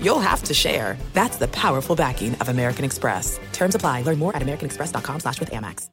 you'll 0.00 0.20
have 0.20 0.42
to 0.44 0.54
share. 0.54 0.96
That's 1.12 1.36
the 1.36 1.48
powerful 1.48 1.94
backing 1.96 2.34
of 2.36 2.48
American 2.48 2.84
Express. 2.84 3.38
Terms 3.52 3.74
apply. 3.74 4.02
Learn 4.02 4.18
more 4.18 4.34
at 4.34 4.42
americanexpress.com 4.42 5.20
slash 5.20 5.40
with 5.40 5.50
Amex. 5.50 5.88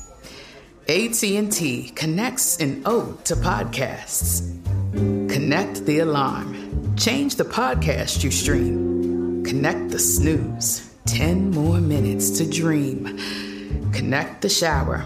AT&T 0.87 1.89
connects 1.95 2.57
an 2.57 2.81
ode 2.85 3.23
to 3.25 3.35
podcasts. 3.35 4.49
Connect 4.93 5.85
the 5.85 5.99
alarm. 5.99 6.95
Change 6.97 7.35
the 7.35 7.45
podcast 7.45 8.23
you 8.23 8.31
stream. 8.31 9.43
Connect 9.45 9.89
the 9.89 9.99
snooze. 9.99 10.93
10 11.05 11.51
more 11.51 11.79
minutes 11.79 12.31
to 12.31 12.49
dream. 12.49 13.17
Connect 13.93 14.41
the 14.41 14.49
shower. 14.49 15.05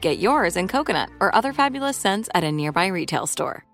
Get 0.00 0.18
yours 0.18 0.56
in 0.56 0.66
coconut 0.66 1.10
or 1.20 1.34
other 1.34 1.52
fabulous 1.52 1.96
scents 1.96 2.30
at 2.34 2.42
a 2.42 2.50
nearby 2.50 2.86
retail 2.86 3.26
store. 3.26 3.66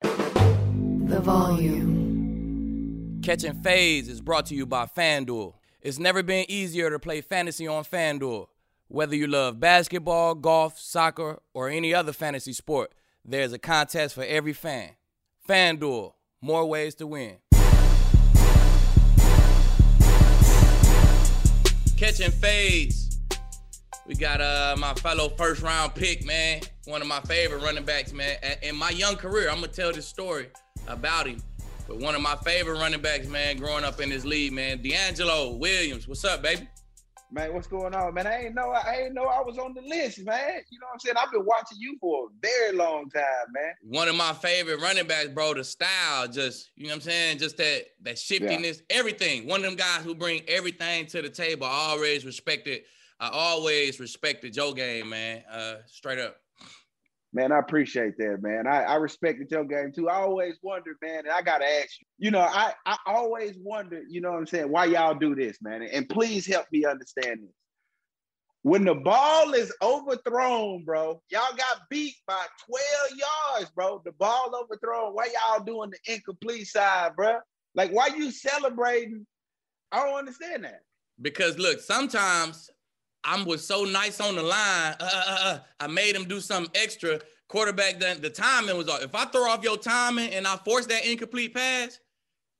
The 0.00 1.20
volume. 1.20 3.20
Catching 3.22 3.62
Fades 3.62 4.08
is 4.08 4.20
brought 4.20 4.46
to 4.46 4.56
you 4.56 4.66
by 4.66 4.86
FanDuel. 4.86 5.54
It's 5.80 5.98
never 5.98 6.24
been 6.24 6.46
easier 6.48 6.90
to 6.90 6.98
play 6.98 7.20
fantasy 7.20 7.68
on 7.68 7.84
FanDuel. 7.84 8.48
Whether 8.88 9.16
you 9.16 9.28
love 9.28 9.60
basketball, 9.60 10.34
golf, 10.34 10.78
soccer, 10.78 11.40
or 11.52 11.68
any 11.68 11.94
other 11.94 12.12
fantasy 12.12 12.52
sport, 12.52 12.92
there's 13.24 13.52
a 13.52 13.58
contest 13.58 14.14
for 14.14 14.24
every 14.24 14.52
fan. 14.52 14.90
FanDuel, 15.48 16.14
more 16.40 16.66
ways 16.66 16.94
to 16.96 17.06
win. 17.06 17.36
Catching 22.04 22.32
Fades. 22.32 23.18
We 24.06 24.14
got 24.14 24.42
uh 24.42 24.76
my 24.76 24.92
fellow 24.92 25.30
first 25.30 25.62
round 25.62 25.94
pick, 25.94 26.22
man. 26.22 26.60
One 26.84 27.00
of 27.00 27.08
my 27.08 27.20
favorite 27.20 27.62
running 27.62 27.86
backs, 27.86 28.12
man. 28.12 28.36
In 28.62 28.76
my 28.76 28.90
young 28.90 29.16
career, 29.16 29.48
I'm 29.48 29.54
gonna 29.54 29.68
tell 29.68 29.90
this 29.90 30.06
story 30.06 30.50
about 30.86 31.26
him. 31.26 31.42
But 31.88 32.00
one 32.00 32.14
of 32.14 32.20
my 32.20 32.36
favorite 32.44 32.78
running 32.78 33.00
backs, 33.00 33.26
man, 33.26 33.56
growing 33.56 33.84
up 33.84 34.02
in 34.02 34.10
this 34.10 34.26
league, 34.26 34.52
man, 34.52 34.80
DeAngelo 34.80 35.58
Williams. 35.58 36.06
What's 36.06 36.26
up, 36.26 36.42
baby? 36.42 36.68
Man, 37.30 37.52
what's 37.52 37.66
going 37.66 37.94
on, 37.94 38.14
man? 38.14 38.26
I 38.26 38.44
ain't 38.44 38.54
know 38.54 38.70
I 38.70 39.02
ain't 39.04 39.14
know 39.14 39.24
I 39.24 39.40
was 39.40 39.58
on 39.58 39.74
the 39.74 39.80
list, 39.80 40.24
man. 40.24 40.60
You 40.70 40.78
know 40.78 40.86
what 40.86 40.94
I'm 40.94 40.98
saying? 41.00 41.16
I've 41.16 41.32
been 41.32 41.44
watching 41.44 41.78
you 41.78 41.96
for 42.00 42.26
a 42.26 42.28
very 42.40 42.76
long 42.76 43.10
time, 43.10 43.22
man. 43.52 43.74
One 43.82 44.08
of 44.08 44.14
my 44.14 44.32
favorite 44.32 44.80
running 44.80 45.06
backs, 45.06 45.28
bro. 45.28 45.54
The 45.54 45.64
style, 45.64 46.28
just 46.28 46.70
you 46.76 46.84
know 46.84 46.90
what 46.90 46.96
I'm 46.96 47.00
saying, 47.02 47.38
just 47.38 47.56
that 47.56 47.84
that 48.02 48.18
shiftiness, 48.18 48.82
yeah. 48.90 48.96
everything. 48.96 49.48
One 49.48 49.60
of 49.60 49.66
them 49.66 49.76
guys 49.76 50.04
who 50.04 50.14
bring 50.14 50.42
everything 50.48 51.06
to 51.06 51.22
the 51.22 51.30
table. 51.30 51.66
I 51.66 51.90
always 51.90 52.24
respected. 52.24 52.82
I 53.18 53.30
always 53.30 53.98
respected 54.00 54.52
Joe 54.52 54.72
game, 54.72 55.08
man. 55.08 55.42
Uh, 55.50 55.76
straight 55.86 56.18
up. 56.18 56.36
Man, 57.34 57.50
I 57.50 57.58
appreciate 57.58 58.16
that, 58.18 58.38
man. 58.42 58.68
I, 58.68 58.84
I 58.84 58.94
respected 58.94 59.50
your 59.50 59.64
game 59.64 59.90
too. 59.92 60.08
I 60.08 60.20
always 60.20 60.56
wonder, 60.62 60.92
man, 61.02 61.18
and 61.18 61.30
I 61.30 61.42
gotta 61.42 61.64
ask 61.64 62.00
you, 62.00 62.06
you 62.26 62.30
know, 62.30 62.40
I, 62.40 62.72
I 62.86 62.96
always 63.06 63.56
wonder, 63.60 64.02
you 64.08 64.20
know 64.20 64.30
what 64.30 64.38
I'm 64.38 64.46
saying, 64.46 64.70
why 64.70 64.84
y'all 64.84 65.16
do 65.16 65.34
this, 65.34 65.58
man. 65.60 65.82
And 65.82 66.08
please 66.08 66.46
help 66.46 66.66
me 66.70 66.84
understand 66.84 67.40
this. 67.42 67.54
When 68.62 68.84
the 68.84 68.94
ball 68.94 69.52
is 69.52 69.74
overthrown, 69.82 70.84
bro, 70.84 71.20
y'all 71.28 71.56
got 71.56 71.80
beat 71.90 72.14
by 72.26 72.46
12 72.66 73.18
yards, 73.18 73.70
bro. 73.72 74.00
The 74.04 74.12
ball 74.12 74.52
overthrown. 74.54 75.12
Why 75.12 75.26
y'all 75.26 75.64
doing 75.64 75.90
the 75.90 76.14
incomplete 76.14 76.68
side, 76.68 77.16
bro? 77.16 77.40
Like, 77.74 77.90
why 77.90 78.10
you 78.16 78.30
celebrating? 78.30 79.26
I 79.90 80.06
don't 80.06 80.16
understand 80.16 80.64
that. 80.64 80.80
Because 81.20 81.58
look, 81.58 81.80
sometimes 81.80 82.70
I 83.24 83.42
was 83.42 83.66
so 83.66 83.84
nice 83.84 84.20
on 84.20 84.36
the 84.36 84.42
line. 84.42 84.94
Uh, 85.00 85.10
uh, 85.12 85.36
uh, 85.40 85.58
I 85.80 85.86
made 85.86 86.14
him 86.14 86.24
do 86.24 86.40
something 86.40 86.70
extra. 86.74 87.20
Quarterback, 87.48 87.98
the, 87.98 88.18
the 88.20 88.30
timing 88.30 88.76
was 88.76 88.88
off. 88.88 89.02
If 89.02 89.14
I 89.14 89.24
throw 89.26 89.48
off 89.48 89.62
your 89.62 89.76
timing 89.76 90.32
and 90.32 90.46
I 90.46 90.56
force 90.56 90.86
that 90.86 91.06
incomplete 91.06 91.54
pass, 91.54 91.98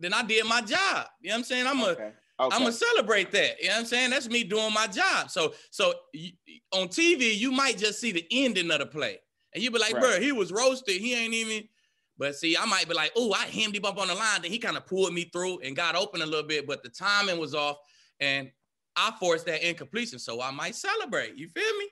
then 0.00 0.12
I 0.12 0.22
did 0.22 0.46
my 0.46 0.60
job. 0.60 1.06
You 1.20 1.28
know 1.28 1.34
what 1.34 1.38
I'm 1.38 1.44
saying? 1.44 1.66
I'm 1.66 1.82
okay. 1.82 1.90
a, 1.90 1.92
okay. 1.92 2.12
I'm 2.38 2.50
gonna 2.50 2.72
celebrate 2.72 3.30
that. 3.32 3.60
You 3.60 3.68
know 3.68 3.74
what 3.74 3.80
I'm 3.80 3.86
saying? 3.86 4.10
That's 4.10 4.28
me 4.28 4.44
doing 4.44 4.72
my 4.72 4.86
job. 4.86 5.30
So, 5.30 5.54
so 5.70 5.94
you, 6.12 6.32
on 6.72 6.88
TV, 6.88 7.36
you 7.36 7.52
might 7.52 7.78
just 7.78 8.00
see 8.00 8.12
the 8.12 8.26
ending 8.30 8.70
of 8.70 8.78
the 8.80 8.86
play, 8.86 9.18
and 9.54 9.62
you 9.62 9.70
be 9.70 9.78
like, 9.78 9.94
right. 9.94 10.02
"Bro, 10.02 10.20
he 10.20 10.32
was 10.32 10.52
roasted. 10.52 10.96
He 10.96 11.14
ain't 11.14 11.34
even." 11.34 11.68
But 12.16 12.36
see, 12.36 12.56
I 12.56 12.64
might 12.66 12.88
be 12.88 12.94
like, 12.94 13.12
"Oh, 13.16 13.32
I 13.32 13.46
hemmed 13.46 13.76
him 13.76 13.84
up 13.84 13.98
on 13.98 14.08
the 14.08 14.14
line." 14.14 14.42
Then 14.42 14.50
he 14.50 14.58
kind 14.58 14.76
of 14.76 14.86
pulled 14.86 15.12
me 15.12 15.24
through 15.32 15.60
and 15.60 15.74
got 15.74 15.96
open 15.96 16.22
a 16.22 16.26
little 16.26 16.46
bit, 16.46 16.66
but 16.66 16.82
the 16.82 16.88
timing 16.88 17.38
was 17.38 17.54
off, 17.54 17.78
and 18.20 18.50
I 18.96 19.12
forced 19.18 19.46
that 19.46 19.66
incompletion, 19.66 20.18
so 20.18 20.40
I 20.40 20.50
might 20.50 20.74
celebrate. 20.74 21.36
You 21.36 21.48
feel 21.48 21.78
me? 21.78 21.88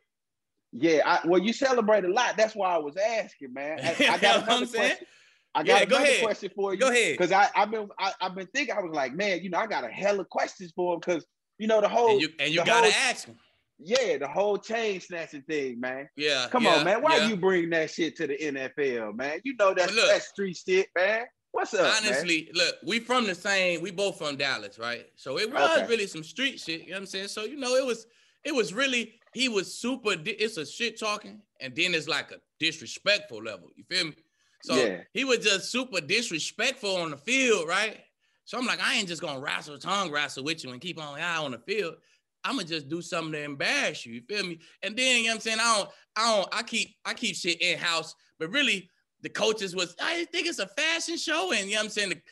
Yeah, 0.73 1.01
I, 1.05 1.21
well, 1.27 1.41
you 1.41 1.53
celebrate 1.53 2.05
a 2.05 2.09
lot. 2.09 2.37
That's 2.37 2.55
why 2.55 2.75
I 2.75 2.79
was 2.79 2.97
asking, 2.97 3.53
man. 3.53 3.79
I, 3.81 4.07
I 4.09 4.19
got 4.21 4.43
another 4.45 4.67
question. 4.67 5.07
I 5.55 5.63
got 5.63 5.67
yeah, 5.67 5.87
another 5.87 6.05
ahead. 6.05 6.23
question 6.23 6.51
for 6.57 6.73
you. 6.73 6.81
Go 6.81 6.89
ahead. 6.89 7.13
Because 7.13 7.31
I 7.31 7.49
I've 7.55 7.71
been 7.71 7.89
I, 7.99 8.13
have 8.21 8.35
been 8.35 8.47
thinking. 8.55 8.75
I 8.75 8.81
was 8.81 8.95
like, 8.95 9.15
man, 9.15 9.43
you 9.43 9.51
know, 9.51 9.59
I 9.59 9.67
got 9.67 9.85
a 9.85 9.89
hell 9.89 10.19
of 10.19 10.29
questions 10.31 10.73
for 10.75 10.95
him 10.95 11.01
because 11.01 11.27
you 11.59 11.67
know 11.67 11.81
the 11.81 11.89
whole 11.89 12.13
and 12.13 12.21
you, 12.23 12.29
and 12.39 12.51
you 12.51 12.65
gotta 12.65 12.91
whole, 12.91 13.11
ask 13.11 13.27
him. 13.27 13.37
Yeah, 13.79 14.17
the 14.17 14.29
whole 14.29 14.57
chain 14.57 15.01
snatching 15.01 15.43
thing, 15.43 15.81
man. 15.81 16.09
Yeah. 16.17 16.47
Come 16.51 16.65
yeah, 16.65 16.77
on, 16.77 16.85
man. 16.85 17.03
Why 17.03 17.17
yeah. 17.17 17.29
you 17.29 17.37
bring 17.37 17.69
that 17.71 17.91
shit 17.91 18.17
to 18.17 18.27
the 18.27 18.39
NFL, 18.39 19.15
man? 19.15 19.41
You 19.45 19.55
know 19.59 19.75
that's 19.75 19.93
look, 19.95 20.09
that 20.09 20.23
street 20.23 20.57
shit, 20.57 20.89
man. 20.97 21.25
What's 21.53 21.75
up? 21.75 21.95
Honestly, 22.03 22.51
man? 22.55 22.55
look, 22.55 22.77
we 22.87 22.99
from 22.99 23.27
the 23.27 23.35
same, 23.35 23.83
we 23.83 23.91
both 23.91 24.19
from 24.19 24.37
Dallas, 24.37 24.79
right? 24.79 25.07
So 25.17 25.39
it 25.39 25.51
was 25.53 25.79
Okay. 25.79 25.87
really 25.87 26.07
some 26.07 26.25
street 26.25 26.59
shit, 26.59 26.83
you 26.83 26.89
know 26.89 26.95
what 26.95 27.01
I'm 27.01 27.07
saying? 27.07 27.29
So, 27.29 27.45
you 27.45 27.57
know, 27.57 27.75
it 27.77 27.85
was 27.85 28.07
it 28.45 28.55
was 28.55 28.75
really 28.75 29.15
he 29.35 29.49
was 29.49 29.73
super 29.73 30.15
it's 30.25 30.57
a 30.57 30.67
shit 30.67 30.99
talking 30.99 31.41
and 31.61 31.75
then 31.77 31.95
it's 31.95 32.09
like 32.09 32.33
a 32.33 32.41
disrespectful 32.59 33.43
level. 33.43 33.69
You 33.77 33.85
feel 33.85 34.07
me? 34.07 34.15
So 34.63 34.75
Yeah. 34.75 35.03
he 35.13 35.25
was 35.25 35.39
just 35.39 35.71
super 35.71 36.01
disrespectful 36.01 36.97
on 36.97 37.11
the 37.11 37.17
field, 37.19 37.69
right? 37.69 38.01
So 38.45 38.59
I'm 38.59 38.67
like, 38.67 38.81
I 38.83 38.95
ain't 38.95 39.09
just 39.09 39.23
gonna 39.23 39.41
wrestle 39.41 39.79
tongue 39.79 40.11
wrestle 40.11 40.45
with 40.45 40.65
you 40.65 40.71
and 40.71 40.81
keep 40.81 41.01
on 41.01 41.19
eye 41.21 41.37
on 41.37 41.51
the 41.53 41.59
field. 41.59 41.97
I'm 42.45 42.57
gonna 42.57 42.67
just 42.67 42.89
do 42.89 43.03
something 43.03 43.33
to 43.33 43.43
embarrass 43.45 44.07
you. 44.07 44.15
You 44.15 44.23
feel 44.23 44.45
me? 44.47 44.59
And 44.83 44.97
then 44.97 45.19
you 45.19 45.25
know 45.25 45.29
what 45.31 45.35
I'm 45.35 45.41
saying? 45.41 45.59
I 45.61 45.77
don't, 45.77 45.91
I 46.17 46.37
don't, 46.37 46.49
I 46.55 46.63
keep, 46.63 46.97
I 47.05 47.15
keep 47.15 47.37
shit 47.37 47.61
in 47.63 47.79
house, 47.79 48.15
but 48.39 48.51
really 48.51 48.89
the 49.23 49.29
coaches 49.29 49.75
was, 49.75 49.95
I 50.01 50.25
think 50.27 50.47
it's 50.47 50.59
a 50.59 50.67
fashion 50.67 51.17
show, 51.17 51.53
and 51.53 51.67
you 51.67 51.73
know 51.73 51.79
what 51.79 51.85
I'm 51.85 51.91
saying? 51.91 52.23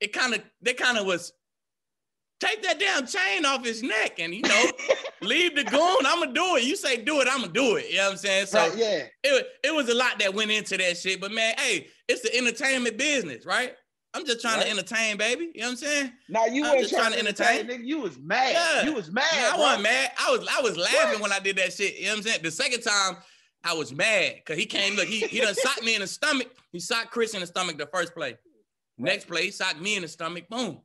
It 0.00 0.12
kind 0.12 0.34
of, 0.34 0.42
they 0.62 0.74
kind 0.74 0.98
of 0.98 1.06
was 1.06 1.32
take 2.40 2.62
that 2.62 2.80
damn 2.80 3.06
chain 3.06 3.44
off 3.44 3.64
his 3.64 3.82
neck 3.82 4.18
and 4.18 4.34
you 4.34 4.42
know, 4.42 4.64
leave 5.22 5.54
the 5.54 5.64
goon. 5.64 6.06
I'm 6.06 6.20
gonna 6.20 6.32
do 6.32 6.56
it. 6.56 6.64
You 6.64 6.74
say 6.74 6.96
do 6.96 7.20
it, 7.20 7.28
I'm 7.30 7.42
gonna 7.42 7.52
do 7.52 7.76
it. 7.76 7.90
You 7.90 7.98
know 7.98 8.04
what 8.04 8.12
I'm 8.12 8.16
saying? 8.18 8.46
So 8.46 8.58
Right, 8.58 8.76
yeah. 8.76 9.02
it, 9.22 9.46
it 9.62 9.74
was 9.74 9.88
a 9.88 9.94
lot 9.94 10.18
that 10.18 10.34
went 10.34 10.50
into 10.50 10.76
that 10.78 10.96
shit. 10.96 11.20
But 11.20 11.32
man, 11.32 11.54
hey, 11.58 11.88
it's 12.08 12.22
the 12.22 12.36
entertainment 12.36 12.98
business, 12.98 13.46
right? 13.46 13.74
I'm 14.12 14.26
just 14.26 14.40
trying 14.40 14.56
right. 14.56 14.64
to 14.64 14.70
entertain, 14.70 15.18
baby. 15.18 15.52
You 15.54 15.60
know 15.60 15.66
what 15.68 15.70
I'm 15.70 15.76
saying? 15.76 16.12
Now 16.28 16.46
you 16.46 16.62
weren't 16.62 16.80
just 16.80 16.92
trying, 16.92 17.12
to 17.12 17.18
entertain. 17.18 17.60
entertain. 17.60 17.82
Nigga, 17.82 17.86
you 17.86 18.00
was 18.00 18.18
mad. 18.18 18.52
Yeah. 18.54 18.84
You 18.90 18.94
was 18.94 19.08
mad. 19.10 19.24
Yeah, 19.32 19.52
I 19.54 19.58
wasn't 19.58 19.82
mad. 19.84 20.10
I 20.18 20.30
was 20.32 20.48
I 20.58 20.60
was 20.62 20.76
laughing 20.76 21.20
what? 21.20 21.30
when 21.30 21.32
I 21.32 21.38
did 21.38 21.56
that 21.56 21.72
shit. 21.72 21.96
You 21.96 22.06
know 22.06 22.10
what 22.12 22.16
I'm 22.18 22.22
saying? 22.24 22.42
The 22.42 22.50
second 22.50 22.80
time 22.82 23.18
I 23.62 23.74
was 23.74 23.92
mad 23.92 24.36
because 24.36 24.58
he 24.58 24.66
came. 24.66 24.94
Look, 24.96 25.06
he 25.06 25.20
he 25.20 25.40
done 25.40 25.54
socked 25.54 25.84
me 25.84 25.94
in 25.94 26.00
the 26.00 26.06
stomach. 26.06 26.48
He 26.72 26.80
socked 26.80 27.10
Chris 27.10 27.34
in 27.34 27.40
the 27.40 27.46
stomach 27.46 27.78
the 27.78 27.86
first 27.86 28.14
play. 28.14 28.36
Next 28.96 29.26
play, 29.26 29.46
he 29.46 29.50
socked 29.50 29.80
me 29.80 29.96
in 29.96 30.02
the 30.02 30.08
stomach. 30.08 30.48
Boom. 30.48 30.80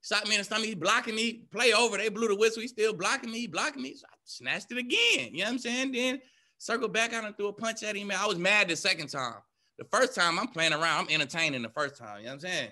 Socked 0.00 0.28
me 0.28 0.34
in 0.34 0.40
the 0.40 0.44
stomach. 0.44 0.66
He 0.66 0.74
blocking 0.74 1.14
me. 1.14 1.44
Play 1.50 1.72
over. 1.72 1.96
They 1.96 2.10
blew 2.10 2.28
the 2.28 2.36
whistle. 2.36 2.62
He 2.62 2.68
still 2.68 2.92
blocking 2.92 3.30
me. 3.30 3.40
He 3.40 3.46
blocking 3.46 3.82
me. 3.82 3.94
So 3.94 4.04
I 4.10 4.16
snatched 4.24 4.70
it 4.70 4.78
again. 4.78 5.30
You 5.32 5.38
know 5.38 5.44
what 5.44 5.52
I'm 5.52 5.58
saying? 5.58 5.92
Then 5.92 6.20
circle 6.58 6.88
back 6.88 7.14
out 7.14 7.24
and 7.24 7.36
threw 7.36 7.48
a 7.48 7.52
punch 7.52 7.82
at 7.82 7.96
him. 7.96 8.10
I 8.10 8.26
was 8.26 8.38
mad 8.38 8.68
the 8.68 8.76
second 8.76 9.08
time. 9.08 9.36
The 9.78 9.84
first 9.90 10.14
time 10.14 10.38
I'm 10.38 10.48
playing 10.48 10.72
around, 10.72 11.06
I'm 11.06 11.08
entertaining 11.08 11.62
the 11.62 11.70
first 11.70 11.96
time. 11.96 12.18
You 12.18 12.24
know 12.24 12.30
what 12.30 12.34
I'm 12.34 12.40
saying? 12.40 12.70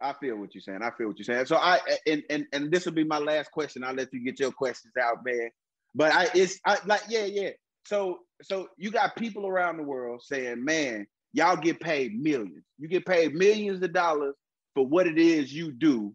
I 0.00 0.12
feel 0.12 0.36
what 0.36 0.54
you're 0.54 0.62
saying. 0.62 0.82
I 0.82 0.90
feel 0.90 1.08
what 1.08 1.18
you're 1.18 1.24
saying. 1.24 1.46
So 1.46 1.56
I 1.56 1.80
and 2.06 2.22
and 2.28 2.46
and 2.52 2.70
this 2.70 2.84
will 2.84 2.92
be 2.92 3.04
my 3.04 3.18
last 3.18 3.50
question. 3.50 3.82
I'll 3.82 3.94
let 3.94 4.12
you 4.12 4.22
get 4.22 4.38
your 4.38 4.52
questions 4.52 4.92
out, 5.00 5.24
man. 5.24 5.50
But 5.94 6.12
I 6.12 6.28
it's 6.34 6.60
I 6.66 6.78
like 6.84 7.02
yeah 7.08 7.24
yeah. 7.24 7.50
So 7.86 8.20
so 8.44 8.68
you 8.76 8.90
got 8.90 9.16
people 9.16 9.46
around 9.46 9.76
the 9.76 9.82
world 9.82 10.22
saying, 10.22 10.64
man, 10.64 11.06
y'all 11.32 11.56
get 11.56 11.80
paid 11.80 12.20
millions. 12.20 12.64
You 12.78 12.88
get 12.88 13.06
paid 13.06 13.34
millions 13.34 13.82
of 13.82 13.92
dollars 13.92 14.34
for 14.74 14.86
what 14.86 15.06
it 15.06 15.18
is 15.18 15.52
you 15.52 15.72
do. 15.72 16.14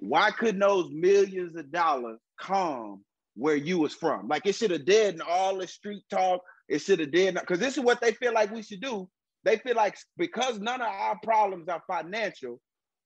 Why 0.00 0.30
couldn't 0.30 0.60
those 0.60 0.90
millions 0.92 1.56
of 1.56 1.70
dollars 1.72 2.18
come 2.40 3.04
where 3.34 3.56
you 3.56 3.78
was 3.78 3.94
from? 3.94 4.28
Like 4.28 4.46
it 4.46 4.54
should 4.54 4.70
have 4.70 4.86
dead 4.86 5.14
in 5.14 5.20
all 5.20 5.58
the 5.58 5.66
street 5.66 6.02
talk. 6.10 6.40
It 6.68 6.80
should 6.80 7.00
have 7.00 7.12
dead 7.12 7.34
because 7.34 7.58
this 7.58 7.76
is 7.76 7.82
what 7.82 8.00
they 8.00 8.12
feel 8.12 8.32
like 8.32 8.52
we 8.52 8.62
should 8.62 8.80
do. 8.80 9.08
They 9.44 9.56
feel 9.56 9.76
like 9.76 9.96
because 10.16 10.58
none 10.58 10.80
of 10.80 10.88
our 10.88 11.18
problems 11.22 11.68
are 11.68 11.82
financial, 11.86 12.60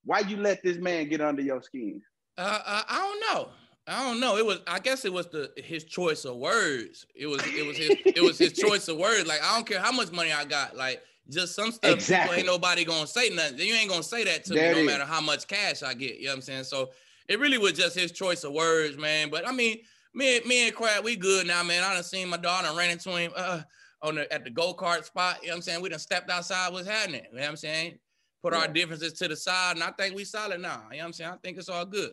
why 0.04 0.20
you 0.20 0.36
let 0.36 0.62
this 0.62 0.78
man 0.78 1.08
get 1.08 1.20
under 1.20 1.42
your 1.42 1.62
skin? 1.62 2.00
Uh, 2.36 2.60
uh, 2.64 2.82
I 2.88 2.98
don't 2.98 3.34
know. 3.34 3.52
I 3.86 4.02
don't 4.04 4.20
know. 4.20 4.36
It 4.36 4.46
was. 4.46 4.60
I 4.66 4.78
guess 4.78 5.04
it 5.04 5.12
was 5.12 5.26
the 5.28 5.50
his 5.56 5.84
choice 5.84 6.24
of 6.24 6.36
words. 6.36 7.06
It 7.14 7.26
was. 7.26 7.42
It 7.46 7.66
was 7.66 7.76
his. 7.76 7.90
it 8.04 8.22
was 8.22 8.38
his 8.38 8.52
choice 8.52 8.86
of 8.88 8.96
words. 8.96 9.26
Like 9.26 9.42
I 9.42 9.54
don't 9.54 9.66
care 9.66 9.80
how 9.80 9.92
much 9.92 10.12
money 10.12 10.32
I 10.32 10.44
got. 10.44 10.76
Like 10.76 11.02
just 11.28 11.54
some 11.54 11.72
stuff. 11.72 11.94
Exactly. 11.94 12.38
ain't 12.38 12.46
nobody 12.46 12.84
gonna 12.84 13.06
say 13.06 13.30
nothing. 13.30 13.58
You 13.58 13.74
ain't 13.74 13.90
gonna 13.90 14.02
say 14.02 14.24
that 14.24 14.44
to 14.44 14.54
that 14.54 14.76
me, 14.76 14.82
no 14.82 14.86
matter 14.86 15.04
how 15.04 15.20
much 15.20 15.46
cash 15.48 15.82
I 15.82 15.94
get. 15.94 16.18
You 16.18 16.26
know 16.26 16.32
what 16.32 16.36
I'm 16.36 16.42
saying? 16.42 16.64
So 16.64 16.90
it 17.28 17.40
really 17.40 17.58
was 17.58 17.72
just 17.72 17.98
his 17.98 18.12
choice 18.12 18.44
of 18.44 18.52
words, 18.52 18.96
man. 18.96 19.30
But 19.30 19.48
I 19.48 19.52
mean, 19.52 19.78
me, 20.14 20.40
me 20.46 20.68
and 20.68 20.74
Crab, 20.74 21.04
we 21.04 21.16
good 21.16 21.46
now, 21.46 21.62
man. 21.62 21.82
I 21.82 21.94
done 21.94 22.04
seen 22.04 22.28
my 22.28 22.36
daughter 22.36 22.68
ran 22.76 22.90
into 22.90 23.10
him 23.10 23.32
uh, 23.36 23.62
on 24.02 24.14
the 24.14 24.32
at 24.32 24.44
the 24.44 24.50
go 24.50 24.74
kart 24.74 25.04
spot. 25.04 25.38
You 25.42 25.48
know 25.48 25.54
what 25.54 25.56
I'm 25.56 25.62
saying? 25.62 25.82
We 25.82 25.88
done 25.88 25.98
stepped 25.98 26.30
outside. 26.30 26.72
What's 26.72 26.86
happening? 26.86 27.22
You 27.30 27.36
know 27.36 27.42
what 27.42 27.50
I'm 27.50 27.56
saying? 27.56 27.98
put 28.42 28.52
yeah. 28.52 28.60
our 28.60 28.68
differences 28.68 29.12
to 29.14 29.28
the 29.28 29.36
side, 29.36 29.76
and 29.76 29.84
I 29.84 29.92
think 29.92 30.14
we 30.14 30.24
solid 30.24 30.60
now. 30.60 30.82
You 30.90 30.98
know 30.98 31.04
what 31.04 31.06
I'm 31.06 31.12
saying? 31.12 31.30
I 31.30 31.36
think 31.36 31.58
it's 31.58 31.68
all 31.68 31.86
good. 31.86 32.10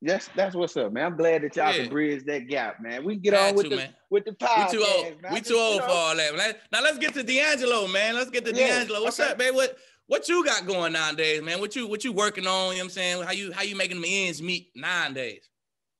Yes, 0.00 0.30
that's 0.36 0.54
what's 0.54 0.76
up, 0.76 0.92
man. 0.92 1.06
I'm 1.06 1.16
glad 1.16 1.42
that 1.42 1.56
y'all 1.56 1.72
yeah. 1.72 1.82
can 1.82 1.88
bridge 1.90 2.24
that 2.26 2.46
gap, 2.46 2.80
man. 2.80 3.04
We 3.04 3.14
can 3.14 3.22
get 3.22 3.34
on 3.34 3.54
with 3.56 3.68
the 3.68 3.76
man. 3.76 3.94
with 4.10 4.24
the 4.24 4.32
podcast. 4.32 4.72
We 4.72 4.78
too 4.78 4.84
old. 4.84 5.22
Man. 5.22 5.32
We 5.34 5.40
too 5.40 5.56
old 5.56 5.82
for 5.82 5.90
all 5.90 6.16
that. 6.16 6.36
Man. 6.36 6.54
Now 6.70 6.82
let's 6.82 6.98
get 6.98 7.14
to 7.14 7.24
DeAngelo, 7.24 7.92
man. 7.92 8.14
Let's 8.14 8.30
get 8.30 8.44
to 8.44 8.54
yeah. 8.54 8.84
DeAngelo. 8.84 9.02
What's 9.02 9.18
okay. 9.18 9.32
up, 9.32 9.38
man? 9.38 9.54
What 9.54 9.76
what 10.06 10.28
you 10.28 10.44
got 10.44 10.66
going 10.66 10.92
nowadays, 10.92 11.42
man? 11.42 11.60
What 11.60 11.74
you 11.74 11.88
what 11.88 12.04
you 12.04 12.12
working 12.12 12.46
on? 12.46 12.72
You 12.72 12.78
know 12.78 12.78
what 12.78 12.84
I'm 12.84 12.90
saying? 12.90 13.22
How 13.24 13.32
you 13.32 13.52
how 13.52 13.62
you 13.62 13.74
making 13.74 14.00
the 14.00 14.26
ends 14.26 14.40
meet 14.40 14.70
nowadays? 14.76 15.48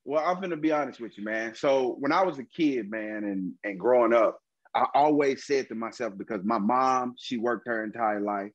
Well, 0.04 0.24
I'm 0.24 0.40
gonna 0.40 0.56
be 0.56 0.70
honest 0.70 1.00
with 1.00 1.18
you, 1.18 1.24
man. 1.24 1.56
So 1.56 1.96
when 1.98 2.12
I 2.12 2.22
was 2.22 2.38
a 2.38 2.44
kid, 2.44 2.88
man, 2.88 3.24
and 3.24 3.52
and 3.64 3.80
growing 3.80 4.14
up, 4.14 4.38
I 4.76 4.86
always 4.94 5.44
said 5.44 5.68
to 5.68 5.74
myself 5.74 6.14
because 6.16 6.44
my 6.44 6.58
mom, 6.58 7.14
she 7.18 7.36
worked 7.36 7.66
her 7.66 7.82
entire 7.82 8.20
life 8.20 8.52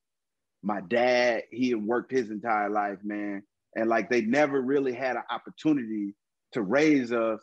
my 0.64 0.82
dad, 0.82 1.44
he 1.52 1.72
had 1.72 1.84
worked 1.84 2.12
his 2.12 2.32
entire 2.32 2.70
life, 2.70 3.00
man. 3.04 3.44
And 3.76 3.90
like 3.90 4.10
they 4.10 4.22
never 4.22 4.62
really 4.62 4.94
had 4.94 5.16
an 5.16 5.24
opportunity 5.32 6.16
to 6.54 6.62
raise 6.62 7.12
us 7.12 7.40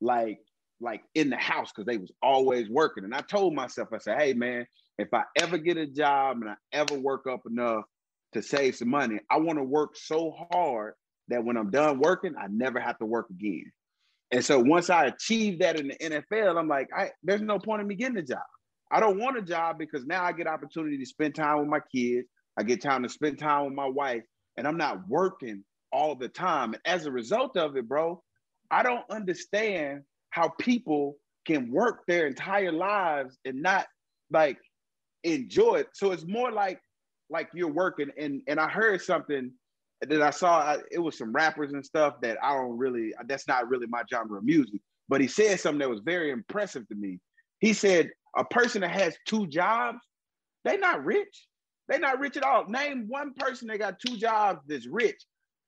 like 0.00 0.38
like 0.80 1.02
in 1.14 1.30
the 1.30 1.36
house 1.36 1.70
because 1.70 1.86
they 1.86 1.96
was 1.96 2.10
always 2.22 2.68
working. 2.68 3.04
And 3.04 3.14
I 3.14 3.20
told 3.20 3.54
myself, 3.54 3.88
I 3.92 3.98
said, 3.98 4.20
hey 4.20 4.34
man, 4.34 4.66
if 4.98 5.14
I 5.14 5.22
ever 5.38 5.58
get 5.58 5.76
a 5.76 5.86
job 5.86 6.38
and 6.40 6.50
I 6.50 6.54
ever 6.72 6.98
work 6.98 7.26
up 7.30 7.42
enough 7.48 7.84
to 8.32 8.42
save 8.42 8.76
some 8.76 8.90
money, 8.90 9.20
I 9.30 9.38
want 9.38 9.58
to 9.58 9.64
work 9.64 9.96
so 9.96 10.34
hard 10.50 10.94
that 11.28 11.44
when 11.44 11.56
I'm 11.56 11.70
done 11.70 12.00
working, 12.00 12.34
I 12.38 12.46
never 12.48 12.80
have 12.80 12.98
to 12.98 13.06
work 13.06 13.30
again. 13.30 13.70
And 14.32 14.44
so 14.44 14.58
once 14.58 14.90
I 14.90 15.06
achieved 15.06 15.60
that 15.60 15.78
in 15.78 15.88
the 15.88 15.96
NFL, 15.96 16.58
I'm 16.58 16.68
like, 16.68 16.88
I, 16.96 17.10
there's 17.22 17.42
no 17.42 17.58
point 17.58 17.82
in 17.82 17.86
me 17.86 17.94
getting 17.94 18.16
a 18.16 18.22
job. 18.22 18.40
I 18.90 18.98
don't 18.98 19.18
want 19.18 19.38
a 19.38 19.42
job 19.42 19.78
because 19.78 20.04
now 20.04 20.24
I 20.24 20.32
get 20.32 20.46
opportunity 20.46 20.98
to 20.98 21.06
spend 21.06 21.34
time 21.34 21.58
with 21.60 21.68
my 21.68 21.80
kids. 21.94 22.26
I 22.58 22.62
get 22.62 22.82
time 22.82 23.02
to 23.02 23.08
spend 23.08 23.38
time 23.38 23.66
with 23.66 23.74
my 23.74 23.86
wife, 23.88 24.24
and 24.56 24.66
I'm 24.66 24.76
not 24.76 25.08
working 25.08 25.64
all 25.92 26.14
the 26.14 26.28
time. 26.28 26.74
And 26.74 26.82
as 26.84 27.06
a 27.06 27.12
result 27.12 27.56
of 27.56 27.76
it, 27.76 27.88
bro, 27.88 28.22
I 28.70 28.82
don't 28.82 29.08
understand 29.10 30.02
how 30.30 30.48
people 30.60 31.16
can 31.46 31.70
work 31.70 32.04
their 32.06 32.26
entire 32.26 32.72
lives 32.72 33.38
and 33.44 33.62
not 33.62 33.86
like 34.30 34.58
enjoy 35.24 35.76
it. 35.76 35.88
So 35.94 36.12
it's 36.12 36.26
more 36.26 36.50
like 36.50 36.80
like 37.30 37.48
you're 37.54 37.72
working. 37.72 38.10
And 38.18 38.42
and 38.46 38.58
I 38.58 38.68
heard 38.68 39.00
something 39.02 39.52
that 40.00 40.22
I 40.22 40.30
saw. 40.30 40.76
It 40.90 40.98
was 40.98 41.16
some 41.18 41.32
rappers 41.32 41.72
and 41.72 41.84
stuff 41.84 42.14
that 42.22 42.38
I 42.42 42.54
don't 42.54 42.78
really. 42.78 43.12
That's 43.26 43.46
not 43.46 43.68
really 43.68 43.86
my 43.86 44.02
genre 44.10 44.38
of 44.38 44.44
music. 44.44 44.80
But 45.08 45.20
he 45.20 45.26
said 45.26 45.60
something 45.60 45.80
that 45.80 45.90
was 45.90 46.00
very 46.00 46.30
impressive 46.30 46.88
to 46.88 46.94
me. 46.94 47.18
He 47.60 47.72
said 47.72 48.10
a 48.36 48.44
person 48.44 48.80
that 48.80 48.90
has 48.92 49.16
two 49.26 49.46
jobs, 49.46 49.98
they're 50.64 50.78
not 50.78 51.04
rich. 51.04 51.46
They're 51.88 51.98
not 51.98 52.18
rich 52.18 52.36
at 52.36 52.44
all. 52.44 52.66
Name 52.68 53.06
one 53.08 53.34
person 53.34 53.68
that 53.68 53.78
got 53.78 54.00
two 54.00 54.16
jobs 54.16 54.60
that's 54.66 54.86
rich. 54.86 55.20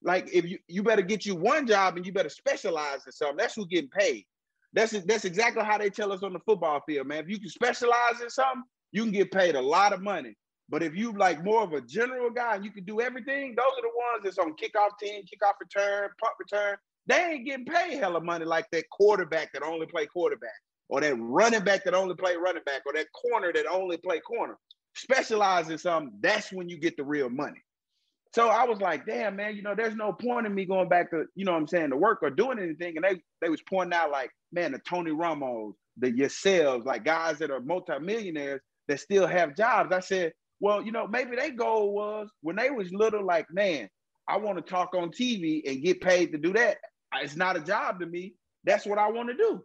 Like 0.04 0.28
if 0.32 0.44
you 0.44 0.58
you 0.68 0.82
better 0.82 1.02
get 1.02 1.26
you 1.26 1.34
one 1.34 1.66
job 1.66 1.96
and 1.96 2.06
you 2.06 2.12
better 2.12 2.28
specialize 2.28 3.06
in 3.06 3.12
something. 3.12 3.36
That's 3.36 3.54
who 3.54 3.66
getting 3.66 3.90
paid. 3.90 4.24
That's 4.72 4.92
that's 5.04 5.24
exactly 5.24 5.64
how 5.64 5.78
they 5.78 5.90
tell 5.90 6.12
us 6.12 6.22
on 6.22 6.32
the 6.32 6.40
football 6.40 6.80
field, 6.86 7.06
man. 7.06 7.24
If 7.24 7.30
you 7.30 7.38
can 7.38 7.48
specialize 7.48 8.20
in 8.22 8.30
something, 8.30 8.62
you 8.92 9.02
can 9.02 9.12
get 9.12 9.32
paid 9.32 9.54
a 9.54 9.62
lot 9.62 9.92
of 9.92 10.02
money. 10.02 10.36
But 10.68 10.82
if 10.82 10.94
you 10.94 11.12
like 11.12 11.44
more 11.44 11.62
of 11.62 11.72
a 11.72 11.80
general 11.80 12.30
guy 12.30 12.56
and 12.56 12.64
you 12.64 12.70
can 12.70 12.84
do 12.84 13.00
everything, 13.00 13.54
those 13.56 13.66
are 13.66 13.82
the 13.82 13.88
ones 13.88 14.24
that's 14.24 14.38
on 14.38 14.54
kickoff 14.56 14.98
team, 14.98 15.22
kickoff 15.22 15.54
return, 15.60 16.08
punt 16.20 16.34
return. 16.38 16.76
They 17.06 17.16
ain't 17.16 17.46
getting 17.46 17.66
paid 17.66 17.98
hella 17.98 18.20
money 18.20 18.46
like 18.46 18.66
that 18.72 18.88
quarterback 18.90 19.52
that 19.52 19.62
only 19.62 19.86
play 19.86 20.06
quarterback, 20.06 20.58
or 20.88 21.02
that 21.02 21.14
running 21.16 21.62
back 21.62 21.84
that 21.84 21.94
only 21.94 22.14
play 22.14 22.36
running 22.36 22.62
back, 22.64 22.82
or 22.86 22.94
that 22.94 23.08
corner 23.12 23.52
that 23.52 23.66
only 23.66 23.98
play 23.98 24.20
corner 24.20 24.56
specialize 24.94 25.70
in 25.70 25.78
something, 25.78 26.12
that's 26.20 26.52
when 26.52 26.68
you 26.68 26.78
get 26.78 26.96
the 26.96 27.04
real 27.04 27.28
money. 27.28 27.62
So 28.34 28.48
I 28.48 28.64
was 28.64 28.80
like, 28.80 29.06
damn, 29.06 29.36
man, 29.36 29.54
you 29.54 29.62
know, 29.62 29.76
there's 29.76 29.94
no 29.94 30.12
point 30.12 30.44
in 30.44 30.52
me 30.52 30.64
going 30.64 30.88
back 30.88 31.08
to, 31.10 31.26
you 31.36 31.44
know 31.44 31.52
what 31.52 31.58
I'm 31.58 31.68
saying, 31.68 31.90
to 31.90 31.96
work 31.96 32.18
or 32.20 32.30
doing 32.30 32.58
anything. 32.58 32.96
And 32.96 33.04
they 33.04 33.22
they 33.40 33.48
was 33.48 33.62
pointing 33.62 33.96
out 33.96 34.10
like, 34.10 34.28
man, 34.50 34.72
the 34.72 34.80
Tony 34.80 35.12
Romos, 35.12 35.74
the 35.98 36.10
yourselves, 36.10 36.84
like 36.84 37.04
guys 37.04 37.38
that 37.38 37.52
are 37.52 37.60
multimillionaires 37.60 38.60
that 38.88 38.98
still 38.98 39.28
have 39.28 39.56
jobs. 39.56 39.92
I 39.92 40.00
said, 40.00 40.32
well, 40.58 40.82
you 40.82 40.90
know, 40.90 41.06
maybe 41.06 41.36
their 41.36 41.52
goal 41.52 41.94
was 41.94 42.28
when 42.40 42.56
they 42.56 42.70
was 42.70 42.92
little, 42.92 43.24
like, 43.24 43.46
man, 43.52 43.88
I 44.26 44.38
want 44.38 44.56
to 44.58 44.62
talk 44.68 44.96
on 44.96 45.10
TV 45.12 45.62
and 45.64 45.84
get 45.84 46.00
paid 46.00 46.32
to 46.32 46.38
do 46.38 46.52
that. 46.54 46.78
It's 47.22 47.36
not 47.36 47.56
a 47.56 47.60
job 47.60 48.00
to 48.00 48.06
me. 48.06 48.34
That's 48.64 48.84
what 48.84 48.98
I 48.98 49.12
want 49.12 49.28
to 49.28 49.36
do. 49.36 49.62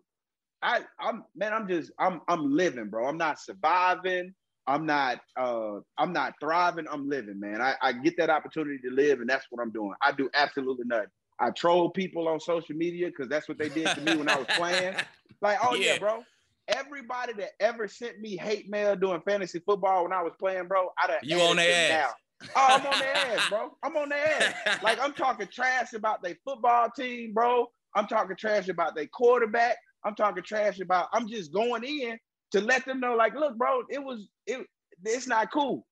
I, 0.61 0.81
I'm 0.99 1.23
man, 1.35 1.53
I'm 1.53 1.67
just, 1.67 1.91
I'm, 1.97 2.21
I'm 2.27 2.55
living, 2.55 2.89
bro. 2.91 3.07
I'm 3.07 3.17
not 3.17 3.39
surviving. 3.39 4.35
I'm 4.69 4.85
not 4.85 5.19
uh 5.35 5.79
I'm 5.97 6.13
not 6.13 6.35
thriving, 6.39 6.85
I'm 6.89 7.09
living, 7.09 7.39
man. 7.39 7.59
I, 7.59 7.73
I 7.81 7.91
get 7.91 8.15
that 8.17 8.29
opportunity 8.29 8.77
to 8.87 8.91
live, 8.91 9.19
and 9.19 9.27
that's 9.27 9.47
what 9.49 9.61
I'm 9.61 9.71
doing. 9.71 9.93
I 9.99 10.11
do 10.11 10.29
absolutely 10.35 10.85
nothing. 10.85 11.07
I 11.39 11.49
troll 11.49 11.89
people 11.89 12.27
on 12.27 12.39
social 12.39 12.75
media 12.75 13.07
because 13.07 13.29
that's 13.29 13.49
what 13.49 13.57
they 13.57 13.69
did 13.69 13.87
to 13.87 14.01
me 14.01 14.15
when 14.15 14.29
I 14.29 14.35
was 14.35 14.45
playing. 14.49 14.95
Like, 15.41 15.57
oh 15.63 15.73
yeah. 15.73 15.93
yeah, 15.93 15.99
bro. 15.99 16.23
Everybody 16.67 17.33
that 17.33 17.51
ever 17.59 17.87
sent 17.87 18.19
me 18.19 18.37
hate 18.37 18.69
mail 18.69 18.95
doing 18.95 19.21
fantasy 19.21 19.59
football 19.65 20.03
when 20.03 20.13
I 20.13 20.21
was 20.21 20.33
playing, 20.39 20.67
bro, 20.67 20.89
I 21.01 21.07
done 21.07 21.17
you 21.23 21.39
on 21.39 21.55
their 21.55 21.91
ass. 21.91 22.13
Now. 22.41 22.49
Oh, 22.55 22.67
I'm 22.69 22.85
on 22.85 22.99
their 22.99 23.15
ass, 23.15 23.49
bro. 23.49 23.71
I'm 23.81 23.97
on 23.97 24.09
their 24.09 24.53
ass. 24.67 24.79
Like 24.83 24.99
I'm 25.01 25.13
talking 25.13 25.47
trash 25.51 25.93
about 25.93 26.21
their 26.21 26.35
football 26.45 26.89
team, 26.95 27.33
bro. 27.33 27.65
I'm 27.95 28.05
talking 28.05 28.35
trash 28.35 28.69
about 28.69 28.95
their 28.95 29.07
quarterback. 29.07 29.77
I'm 30.05 30.13
talking 30.13 30.43
trash 30.43 30.79
about. 30.79 31.07
I'm 31.11 31.27
just 31.27 31.51
going 31.51 31.83
in 31.83 32.19
to 32.51 32.61
let 32.61 32.85
them 32.85 32.99
know, 32.99 33.15
like, 33.15 33.35
look, 33.35 33.57
bro, 33.57 33.83
it 33.89 34.03
was 34.03 34.27
it. 34.45 34.65
It's 35.03 35.27
not 35.27 35.51
cool. 35.51 35.85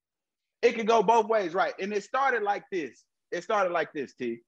It 0.61 0.73
could 0.75 0.87
go 0.87 1.03
both 1.03 1.27
ways, 1.27 1.53
right? 1.53 1.73
And 1.79 1.93
it 1.93 2.03
started 2.03 2.43
like 2.43 2.63
this. 2.71 3.03
It 3.31 3.43
started 3.43 3.71
like 3.71 3.93
this, 3.93 4.13
T. 4.15 4.39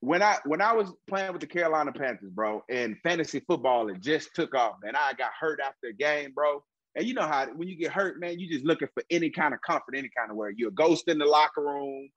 When 0.00 0.22
I 0.22 0.38
when 0.44 0.60
I 0.60 0.72
was 0.72 0.92
playing 1.08 1.32
with 1.32 1.40
the 1.40 1.46
Carolina 1.46 1.92
Panthers, 1.92 2.30
bro, 2.30 2.64
and 2.68 2.96
fantasy 3.02 3.40
football, 3.40 3.88
it 3.88 4.00
just 4.00 4.34
took 4.34 4.54
off, 4.54 4.76
man. 4.82 4.96
I 4.96 5.12
got 5.14 5.30
hurt 5.38 5.60
after 5.60 5.88
a 5.88 5.92
game, 5.92 6.32
bro. 6.34 6.62
And 6.96 7.06
you 7.06 7.14
know 7.14 7.26
how 7.26 7.46
when 7.54 7.68
you 7.68 7.76
get 7.76 7.92
hurt, 7.92 8.18
man, 8.18 8.38
you 8.38 8.48
just 8.48 8.64
looking 8.64 8.88
for 8.94 9.04
any 9.10 9.30
kind 9.30 9.54
of 9.54 9.60
comfort, 9.60 9.94
any 9.94 10.10
kind 10.16 10.30
of 10.30 10.36
where 10.36 10.50
You're 10.50 10.70
a 10.70 10.72
ghost 10.72 11.08
in 11.08 11.18
the 11.18 11.26
locker 11.26 11.62
room. 11.62 12.08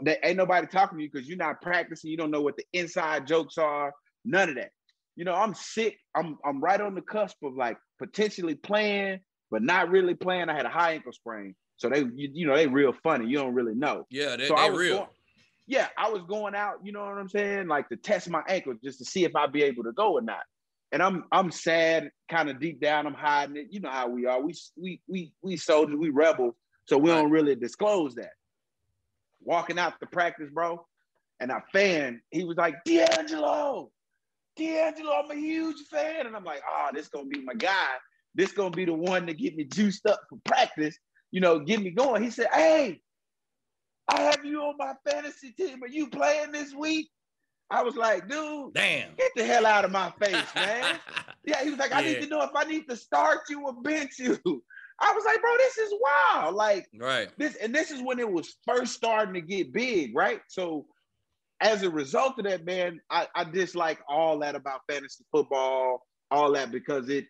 There 0.00 0.16
ain't 0.22 0.38
nobody 0.38 0.66
talking 0.66 0.96
to 0.96 1.04
you 1.04 1.10
because 1.12 1.28
you're 1.28 1.36
not 1.36 1.60
practicing. 1.60 2.10
You 2.10 2.16
don't 2.16 2.30
know 2.30 2.40
what 2.40 2.56
the 2.56 2.64
inside 2.72 3.26
jokes 3.26 3.58
are. 3.58 3.92
None 4.24 4.48
of 4.48 4.54
that 4.54 4.70
you 5.18 5.24
know, 5.24 5.34
I'm 5.34 5.52
sick. 5.52 5.98
I'm 6.14 6.38
I'm 6.44 6.60
right 6.60 6.80
on 6.80 6.94
the 6.94 7.02
cusp 7.02 7.38
of 7.42 7.56
like 7.56 7.76
potentially 7.98 8.54
playing, 8.54 9.20
but 9.50 9.62
not 9.62 9.90
really 9.90 10.14
playing. 10.14 10.48
I 10.48 10.56
had 10.56 10.66
a 10.66 10.70
high 10.70 10.92
ankle 10.92 11.12
sprain. 11.12 11.54
So 11.76 11.88
they, 11.88 12.00
you, 12.00 12.30
you 12.32 12.46
know, 12.46 12.56
they 12.56 12.66
real 12.66 12.92
funny. 13.02 13.26
You 13.26 13.38
don't 13.38 13.54
really 13.54 13.74
know. 13.74 14.06
Yeah, 14.10 14.36
they, 14.36 14.48
so 14.48 14.54
they 14.54 14.60
I 14.62 14.70
was 14.70 14.78
real. 14.78 14.96
Going, 14.96 15.08
yeah, 15.66 15.88
I 15.98 16.08
was 16.08 16.22
going 16.26 16.54
out, 16.54 16.76
you 16.82 16.92
know 16.92 17.00
what 17.00 17.18
I'm 17.18 17.28
saying, 17.28 17.68
like 17.68 17.88
to 17.90 17.96
test 17.96 18.30
my 18.30 18.42
ankle 18.48 18.74
just 18.82 18.98
to 18.98 19.04
see 19.04 19.24
if 19.24 19.36
I'd 19.36 19.52
be 19.52 19.62
able 19.64 19.84
to 19.84 19.92
go 19.92 20.14
or 20.14 20.22
not. 20.22 20.42
And 20.90 21.02
I'm 21.02 21.24
I'm 21.30 21.50
sad, 21.50 22.10
kind 22.30 22.48
of 22.48 22.58
deep 22.58 22.80
down, 22.80 23.06
I'm 23.06 23.12
hiding 23.12 23.58
it. 23.58 23.66
You 23.70 23.80
know 23.80 23.90
how 23.90 24.08
we 24.08 24.24
are. 24.24 24.40
We 24.40 24.54
we 24.80 25.02
we 25.06 25.32
we 25.42 25.58
soldiers, 25.58 25.96
we 25.98 26.08
rebels, 26.08 26.54
so 26.86 26.96
we 26.96 27.10
don't 27.10 27.30
really 27.30 27.54
disclose 27.54 28.14
that. 28.14 28.32
Walking 29.42 29.78
out 29.78 30.00
the 30.00 30.06
practice, 30.06 30.48
bro, 30.50 30.86
and 31.38 31.52
our 31.52 31.62
fan, 31.72 32.22
he 32.30 32.44
was 32.44 32.56
like, 32.56 32.76
DeAngelo, 32.86 33.90
DeAngelo, 34.58 35.24
I'm 35.24 35.30
a 35.30 35.34
huge 35.34 35.80
fan. 35.90 36.26
And 36.26 36.36
I'm 36.36 36.44
like, 36.44 36.62
oh, 36.68 36.88
this 36.92 37.08
gonna 37.08 37.26
be 37.26 37.42
my 37.42 37.54
guy. 37.54 37.94
This 38.34 38.52
gonna 38.52 38.70
be 38.70 38.84
the 38.84 38.94
one 38.94 39.26
to 39.26 39.34
get 39.34 39.56
me 39.56 39.64
juiced 39.64 40.06
up 40.06 40.20
for 40.28 40.38
practice, 40.44 40.96
you 41.30 41.40
know, 41.40 41.58
get 41.58 41.80
me 41.80 41.90
going. 41.90 42.22
He 42.22 42.30
said, 42.30 42.48
Hey, 42.52 43.00
I 44.08 44.22
have 44.22 44.44
you 44.44 44.62
on 44.62 44.76
my 44.78 44.94
fantasy 45.08 45.52
team. 45.52 45.82
Are 45.82 45.88
you 45.88 46.08
playing 46.08 46.52
this 46.52 46.74
week? 46.74 47.08
I 47.70 47.82
was 47.82 47.96
like, 47.96 48.28
dude, 48.28 48.72
Damn. 48.72 49.14
get 49.16 49.30
the 49.36 49.44
hell 49.44 49.66
out 49.66 49.84
of 49.84 49.92
my 49.92 50.10
face, 50.22 50.46
man. 50.54 50.98
yeah, 51.44 51.62
he 51.62 51.70
was 51.70 51.78
like, 51.78 51.92
I 51.92 52.00
need 52.00 52.22
to 52.22 52.26
know 52.26 52.40
if 52.42 52.50
I 52.54 52.64
need 52.64 52.88
to 52.88 52.96
start 52.96 53.40
you 53.50 53.66
or 53.66 53.74
bench 53.82 54.18
you. 54.18 54.38
I 55.00 55.12
was 55.12 55.24
like, 55.24 55.40
bro, 55.40 55.50
this 55.58 55.78
is 55.78 55.92
wild. 56.32 56.54
Like, 56.56 56.88
right. 56.98 57.28
this 57.36 57.54
and 57.56 57.72
this 57.74 57.90
is 57.90 58.02
when 58.02 58.18
it 58.18 58.30
was 58.30 58.56
first 58.66 58.94
starting 58.94 59.34
to 59.34 59.40
get 59.40 59.72
big, 59.72 60.16
right? 60.16 60.40
So 60.48 60.86
as 61.60 61.82
a 61.82 61.90
result 61.90 62.38
of 62.38 62.44
that, 62.44 62.64
man, 62.64 63.00
I, 63.10 63.26
I 63.34 63.44
dislike 63.44 63.98
all 64.08 64.38
that 64.40 64.54
about 64.54 64.80
fantasy 64.88 65.24
football, 65.32 66.06
all 66.30 66.52
that 66.52 66.70
because 66.70 67.08
it 67.08 67.26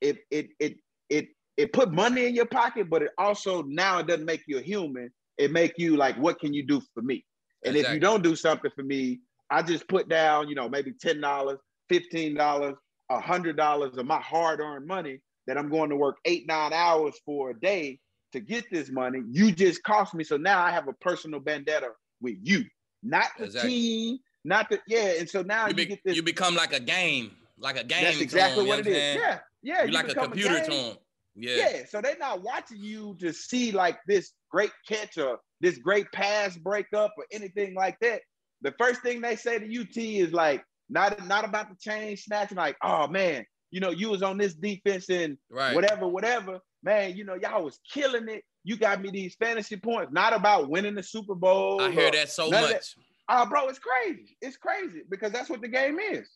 it 0.00 0.18
it 0.30 0.48
it 0.60 0.76
it 1.08 1.28
it 1.56 1.72
put 1.72 1.92
money 1.92 2.26
in 2.26 2.34
your 2.34 2.46
pocket, 2.46 2.90
but 2.90 3.02
it 3.02 3.10
also 3.18 3.62
now 3.62 3.98
it 3.98 4.06
doesn't 4.06 4.26
make 4.26 4.42
you 4.46 4.58
a 4.58 4.62
human. 4.62 5.10
It 5.38 5.50
make 5.50 5.74
you 5.78 5.96
like, 5.96 6.16
what 6.16 6.38
can 6.38 6.52
you 6.52 6.66
do 6.66 6.82
for 6.92 7.02
me? 7.02 7.24
And 7.64 7.76
if 7.76 7.90
you 7.92 8.00
don't 8.00 8.22
do 8.22 8.36
something 8.36 8.70
for 8.74 8.82
me, 8.82 9.20
I 9.50 9.62
just 9.62 9.88
put 9.88 10.08
down, 10.08 10.48
you 10.48 10.54
know, 10.54 10.68
maybe 10.68 10.92
ten 10.92 11.20
dollars, 11.20 11.58
fifteen 11.88 12.34
dollars, 12.34 12.74
a 13.10 13.20
hundred 13.20 13.56
dollars 13.56 13.96
of 13.96 14.06
my 14.06 14.20
hard-earned 14.20 14.86
money 14.86 15.20
that 15.46 15.56
I'm 15.56 15.70
going 15.70 15.90
to 15.90 15.96
work 15.96 16.16
eight, 16.24 16.46
nine 16.46 16.72
hours 16.72 17.14
for 17.24 17.50
a 17.50 17.58
day 17.58 17.98
to 18.32 18.40
get 18.40 18.64
this 18.70 18.90
money. 18.90 19.20
You 19.30 19.52
just 19.52 19.82
cost 19.82 20.14
me. 20.14 20.24
So 20.24 20.36
now 20.36 20.62
I 20.62 20.70
have 20.70 20.88
a 20.88 20.92
personal 20.94 21.40
vendetta 21.40 21.88
with 22.20 22.36
you, 22.42 22.64
not 23.02 23.26
the 23.38 23.44
Exactly. 23.44 23.70
team, 23.70 24.18
not 24.44 24.68
the 24.70 24.80
yeah. 24.86 25.14
And 25.18 25.28
so 25.28 25.42
now 25.42 25.66
You, 25.68 25.74
you, 25.76 25.84
get 25.86 26.00
this. 26.04 26.16
you 26.16 26.22
become 26.22 26.54
like 26.54 26.72
a 26.72 26.80
game, 26.80 27.32
like 27.58 27.76
a 27.76 27.84
game. 27.84 28.04
that's 28.04 28.20
exactly 28.20 28.60
them, 28.64 28.68
what 28.68 28.84
know 28.84 28.90
is. 28.90 28.96
Saying? 28.96 29.18
Yeah, 29.20 29.38
yeah. 29.62 29.84
You 29.84 29.92
like 29.92 30.08
a 30.08 30.14
computer 30.14 30.54
game. 30.56 30.64
to 30.64 30.70
them. 30.70 30.96
Yeah. 31.34 31.56
Yeah. 31.56 31.82
So 31.88 32.00
they're 32.00 32.16
not 32.18 32.42
watching 32.42 32.78
you 32.78 33.16
to 33.20 33.32
see 33.32 33.72
like 33.72 33.98
this 34.06 34.32
great 34.50 34.72
catch 34.86 35.16
or 35.18 35.38
this 35.60 35.78
great 35.78 36.10
pass 36.12 36.56
breakup 36.56 37.12
or 37.16 37.24
anything 37.32 37.74
like 37.74 37.98
that. 38.00 38.20
The 38.62 38.74
first 38.78 39.02
thing 39.02 39.20
they 39.20 39.36
say 39.36 39.58
to 39.58 39.80
UT 39.80 39.96
is 39.96 40.32
like, 40.32 40.62
not, 40.88 41.26
not 41.26 41.44
about 41.44 41.70
the 41.70 41.76
chain 41.80 42.16
snatching, 42.16 42.58
like, 42.58 42.76
oh 42.82 43.06
man, 43.08 43.46
you 43.70 43.80
know, 43.80 43.90
you 43.90 44.10
was 44.10 44.22
on 44.22 44.36
this 44.36 44.54
defense 44.54 45.08
and 45.08 45.38
Right. 45.50 45.74
whatever, 45.74 46.06
whatever. 46.06 46.60
Man, 46.82 47.16
you 47.16 47.24
know, 47.24 47.34
y'all 47.34 47.64
was 47.64 47.78
killing 47.92 48.28
it. 48.28 48.42
You 48.64 48.76
got 48.76 49.02
me 49.02 49.10
these 49.10 49.34
fantasy 49.34 49.76
points, 49.76 50.12
not 50.12 50.32
about 50.32 50.68
winning 50.68 50.94
the 50.94 51.02
Super 51.02 51.34
Bowl. 51.34 51.80
I 51.80 51.90
hear 51.90 52.10
that 52.10 52.30
so 52.30 52.48
much. 52.48 52.94
Oh, 53.28 53.46
bro, 53.46 53.68
it's 53.68 53.78
crazy. 53.78 54.36
It's 54.40 54.56
crazy 54.56 55.02
because 55.10 55.32
that's 55.32 55.50
what 55.50 55.60
the 55.60 55.68
game 55.68 55.98
is. 55.98 56.28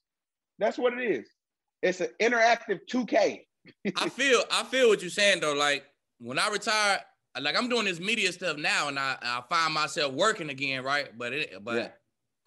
That's 0.59 0.79
what 0.79 0.95
it 0.95 1.11
is. 1.11 1.29
It's 1.83 2.01
an 2.01 2.09
interactive 2.21 2.81
2K. 2.91 3.43
I 3.97 4.09
feel 4.09 4.43
I 4.51 4.65
feel 4.65 4.89
what 4.89 5.03
you're 5.03 5.11
saying 5.11 5.41
though. 5.41 5.55
Like 5.55 5.85
when 6.19 6.39
I 6.39 6.49
retire, 6.49 7.01
like 7.41 7.57
I'm 7.57 7.69
doing 7.69 7.85
this 7.85 8.01
media 8.01 8.33
stuff 8.33 8.57
now, 8.57 8.89
and 8.89 8.99
I, 8.99 9.17
I 9.23 9.43
find 9.49 9.75
myself 9.75 10.15
working 10.15 10.51
again, 10.51 10.83
right? 10.83 11.17
But 11.17 11.33
it 11.33 11.65
but 11.65 11.77
Yeah. 11.77 11.89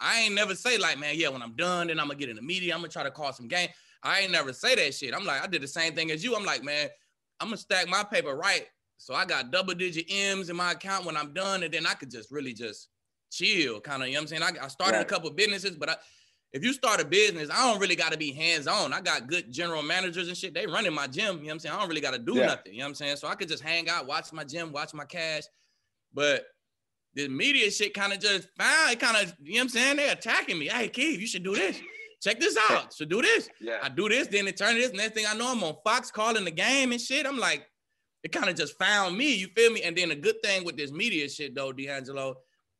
I 0.00 0.20
ain't 0.20 0.34
never 0.34 0.54
say 0.54 0.78
like, 0.78 0.98
man, 0.98 1.14
yeah, 1.16 1.28
when 1.28 1.42
I'm 1.42 1.54
done, 1.54 1.88
then 1.88 2.00
I'm 2.00 2.06
gonna 2.06 2.18
get 2.18 2.30
in 2.30 2.36
the 2.36 2.42
media. 2.42 2.74
I'm 2.74 2.80
gonna 2.80 2.88
try 2.88 3.02
to 3.02 3.10
call 3.10 3.32
some 3.32 3.48
game. 3.48 3.68
I 4.02 4.20
ain't 4.20 4.32
never 4.32 4.52
say 4.52 4.74
that 4.74 4.94
shit. 4.94 5.14
I'm 5.14 5.24
like, 5.24 5.42
I 5.42 5.46
did 5.46 5.62
the 5.62 5.68
same 5.68 5.94
thing 5.94 6.10
as 6.10 6.24
you. 6.24 6.34
I'm 6.34 6.44
like, 6.44 6.64
man, 6.64 6.88
I'm 7.38 7.48
gonna 7.48 7.58
stack 7.58 7.86
my 7.88 8.02
paper 8.02 8.34
right. 8.34 8.66
So 9.02 9.14
I 9.14 9.24
got 9.24 9.50
double 9.50 9.72
digit 9.74 10.04
M's 10.10 10.50
in 10.50 10.56
my 10.56 10.72
account 10.72 11.06
when 11.06 11.16
I'm 11.16 11.32
done, 11.32 11.62
and 11.62 11.72
then 11.72 11.86
I 11.86 11.94
could 11.94 12.10
just 12.10 12.30
really 12.30 12.52
just 12.52 12.88
chill, 13.32 13.80
kind 13.80 14.02
of. 14.02 14.08
You 14.08 14.14
know 14.14 14.20
what 14.20 14.32
I'm 14.32 14.40
saying? 14.40 14.42
I, 14.60 14.64
I 14.64 14.68
started 14.68 14.96
a 14.96 14.98
Right. 14.98 15.08
couple 15.08 15.30
businesses, 15.30 15.74
but 15.76 15.88
I, 15.88 15.96
if 16.52 16.62
you 16.62 16.74
start 16.74 17.00
a 17.00 17.04
business, 17.06 17.48
I 17.50 17.70
don't 17.70 17.80
really 17.80 17.96
got 17.96 18.12
to 18.12 18.18
be 18.18 18.30
hands 18.32 18.66
on. 18.66 18.92
I 18.92 19.00
got 19.00 19.26
good 19.26 19.50
general 19.50 19.82
managers 19.82 20.28
and 20.28 20.36
shit. 20.36 20.52
They 20.52 20.66
running 20.66 20.92
my 20.92 21.06
gym. 21.06 21.36
You 21.38 21.42
know 21.42 21.46
what 21.46 21.52
I'm 21.52 21.58
saying? 21.60 21.74
I 21.74 21.78
don't 21.80 21.88
really 21.88 22.00
got 22.02 22.10
to 22.12 22.18
do 22.18 22.34
Yeah. 22.36 22.46
nothing. 22.46 22.72
You 22.74 22.80
know 22.80 22.84
what 22.84 22.88
I'm 22.90 22.94
saying? 22.96 23.16
So 23.16 23.28
I 23.28 23.36
could 23.36 23.48
just 23.48 23.62
hang 23.62 23.88
out, 23.88 24.06
watch 24.06 24.32
my 24.34 24.44
gym, 24.44 24.70
watch 24.70 24.92
my 24.92 25.06
cash. 25.06 25.44
But 26.12 26.44
the 27.14 27.28
media 27.28 27.70
shit 27.70 27.94
kind 27.94 28.12
of 28.12 28.20
just 28.20 28.48
found 28.58 28.92
it 28.92 29.00
kind 29.00 29.16
of, 29.16 29.34
you 29.42 29.54
know 29.54 29.58
what 29.60 29.62
I'm 29.62 29.68
saying? 29.70 29.96
They 29.96 30.10
attacking 30.10 30.58
me. 30.58 30.66
Hey, 30.68 30.88
Keith, 30.88 31.18
you 31.20 31.26
should 31.26 31.42
do 31.44 31.54
this. 31.54 31.80
Check 32.22 32.38
this 32.38 32.58
out. 32.68 32.92
Should 32.92 33.08
do 33.08 33.22
this. 33.22 33.48
Yeah. 33.60 33.78
I 33.82 33.88
do 33.88 34.08
this, 34.10 34.26
then 34.26 34.46
it 34.46 34.58
turned 34.58 34.76
this. 34.76 34.92
Next 34.92 35.14
thing 35.14 35.24
I 35.26 35.34
know, 35.34 35.52
I'm 35.52 35.64
on 35.64 35.76
Fox 35.84 36.10
calling 36.10 36.44
the 36.44 36.50
game 36.50 36.92
and 36.92 37.00
shit. 37.00 37.24
I'm 37.26 37.38
like, 37.38 37.66
it 38.22 38.32
kind 38.32 38.48
of 38.48 38.56
just 38.56 38.78
found 38.78 39.16
me. 39.16 39.34
You 39.34 39.48
feel 39.48 39.72
me? 39.72 39.82
And 39.82 39.96
then 39.96 40.10
the 40.10 40.16
good 40.16 40.42
thing 40.42 40.64
with 40.64 40.76
this 40.76 40.92
media 40.92 41.28
shit 41.28 41.54
though, 41.54 41.72
DeAngelo, 41.72 42.34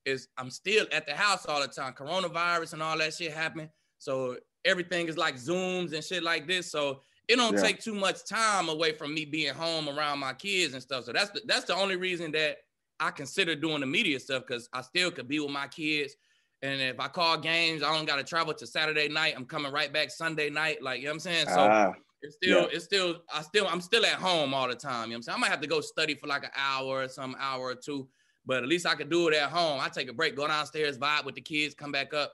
is 0.04 0.28
I'm 0.38 0.50
still 0.50 0.86
at 0.92 1.06
the 1.06 1.14
house 1.14 1.46
all 1.46 1.60
the 1.60 1.68
time. 1.68 1.92
Coronavirus 1.94 2.74
and 2.74 2.82
all 2.82 2.96
that 2.98 3.14
shit 3.14 3.32
happened. 3.32 3.68
So 3.98 4.36
everything 4.64 5.08
is 5.08 5.16
like 5.18 5.36
Zooms 5.36 5.92
and 5.92 6.02
shit 6.04 6.22
like 6.22 6.46
this. 6.46 6.70
So 6.70 7.02
it 7.28 7.36
don't 7.36 7.54
Yeah. 7.54 7.62
take 7.62 7.80
too 7.80 7.94
much 7.94 8.24
time 8.26 8.68
away 8.68 8.92
from 8.92 9.14
me 9.14 9.24
being 9.24 9.54
home 9.54 9.88
around 9.88 10.18
my 10.18 10.32
kids 10.34 10.74
and 10.74 10.82
stuff. 10.82 11.04
So 11.04 11.12
that's 11.12 11.30
the, 11.30 11.42
that's 11.46 11.64
the 11.64 11.74
only 11.74 11.96
reason 11.96 12.32
that 12.32 12.58
I 12.98 13.10
consider 13.10 13.54
doing 13.54 13.80
the 13.80 13.86
media 13.86 14.18
stuff 14.20 14.44
because 14.46 14.68
I 14.72 14.82
still 14.82 15.10
could 15.10 15.28
be 15.28 15.40
with 15.40 15.50
my 15.50 15.68
kids. 15.68 16.14
And 16.62 16.80
if 16.82 17.00
I 17.00 17.08
call 17.08 17.38
games, 17.38 17.82
I 17.82 17.94
don't 17.94 18.04
got 18.04 18.16
to 18.16 18.24
travel 18.24 18.52
to 18.52 18.66
Saturday 18.66 19.08
night. 19.08 19.32
I'm 19.36 19.46
coming 19.46 19.72
right 19.72 19.90
back 19.90 20.10
Sunday 20.10 20.50
night. 20.50 20.82
Like, 20.82 20.98
you 21.00 21.06
know 21.06 21.12
what 21.12 21.14
I'm 21.14 21.20
saying? 21.20 21.46
So 21.48 21.60
Ah, 21.60 21.92
it's 22.22 22.36
still, 22.36 22.60
yeah. 22.62 22.66
it's 22.72 22.84
still, 22.84 23.22
I 23.32 23.42
still, 23.42 23.66
I'm 23.68 23.80
still 23.80 24.04
at 24.04 24.14
home 24.14 24.52
all 24.54 24.68
the 24.68 24.74
time. 24.74 25.04
You 25.04 25.08
know 25.10 25.12
what 25.12 25.16
I'm 25.16 25.22
saying? 25.22 25.36
I 25.36 25.40
might 25.40 25.50
have 25.50 25.60
to 25.62 25.66
go 25.68 25.80
study 25.80 26.14
for 26.14 26.26
like 26.26 26.44
an 26.44 26.50
hour 26.56 27.02
or 27.04 27.08
some 27.08 27.34
hour 27.38 27.62
or 27.70 27.74
two, 27.74 28.08
but 28.46 28.62
at 28.62 28.68
least 28.68 28.86
I 28.86 28.94
could 28.94 29.10
do 29.10 29.28
it 29.28 29.34
at 29.34 29.50
home. 29.50 29.80
I 29.80 29.88
take 29.88 30.08
a 30.10 30.12
break, 30.12 30.36
go 30.36 30.46
downstairs, 30.46 30.98
vibe 30.98 31.24
with 31.24 31.34
the 31.34 31.40
kids, 31.40 31.74
come 31.74 31.92
back 31.92 32.12
up. 32.14 32.32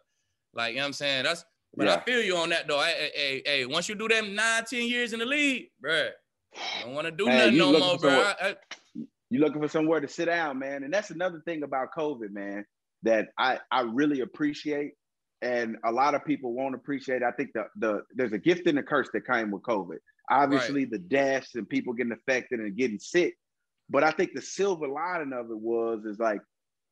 Like, 0.55 0.71
you 0.71 0.76
know 0.76 0.83
what 0.83 0.87
I'm 0.88 0.93
saying? 0.95 1.25
That's, 1.25 1.45
but 1.76 1.88
I 1.88 2.00
feel 2.00 2.23
you 2.23 2.37
on 2.37 2.49
that 2.50 2.66
though. 2.66 2.81
Hey, 2.81 3.11
hey, 3.14 3.43
hey, 3.45 3.66
once 3.66 3.88
you 3.88 3.95
do 3.95 4.09
them 4.09 4.35
nine, 4.35 4.64
10 4.64 4.83
years 4.88 5.12
in 5.12 5.19
the 5.19 5.26
league, 5.26 5.66
bruh, 5.85 6.09
you 6.55 6.61
don't 6.85 6.95
want 6.95 7.07
to 7.07 7.11
do 7.11 7.26
Hey, 7.26 7.37
nothing 7.50 7.59
no 7.59 7.73
more, 7.78 7.99
for 7.99 8.07
bruh. 8.07 8.11
somewhere- 8.11 8.37
I- 8.40 8.49
I- 8.50 8.57
you're 9.28 9.43
looking 9.43 9.61
for 9.61 9.69
somewhere 9.69 10.00
to 10.00 10.09
sit 10.09 10.26
down, 10.26 10.59
man. 10.61 10.85
And 10.85 10.95
that's 10.95 11.11
another 11.11 11.43
thing 11.45 11.64
about 11.64 11.88
COVID, 11.99 12.31
man, 12.31 12.64
that 13.02 13.28
I, 13.37 13.59
I 13.73 13.81
really 13.83 14.21
appreciate. 14.21 14.93
And 15.43 15.76
a 15.85 15.93
lot 15.93 16.14
of 16.14 16.25
people 16.25 16.52
won't 16.55 16.75
appreciate. 16.75 17.23
I 17.23 17.31
think 17.31 17.50
the 17.52 17.66
the 17.76 18.02
there's 18.14 18.33
a 18.33 18.38
gift 18.38 18.66
and 18.66 18.78
a 18.78 18.83
curse 18.83 19.09
that 19.12 19.26
came 19.26 19.50
with 19.50 19.62
COVID. 19.62 19.99
Obviously, 20.31 20.85
the 20.87 20.99
deaths 20.99 21.55
and 21.55 21.69
people 21.69 21.93
getting 21.93 22.12
affected 22.12 22.59
and 22.61 22.76
getting 22.76 22.99
sick. 22.99 23.37
But 23.88 24.02
I 24.02 24.11
think 24.11 24.33
the 24.35 24.43
silver 24.43 24.88
lining 24.88 25.33
of 25.33 25.50
it 25.50 25.59
was 25.59 26.05
is 26.05 26.19
like 26.19 26.40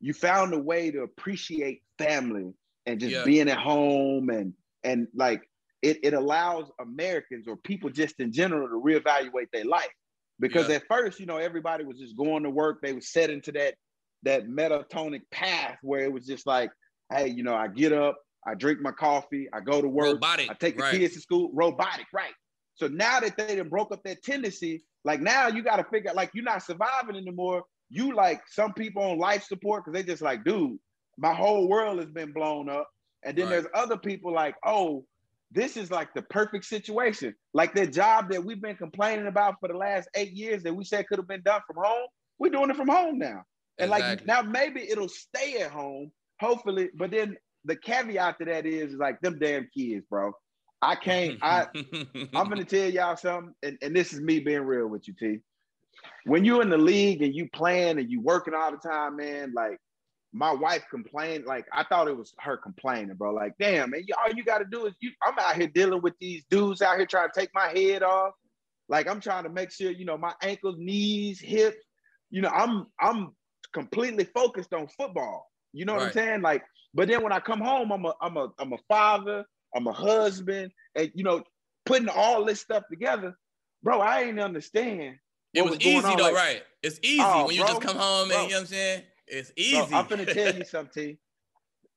you 0.00 0.12
found 0.12 0.52
a 0.54 0.58
way 0.58 0.90
to 0.90 1.02
appreciate 1.02 1.82
family 1.98 2.52
and 2.86 3.00
just 3.00 3.12
Yeah. 3.12 3.24
being 3.24 3.48
at 3.48 3.58
home 3.58 4.28
and 4.28 4.52
and 4.84 5.08
like 5.14 5.42
it, 5.82 5.98
it 6.02 6.14
allows 6.14 6.70
Americans 6.80 7.48
or 7.48 7.56
people 7.56 7.90
just 7.90 8.20
in 8.20 8.30
general 8.32 8.68
to 8.68 8.74
reevaluate 8.74 9.50
their 9.52 9.64
life. 9.64 9.92
Because 10.38 10.68
Yeah. 10.68 10.76
at 10.76 10.86
first, 10.88 11.18
you 11.18 11.26
know, 11.26 11.38
everybody 11.38 11.84
was 11.84 11.98
just 11.98 12.16
going 12.16 12.42
to 12.42 12.50
work. 12.50 12.80
They 12.82 12.92
were 12.92 13.00
set 13.00 13.30
into 13.30 13.52
that 13.52 13.74
that 14.22 14.46
metatonic 14.46 15.22
path 15.30 15.78
where 15.82 16.00
it 16.00 16.12
was 16.12 16.26
just 16.26 16.46
like, 16.46 16.70
hey, 17.12 17.28
you 17.28 17.42
know, 17.42 17.54
I 17.54 17.68
get 17.68 17.92
up, 17.92 18.16
I 18.46 18.54
drink 18.54 18.80
my 18.80 18.92
coffee, 18.92 19.48
I 19.52 19.60
go 19.60 19.80
to 19.80 19.88
work, 19.88 20.14
Robotic, 20.14 20.50
I 20.50 20.54
take 20.54 20.76
the 20.76 20.82
right. 20.82 20.98
kids 20.98 21.14
to 21.14 21.20
school, 21.20 21.50
robotic, 21.52 22.06
right? 22.12 22.32
So 22.74 22.88
now 22.88 23.20
that 23.20 23.36
they 23.36 23.56
done 23.56 23.68
broke 23.68 23.92
up 23.92 24.02
that 24.04 24.22
tendency, 24.22 24.82
like 25.04 25.20
now 25.20 25.48
you 25.48 25.62
got 25.62 25.76
to 25.76 25.84
figure 25.84 26.10
out, 26.10 26.16
like 26.16 26.30
you're 26.34 26.44
not 26.44 26.62
surviving 26.62 27.16
anymore. 27.16 27.62
You 27.88 28.14
like 28.14 28.42
some 28.50 28.72
people 28.72 29.02
on 29.02 29.18
life 29.18 29.44
support 29.44 29.84
because 29.84 29.94
they 29.94 30.02
just 30.02 30.22
like, 30.22 30.44
dude, 30.44 30.78
my 31.16 31.32
whole 31.32 31.68
world 31.68 31.98
has 31.98 32.10
been 32.10 32.32
blown 32.32 32.68
up. 32.68 32.88
And 33.22 33.36
then 33.36 33.46
Right. 33.46 33.52
there's 33.52 33.66
other 33.74 33.96
people 33.96 34.32
like, 34.32 34.56
oh, 34.64 35.06
this 35.50 35.76
is 35.76 35.90
like 35.90 36.12
the 36.14 36.22
perfect 36.22 36.64
situation. 36.64 37.34
Like 37.52 37.74
that 37.74 37.92
job 37.92 38.30
that 38.30 38.44
we've 38.44 38.60
been 38.60 38.76
complaining 38.76 39.28
about 39.28 39.60
for 39.60 39.68
the 39.68 39.76
last 39.76 40.08
eight 40.14 40.32
years 40.32 40.62
that 40.64 40.74
we 40.74 40.84
said 40.84 41.06
could 41.06 41.18
have 41.18 41.28
been 41.28 41.42
done 41.42 41.60
from 41.66 41.76
home. 41.76 42.08
We're 42.38 42.50
doing 42.50 42.70
it 42.70 42.76
from 42.76 42.88
home 42.88 43.18
now. 43.18 43.44
And 43.78 43.90
like 43.90 44.26
now 44.26 44.42
maybe 44.42 44.88
it'll 44.88 45.08
stay 45.08 45.58
at 45.58 45.70
home, 45.70 46.10
hopefully. 46.40 46.90
But 46.94 47.12
then 47.12 47.36
the 47.64 47.76
caveat 47.76 48.38
to 48.38 48.44
that 48.46 48.66
is, 48.66 48.92
is 48.92 48.98
like 48.98 49.20
them 49.20 49.38
damn 49.38 49.68
kids, 49.76 50.04
bro. 50.08 50.32
I 50.82 50.96
can't, 50.96 51.38
I 51.42 51.66
I'm 52.34 52.48
gonna 52.48 52.64
tell 52.64 52.88
y'all 52.90 53.16
something, 53.16 53.54
and, 53.62 53.78
and 53.80 53.96
this 53.96 54.12
is 54.12 54.20
me 54.20 54.40
being 54.40 54.62
real 54.62 54.86
with 54.86 55.08
you, 55.08 55.14
T. 55.18 55.38
When 56.24 56.44
you're 56.44 56.62
in 56.62 56.70
the 56.70 56.78
league 56.78 57.22
and 57.22 57.34
you 57.34 57.48
playing 57.52 57.98
and 57.98 58.10
you 58.10 58.20
working 58.20 58.54
all 58.54 58.70
the 58.70 58.76
time, 58.76 59.16
man, 59.16 59.52
like 59.54 59.78
my 60.32 60.52
wife 60.52 60.84
complained, 60.90 61.46
like 61.46 61.64
I 61.72 61.84
thought 61.84 62.08
it 62.08 62.16
was 62.16 62.34
her 62.40 62.56
complaining, 62.56 63.14
bro. 63.14 63.32
Like, 63.32 63.54
damn, 63.58 63.90
man, 63.90 64.02
you, 64.06 64.14
all 64.18 64.34
you 64.34 64.44
gotta 64.44 64.64
do 64.64 64.86
is 64.86 64.94
you 65.00 65.10
I'm 65.22 65.38
out 65.38 65.56
here 65.56 65.68
dealing 65.68 66.02
with 66.02 66.14
these 66.20 66.44
dudes 66.50 66.82
out 66.82 66.96
here 66.96 67.06
trying 67.06 67.28
to 67.32 67.40
take 67.40 67.50
my 67.54 67.68
head 67.68 68.02
off. 68.02 68.34
Like 68.88 69.08
I'm 69.08 69.20
trying 69.20 69.44
to 69.44 69.50
make 69.50 69.70
sure, 69.70 69.90
you 69.90 70.04
know, 70.04 70.18
my 70.18 70.34
ankles, 70.42 70.76
knees, 70.78 71.40
hips, 71.40 71.82
you 72.30 72.42
know, 72.42 72.50
I'm 72.50 72.86
I'm 73.00 73.30
completely 73.72 74.24
focused 74.24 74.74
on 74.74 74.88
football. 74.88 75.46
You 75.74 75.84
know 75.84 75.94
what 75.94 76.02
I'm 76.02 76.12
saying? 76.12 76.40
Like, 76.42 76.62
but 76.94 77.08
then 77.08 77.22
when 77.22 77.32
I 77.32 77.40
come 77.40 77.60
home, 77.60 77.90
I'm 77.92 78.04
a 78.04 78.14
I'm 78.22 78.36
a 78.36 78.48
I'm 78.58 78.72
a 78.72 78.78
father, 78.88 79.44
I'm 79.74 79.86
a 79.88 79.92
husband, 79.92 80.70
and 80.94 81.10
you 81.14 81.24
know, 81.24 81.42
putting 81.84 82.08
all 82.08 82.44
this 82.44 82.60
stuff 82.60 82.84
together, 82.88 83.36
bro. 83.82 84.00
I 84.00 84.22
ain't 84.22 84.38
understand. 84.40 85.16
It 85.52 85.62
what 85.62 85.72
was 85.72 85.80
easy 85.80 86.00
though, 86.16 86.22
like- 86.22 86.34
right? 86.34 86.62
It's 86.82 87.00
easy 87.02 87.22
Oh, 87.24 87.46
when 87.46 87.56
you 87.56 87.62
bro, 87.62 87.68
just 87.70 87.82
come 87.82 87.96
home 87.96 88.28
bro. 88.28 88.36
and 88.38 88.44
you 88.46 88.50
know 88.50 88.56
what 88.56 88.60
I'm 88.60 88.66
saying. 88.66 89.02
It's 89.26 89.48
Bro, 89.50 89.56
easy. 89.56 89.94
I'm 89.94 90.06
gonna 90.06 90.26
tell 90.32 90.54
you 90.54 90.64
something. 90.64 91.16
T. 91.16 91.18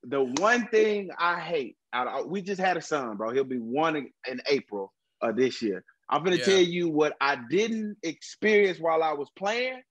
The 0.03 0.23
one 0.23 0.67
thing 0.69 1.09
I 1.19 1.39
hate, 1.39 1.75
out 1.93 2.07
of, 2.07 2.27
we 2.27 2.41
just 2.41 2.61
had 2.61 2.77
a 2.77 2.81
son, 2.81 3.17
bro. 3.17 3.31
He'll 3.31 3.43
be 3.43 3.57
one 3.59 3.95
in, 3.95 4.09
in 4.27 4.41
April 4.47 4.93
of 5.21 5.35
this 5.35 5.61
year. 5.61 5.83
I'm 6.09 6.23
gonna 6.23 6.37
Yeah. 6.37 6.45
tell 6.45 6.61
you 6.61 6.89
what 6.89 7.15
I 7.19 7.37
didn't 7.49 7.97
experience 8.03 8.79
while 8.79 9.03
I 9.03 9.11
was 9.13 9.29
playing 9.35 9.81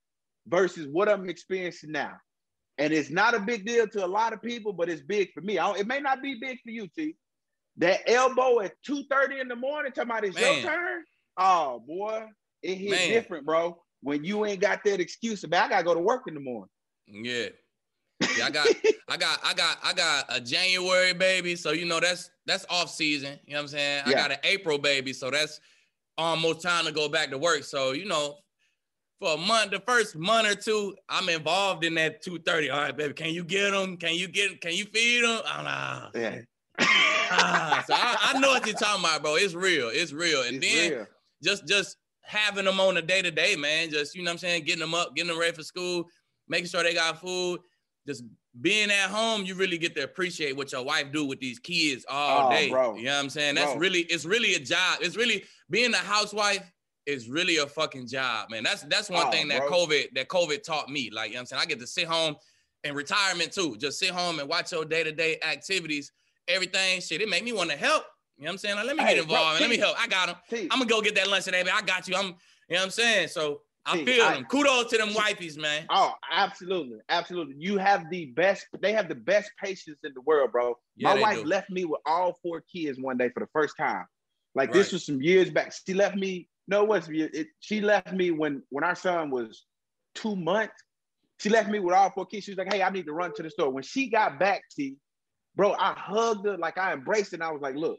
versus 0.48 0.86
what 0.88 1.08
I'm 1.08 1.28
experiencing 1.28 1.92
now. 1.92 2.16
And 2.78 2.92
it's 2.92 3.10
not 3.10 3.34
a 3.34 3.40
big 3.40 3.64
deal 3.66 3.86
to 3.88 4.04
a 4.04 4.06
lot 4.06 4.32
of 4.32 4.42
people, 4.42 4.72
but 4.72 4.88
it's 4.88 5.00
big 5.00 5.32
for 5.32 5.40
me. 5.40 5.58
It 5.58 5.86
may 5.86 6.00
not 6.00 6.22
be 6.22 6.34
big 6.34 6.58
for 6.62 6.70
you, 6.70 6.88
T. 6.88 7.16
That 7.78 8.00
elbow 8.06 8.60
at 8.60 8.72
2:30 8.86 9.40
in 9.40 9.48
the 9.48 9.56
morning, 9.56 9.92
talking 9.92 10.10
about 10.10 10.24
it's 10.24 10.36
Man. 10.36 10.62
your 10.62 10.70
turn. 10.70 11.04
Oh 11.38 11.82
boy, 11.86 12.26
it 12.62 12.74
hit 12.74 12.90
Man. 12.90 13.10
different, 13.10 13.46
bro. 13.46 13.82
When 14.02 14.24
you 14.24 14.44
ain't 14.46 14.60
got 14.60 14.84
that 14.84 15.00
excuse 15.00 15.44
about 15.44 15.66
I 15.66 15.68
gotta 15.68 15.84
go 15.84 15.94
to 15.94 16.00
work 16.00 16.22
in 16.26 16.34
the 16.34 16.40
morning. 16.40 16.70
Yeah. 17.06 17.48
Yeah, 18.36 18.46
I 18.46 18.50
got 18.50 18.66
I 19.08 19.16
got 19.16 19.40
I 19.44 19.54
got 19.54 19.78
I 19.82 19.92
got 19.92 20.24
a 20.30 20.40
January 20.40 21.12
baby, 21.12 21.56
so 21.56 21.72
you 21.72 21.84
know 21.84 22.00
that's 22.00 22.30
that's 22.46 22.64
off 22.70 22.90
season. 22.90 23.38
You 23.46 23.54
know 23.54 23.58
what 23.58 23.62
I'm 23.62 23.68
saying? 23.68 24.02
Yeah. 24.06 24.12
I 24.12 24.14
got 24.14 24.32
an 24.32 24.38
April 24.44 24.78
baby, 24.78 25.12
so 25.12 25.30
that's 25.30 25.60
almost 26.18 26.62
time 26.62 26.86
to 26.86 26.92
go 26.92 27.08
back 27.08 27.30
to 27.30 27.38
work. 27.38 27.64
So, 27.64 27.92
you 27.92 28.06
know, 28.06 28.38
for 29.20 29.34
a 29.34 29.36
month, 29.36 29.70
the 29.70 29.80
first 29.80 30.16
month 30.16 30.48
or 30.48 30.54
two, 30.54 30.94
I'm 31.08 31.28
involved 31.28 31.84
in 31.84 31.94
that 31.94 32.22
230. 32.22 32.70
All 32.70 32.80
right, 32.80 32.96
baby, 32.96 33.14
can 33.14 33.30
you 33.32 33.44
get 33.44 33.70
them? 33.72 33.96
Can 33.96 34.14
you 34.14 34.28
get 34.28 34.60
can 34.60 34.72
you 34.74 34.84
feed 34.86 35.24
them? 35.24 35.40
I'm 35.46 35.64
like, 35.64 36.14
Yeah. 36.14 36.40
ah. 37.30 37.84
so 37.86 37.94
I, 37.94 38.32
I 38.34 38.38
know 38.38 38.48
what 38.48 38.66
you're 38.66 38.76
talking 38.76 39.00
about, 39.04 39.22
bro. 39.22 39.36
It's 39.36 39.54
real. 39.54 39.88
It's 39.88 40.12
real. 40.12 40.42
And 40.42 40.62
It's 40.62 40.74
then 40.74 40.90
real. 40.92 41.06
just 41.42 41.66
just 41.66 41.96
having 42.22 42.64
them 42.64 42.80
on 42.80 42.96
a 42.96 43.02
day 43.02 43.22
to 43.22 43.30
day, 43.30 43.56
man. 43.56 43.90
Just 43.90 44.14
you 44.14 44.22
know 44.22 44.28
what 44.30 44.32
I'm 44.34 44.38
saying, 44.38 44.64
getting 44.64 44.80
them 44.80 44.94
up, 44.94 45.14
getting 45.14 45.30
them 45.30 45.38
ready 45.40 45.54
for 45.54 45.62
school, 45.62 46.04
making 46.48 46.68
sure 46.68 46.82
they 46.82 46.94
got 46.94 47.20
food. 47.20 47.60
Just 48.06 48.22
being 48.60 48.90
at 48.90 49.10
home, 49.10 49.44
you 49.44 49.54
really 49.54 49.78
get 49.78 49.94
to 49.96 50.02
appreciate 50.04 50.56
what 50.56 50.70
your 50.72 50.82
wife 50.84 51.10
do 51.12 51.24
with 51.26 51.40
these 51.40 51.58
kids 51.58 52.04
all 52.08 52.46
Oh, 52.46 52.50
day. 52.50 52.70
bro. 52.70 52.94
You 52.96 53.04
know 53.04 53.14
what 53.16 53.24
I'm 53.24 53.30
saying? 53.30 53.54
That's 53.56 53.72
Bro. 53.72 53.80
really 53.80 54.00
it's 54.00 54.24
really 54.24 54.54
a 54.54 54.60
job. 54.60 54.98
It's 55.00 55.16
really 55.16 55.44
being 55.70 55.92
a 55.92 55.98
housewife 55.98 56.62
is 57.06 57.28
really 57.28 57.58
a 57.58 57.66
fucking 57.66 58.06
job, 58.08 58.50
man. 58.50 58.62
That's 58.64 58.82
that's 58.82 59.08
one 59.08 59.28
Oh, 59.28 59.30
thing 59.30 59.48
that 59.48 59.60
bro. 59.66 59.70
COVID 59.86 60.14
that 60.14 60.28
COVID 60.28 60.62
taught 60.62 60.88
me. 60.90 61.10
Like, 61.10 61.28
you 61.30 61.34
know 61.34 61.38
what 61.38 61.40
I'm 61.42 61.46
saying? 61.46 61.62
I 61.62 61.66
get 61.66 61.80
to 61.80 61.86
sit 61.86 62.06
home 62.06 62.36
in 62.84 62.94
retirement 62.94 63.52
too. 63.52 63.76
Just 63.78 63.98
sit 63.98 64.10
home 64.10 64.38
and 64.38 64.48
watch 64.48 64.72
your 64.72 64.84
day-to-day 64.84 65.38
activities, 65.42 66.12
everything. 66.48 67.00
Shit, 67.00 67.20
it 67.20 67.28
made 67.28 67.44
me 67.44 67.52
want 67.52 67.70
to 67.70 67.76
help. 67.76 68.04
You 68.36 68.44
know 68.44 68.48
what 68.48 68.52
I'm 68.52 68.58
saying? 68.58 68.76
Like, 68.76 68.86
let 68.86 68.96
me 68.96 69.02
Hey, 69.04 69.14
get 69.14 69.26
bro, 69.28 69.36
involved. 69.36 69.60
let 69.60 69.70
me 69.70 69.78
help. 69.78 69.96
I 70.02 70.06
got 70.08 70.26
them. 70.26 70.36
T, 70.50 70.68
I'm 70.70 70.78
gonna 70.78 70.86
go 70.90 71.00
get 71.00 71.14
that 71.14 71.28
lunch 71.28 71.44
today, 71.44 71.62
man. 71.62 71.72
I 71.74 71.80
got 71.82 72.06
you. 72.06 72.16
I'm, 72.16 72.26
you 72.26 72.30
know 72.30 72.36
what 72.76 72.82
I'm 72.82 72.90
saying? 72.90 73.28
So 73.28 73.62
I 73.86 74.04
feel 74.04 74.22
I- 74.24 74.34
them. 74.34 74.44
Kudos 74.46 74.90
to 74.90 74.98
them 74.98 75.10
wifeys, 75.10 75.56
man. 75.56 75.86
Oh, 75.90 76.12
absolutely, 76.32 76.98
absolutely. 77.08 77.54
You 77.58 77.78
have 77.78 78.10
the 78.10 78.26
best. 78.26 78.66
They 78.82 78.92
have 78.92 79.08
the 79.08 79.14
best 79.14 79.50
patience 79.62 79.98
in 80.04 80.12
the 80.14 80.20
world, 80.22 80.50
bro. 80.52 80.76
Yeah, 80.96 81.14
My 81.14 81.20
wife 81.20 81.38
do. 81.38 81.44
left 81.44 81.70
me 81.70 81.84
with 81.84 82.00
all 82.04 82.36
four 82.42 82.62
kids 82.70 82.98
one 83.00 83.16
day 83.16 83.28
for 83.30 83.40
the 83.40 83.48
first 83.52 83.74
time. 83.78 84.04
Like 84.54 84.72
this 84.72 84.92
was 84.92 85.06
some 85.06 85.22
years 85.22 85.50
back. 85.50 85.72
She 85.86 85.94
left 85.94 86.16
me. 86.16 86.48
No, 86.68 86.82
it 86.82 86.88
was 86.88 87.08
it? 87.10 87.48
She 87.60 87.80
left 87.80 88.12
me 88.12 88.30
when 88.30 88.62
when 88.70 88.84
our 88.84 88.94
son 88.94 89.30
was 89.30 89.64
two 90.14 90.36
months. 90.36 90.74
She 91.38 91.50
left 91.50 91.68
me 91.68 91.78
with 91.78 91.94
all 91.94 92.10
four 92.10 92.26
kids. 92.26 92.44
She 92.44 92.52
was 92.52 92.58
like, 92.58 92.72
"Hey, 92.72 92.82
I 92.82 92.90
need 92.90 93.06
to 93.06 93.12
run 93.12 93.32
to 93.34 93.42
the 93.42 93.50
store." 93.50 93.70
When 93.70 93.82
she 93.82 94.08
got 94.08 94.38
back, 94.38 94.62
T, 94.74 94.96
bro, 95.54 95.74
I 95.78 95.94
hugged 95.96 96.46
her 96.46 96.56
like 96.56 96.78
I 96.78 96.92
embraced 96.92 97.32
her. 97.32 97.36
And 97.36 97.44
I 97.44 97.52
was 97.52 97.62
like, 97.62 97.76
"Look, 97.76 97.98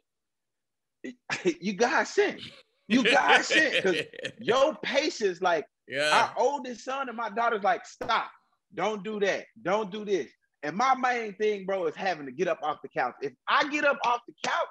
you 1.61 1.73
guys 1.73 2.09
sent. 2.09 2.41
You 2.87 3.03
guys 3.03 3.47
sent 3.47 3.83
because 3.83 4.01
your 4.39 4.75
patience, 4.83 5.41
like." 5.41 5.65
yeah. 5.87 6.29
Our 6.37 6.43
oldest 6.43 6.83
son 6.83 7.07
and 7.07 7.17
my 7.17 7.29
daughter's 7.29 7.63
like, 7.63 7.85
stop, 7.85 8.29
don't 8.73 9.03
do 9.03 9.19
that, 9.21 9.45
don't 9.61 9.91
do 9.91 10.05
this. 10.05 10.27
And 10.63 10.75
my 10.75 10.95
main 10.95 11.33
thing, 11.35 11.65
bro, 11.65 11.85
is 11.85 11.95
having 11.95 12.25
to 12.25 12.31
get 12.31 12.47
up 12.47 12.59
off 12.63 12.79
the 12.81 12.89
couch. 12.89 13.13
If 13.21 13.33
I 13.47 13.67
get 13.69 13.85
up 13.85 13.97
off 14.05 14.21
the 14.27 14.33
couch, 14.43 14.67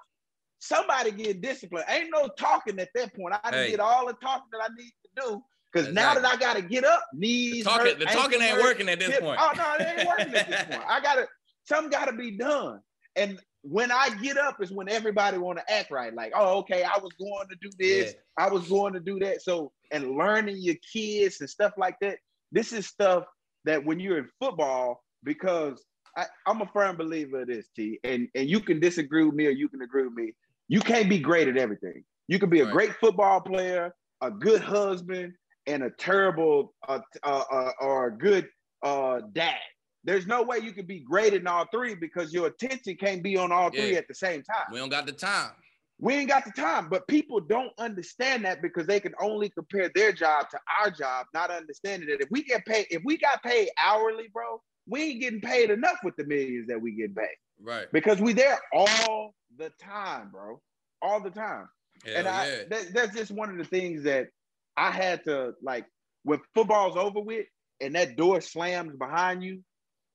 somebody 0.58 1.10
get 1.10 1.40
disciplined. 1.40 1.84
Ain't 1.88 2.10
no 2.12 2.28
talking 2.38 2.78
at 2.78 2.88
that 2.94 3.14
point. 3.14 3.34
I 3.44 3.50
Hey. 3.50 3.70
did 3.72 3.80
all 3.80 4.06
the 4.06 4.14
talking 4.14 4.48
that 4.52 4.62
I 4.62 4.68
need 4.76 4.90
to 4.90 5.22
do. 5.22 5.42
Because 5.72 5.92
now 5.92 6.14
that 6.14 6.24
I 6.24 6.36
gotta 6.36 6.62
get 6.62 6.84
up, 6.84 7.04
The 7.12 7.18
knees. 7.18 7.64
talking, 7.64 7.86
hurt, 7.86 7.98
the 7.98 8.06
talking 8.06 8.40
ain't 8.40 8.52
hurt, 8.54 8.62
working 8.62 8.88
at 8.88 8.98
this 8.98 9.10
hip- 9.10 9.20
point. 9.20 9.38
Oh 9.40 9.50
no, 9.56 9.74
it 9.84 9.98
ain't 9.98 10.08
working 10.08 10.34
at 10.34 10.48
this 10.48 10.62
point. 10.70 10.84
I 10.88 11.00
gotta 11.00 11.28
something 11.64 11.90
gotta 11.90 12.12
be 12.12 12.30
done. 12.30 12.80
And 13.16 13.40
when 13.62 13.90
I 13.90 14.10
get 14.22 14.38
up 14.38 14.62
is 14.62 14.70
when 14.70 14.88
everybody 14.88 15.38
want 15.38 15.58
to 15.58 15.72
act 15.72 15.90
right. 15.90 16.14
Like, 16.14 16.32
oh, 16.36 16.58
okay, 16.58 16.84
I 16.84 16.98
was 16.98 17.10
going 17.18 17.48
to 17.48 17.56
do 17.60 17.68
this, 17.78 18.14
I 18.38 18.48
was 18.48 18.68
going 18.68 18.92
to 18.94 19.00
do 19.00 19.18
that. 19.18 19.42
So, 19.42 19.72
and 19.90 20.12
learning 20.16 20.58
your 20.60 20.76
kids 20.92 21.40
and 21.40 21.50
stuff 21.50 21.72
like 21.76 21.96
that. 22.00 22.18
This 22.52 22.72
is 22.72 22.86
stuff 22.86 23.24
that 23.64 23.84
when 23.84 23.98
you're 23.98 24.18
in 24.18 24.28
football, 24.38 25.02
because 25.24 25.84
I, 26.16 26.26
I'm 26.46 26.60
a 26.62 26.66
firm 26.72 26.96
believer 26.96 27.40
of 27.42 27.48
this, 27.48 27.66
T. 27.74 27.98
And 28.04 28.28
and 28.34 28.48
you 28.48 28.60
can 28.60 28.78
disagree 28.80 29.24
with 29.24 29.34
me 29.34 29.46
or 29.46 29.50
you 29.50 29.68
can 29.68 29.82
agree 29.82 30.04
with 30.04 30.14
me. 30.14 30.32
You 30.68 30.80
can't 30.80 31.08
be 31.08 31.18
great 31.18 31.48
at 31.48 31.56
everything. 31.56 32.04
You 32.28 32.38
can 32.38 32.50
be 32.50 32.60
a 32.60 32.64
Right. 32.64 32.72
great 32.72 32.92
football 32.96 33.40
player, 33.40 33.94
a 34.20 34.30
good 34.30 34.60
husband, 34.60 35.34
and 35.66 35.82
a 35.84 35.90
terrible 35.90 36.74
uh, 36.88 37.00
uh, 37.22 37.44
uh, 37.50 37.72
or 37.80 38.06
a 38.08 38.12
good 38.16 38.48
uh, 38.82 39.20
dad. 39.32 39.60
There's 40.04 40.26
no 40.26 40.42
way 40.42 40.58
you 40.58 40.72
can 40.72 40.86
be 40.86 41.00
great 41.00 41.34
in 41.34 41.46
all 41.46 41.66
three 41.72 41.94
because 41.94 42.32
your 42.32 42.46
attention 42.46 42.96
can't 42.96 43.22
be 43.22 43.36
on 43.36 43.50
all 43.50 43.70
three 43.70 43.92
Yeah. 43.92 43.98
at 43.98 44.08
the 44.08 44.14
same 44.14 44.42
time. 44.42 44.66
We 44.72 44.78
don't 44.78 44.88
got 44.88 45.06
the 45.06 45.12
time. 45.12 45.52
We 45.98 46.14
ain't 46.14 46.28
got 46.28 46.44
the 46.44 46.52
time, 46.52 46.88
but 46.90 47.08
people 47.08 47.40
don't 47.40 47.72
understand 47.78 48.44
that 48.44 48.60
because 48.60 48.86
they 48.86 49.00
can 49.00 49.14
only 49.20 49.48
compare 49.48 49.90
their 49.94 50.12
job 50.12 50.50
to 50.50 50.58
our 50.80 50.90
job, 50.90 51.26
not 51.32 51.50
understanding 51.50 52.08
that 52.10 52.20
if 52.20 52.28
we 52.30 52.44
get 52.44 52.66
paid, 52.66 52.86
if 52.90 53.02
we 53.04 53.16
got 53.16 53.42
paid 53.42 53.70
hourly, 53.82 54.28
bro, 54.32 54.62
we 54.86 55.02
ain't 55.02 55.20
getting 55.22 55.40
paid 55.40 55.70
enough 55.70 55.98
with 56.04 56.14
the 56.16 56.24
millions 56.24 56.68
that 56.68 56.80
we 56.80 56.92
get 56.92 57.14
back 57.14 57.36
Right. 57.60 57.86
because 57.92 58.20
we 58.20 58.32
there 58.32 58.58
all 58.72 59.34
the 59.56 59.70
time, 59.80 60.30
bro, 60.30 60.60
all 61.02 61.20
the 61.20 61.30
time. 61.30 61.68
Hell 62.04 62.14
and 62.16 62.28
I, 62.28 62.46
yeah. 62.46 62.62
that, 62.70 62.94
that's 62.94 63.16
just 63.16 63.30
one 63.30 63.50
of 63.50 63.56
the 63.56 63.64
things 63.64 64.02
that 64.04 64.28
I 64.76 64.90
had 64.90 65.24
to 65.24 65.54
like 65.62 65.86
when 66.24 66.40
football's 66.54 66.96
over 66.96 67.20
with 67.20 67.46
and 67.80 67.94
that 67.94 68.16
door 68.16 68.40
slams 68.40 68.96
behind 68.96 69.42
you, 69.42 69.62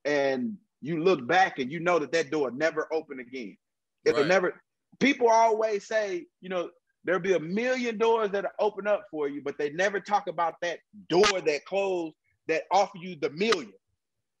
and 0.04 0.56
you 0.80 1.02
look 1.02 1.26
back 1.26 1.58
and 1.58 1.70
you 1.70 1.80
know 1.80 1.98
that 1.98 2.12
that 2.12 2.30
door 2.30 2.50
never 2.50 2.88
open 2.92 3.20
again. 3.20 3.56
It'll 4.04 4.20
Right. 4.20 4.28
never. 4.28 4.60
People 4.98 5.28
always 5.28 5.86
say, 5.86 6.26
you 6.40 6.48
know, 6.48 6.70
there'll 7.04 7.20
be 7.20 7.34
a 7.34 7.40
million 7.40 7.98
doors 7.98 8.30
that 8.30 8.46
open 8.58 8.86
up 8.86 9.04
for 9.10 9.28
you, 9.28 9.42
but 9.42 9.58
they 9.58 9.70
never 9.70 10.00
talk 10.00 10.28
about 10.28 10.54
that 10.62 10.80
door 11.08 11.40
that 11.40 11.64
closed 11.64 12.14
that 12.48 12.64
offer 12.70 12.98
you 12.98 13.16
the 13.16 13.30
million. 13.30 13.72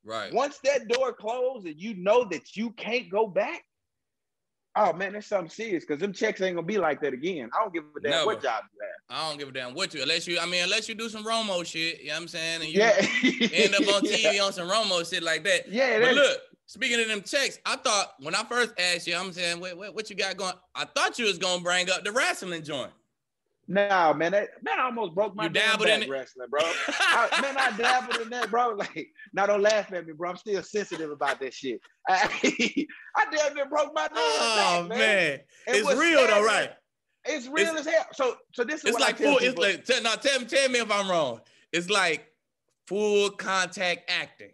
Right. 0.04 0.32
Once 0.32 0.58
that 0.64 0.88
door 0.88 1.12
closed 1.12 1.66
and 1.66 1.78
you 1.80 1.94
know 1.94 2.24
that 2.24 2.56
you 2.56 2.70
can't 2.72 3.10
go 3.10 3.26
back, 3.26 3.62
oh 4.76 4.92
man, 4.92 5.12
that's 5.12 5.26
something 5.26 5.50
serious 5.50 5.84
because 5.84 6.00
them 6.00 6.12
checks 6.12 6.40
ain't 6.40 6.56
gonna 6.56 6.66
be 6.66 6.78
like 6.78 7.00
that 7.02 7.12
again. 7.12 7.50
I 7.54 7.62
don't 7.62 7.72
give 7.74 7.84
a 7.96 8.00
damn 8.00 8.10
Never. 8.10 8.26
what 8.26 8.42
job 8.42 8.64
you 8.72 8.80
have. 8.80 9.18
I 9.24 9.28
don't 9.28 9.38
give 9.38 9.48
a 9.48 9.52
damn 9.52 9.74
what 9.74 9.92
you 9.94 10.02
unless 10.02 10.26
you 10.26 10.38
I 10.40 10.46
mean 10.46 10.62
unless 10.64 10.88
you 10.88 10.94
do 10.94 11.08
some 11.08 11.24
Romo 11.24 11.64
shit, 11.66 12.00
you 12.00 12.08
know 12.08 12.14
what 12.14 12.22
I'm 12.22 12.28
saying? 12.28 12.62
And 12.62 12.70
you 12.70 12.80
Yeah, 12.80 13.06
end 13.52 13.74
up 13.74 13.86
on 13.88 14.02
Yeah. 14.04 14.32
TV 14.32 14.44
on 14.46 14.52
some 14.52 14.68
Romo 14.68 15.08
shit 15.08 15.22
like 15.22 15.44
that. 15.44 15.68
Yeah, 15.68 16.00
But 16.00 16.14
look, 16.14 16.38
speaking 16.66 17.00
of 17.00 17.08
them 17.08 17.22
checks, 17.22 17.58
I 17.66 17.76
thought 17.76 18.14
when 18.20 18.34
I 18.34 18.42
first 18.44 18.72
asked 18.78 19.06
you, 19.06 19.14
I'm 19.16 19.32
saying, 19.32 19.60
wait, 19.60 19.76
wait, 19.76 19.94
what 19.94 20.08
you 20.08 20.16
got 20.16 20.36
going? 20.36 20.54
I 20.74 20.86
thought 20.86 21.18
you 21.18 21.26
was 21.26 21.38
gonna 21.38 21.62
bring 21.62 21.90
up 21.90 22.04
the 22.04 22.12
wrestling 22.12 22.62
joint. 22.62 22.92
Nah, 23.68 24.12
man, 24.12 24.32
that, 24.32 24.48
man, 24.62 24.78
I 24.78 24.84
almost 24.84 25.14
broke 25.14 25.36
my 25.36 25.44
damn 25.44 25.78
dabbled 25.78 25.88
in 25.88 26.00
back 26.00 26.08
wrestling, 26.08 26.48
bro. 26.50 26.60
I, 26.88 27.38
man, 27.40 27.56
I 27.56 27.76
dabbled 27.76 28.20
in 28.20 28.30
that, 28.30 28.50
bro. 28.50 28.76
Like, 28.76 29.08
now 29.32 29.46
don't 29.46 29.62
laugh 29.62 29.92
at 29.92 30.06
me, 30.06 30.12
bro. 30.12 30.30
I'm 30.30 30.36
still 30.36 30.62
sensitive 30.62 31.10
about 31.10 31.40
that 31.40 31.54
shit. 31.54 31.80
I, 32.08 32.86
I 33.16 33.24
damn 33.30 33.54
near 33.54 33.68
broke 33.68 33.92
my 33.94 34.08
damn 34.08 34.16
oh 34.16 34.86
back, 34.88 34.98
man, 34.98 35.38
And 35.68 35.76
it's 35.76 35.94
real 35.94 36.18
sad, 36.20 36.30
though, 36.30 36.44
right? 36.44 36.70
It's 37.24 37.46
real 37.46 37.68
It's- 37.68 37.86
as 37.86 37.92
hell. 37.92 38.06
So, 38.12 38.36
so 38.52 38.64
this 38.64 38.80
is 38.80 38.86
It's 38.86 38.92
what 38.94 39.02
like 39.02 39.18
full. 39.18 39.38
It's 39.38 39.56
like 39.56 39.84
tell, 39.84 40.02
now 40.02 40.16
tell, 40.16 40.40
tell 40.40 40.68
me 40.68 40.80
if 40.80 40.90
I'm 40.90 41.08
wrong. 41.08 41.40
It's 41.72 41.88
like 41.88 42.26
full 42.88 43.30
contact 43.30 44.10
acting. 44.10 44.50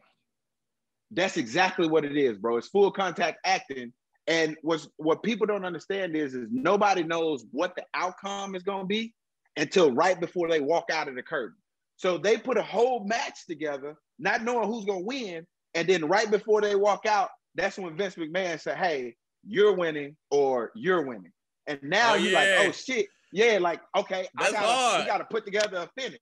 That's 1.11 1.39
exactly 1.39 1.89
what 1.89 2.05
it 2.05 2.17
is, 2.17 2.37
bro. 2.37 2.59
It's 2.59 2.69
full 2.69 2.91
contact 2.91 3.39
acting. 3.45 3.93
And 4.29 4.57
what's 4.63 4.87
what 4.99 5.23
people 5.23 5.47
don't 5.47 5.65
understand 5.65 6.15
is 6.15 6.35
is 6.35 6.49
nobody 6.51 7.03
knows 7.03 7.47
what 7.51 7.75
the 7.77 7.85
outcome 7.95 8.55
is 8.55 8.63
gonna 8.63 8.85
be 8.87 9.15
until 9.57 9.91
right 9.93 10.21
before 10.21 10.49
they 10.49 10.61
walk 10.61 10.85
out 10.93 11.09
of 11.09 11.15
the 11.17 11.23
curtain. 11.23 11.57
So 11.97 12.19
they 12.19 12.37
put 12.37 12.59
a 12.59 12.63
whole 12.63 13.05
match 13.07 13.47
together, 13.49 13.97
not 14.19 14.43
knowing 14.45 14.69
who's 14.69 14.85
gonna 14.85 15.01
win, 15.01 15.47
and 15.75 15.89
then 15.89 16.05
right 16.07 16.31
before 16.31 16.61
they 16.61 16.77
walk 16.77 17.07
out, 17.07 17.31
that's 17.55 17.79
when 17.79 17.97
Vince 17.97 18.15
McMahon 18.17 18.61
said, 18.61 18.77
Hey, 18.77 19.17
you're 19.47 19.75
winning 19.75 20.17
or 20.31 20.71
you're 20.77 21.03
winning. 21.07 21.33
And 21.67 21.81
now 21.83 22.13
Oh, 22.13 22.17
you're 22.17 22.33
yeah. 22.33 22.59
like, 22.59 22.69
oh 22.69 22.73
shit, 22.73 23.07
yeah, 23.33 23.59
like 23.61 23.81
okay, 23.97 24.29
That's 24.39 24.51
I 24.51 24.53
gotta 24.53 24.67
hard. 24.67 25.01
we 25.03 25.07
gotta 25.07 25.25
put 25.25 25.45
together 25.47 25.79
a 25.79 26.01
finish. 26.01 26.21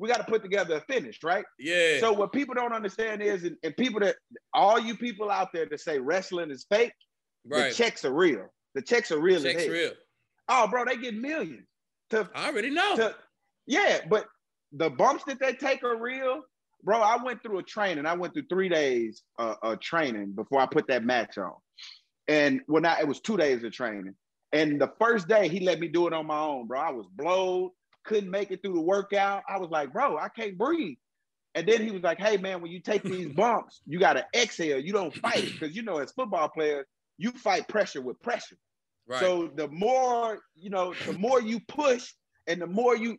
we 0.00 0.08
got 0.08 0.18
to 0.18 0.24
put 0.24 0.42
together 0.42 0.76
a 0.76 0.80
finish, 0.92 1.18
right? 1.22 1.44
Yeah. 1.58 2.00
So 2.00 2.12
what 2.12 2.32
people 2.32 2.54
don't 2.54 2.72
understand 2.72 3.22
is, 3.22 3.44
and, 3.44 3.56
and, 3.62 3.76
people 3.76 4.00
that 4.00 4.16
all 4.52 4.78
you 4.80 4.96
people 4.96 5.30
out 5.30 5.50
there 5.54 5.66
that 5.70 5.80
say 5.80 6.00
wrestling 6.00 6.50
is 6.50 6.66
fake, 6.68 6.92
right. 7.46 7.70
the 7.70 7.74
checks 7.74 8.04
are 8.04 8.12
real. 8.12 8.46
The 8.74 8.82
checks 8.82 9.10
are 9.10 9.20
real. 9.20 9.42
Checks 9.42 9.66
real. 9.66 9.92
Oh, 10.48 10.66
bro, 10.66 10.84
they 10.84 10.96
get 10.96 11.14
millions. 11.14 11.66
To, 12.10 12.28
I 12.34 12.48
already 12.48 12.70
know. 12.70 12.96
To, 12.96 13.14
yeah, 13.66 14.00
but 14.08 14.26
the 14.72 14.90
bumps 14.90 15.24
that 15.24 15.40
they 15.40 15.54
take 15.54 15.82
are 15.82 16.00
real. 16.00 16.42
Bro, 16.82 17.00
I 17.00 17.22
went 17.22 17.42
through 17.42 17.58
a 17.58 17.62
training. 17.62 18.04
I 18.04 18.14
went 18.14 18.34
through 18.34 18.46
three 18.50 18.68
days 18.68 19.22
uh, 19.38 19.54
of 19.62 19.80
training 19.80 20.32
before 20.32 20.60
I 20.60 20.66
put 20.66 20.86
that 20.88 21.04
match 21.04 21.38
on. 21.38 21.54
And 22.28 22.60
when 22.66 22.84
I, 22.84 23.00
it 23.00 23.08
was 23.08 23.20
two 23.20 23.36
days 23.36 23.64
of 23.64 23.72
training. 23.72 24.14
And 24.52 24.80
the 24.80 24.92
first 25.00 25.26
day 25.26 25.48
he 25.48 25.60
let 25.60 25.80
me 25.80 25.88
do 25.88 26.06
it 26.06 26.12
on 26.12 26.26
my 26.26 26.38
own, 26.38 26.66
bro. 26.66 26.78
I 26.78 26.90
was 26.90 27.06
blowed, 27.16 27.72
couldn't 28.04 28.30
make 28.30 28.50
it 28.50 28.62
through 28.62 28.74
the 28.74 28.80
workout. 28.80 29.42
I 29.48 29.58
was 29.58 29.70
like, 29.70 29.92
bro, 29.92 30.18
I 30.18 30.28
can't 30.28 30.58
breathe. 30.58 30.96
And 31.54 31.66
then 31.66 31.82
he 31.82 31.90
was 31.90 32.02
like, 32.02 32.18
hey, 32.20 32.36
man, 32.36 32.60
when 32.60 32.70
you 32.70 32.80
take 32.80 33.02
these 33.02 33.28
bumps, 33.34 33.80
you 33.86 33.98
got 33.98 34.14
to 34.14 34.26
exhale. 34.34 34.78
You 34.78 34.92
don't 34.92 35.14
fight. 35.14 35.44
Because, 35.52 35.74
you 35.74 35.82
know, 35.82 35.98
as 35.98 36.12
football 36.12 36.48
players, 36.48 36.86
you 37.18 37.30
fight 37.32 37.68
pressure 37.68 38.00
with 38.00 38.20
pressure. 38.22 38.56
Right. 39.06 39.20
So 39.20 39.50
the 39.54 39.68
more, 39.68 40.40
you 40.54 40.70
know, 40.70 40.94
the 41.06 41.12
more 41.12 41.40
you 41.40 41.60
push 41.68 42.10
and 42.46 42.60
the 42.60 42.66
more 42.66 42.96
you, 42.96 43.18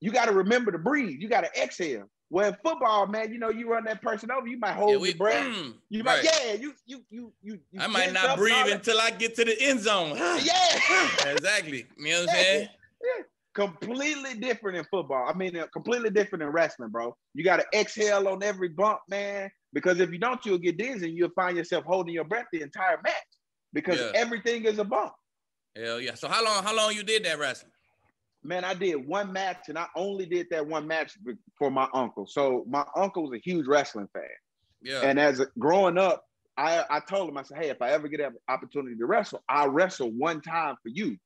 you 0.00 0.10
got 0.10 0.26
to 0.26 0.32
remember 0.32 0.72
to 0.72 0.78
breathe. 0.78 1.20
You 1.20 1.28
got 1.28 1.42
to 1.42 1.62
exhale. 1.62 2.08
Well, 2.28 2.48
in 2.48 2.56
football, 2.64 3.06
man, 3.06 3.32
you 3.32 3.38
know, 3.38 3.50
you 3.50 3.70
run 3.70 3.84
that 3.84 4.02
person 4.02 4.30
over, 4.32 4.48
you 4.48 4.58
might 4.58 4.72
hold 4.72 4.92
yeah, 4.92 4.96
we, 4.96 5.08
your 5.08 5.16
breath. 5.16 5.46
Mm, 5.46 5.74
you 5.90 6.02
might, 6.02 6.24
right. 6.24 6.24
yeah, 6.24 6.52
you, 6.54 6.72
you, 6.84 7.04
you, 7.08 7.32
you. 7.40 7.58
you 7.70 7.80
I 7.80 7.86
might 7.86 8.12
not 8.12 8.36
breathe 8.36 8.66
until 8.66 8.98
I 9.00 9.10
get 9.10 9.36
to 9.36 9.44
the 9.44 9.56
end 9.60 9.80
zone. 9.80 10.16
yeah, 10.42 11.06
exactly. 11.26 11.86
You 11.98 12.04
know 12.04 12.20
what 12.20 12.30
I'm 12.30 12.34
saying? 12.34 12.68
Yeah. 13.02 13.22
Completely 13.54 14.34
different 14.34 14.76
in 14.76 14.84
football. 14.90 15.28
I 15.28 15.34
mean, 15.34 15.56
uh, 15.56 15.66
completely 15.72 16.10
different 16.10 16.42
in 16.42 16.48
wrestling, 16.50 16.90
bro. 16.90 17.16
You 17.32 17.44
got 17.44 17.58
to 17.58 17.78
exhale 17.78 18.26
on 18.28 18.42
every 18.42 18.68
bump, 18.68 18.98
man, 19.08 19.48
because 19.72 20.00
if 20.00 20.10
you 20.10 20.18
don't, 20.18 20.44
you'll 20.44 20.58
get 20.58 20.76
dizzy. 20.76 21.06
And 21.06 21.16
you'll 21.16 21.30
find 21.30 21.56
yourself 21.56 21.84
holding 21.84 22.12
your 22.12 22.24
breath 22.24 22.46
the 22.52 22.60
entire 22.60 23.00
match 23.04 23.14
because 23.76 24.00
yeah. 24.00 24.10
everything 24.14 24.64
is 24.64 24.78
a 24.78 24.84
bump. 24.84 25.12
Hell 25.76 26.00
yeah. 26.00 26.14
So 26.14 26.28
how 26.28 26.42
long? 26.42 26.64
How 26.64 26.74
long 26.74 26.92
you 26.94 27.02
did 27.02 27.24
that 27.26 27.38
wrestling? 27.38 27.72
man, 28.46 28.64
I 28.64 28.74
did 28.74 29.06
one 29.06 29.32
match 29.32 29.68
and 29.68 29.78
I 29.78 29.86
only 29.94 30.26
did 30.26 30.46
that 30.50 30.66
one 30.66 30.86
match 30.86 31.18
for 31.58 31.70
my 31.70 31.88
uncle. 31.92 32.26
So 32.26 32.64
my 32.68 32.84
uncle 32.94 33.24
was 33.24 33.32
a 33.32 33.42
huge 33.42 33.66
wrestling 33.66 34.08
fan. 34.12 34.22
Yeah. 34.82 35.00
And 35.00 35.18
as 35.18 35.40
a, 35.40 35.46
growing 35.58 35.98
up, 35.98 36.24
I, 36.56 36.84
I 36.88 37.00
told 37.00 37.28
him, 37.28 37.36
I 37.36 37.42
said, 37.42 37.58
hey, 37.58 37.68
if 37.68 37.82
I 37.82 37.90
ever 37.90 38.08
get 38.08 38.20
an 38.20 38.34
opportunity 38.48 38.96
to 38.96 39.06
wrestle, 39.06 39.42
I'll 39.48 39.68
wrestle 39.68 40.10
one 40.10 40.40
time 40.40 40.76
for 40.82 40.88
you. 40.88 41.16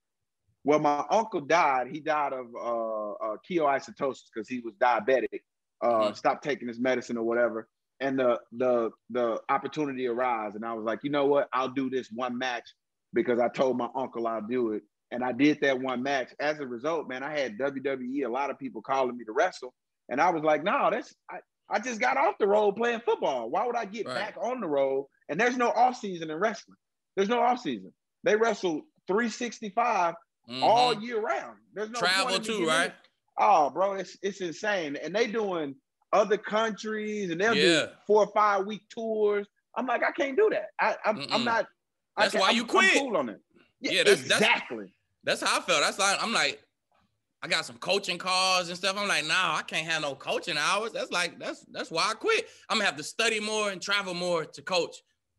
Well, 0.65 0.79
my 0.79 1.05
uncle 1.11 1.41
died. 1.41 1.89
He 1.91 2.01
died 2.01 2.33
of 2.33 2.47
uh, 2.55 3.13
uh, 3.13 3.37
ketoacidosis 3.49 4.25
because 4.35 4.49
he 4.49 4.61
was 4.61 4.75
diabetic, 4.81 5.41
uh, 5.83 5.89
mm-hmm. 5.89 6.15
stopped 6.15 6.45
taking 6.45 6.69
his 6.69 6.81
medicine 6.81 7.17
or 7.17 7.25
whatever. 7.25 7.69
And 8.01 8.19
the 8.19 8.39
the 8.53 8.91
the 9.11 9.41
opportunity 9.49 10.07
arose, 10.07 10.55
and 10.55 10.65
I 10.65 10.73
was 10.73 10.85
like, 10.85 11.01
you 11.03 11.11
know 11.11 11.27
what? 11.27 11.49
I'll 11.53 11.69
do 11.69 11.91
this 11.91 12.09
one 12.13 12.39
match 12.39 12.69
because 13.13 13.39
I 13.39 13.49
told 13.49 13.77
my 13.77 13.89
uncle 13.95 14.27
I'll 14.27 14.41
do 14.43 14.73
it. 14.73 14.83
And 15.13 15.25
I 15.25 15.33
did 15.33 15.59
that 15.63 15.81
one 15.81 16.03
match. 16.03 16.31
As 16.39 16.61
a 16.61 16.67
result, 16.67 17.09
man, 17.09 17.23
I 17.25 17.37
had 17.37 17.59
WWE, 17.59 18.25
a 18.25 18.29
lot 18.29 18.51
of 18.51 18.59
people 18.59 18.81
calling 18.81 19.17
me 19.17 19.25
to 19.25 19.33
wrestle. 19.33 19.75
And 20.09 20.21
I 20.21 20.31
was 20.31 20.43
like, 20.43 20.63
no, 20.63 20.89
that's 20.91 21.15
I, 21.31 21.39
I 21.69 21.79
just 21.79 22.01
got 22.01 22.17
off 22.17 22.39
the 22.39 22.47
road 22.47 22.77
playing 22.77 23.01
football. 23.01 23.51
Why 23.51 23.67
would 23.67 23.77
I 23.77 23.85
get 23.85 24.07
right. 24.07 24.15
back 24.15 24.37
on 24.41 24.61
the 24.61 24.69
road? 24.69 25.07
And 25.29 25.39
there's 25.39 25.57
no 25.57 25.71
off 25.71 25.97
season 25.97 26.31
in 26.31 26.37
wrestling. 26.39 26.77
There's 27.17 27.29
no 27.29 27.41
off 27.41 27.61
season. 27.61 27.93
They 28.25 28.37
wrestle 28.37 28.83
365 29.07 30.15
mm-hmm. 30.49 30.63
all 30.63 31.01
year 31.01 31.21
round. 31.21 31.57
There's 31.75 31.91
no 31.91 32.01
travel 32.01 32.39
too, 32.39 32.67
right? 32.67 32.93
Oh, 33.39 33.71
bro, 33.71 33.95
it's 33.95 34.17
it's 34.23 34.41
insane. 34.41 34.97
And 34.97 35.15
they 35.15 35.27
doing 35.27 35.75
other 36.13 36.37
countries 36.37 37.31
and 37.31 37.41
they'll 37.41 37.55
yeah. 37.55 37.63
do 37.63 37.87
four 38.07 38.25
or 38.25 38.33
five 38.33 38.67
week 38.67 38.83
tours. 38.89 39.47
I'm 39.75 39.87
like, 39.87 40.03
I 40.03 40.11
can't 40.11 40.37
do 40.37 40.51
that. 40.51 40.71
I, 40.81 40.97
I'm, 41.05 41.27
I'm 41.31 41.45
not. 41.45 41.67
That's 42.17 42.35
why 42.35 42.51
you 42.51 42.63
I'm, 42.63 42.69
quit. 42.69 42.97
I'm 42.97 42.99
cool 42.99 43.17
on 43.17 43.29
it. 43.29 43.41
Yeah, 43.81 43.93
yeah 43.93 44.03
that's, 44.05 44.23
exactly. 44.23 44.93
That's 45.25 45.43
how 45.43 45.59
I 45.59 45.63
felt. 45.63 45.83
That's 45.83 45.99
like 45.99 46.23
I'm 46.23 46.33
like, 46.33 46.63
I 47.43 47.49
got 47.49 47.65
some 47.65 47.79
coaching 47.79 48.19
calls 48.19 48.69
and 48.69 48.77
stuff. 48.77 48.97
I'm 48.99 49.09
like, 49.09 49.27
nah, 49.27 49.57
I 49.57 49.63
can't 49.67 49.87
have 49.87 50.03
no 50.03 50.15
coaching 50.15 50.59
hours. 50.59 50.93
That's 50.93 51.11
like 51.11 51.39
that's 51.39 51.65
that's 51.71 51.91
why 51.91 52.11
I 52.11 52.15
quit. 52.15 52.47
I'm 52.69 52.79
gonna 52.79 52.87
have 52.87 52.97
to 52.97 53.03
study 53.03 53.41
more 53.41 53.71
and 53.71 53.81
travel 53.81 54.15
more 54.15 54.45
to 54.45 54.63
coach. 54.63 54.97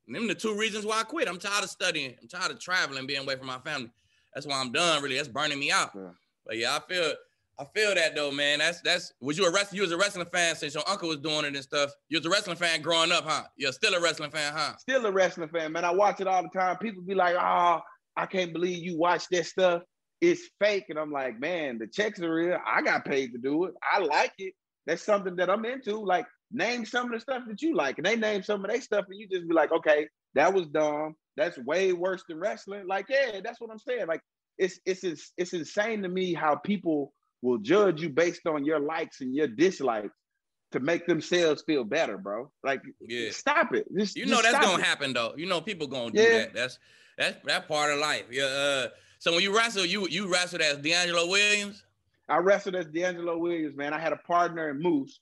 And 0.07 0.15
them 0.15 0.27
the 0.27 0.35
two 0.35 0.57
reasons 0.57 0.85
why 0.85 1.01
I 1.01 1.03
quit. 1.03 1.27
I'm 1.27 1.37
tired 1.37 1.63
of 1.63 1.69
studying. 1.69 2.15
I'm 2.21 2.27
tired 2.27 2.51
of 2.51 2.59
traveling, 2.59 3.05
being 3.05 3.21
away 3.21 3.35
from 3.35 3.47
my 3.47 3.59
family. 3.59 3.91
That's 4.33 4.47
why 4.47 4.59
I'm 4.59 4.71
done. 4.71 5.03
Really, 5.03 5.17
that's 5.17 5.27
burning 5.27 5.59
me 5.59 5.71
out. 5.71 5.91
Yeah. 5.95 6.09
But 6.45 6.57
yeah, 6.57 6.75
I 6.75 6.79
feel 6.91 7.13
I 7.61 7.79
feel 7.79 7.93
that 7.93 8.15
though, 8.15 8.31
man. 8.31 8.57
That's 8.57 8.81
that's 8.81 9.13
was 9.21 9.37
you 9.37 9.45
a 9.45 9.51
wrestling? 9.51 9.77
You 9.77 9.83
was 9.83 9.91
a 9.91 9.97
wrestling 9.97 10.25
fan 10.25 10.55
since 10.55 10.73
your 10.73 10.83
uncle 10.87 11.09
was 11.09 11.19
doing 11.19 11.45
it 11.45 11.55
and 11.55 11.57
stuff. 11.57 11.91
You 12.09 12.17
was 12.17 12.25
a 12.25 12.29
wrestling 12.29 12.57
fan 12.57 12.81
growing 12.81 13.11
up, 13.11 13.23
huh? 13.23 13.43
You're 13.55 13.71
still 13.71 13.93
a 13.93 14.01
wrestling 14.01 14.31
fan, 14.31 14.51
huh? 14.55 14.75
Still 14.77 15.05
a 15.05 15.11
wrestling 15.11 15.49
fan, 15.49 15.71
man. 15.71 15.85
I 15.85 15.91
watch 15.91 16.21
it 16.21 16.27
all 16.27 16.41
the 16.41 16.49
time. 16.49 16.77
People 16.77 17.03
be 17.03 17.13
like, 17.13 17.35
oh, 17.39 17.81
I 18.17 18.25
can't 18.25 18.51
believe 18.51 18.83
you 18.83 18.97
watch 18.97 19.25
that 19.29 19.45
stuff. 19.45 19.83
It's 20.21 20.41
fake. 20.59 20.85
And 20.89 20.97
I'm 20.97 21.11
like, 21.11 21.39
man, 21.39 21.77
the 21.77 21.85
checks 21.85 22.19
are 22.21 22.33
real. 22.33 22.57
I 22.65 22.81
got 22.81 23.05
paid 23.05 23.31
to 23.33 23.37
do 23.37 23.65
it. 23.65 23.75
I 23.91 23.99
like 23.99 24.33
it. 24.39 24.53
That's 24.87 25.03
something 25.03 25.35
that 25.35 25.49
I'm 25.49 25.63
into. 25.65 25.97
Like, 25.97 26.25
name 26.51 26.83
some 26.83 27.07
of 27.07 27.11
the 27.11 27.19
stuff 27.19 27.43
that 27.47 27.61
you 27.61 27.75
like. 27.75 27.97
And 27.97 28.05
they 28.05 28.15
name 28.15 28.41
some 28.41 28.65
of 28.65 28.71
their 28.71 28.81
stuff, 28.81 29.05
and 29.07 29.19
you 29.19 29.27
just 29.27 29.47
be 29.47 29.53
like, 29.53 29.71
okay, 29.71 30.07
that 30.33 30.51
was 30.51 30.65
dumb. 30.67 31.15
That's 31.37 31.59
way 31.59 31.93
worse 31.93 32.23
than 32.27 32.39
wrestling. 32.39 32.87
Like, 32.87 33.05
yeah, 33.07 33.39
that's 33.43 33.61
what 33.61 33.69
I'm 33.69 33.79
saying. 33.79 34.07
Like, 34.07 34.21
it's 34.57 34.79
it's 34.85 35.33
it's 35.37 35.53
insane 35.53 36.01
to 36.03 36.09
me 36.09 36.33
how 36.33 36.55
people 36.55 37.13
will 37.41 37.57
judge 37.57 38.01
you 38.01 38.09
based 38.09 38.45
on 38.47 38.65
your 38.65 38.79
likes 38.79 39.21
and 39.21 39.35
your 39.35 39.47
dislikes 39.47 40.13
to 40.71 40.79
make 40.79 41.05
themselves 41.05 41.63
feel 41.63 41.83
better, 41.83 42.17
bro. 42.17 42.51
Like, 42.63 42.81
yeah. 43.01 43.29
stop 43.31 43.73
it. 43.73 43.85
Just, 43.97 44.15
you 44.15 44.25
know 44.25 44.41
that's 44.41 44.65
gonna 44.65 44.81
it. 44.81 44.85
happen 44.85 45.13
though. 45.13 45.33
You 45.35 45.47
know 45.47 45.61
people 45.61 45.87
gonna 45.87 46.11
do 46.11 46.21
yeah. 46.21 46.37
that. 46.39 46.53
That's 46.53 46.79
that's 47.17 47.37
that 47.45 47.67
part 47.67 47.91
of 47.91 47.99
life. 47.99 48.25
Yeah. 48.31 48.43
Uh, 48.43 48.87
so 49.19 49.33
when 49.33 49.41
you 49.41 49.55
wrestle, 49.55 49.85
you 49.85 50.07
you 50.07 50.31
wrestled 50.31 50.61
as 50.61 50.77
DeAngelo 50.77 51.29
Williams. 51.29 51.83
I 52.29 52.37
wrestled 52.37 52.75
as 52.75 52.85
DeAngelo 52.87 53.39
Williams, 53.39 53.75
man. 53.75 53.93
I 53.93 53.99
had 53.99 54.13
a 54.13 54.17
partner 54.17 54.69
in 54.69 54.81
Moose, 54.81 55.19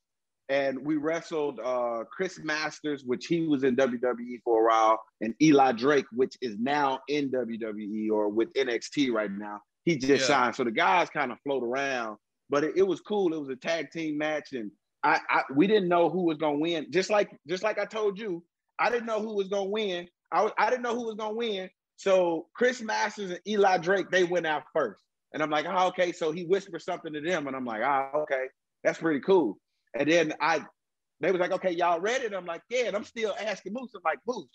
and 0.48 0.80
we 0.86 0.98
wrestled 0.98 1.60
uh, 1.60 2.04
Chris 2.12 2.40
Masters, 2.44 3.04
which 3.04 3.26
he 3.26 3.48
was 3.48 3.64
in 3.64 3.76
WWE 3.76 4.42
for 4.44 4.62
a 4.62 4.68
while, 4.68 5.02
and 5.22 5.34
Eli 5.42 5.72
Drake, 5.72 6.06
which 6.12 6.36
is 6.42 6.56
now 6.60 7.00
in 7.08 7.32
WWE 7.32 8.12
or 8.12 8.30
with 8.30 8.54
NXT 8.54 9.12
right 9.12 9.32
now. 9.32 9.60
He 9.86 9.98
just 9.98 10.22
yeah. 10.22 10.28
signed, 10.28 10.56
so 10.56 10.64
the 10.64 10.72
guys 10.72 11.10
kind 11.10 11.32
of 11.32 11.38
float 11.44 11.64
around. 11.64 12.18
But 12.50 12.64
it, 12.64 12.78
it, 12.78 12.84
was 12.84 13.00
cool. 13.00 13.34
It 13.34 13.40
was 13.40 13.50
a 13.50 13.56
tag 13.56 13.92
team 13.92 14.18
match, 14.18 14.54
and 14.54 14.72
I, 15.04 15.20
I 15.30 15.44
we 15.56 15.68
didn't 15.68 15.90
know 15.90 16.10
who 16.10 16.24
was 16.24 16.38
gonna 16.38 16.58
win. 16.58 16.88
Just 16.90 17.10
like 17.10 17.30
just 17.48 17.64
like 17.64 17.80
I 17.80 17.86
told 17.86 18.20
you, 18.20 18.44
I 18.78 18.90
didn't 18.90 19.06
know 19.06 19.22
who 19.22 19.36
was 19.36 19.48
gonna 19.48 19.70
win. 19.70 20.08
I, 20.32 20.52
I 20.58 20.70
didn't 20.70 20.84
know 20.84 20.96
who 20.96 21.06
was 21.06 21.16
gonna 21.16 21.36
win 21.36 21.70
so 22.00 22.48
Chris 22.54 22.82
Masters 22.82 23.32
and 23.32 23.42
Eli 23.46 23.78
Drake, 23.78 24.10
they 24.10 24.24
went 24.24 24.48
out 24.48 24.64
first. 24.74 25.04
And 25.34 25.44
I'm 25.44 25.50
like, 25.50 25.66
oh, 25.68 25.88
okay. 25.88 26.14
So 26.14 26.32
he 26.32 26.46
whispered 26.46 26.82
something 26.82 27.12
to 27.12 27.20
them. 27.20 27.46
And 27.46 27.56
I'm 27.56 27.66
like, 27.66 27.82
oh, 27.84 28.22
okay. 28.22 28.46
That's 28.86 29.00
pretty 29.00 29.20
cool. 29.20 29.58
And 29.94 30.10
then 30.10 30.34
I, 30.40 30.64
they 31.20 31.30
was 31.30 31.42
like, 31.42 31.52
okay, 31.52 31.72
y'all 31.72 32.00
ready? 32.00 32.26
And 32.26 32.36
I'm 32.36 32.46
like, 32.46 32.62
yeah. 32.70 32.86
And 32.86 32.96
I'm 32.96 33.04
still 33.04 33.36
asking 33.38 33.74
Moose. 33.74 33.92
I'm 33.96 34.02
like, 34.06 34.20
Moose, 34.26 34.48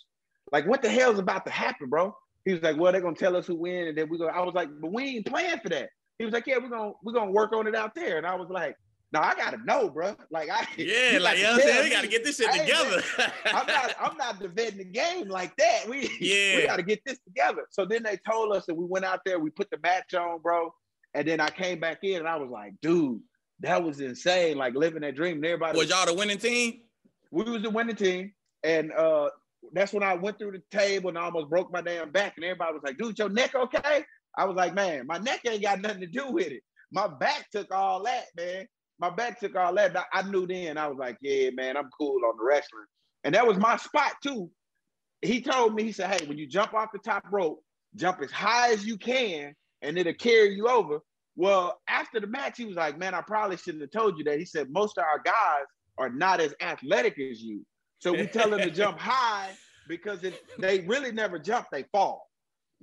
like 0.53 0.67
what 0.67 0.81
the 0.81 0.89
hell's 0.89 1.19
about 1.19 1.45
to 1.45 1.53
happen, 1.53 1.91
bro? 1.91 2.17
He 2.45 2.53
was 2.53 2.63
like, 2.63 2.77
well, 2.77 2.93
they're 2.93 3.01
gonna 3.01 3.17
tell 3.17 3.37
us 3.37 3.47
who 3.47 3.57
win, 3.57 3.89
and 3.89 3.97
then 3.97 4.09
we 4.09 4.19
go. 4.19 4.27
I 4.27 4.41
was 4.41 4.55
like, 4.55 4.69
but 4.81 4.93
we 4.93 5.17
ain't 5.17 5.27
playing 5.27 5.61
for 5.61 5.71
that. 5.71 5.91
He 6.19 6.25
was 6.25 6.33
like, 6.35 6.47
yeah, 6.47 6.59
we're 6.59 6.69
gonna 6.69 6.93
we're 7.03 7.13
gonna 7.13 7.31
work 7.31 7.53
on 7.53 7.67
it 7.67 7.75
out 7.75 7.95
there. 7.95 8.19
And 8.19 8.27
I 8.27 8.35
was 8.35 8.49
like, 8.51 8.77
no, 9.15 9.21
I 9.21 9.35
gotta 9.37 9.59
know, 9.65 9.89
bro. 9.89 10.17
Like 10.31 10.51
I 10.51 10.67
yeah, 10.77 11.19
like 11.21 11.39
you 11.39 11.45
know 11.45 11.53
what 11.53 11.63
I'm 11.63 11.69
saying. 11.69 11.85
We 11.85 11.91
gotta 11.91 12.09
get 12.09 12.25
this 12.25 12.37
shit 12.37 12.53
together. 12.53 13.03
I'm 13.47 13.67
not 13.67 13.95
I'm 14.01 14.17
not 14.17 14.41
debating 14.41 14.79
the 14.79 14.85
game 14.85 15.29
like 15.29 15.57
that. 15.57 15.89
We 15.89 16.11
yeah, 16.21 16.57
we 16.57 16.67
gotta 16.67 16.83
get 16.83 17.01
this 17.07 17.19
together. 17.21 17.63
So 17.71 17.85
then 17.85 18.03
they 18.03 18.19
told 18.29 18.55
us 18.55 18.67
that 18.67 18.75
we 18.75 18.85
went 18.85 19.05
out 19.05 19.21
there, 19.25 19.39
we 19.39 19.51
put 19.51 19.71
the 19.71 19.79
match 19.83 20.15
on, 20.15 20.41
bro. 20.41 20.75
And 21.15 21.29
then 21.29 21.39
I 21.41 21.49
came 21.49 21.79
back 21.79 21.99
in 22.03 22.17
and 22.17 22.29
I 22.29 22.37
was 22.37 22.51
like, 22.51 22.75
dude, 22.83 23.21
that 23.61 23.83
was 23.83 24.01
insane. 24.01 24.57
Like 24.59 24.75
living 24.75 25.03
that 25.03 25.15
dream. 25.15 25.37
And 25.37 25.47
everybody 25.47 25.79
was 25.79 25.91
y'all 25.91 26.07
the 26.07 26.15
winning 26.15 26.39
team? 26.39 26.81
We 27.31 27.45
was 27.45 27.63
the 27.63 27.71
winning 27.71 27.97
team. 27.97 28.33
And 28.65 28.93
uh 28.93 29.29
that's 29.73 29.93
when 29.93 30.03
I 30.03 30.15
went 30.15 30.39
through 30.39 30.53
the 30.53 30.63
table 30.71 31.09
and 31.09 31.19
I 31.19 31.23
almost 31.23 31.51
broke 31.51 31.73
my 31.73 31.81
damn 31.81 32.11
back. 32.11 32.35
And 32.37 32.45
everybody 32.45 32.75
was 32.75 32.83
like, 32.85 32.99
dude, 32.99 33.19
your 33.19 33.29
neck 33.29 33.55
okay? 33.55 34.05
I 34.37 34.45
was 34.45 34.57
like, 34.57 34.75
man, 34.75 35.07
my 35.07 35.19
neck 35.19 35.41
ain't 35.47 35.63
got 35.63 35.81
nothing 35.81 36.01
to 36.01 36.07
do 36.07 36.31
with 36.31 36.49
it. 36.49 36.63
My 36.93 37.09
back 37.09 37.51
took 37.51 37.73
all 37.73 38.03
that, 38.05 38.27
man 38.37 38.67
my 38.99 39.11
back 39.11 39.41
took 39.41 39.57
all 39.57 39.75
that. 39.75 39.97
I 40.13 40.23
knew 40.23 40.47
then 40.47 40.79
I 40.79 40.87
was 40.87 40.99
like, 40.99 41.19
yeah, 41.21 41.51
man, 41.51 41.77
I'm 41.77 41.91
cool 41.99 42.21
on 42.25 42.37
the 42.37 42.45
wrestling. 42.45 42.87
And 43.25 43.35
that 43.35 43.47
was 43.47 43.59
my 43.59 43.77
spot 43.77 44.13
too. 44.23 44.51
He 45.23 45.41
told 45.41 45.75
me, 45.75 45.85
he 45.85 45.93
said, 45.93 46.11
hey, 46.11 46.27
when 46.27 46.39
you 46.39 46.47
jump 46.47 46.75
off 46.75 46.91
the 46.93 46.99
top 46.99 47.25
rope, 47.31 47.63
jump 47.97 48.21
as 48.23 48.31
high 48.31 48.73
as 48.73 48.85
you 48.85 48.97
can 48.97 49.55
and 49.83 49.99
it'll 49.99 50.15
carry 50.15 50.55
you 50.55 50.69
over. 50.69 51.01
Well, 51.37 51.81
after 51.89 52.21
the 52.21 52.27
match, 52.27 52.59
he 52.59 52.67
was 52.67 52.77
like, 52.77 52.99
man, 52.99 53.15
I 53.15 53.23
probably 53.23 53.57
shouldn't 53.57 53.83
have 53.83 53.91
told 53.91 54.19
you 54.19 54.25
that. 54.25 54.39
He 54.39 54.45
said, 54.45 54.71
most 54.71 54.99
of 54.99 55.05
our 55.05 55.21
guys 55.25 55.67
are 55.99 56.11
not 56.11 56.41
as 56.41 56.55
athletic 56.61 57.19
as 57.19 57.43
you. 57.43 57.65
So 58.05 58.13
we 58.13 58.27
tell 58.27 58.51
them 58.51 58.61
to 58.61 58.71
jump 58.83 58.99
high 58.99 59.51
because 59.89 60.25
if 60.25 60.39
they 60.59 60.81
really 60.81 61.11
never 61.11 61.39
jump, 61.39 61.69
they 61.73 61.85
fall. 61.85 62.29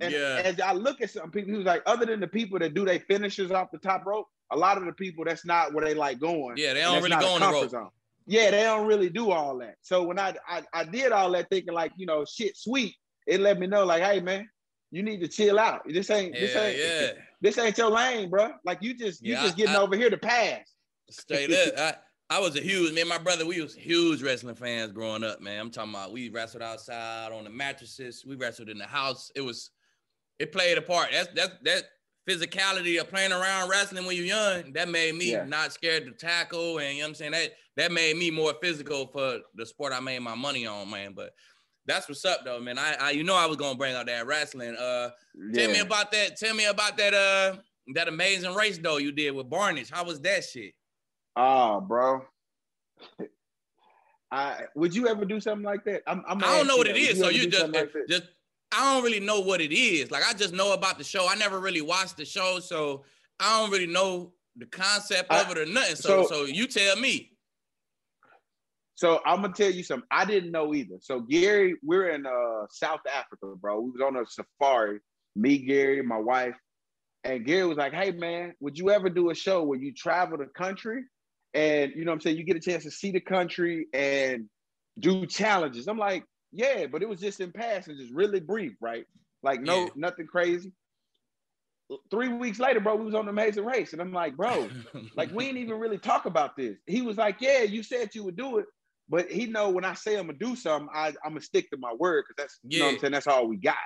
And 0.00 0.12
yeah. 0.12 0.42
as 0.44 0.58
I 0.58 0.72
look 0.72 1.00
at 1.00 1.10
some 1.10 1.30
people, 1.30 1.52
he 1.52 1.56
was 1.56 1.64
like, 1.64 1.80
other 1.86 2.04
than 2.04 2.18
the 2.18 2.26
people 2.26 2.58
that 2.58 2.74
do 2.74 2.84
their 2.84 2.98
finishers 2.98 3.52
off 3.52 3.70
the 3.70 3.78
top 3.78 4.04
rope, 4.04 4.26
a 4.50 4.56
lot 4.56 4.78
of 4.78 4.84
the 4.84 4.92
people 4.92 5.24
that's 5.24 5.46
not 5.46 5.72
where 5.72 5.84
they 5.84 5.94
like 5.94 6.18
going. 6.18 6.56
Yeah, 6.56 6.74
they 6.74 6.80
don't 6.80 7.00
really 7.00 7.20
go 7.20 7.34
on 7.34 7.40
the 7.40 7.46
road. 7.46 7.70
Zone. 7.70 7.90
Yeah, 8.26 8.50
they 8.50 8.64
don't 8.64 8.88
really 8.88 9.08
do 9.10 9.30
all 9.30 9.56
that. 9.58 9.76
So 9.82 10.02
when 10.02 10.18
I, 10.18 10.34
I 10.48 10.62
I 10.74 10.84
did 10.84 11.12
all 11.12 11.30
that 11.32 11.48
thinking 11.50 11.72
like, 11.72 11.92
you 11.96 12.06
know, 12.06 12.24
shit 12.24 12.56
sweet, 12.56 12.96
it 13.28 13.40
let 13.40 13.60
me 13.60 13.68
know 13.68 13.84
like, 13.84 14.02
hey 14.02 14.20
man, 14.20 14.48
you 14.90 15.04
need 15.04 15.20
to 15.20 15.28
chill 15.28 15.58
out. 15.58 15.82
This 15.86 16.10
ain't 16.10 16.34
yeah, 16.34 16.40
this 16.40 16.56
ain't 16.56 16.78
yeah. 16.78 17.22
this 17.40 17.58
ain't 17.58 17.78
your 17.78 17.90
lane, 17.90 18.28
bro. 18.28 18.50
Like 18.64 18.82
you 18.82 18.94
just 18.94 19.24
you 19.24 19.36
just 19.36 19.56
getting 19.56 19.76
I, 19.76 19.80
over 19.80 19.96
here 19.96 20.10
to 20.10 20.18
pass. 20.18 20.66
Straight 21.10 21.52
up. 21.52 21.78
I, 21.78 21.94
I 22.32 22.38
was 22.38 22.56
a 22.56 22.62
huge, 22.62 22.94
me 22.94 23.02
and 23.02 23.10
my 23.10 23.18
brother, 23.18 23.44
we 23.44 23.60
was 23.60 23.74
huge 23.74 24.22
wrestling 24.22 24.54
fans 24.54 24.90
growing 24.90 25.22
up, 25.22 25.42
man. 25.42 25.60
I'm 25.60 25.70
talking 25.70 25.90
about 25.92 26.12
we 26.12 26.30
wrestled 26.30 26.62
outside 26.62 27.30
on 27.30 27.44
the 27.44 27.50
mattresses. 27.50 28.24
We 28.26 28.36
wrestled 28.36 28.70
in 28.70 28.78
the 28.78 28.86
house. 28.86 29.30
It 29.36 29.42
was, 29.42 29.68
it 30.38 30.50
played 30.50 30.78
a 30.78 30.82
part. 30.82 31.10
That's 31.12 31.28
that's 31.34 31.52
that 31.64 31.84
physicality 32.26 32.98
of 32.98 33.10
playing 33.10 33.32
around 33.32 33.68
wrestling 33.68 34.06
when 34.06 34.16
you're 34.16 34.24
young. 34.24 34.72
That 34.72 34.88
made 34.88 35.14
me 35.14 35.32
yeah. 35.32 35.44
not 35.44 35.74
scared 35.74 36.06
to 36.06 36.12
tackle, 36.12 36.78
and 36.78 36.96
you 36.96 37.02
know 37.02 37.04
what 37.04 37.08
I'm 37.10 37.14
saying. 37.16 37.32
That 37.32 37.50
that 37.76 37.92
made 37.92 38.16
me 38.16 38.30
more 38.30 38.54
physical 38.62 39.08
for 39.08 39.40
the 39.54 39.66
sport 39.66 39.92
I 39.92 40.00
made 40.00 40.20
my 40.20 40.34
money 40.34 40.66
on, 40.66 40.88
man. 40.88 41.12
But 41.14 41.32
that's 41.84 42.08
what's 42.08 42.24
up, 42.24 42.46
though, 42.46 42.60
man. 42.60 42.78
I, 42.78 42.94
I 42.98 43.10
you 43.10 43.24
know 43.24 43.36
I 43.36 43.44
was 43.44 43.58
gonna 43.58 43.76
bring 43.76 43.94
out 43.94 44.06
that 44.06 44.26
wrestling. 44.26 44.74
Uh, 44.74 45.10
yeah. 45.34 45.66
tell 45.66 45.70
me 45.70 45.80
about 45.80 46.10
that. 46.12 46.38
Tell 46.38 46.54
me 46.54 46.64
about 46.64 46.96
that. 46.96 47.12
Uh, 47.12 47.56
that 47.94 48.08
amazing 48.08 48.54
race 48.54 48.78
though 48.78 48.96
you 48.96 49.12
did 49.12 49.32
with 49.32 49.50
Barnidge. 49.50 49.90
How 49.90 50.04
was 50.04 50.18
that 50.20 50.44
shit? 50.44 50.72
Oh, 51.36 51.80
bro. 51.80 52.22
I 54.32 54.62
would 54.74 54.94
you 54.94 55.08
ever 55.08 55.24
do 55.26 55.40
something 55.40 55.64
like 55.64 55.84
that? 55.84 56.02
I'm, 56.06 56.24
I'm 56.26 56.38
I 56.38 56.40
do 56.40 56.56
not 56.58 56.66
know 56.66 56.76
what 56.78 56.88
it 56.88 56.96
is. 56.96 57.18
You 57.18 57.24
so 57.24 57.28
you 57.28 57.48
just 57.48 57.68
like 57.68 57.92
just 58.08 58.24
I 58.72 58.94
don't 58.94 59.04
really 59.04 59.20
know 59.20 59.40
what 59.40 59.60
it 59.60 59.72
is. 59.72 60.10
Like 60.10 60.24
I 60.26 60.32
just 60.32 60.54
know 60.54 60.72
about 60.72 60.96
the 60.96 61.04
show. 61.04 61.28
I 61.28 61.34
never 61.34 61.60
really 61.60 61.82
watched 61.82 62.16
the 62.16 62.24
show, 62.24 62.58
so 62.58 63.04
I 63.38 63.60
don't 63.60 63.70
really 63.70 63.86
know 63.86 64.32
the 64.56 64.66
concept 64.66 65.30
I, 65.30 65.42
of 65.42 65.50
it 65.50 65.58
or 65.58 65.66
nothing. 65.66 65.96
So, 65.96 66.22
so 66.22 66.28
so 66.28 66.44
you 66.44 66.66
tell 66.66 66.96
me. 66.96 67.32
So 68.94 69.20
I'm 69.26 69.42
gonna 69.42 69.52
tell 69.52 69.70
you 69.70 69.82
something. 69.82 70.06
I 70.10 70.24
didn't 70.24 70.50
know 70.50 70.72
either. 70.74 70.96
So 71.00 71.20
Gary, 71.20 71.74
we're 71.82 72.10
in 72.10 72.24
uh, 72.24 72.66
South 72.70 73.00
Africa, 73.12 73.54
bro. 73.60 73.80
We 73.80 73.90
was 73.90 74.00
on 74.00 74.16
a 74.16 74.24
safari. 74.26 75.00
Me, 75.36 75.58
Gary, 75.58 76.02
my 76.02 76.18
wife, 76.18 76.54
and 77.24 77.44
Gary 77.44 77.66
was 77.66 77.76
like, 77.76 77.92
"Hey 77.92 78.12
man, 78.12 78.54
would 78.60 78.78
you 78.78 78.90
ever 78.90 79.10
do 79.10 79.28
a 79.28 79.34
show 79.34 79.62
where 79.62 79.78
you 79.78 79.92
travel 79.92 80.38
the 80.38 80.46
country 80.46 81.02
and 81.54 81.92
you 81.94 82.04
know 82.04 82.10
what 82.10 82.16
I'm 82.16 82.20
saying 82.20 82.36
you 82.36 82.44
get 82.44 82.56
a 82.56 82.60
chance 82.60 82.84
to 82.84 82.90
see 82.90 83.10
the 83.10 83.20
country 83.20 83.86
and 83.92 84.48
do 84.98 85.26
challenges. 85.26 85.88
I'm 85.88 85.98
like, 85.98 86.24
yeah, 86.52 86.86
but 86.86 87.02
it 87.02 87.08
was 87.08 87.20
just 87.20 87.40
in 87.40 87.52
passing, 87.52 87.96
just 87.96 88.12
really 88.12 88.40
brief, 88.40 88.72
right? 88.80 89.04
Like 89.42 89.60
no, 89.60 89.84
yeah. 89.84 89.88
nothing 89.96 90.26
crazy. 90.26 90.72
Three 92.10 92.28
weeks 92.28 92.58
later, 92.58 92.80
bro, 92.80 92.94
we 92.96 93.04
was 93.04 93.14
on 93.14 93.26
the 93.26 93.32
Amazing 93.32 93.66
Race, 93.66 93.92
and 93.92 94.00
I'm 94.00 94.12
like, 94.12 94.36
bro, 94.36 94.68
like 95.16 95.30
we 95.32 95.46
ain't 95.46 95.58
even 95.58 95.78
really 95.78 95.98
talk 95.98 96.26
about 96.26 96.56
this. 96.56 96.78
He 96.86 97.02
was 97.02 97.16
like, 97.16 97.36
yeah, 97.40 97.62
you 97.62 97.82
said 97.82 98.14
you 98.14 98.24
would 98.24 98.36
do 98.36 98.58
it, 98.58 98.66
but 99.08 99.30
he 99.30 99.46
know 99.46 99.70
when 99.70 99.84
I 99.84 99.94
say 99.94 100.16
I'm 100.16 100.26
gonna 100.26 100.38
do 100.38 100.56
something, 100.56 100.88
I, 100.94 101.08
I'm 101.08 101.32
gonna 101.32 101.40
stick 101.42 101.70
to 101.70 101.76
my 101.76 101.92
word 101.92 102.24
because 102.26 102.42
that's 102.42 102.60
yeah. 102.64 102.76
you 102.76 102.78
know 102.78 102.86
what 102.86 102.94
I'm 102.94 103.00
saying. 103.00 103.12
That's 103.12 103.26
all 103.26 103.46
we 103.46 103.56
got. 103.56 103.76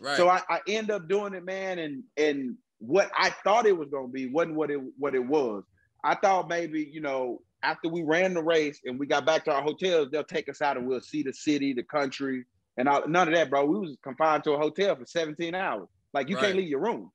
Right. 0.00 0.16
So 0.16 0.28
I, 0.28 0.40
I 0.48 0.60
end 0.66 0.90
up 0.90 1.08
doing 1.08 1.34
it, 1.34 1.44
man, 1.44 1.78
and 1.78 2.02
and 2.16 2.56
what 2.78 3.10
I 3.16 3.30
thought 3.44 3.66
it 3.66 3.76
was 3.76 3.88
gonna 3.90 4.08
be 4.08 4.26
wasn't 4.26 4.56
what 4.56 4.70
it 4.70 4.80
what 4.98 5.14
it 5.14 5.24
was. 5.24 5.64
I 6.04 6.14
thought 6.14 6.48
maybe, 6.48 6.88
you 6.90 7.00
know, 7.00 7.40
after 7.62 7.88
we 7.88 8.02
ran 8.02 8.34
the 8.34 8.42
race 8.42 8.80
and 8.84 8.98
we 8.98 9.06
got 9.06 9.24
back 9.24 9.44
to 9.44 9.52
our 9.52 9.62
hotels, 9.62 10.08
they'll 10.10 10.24
take 10.24 10.48
us 10.48 10.60
out 10.60 10.76
and 10.76 10.86
we'll 10.86 11.00
see 11.00 11.22
the 11.22 11.32
city, 11.32 11.72
the 11.72 11.84
country, 11.84 12.44
and 12.76 12.88
all, 12.88 13.06
none 13.06 13.28
of 13.28 13.34
that, 13.34 13.50
bro. 13.50 13.64
We 13.64 13.78
was 13.78 13.96
confined 14.02 14.44
to 14.44 14.52
a 14.52 14.58
hotel 14.58 14.96
for 14.96 15.06
17 15.06 15.54
hours. 15.54 15.88
Like 16.12 16.28
you 16.28 16.36
right. 16.36 16.46
can't 16.46 16.56
leave 16.56 16.68
your 16.68 16.80
room. 16.80 17.10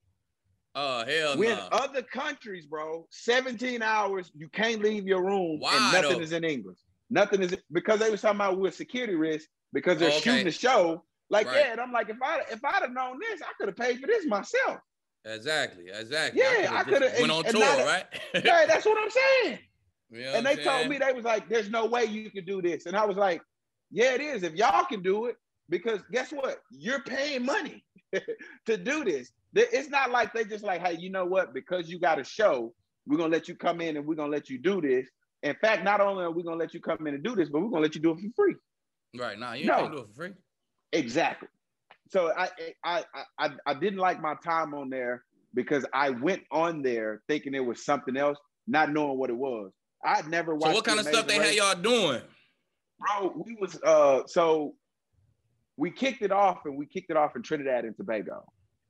Oh 0.75 1.03
hell 1.05 1.37
When 1.37 1.57
nah. 1.57 1.69
other 1.71 2.03
countries, 2.03 2.67
bro, 2.67 3.07
17 3.09 3.81
hours, 3.81 4.31
you 4.35 4.47
can't 4.49 4.81
leave 4.81 5.07
your 5.07 5.23
room 5.23 5.59
Why, 5.59 5.73
and 5.73 5.93
nothing 5.93 6.17
though? 6.19 6.23
is 6.23 6.31
in 6.33 6.43
English. 6.43 6.77
Nothing 7.09 7.41
is 7.41 7.55
because 7.71 7.99
they 7.99 8.09
was 8.09 8.21
talking 8.21 8.37
about 8.37 8.59
we're 8.59 8.71
security 8.71 9.15
risk 9.15 9.47
because 9.73 9.97
they're 9.97 10.09
oh, 10.09 10.17
okay. 10.17 10.21
shooting 10.21 10.45
the 10.45 10.51
show. 10.51 11.03
Like, 11.29 11.47
right. 11.47 11.65
yeah, 11.65 11.71
and 11.71 11.81
I'm 11.81 11.91
like, 11.91 12.09
if 12.09 12.17
I 12.21 12.41
if 12.51 12.63
I'd 12.63 12.83
have 12.83 12.91
known 12.91 13.17
this, 13.19 13.41
I 13.41 13.51
could 13.57 13.69
have 13.69 13.75
paid 13.75 13.99
for 13.99 14.07
this 14.07 14.25
myself. 14.25 14.79
Exactly, 15.27 15.85
exactly. 15.93 16.41
Yeah, 16.41 16.69
I 16.71 16.83
could 16.83 17.01
have 17.01 17.19
went 17.19 17.31
on 17.31 17.43
tour, 17.43 17.61
right? 17.61 18.05
yeah, 18.33 18.65
that's 18.65 18.85
what 18.85 18.97
I'm 19.01 19.09
saying. 19.09 19.59
You 20.09 20.23
know 20.23 20.33
and 20.35 20.45
they 20.45 20.55
told 20.55 20.87
me 20.87 20.97
they 20.97 21.11
was 21.11 21.25
like, 21.25 21.49
"There's 21.49 21.69
no 21.69 21.85
way 21.85 22.05
you 22.05 22.31
could 22.31 22.45
do 22.45 22.61
this," 22.61 22.85
and 22.85 22.95
I 22.95 23.05
was 23.05 23.17
like, 23.17 23.41
"Yeah, 23.91 24.13
it 24.13 24.21
is. 24.21 24.43
If 24.43 24.55
y'all 24.55 24.85
can 24.85 25.01
do 25.01 25.25
it, 25.25 25.35
because 25.69 26.01
guess 26.11 26.31
what? 26.31 26.61
You're 26.71 27.01
paying 27.01 27.45
money 27.45 27.83
to 28.65 28.77
do 28.77 29.03
this. 29.03 29.31
It's 29.53 29.89
not 29.89 30.11
like 30.11 30.33
they 30.33 30.45
just 30.45 30.63
like, 30.63 30.85
hey, 30.85 30.97
you 30.97 31.09
know 31.09 31.25
what? 31.25 31.53
Because 31.53 31.89
you 31.89 31.99
got 31.99 32.19
a 32.19 32.23
show, 32.23 32.73
we're 33.05 33.17
gonna 33.17 33.33
let 33.33 33.47
you 33.49 33.55
come 33.55 33.81
in 33.81 33.97
and 33.97 34.05
we're 34.05 34.15
gonna 34.15 34.31
let 34.31 34.49
you 34.49 34.59
do 34.59 34.79
this. 34.79 35.07
In 35.43 35.55
fact, 35.55 35.83
not 35.83 35.99
only 35.99 36.23
are 36.23 36.31
we 36.31 36.43
gonna 36.43 36.55
let 36.57 36.73
you 36.73 36.79
come 36.79 37.05
in 37.05 37.15
and 37.15 37.23
do 37.23 37.35
this, 37.35 37.49
but 37.49 37.61
we're 37.61 37.69
gonna 37.69 37.83
let 37.83 37.95
you 37.95 38.01
do 38.01 38.11
it 38.11 38.19
for 38.19 38.29
free. 38.35 38.55
Right 39.17 39.37
now, 39.37 39.47
nah, 39.47 39.53
you 39.53 39.65
no. 39.65 39.75
can't 39.75 39.91
do 39.91 39.97
it 39.99 40.07
for 40.07 40.13
free. 40.13 40.31
Exactly 40.93 41.49
so 42.09 42.31
I, 42.37 42.49
I 42.83 43.03
I 43.39 43.49
I 43.65 43.73
didn't 43.73 43.99
like 43.99 44.21
my 44.21 44.35
time 44.43 44.73
on 44.73 44.89
there 44.89 45.23
because 45.53 45.85
I 45.93 46.11
went 46.11 46.43
on 46.51 46.81
there 46.81 47.21
thinking 47.27 47.53
it 47.53 47.65
was 47.65 47.83
something 47.83 48.17
else, 48.17 48.37
not 48.67 48.91
knowing 48.91 49.17
what 49.17 49.29
it 49.29 49.37
was. 49.37 49.71
I'd 50.03 50.27
never 50.27 50.55
watched. 50.55 50.71
So 50.71 50.75
what 50.75 50.85
kind 50.85 50.99
of 50.99 51.07
stuff 51.07 51.27
they 51.27 51.39
race. 51.39 51.57
had 51.57 51.75
y'all 51.75 51.81
doing? 51.81 52.21
Bro, 52.99 53.43
we 53.45 53.57
was 53.59 53.79
uh 53.83 54.21
so 54.27 54.75
we 55.75 55.91
kicked 55.91 56.21
it 56.21 56.31
off 56.31 56.59
and 56.65 56.77
we 56.77 56.85
kicked 56.85 57.09
it 57.09 57.17
off 57.17 57.35
in 57.35 57.41
Trinidad 57.43 57.85
and 57.85 57.95
Tobago. 57.95 58.43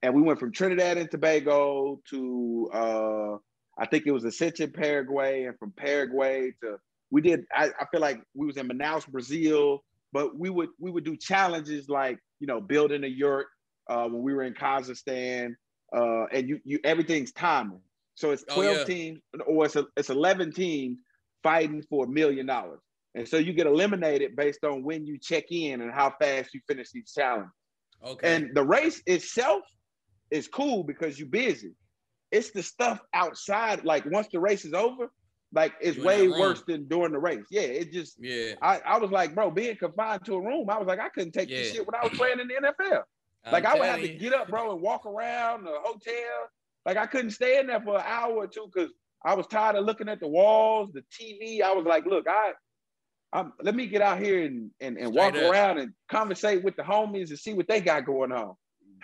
And 0.04 0.14
we 0.14 0.22
went 0.22 0.40
from 0.40 0.52
Trinidad 0.52 0.98
and 0.98 1.10
Tobago 1.10 2.00
to 2.10 2.70
uh 2.74 3.38
I 3.80 3.86
think 3.86 4.06
it 4.08 4.12
was 4.12 4.26
Ascension, 4.26 4.72
Paraguay, 4.72 5.44
and 5.44 5.58
from 5.58 5.72
Paraguay 5.72 6.52
to 6.62 6.78
we 7.12 7.22
did 7.22 7.46
I, 7.54 7.70
I 7.80 7.86
feel 7.92 8.02
like 8.02 8.22
we 8.34 8.46
was 8.46 8.58
in 8.58 8.68
Manaus, 8.68 9.08
Brazil, 9.08 9.84
but 10.12 10.38
we 10.38 10.50
would 10.50 10.70
we 10.80 10.92
would 10.92 11.06
do 11.06 11.16
challenges 11.16 11.90
like 11.90 12.20
you 12.40 12.48
know, 12.48 12.62
building 12.62 13.04
a 13.04 13.08
yurt 13.08 13.48
uh, 13.90 14.08
when 14.08 14.22
we 14.22 14.34
were 14.34 14.44
in 14.44 14.54
Kazakhstan, 14.54 15.56
uh, 15.96 16.26
and 16.26 16.48
you 16.50 16.60
you 16.64 16.80
everything's 16.84 17.32
timing. 17.32 17.82
So 18.16 18.32
it's 18.32 18.44
12 18.44 18.60
oh, 18.60 18.80
yeah. 18.80 18.84
teams, 18.84 19.20
or 19.46 19.66
it's 19.66 19.76
a, 19.76 19.86
it's 19.96 20.10
11 20.10 20.52
teams 20.52 20.98
fighting 21.44 21.84
for 21.88 22.06
a 22.06 22.08
million 22.10 22.48
dollars. 22.48 22.80
And 23.14 23.28
so 23.28 23.38
you 23.38 23.54
get 23.54 23.68
eliminated 23.68 24.36
based 24.36 24.64
on 24.64 24.84
when 24.84 25.06
you 25.06 25.18
check 25.20 25.46
in 25.52 25.82
and 25.82 25.92
how 25.92 26.14
fast 26.20 26.54
you 26.54 26.62
finish 26.68 26.92
these 26.92 27.14
challenges. 27.14 27.52
Okay. 28.04 28.36
And 28.36 28.50
the 28.54 28.64
race 28.64 29.02
itself 29.06 29.62
is 30.32 30.48
cool 30.48 30.84
because 30.84 31.18
you're 31.18 31.28
busy. 31.30 31.74
It's 32.32 32.52
the 32.52 32.62
stuff 32.62 33.00
outside, 33.14 33.86
like 33.86 34.06
once 34.06 34.28
the 34.32 34.40
race 34.40 34.66
is 34.66 34.74
over, 34.74 35.10
like 35.54 35.74
it's 35.82 35.98
way 35.98 36.28
worse 36.28 36.62
than 36.68 36.88
during 36.88 37.14
the 37.14 37.20
race. 37.20 37.46
Yeah, 37.50 37.62
it 37.62 37.92
just 37.92 38.18
yeah. 38.20 38.54
I, 38.62 38.80
I 38.86 38.98
was 38.98 39.12
like, 39.12 39.34
bro, 39.34 39.50
being 39.52 39.76
confined 39.78 40.26
to 40.26 40.36
a 40.36 40.42
room, 40.42 40.70
I 40.70 40.78
was 40.78 40.88
like, 40.88 41.00
I 41.00 41.10
couldn't 41.10 41.32
take 41.32 41.50
yeah. 41.50 41.58
this 41.58 41.74
shit 41.74 41.88
when 41.88 41.96
I 41.96 42.04
was 42.06 42.18
playing 42.18 42.40
in 42.40 42.48
the 42.48 42.56
NFL. 42.56 43.04
Like 43.52 43.66
I'm 43.66 43.78
i 43.78 43.80
would 43.80 43.88
have 43.88 44.02
you. 44.02 44.08
to 44.10 44.14
get 44.16 44.34
up, 44.34 44.50
bro, 44.50 44.74
and 44.74 44.82
walk 44.82 45.06
around 45.06 45.64
the 45.64 45.78
hotel. 45.82 46.50
Like 46.86 46.98
I 46.98 47.06
couldn't 47.06 47.32
stay 47.32 47.60
in 47.60 47.68
there 47.68 47.82
for 47.82 47.98
an 47.98 48.04
hour 48.06 48.34
or 48.34 48.48
two 48.48 48.70
because 48.74 48.92
I 49.24 49.36
was 49.36 49.48
tired 49.48 49.76
of 49.76 49.86
looking 49.86 50.10
at 50.10 50.20
the 50.20 50.28
walls, 50.28 50.92
the 50.94 51.02
TV. 51.02 51.62
I 51.62 51.74
was 51.74 51.86
like, 51.86 52.06
look, 52.06 52.28
I 52.28 52.52
I'm, 53.34 53.54
let 53.62 53.76
me 53.76 53.88
get 53.88 54.02
out 54.02 54.20
here 54.20 54.46
and, 54.46 54.72
and, 54.80 54.98
and 54.98 55.14
walk 55.14 55.36
up. 55.36 55.42
around 55.42 55.80
and 55.80 55.94
conversate 56.10 56.64
with 56.64 56.76
the 56.76 56.84
homies 56.84 57.30
and 57.30 57.40
see 57.40 57.54
what 57.54 57.68
they 57.68 57.82
got 57.82 58.06
going 58.06 58.32
on. 58.32 58.56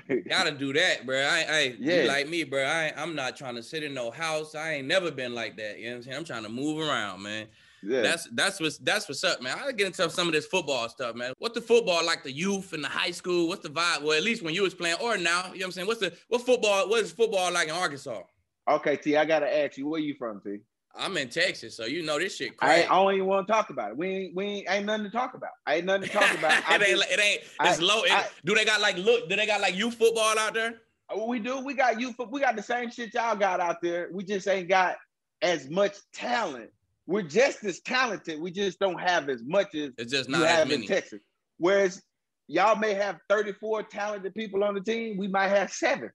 Gotta 0.30 0.52
do 0.52 0.74
that, 0.74 1.06
bro. 1.06 1.18
I, 1.18 1.46
I, 1.50 1.76
yeah. 1.80 2.04
like 2.08 2.28
me, 2.28 2.44
bro. 2.44 2.64
I, 2.64 2.94
I'm 2.98 3.16
not 3.16 3.38
trying 3.38 3.56
to 3.56 3.64
sit 3.64 3.84
in 3.84 3.94
no 3.94 4.12
house. 4.12 4.56
I 4.56 4.74
ain't 4.74 4.88
never 4.88 5.12
been 5.12 5.34
like 5.34 5.58
that. 5.58 5.80
You 5.80 5.86
know 5.86 5.92
what 5.92 5.98
I'm 5.98 6.04
saying? 6.04 6.18
I'm 6.18 6.24
trying 6.26 6.44
to 6.44 6.50
move 6.50 6.80
around, 6.80 7.22
man. 7.24 7.48
Yeah. 7.86 8.02
That's 8.02 8.30
that's 8.32 8.60
what's 8.60 8.78
that's 8.78 9.10
what's 9.10 9.24
up, 9.24 9.42
man. 9.42 9.58
I 9.62 9.72
get 9.74 9.88
into 9.88 10.10
some 10.10 10.28
of 10.28 10.34
this 10.34 10.46
football 10.46 10.88
stuff, 10.88 11.16
man. 11.16 11.34
What 11.40 11.54
the 11.54 11.62
football 11.62 12.06
like? 12.06 12.24
The 12.24 12.32
youth 12.32 12.72
and 12.74 12.84
the 12.84 12.88
high 12.88 13.12
school. 13.12 13.50
What's 13.50 13.64
the 13.64 13.70
vibe? 13.70 14.04
Well, 14.04 14.14
at 14.14 14.24
least 14.24 14.42
when 14.42 14.54
you 14.54 14.64
was 14.64 14.74
playing, 14.74 14.98
or 15.02 15.18
now, 15.18 15.48
you 15.48 15.60
know 15.60 15.66
what 15.66 15.66
I'm 15.66 15.72
saying? 15.74 15.88
What's 15.88 16.00
the 16.00 16.14
what 16.30 16.46
football? 16.46 16.90
What 16.90 17.02
is 17.02 17.12
football 17.12 17.52
like 17.52 17.68
in 17.68 17.74
Arkansas? 17.74 18.22
Okay, 18.70 18.96
T. 18.96 19.18
I 19.18 19.26
gotta 19.26 19.54
ask 19.54 19.78
you, 19.78 19.88
where 19.88 20.00
you 20.00 20.16
from, 20.16 20.40
T? 20.40 20.60
I'm 20.96 21.18
in 21.18 21.30
Texas, 21.30 21.76
so 21.76 21.86
you 21.86 22.04
know 22.04 22.20
this 22.20 22.36
shit. 22.36 22.56
Crazy. 22.56 22.86
I, 22.88 22.94
I 22.94 23.04
don't 23.04 23.14
even 23.16 23.26
want 23.26 23.48
to 23.48 23.54
talk 23.54 23.72
about 23.72 23.92
it. 23.92 23.98
We 23.98 24.08
ain't, 24.08 24.36
we 24.36 24.46
ain't, 24.46 24.68
ain't 24.70 24.86
nothing 24.86 25.06
to 25.06 25.10
talk 25.10 25.34
about. 25.34 25.50
I 25.66 25.76
ain't 25.76 25.86
nothing 25.86 26.04
to 26.04 26.10
talk 26.10 26.38
about. 26.38 26.52
it, 26.70 26.88
ain't, 26.88 27.00
it 27.00 27.20
ain't. 27.20 27.42
It's 27.62 27.80
I, 27.80 27.84
low. 27.84 28.04
It, 28.04 28.12
I, 28.12 28.26
do 28.46 28.54
they 28.54 28.64
got 28.64 28.80
like 28.80 28.98
look? 28.98 29.28
Do 29.28 29.36
they 29.36 29.48
got 29.48 29.60
like 29.60 29.76
youth 29.76 29.96
football 29.96 30.38
out 30.38 30.54
there? 30.54 30.82
Uh, 31.10 31.26
we 31.26 31.40
do. 31.40 31.64
We 31.64 31.74
got 31.74 32.00
youth. 32.00 32.16
We 32.30 32.42
got 32.42 32.56
the 32.56 32.62
same 32.62 32.92
shit 32.92 33.14
y'all 33.14 33.36
got 33.36 33.60
out 33.60 33.82
there. 33.82 34.10
We 34.12 34.24
just 34.24 34.48
ain't 34.48 34.70
got 34.70 34.98
as 35.42 35.68
much 35.70 35.98
talent. 36.14 36.70
We're 37.08 37.24
just 37.24 37.64
as 37.64 37.80
talented. 37.82 38.40
We 38.40 38.52
just 38.52 38.80
don't 38.80 39.00
have 39.00 39.30
as 39.30 39.44
much 39.44 39.74
as 39.76 39.92
it's 39.98 40.12
just 40.12 40.30
not 40.30 40.40
you 40.40 40.46
have 40.46 40.72
in 40.72 40.86
Texas. 40.86 41.22
Whereas 41.58 42.02
y'all 42.48 42.76
may 42.76 42.94
have 42.94 43.20
34 43.30 43.84
talented 43.84 44.34
people 44.36 44.64
on 44.64 44.76
the 44.76 44.82
team. 44.82 45.18
We 45.18 45.28
might 45.28 45.50
have 45.50 45.72
seven. 45.72 46.12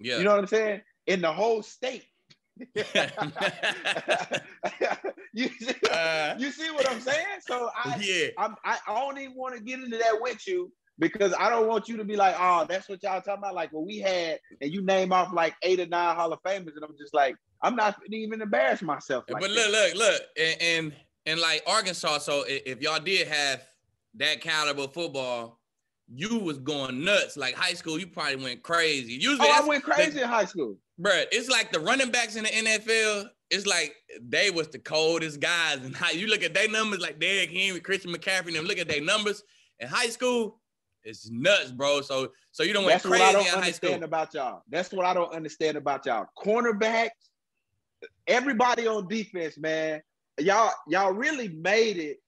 Yeah. 0.00 0.18
You 0.18 0.24
know 0.24 0.30
what 0.30 0.40
I'm 0.40 0.46
saying? 0.46 0.80
In 1.06 1.20
the 1.20 1.32
whole 1.32 1.62
state. 1.62 2.06
you, 5.32 5.48
see, 5.48 5.74
uh, 5.90 6.34
you 6.38 6.50
see 6.50 6.70
what 6.70 6.90
I'm 6.90 7.00
saying? 7.00 7.26
So 7.40 7.70
I, 7.74 7.98
yeah. 8.00 8.28
I'm, 8.38 8.54
I 8.64 8.78
don't 8.86 9.18
even 9.18 9.34
want 9.36 9.56
to 9.56 9.62
get 9.62 9.80
into 9.80 9.98
that 9.98 10.18
with 10.20 10.46
you 10.46 10.70
because 10.98 11.34
I 11.38 11.50
don't 11.50 11.66
want 11.66 11.88
you 11.88 11.96
to 11.96 12.04
be 12.04 12.16
like, 12.16 12.36
oh, 12.38 12.66
that's 12.68 12.88
what 12.88 13.02
y'all 13.02 13.20
talking 13.20 13.38
about. 13.38 13.54
Like 13.54 13.72
what 13.72 13.84
we 13.86 13.98
had, 13.98 14.38
and 14.60 14.72
you 14.72 14.82
name 14.82 15.12
off 15.12 15.32
like 15.32 15.54
eight 15.62 15.80
or 15.80 15.86
nine 15.86 16.14
Hall 16.16 16.32
of 16.32 16.42
Famers, 16.42 16.74
and 16.76 16.84
I'm 16.84 16.96
just 16.98 17.14
like, 17.14 17.36
I'm 17.62 17.76
not 17.76 17.96
even 18.10 18.42
embarrass 18.42 18.82
myself. 18.82 19.24
Like 19.28 19.40
but 19.40 19.50
look, 19.50 19.70
look, 19.70 19.94
look, 19.94 20.22
and, 20.38 20.62
and 20.62 20.92
and 21.26 21.40
like 21.40 21.62
Arkansas. 21.66 22.18
So 22.18 22.44
if 22.46 22.80
y'all 22.80 23.00
did 23.00 23.28
have 23.28 23.62
that 24.16 24.40
caliber 24.40 24.88
football, 24.88 25.60
you 26.14 26.38
was 26.38 26.58
going 26.58 27.04
nuts. 27.04 27.36
Like 27.36 27.54
high 27.54 27.74
school, 27.74 27.98
you 27.98 28.06
probably 28.06 28.36
went 28.36 28.62
crazy. 28.62 29.14
Usually, 29.14 29.48
oh, 29.48 29.62
I 29.62 29.66
went 29.66 29.84
crazy 29.84 30.10
the, 30.10 30.22
in 30.22 30.28
high 30.28 30.44
school, 30.44 30.76
bro. 30.98 31.22
It's 31.32 31.48
like 31.48 31.72
the 31.72 31.80
running 31.80 32.10
backs 32.10 32.36
in 32.36 32.44
the 32.44 32.50
NFL. 32.50 33.28
It's 33.50 33.66
like 33.66 33.94
they 34.20 34.50
was 34.50 34.68
the 34.68 34.78
coldest 34.78 35.40
guys, 35.40 35.78
and 35.78 35.94
how 36.02 36.10
you 36.10 36.26
look 36.26 36.42
at 36.42 36.54
their 36.54 36.68
numbers, 36.68 37.00
like 37.00 37.18
Derrick 37.18 37.50
Henry, 37.50 37.80
Christian 37.80 38.12
McCaffrey, 38.12 38.48
and 38.48 38.56
them 38.56 38.64
look 38.64 38.78
at 38.78 38.88
their 38.88 39.02
numbers 39.02 39.42
in 39.80 39.88
high 39.88 40.08
school. 40.08 40.60
It's 41.04 41.28
nuts, 41.30 41.72
bro. 41.72 42.00
So 42.00 42.30
so 42.52 42.62
you 42.62 42.72
don't 42.72 42.84
crazy 42.84 43.08
what 43.08 43.20
I 43.20 43.32
don't 43.32 43.74
school. 43.74 44.04
about 44.04 44.34
y'all. 44.34 44.62
That's 44.68 44.92
what 44.92 45.04
I 45.04 45.14
don't 45.14 45.32
understand 45.34 45.76
about 45.76 46.06
y'all. 46.06 46.26
Cornerbacks, 46.38 47.10
everybody 48.26 48.86
on 48.86 49.08
defense, 49.08 49.58
man. 49.58 50.00
Y'all 50.38 50.72
y'all 50.88 51.12
really 51.12 51.48
made 51.48 51.98
it 51.98 52.18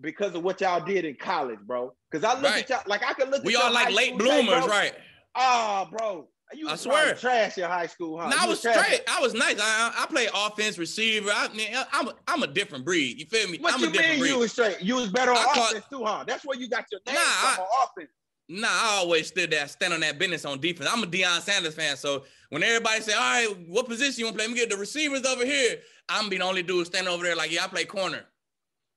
because 0.00 0.34
of 0.34 0.42
what 0.42 0.60
y'all 0.60 0.84
did 0.84 1.04
in 1.04 1.16
college, 1.16 1.58
bro. 1.60 1.92
Because 2.10 2.24
I 2.24 2.34
look 2.34 2.52
right. 2.52 2.62
at 2.62 2.70
y'all 2.70 2.82
like 2.86 3.02
I 3.04 3.12
can 3.14 3.30
look. 3.30 3.40
At 3.40 3.46
We 3.46 3.56
at 3.56 3.62
all 3.62 3.72
like 3.72 3.92
late 3.92 4.16
bloomers, 4.16 4.66
right? 4.66 4.94
Oh, 5.34 5.88
bro. 5.90 6.28
You 6.54 6.68
I 6.68 6.76
swear, 6.76 7.14
trash 7.14 7.58
in 7.58 7.64
high 7.64 7.86
school, 7.86 8.18
huh? 8.18 8.28
No, 8.28 8.36
I 8.38 8.46
was 8.46 8.58
straight. 8.58 9.02
I 9.08 9.20
was 9.20 9.34
nice. 9.34 9.58
I, 9.60 9.92
I 9.96 10.06
play 10.06 10.28
offense, 10.34 10.78
receiver. 10.78 11.30
I, 11.30 11.48
I'm 11.92 12.08
a, 12.08 12.14
I'm 12.28 12.42
a 12.42 12.46
different 12.46 12.84
breed. 12.84 13.18
You 13.18 13.26
feel 13.26 13.48
me? 13.48 13.58
What 13.58 13.74
I'm 13.74 13.80
you 13.80 13.90
mean 13.90 14.18
breed. 14.18 14.30
you 14.30 14.38
was 14.38 14.52
straight? 14.52 14.80
You 14.80 14.96
was 14.96 15.10
better 15.10 15.30
on 15.30 15.38
I 15.38 15.68
offense 15.68 15.84
too, 15.90 16.04
huh? 16.04 16.24
That's 16.26 16.44
where 16.44 16.58
you 16.58 16.68
got 16.68 16.84
your 16.90 17.00
name 17.06 17.14
nah, 17.14 17.20
from 17.20 17.64
I, 17.64 17.84
offense. 17.84 18.10
Nah, 18.48 18.68
I 18.68 18.98
always 18.98 19.28
stood 19.28 19.50
there, 19.50 19.66
stand 19.66 19.94
on 19.94 20.00
that 20.00 20.18
business 20.18 20.44
on 20.44 20.60
defense. 20.60 20.88
I'm 20.92 21.02
a 21.02 21.06
Deion 21.06 21.40
Sanders 21.40 21.74
fan, 21.74 21.96
so 21.96 22.24
when 22.50 22.62
everybody 22.62 23.00
say, 23.00 23.14
"All 23.14 23.20
right, 23.20 23.68
what 23.68 23.88
position 23.88 24.20
you 24.20 24.24
want 24.26 24.36
to 24.36 24.38
play?" 24.38 24.46
Let 24.48 24.54
me 24.54 24.60
get 24.60 24.70
the 24.70 24.76
receivers 24.76 25.24
over 25.24 25.44
here. 25.44 25.76
I'm 26.08 26.28
be 26.28 26.38
the 26.38 26.44
only 26.44 26.62
dude 26.62 26.86
standing 26.86 27.12
over 27.12 27.24
there 27.24 27.36
like, 27.36 27.50
"Yeah, 27.50 27.64
I 27.64 27.68
play 27.68 27.84
corner." 27.84 28.24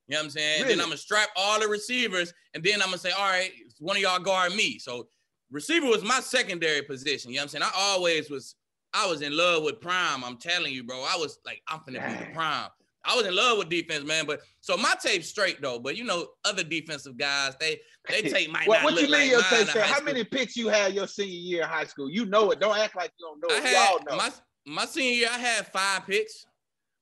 You 0.08 0.14
know 0.14 0.20
what 0.20 0.26
I'm 0.26 0.30
saying? 0.32 0.62
Really? 0.62 0.76
Then 0.76 0.82
I'm 0.82 0.90
gonna 0.90 0.98
strap 0.98 1.30
all 1.36 1.60
the 1.60 1.68
receivers, 1.68 2.34
and 2.54 2.64
then 2.64 2.82
I'm 2.82 2.88
gonna 2.88 2.98
say, 2.98 3.12
all 3.12 3.28
right, 3.28 3.52
one 3.80 3.96
of 3.96 4.02
y'all 4.02 4.20
guard 4.20 4.54
me. 4.54 4.78
So 4.78 5.08
receiver 5.52 5.88
was 5.88 6.04
my 6.04 6.20
secondary 6.20 6.82
position. 6.82 7.32
You 7.32 7.38
know 7.38 7.42
what 7.42 7.56
I'm 7.56 7.62
saying? 7.62 7.64
I 7.64 7.72
always 7.76 8.30
was, 8.30 8.56
I 8.94 9.08
was 9.08 9.22
in 9.22 9.36
love 9.36 9.64
with 9.64 9.82
prime. 9.82 10.24
I'm 10.24 10.38
telling 10.38 10.74
you, 10.74 10.84
bro. 10.84 10.98
I 10.98 11.18
was 11.18 11.40
like, 11.46 11.62
I'm 11.68 11.82
gonna 11.86 12.06
be 12.08 12.26
the 12.26 12.32
prime. 12.34 12.70
I 13.08 13.16
was 13.16 13.26
in 13.26 13.36
love 13.36 13.58
with 13.58 13.70
defense, 13.70 14.04
man. 14.04 14.26
But 14.26 14.42
so 14.62 14.76
my 14.78 14.94
tape's 15.02 15.30
straight 15.30 15.62
though. 15.62 15.80
But 15.80 15.96
you 15.96 16.04
know, 16.04 16.28
other 16.44 16.64
defensive 16.64 17.18
guys, 17.18 17.54
they 17.60 17.80
they 18.10 18.22
tape 18.30 18.52
might 18.52 18.68
what, 18.68 18.82
not. 18.82 18.86
What 18.86 18.96
you 18.96 19.04
mean 19.04 19.12
like 19.12 19.30
your 19.30 19.42
tape? 19.44 19.68
How 19.70 20.02
many 20.02 20.24
picks 20.24 20.56
you 20.56 20.68
had 20.70 20.94
your 20.94 21.08
senior 21.08 21.34
year 21.34 21.62
in 21.64 21.68
high 21.68 21.86
school? 21.86 22.10
You 22.10 22.26
know 22.26 22.52
it. 22.52 22.60
Don't 22.60 22.78
act 22.78 22.96
like 22.96 23.12
you 23.20 23.28
don't 23.28 23.40
know 23.42 23.56
it. 23.56 23.64
I 23.64 23.68
had, 23.68 23.90
Y'all 23.90 24.00
know. 24.10 24.18
My, 24.18 24.32
my 24.66 24.86
senior 24.86 25.12
year, 25.12 25.30
I 25.32 25.38
had 25.38 25.68
five 25.68 26.06
picks. 26.08 26.46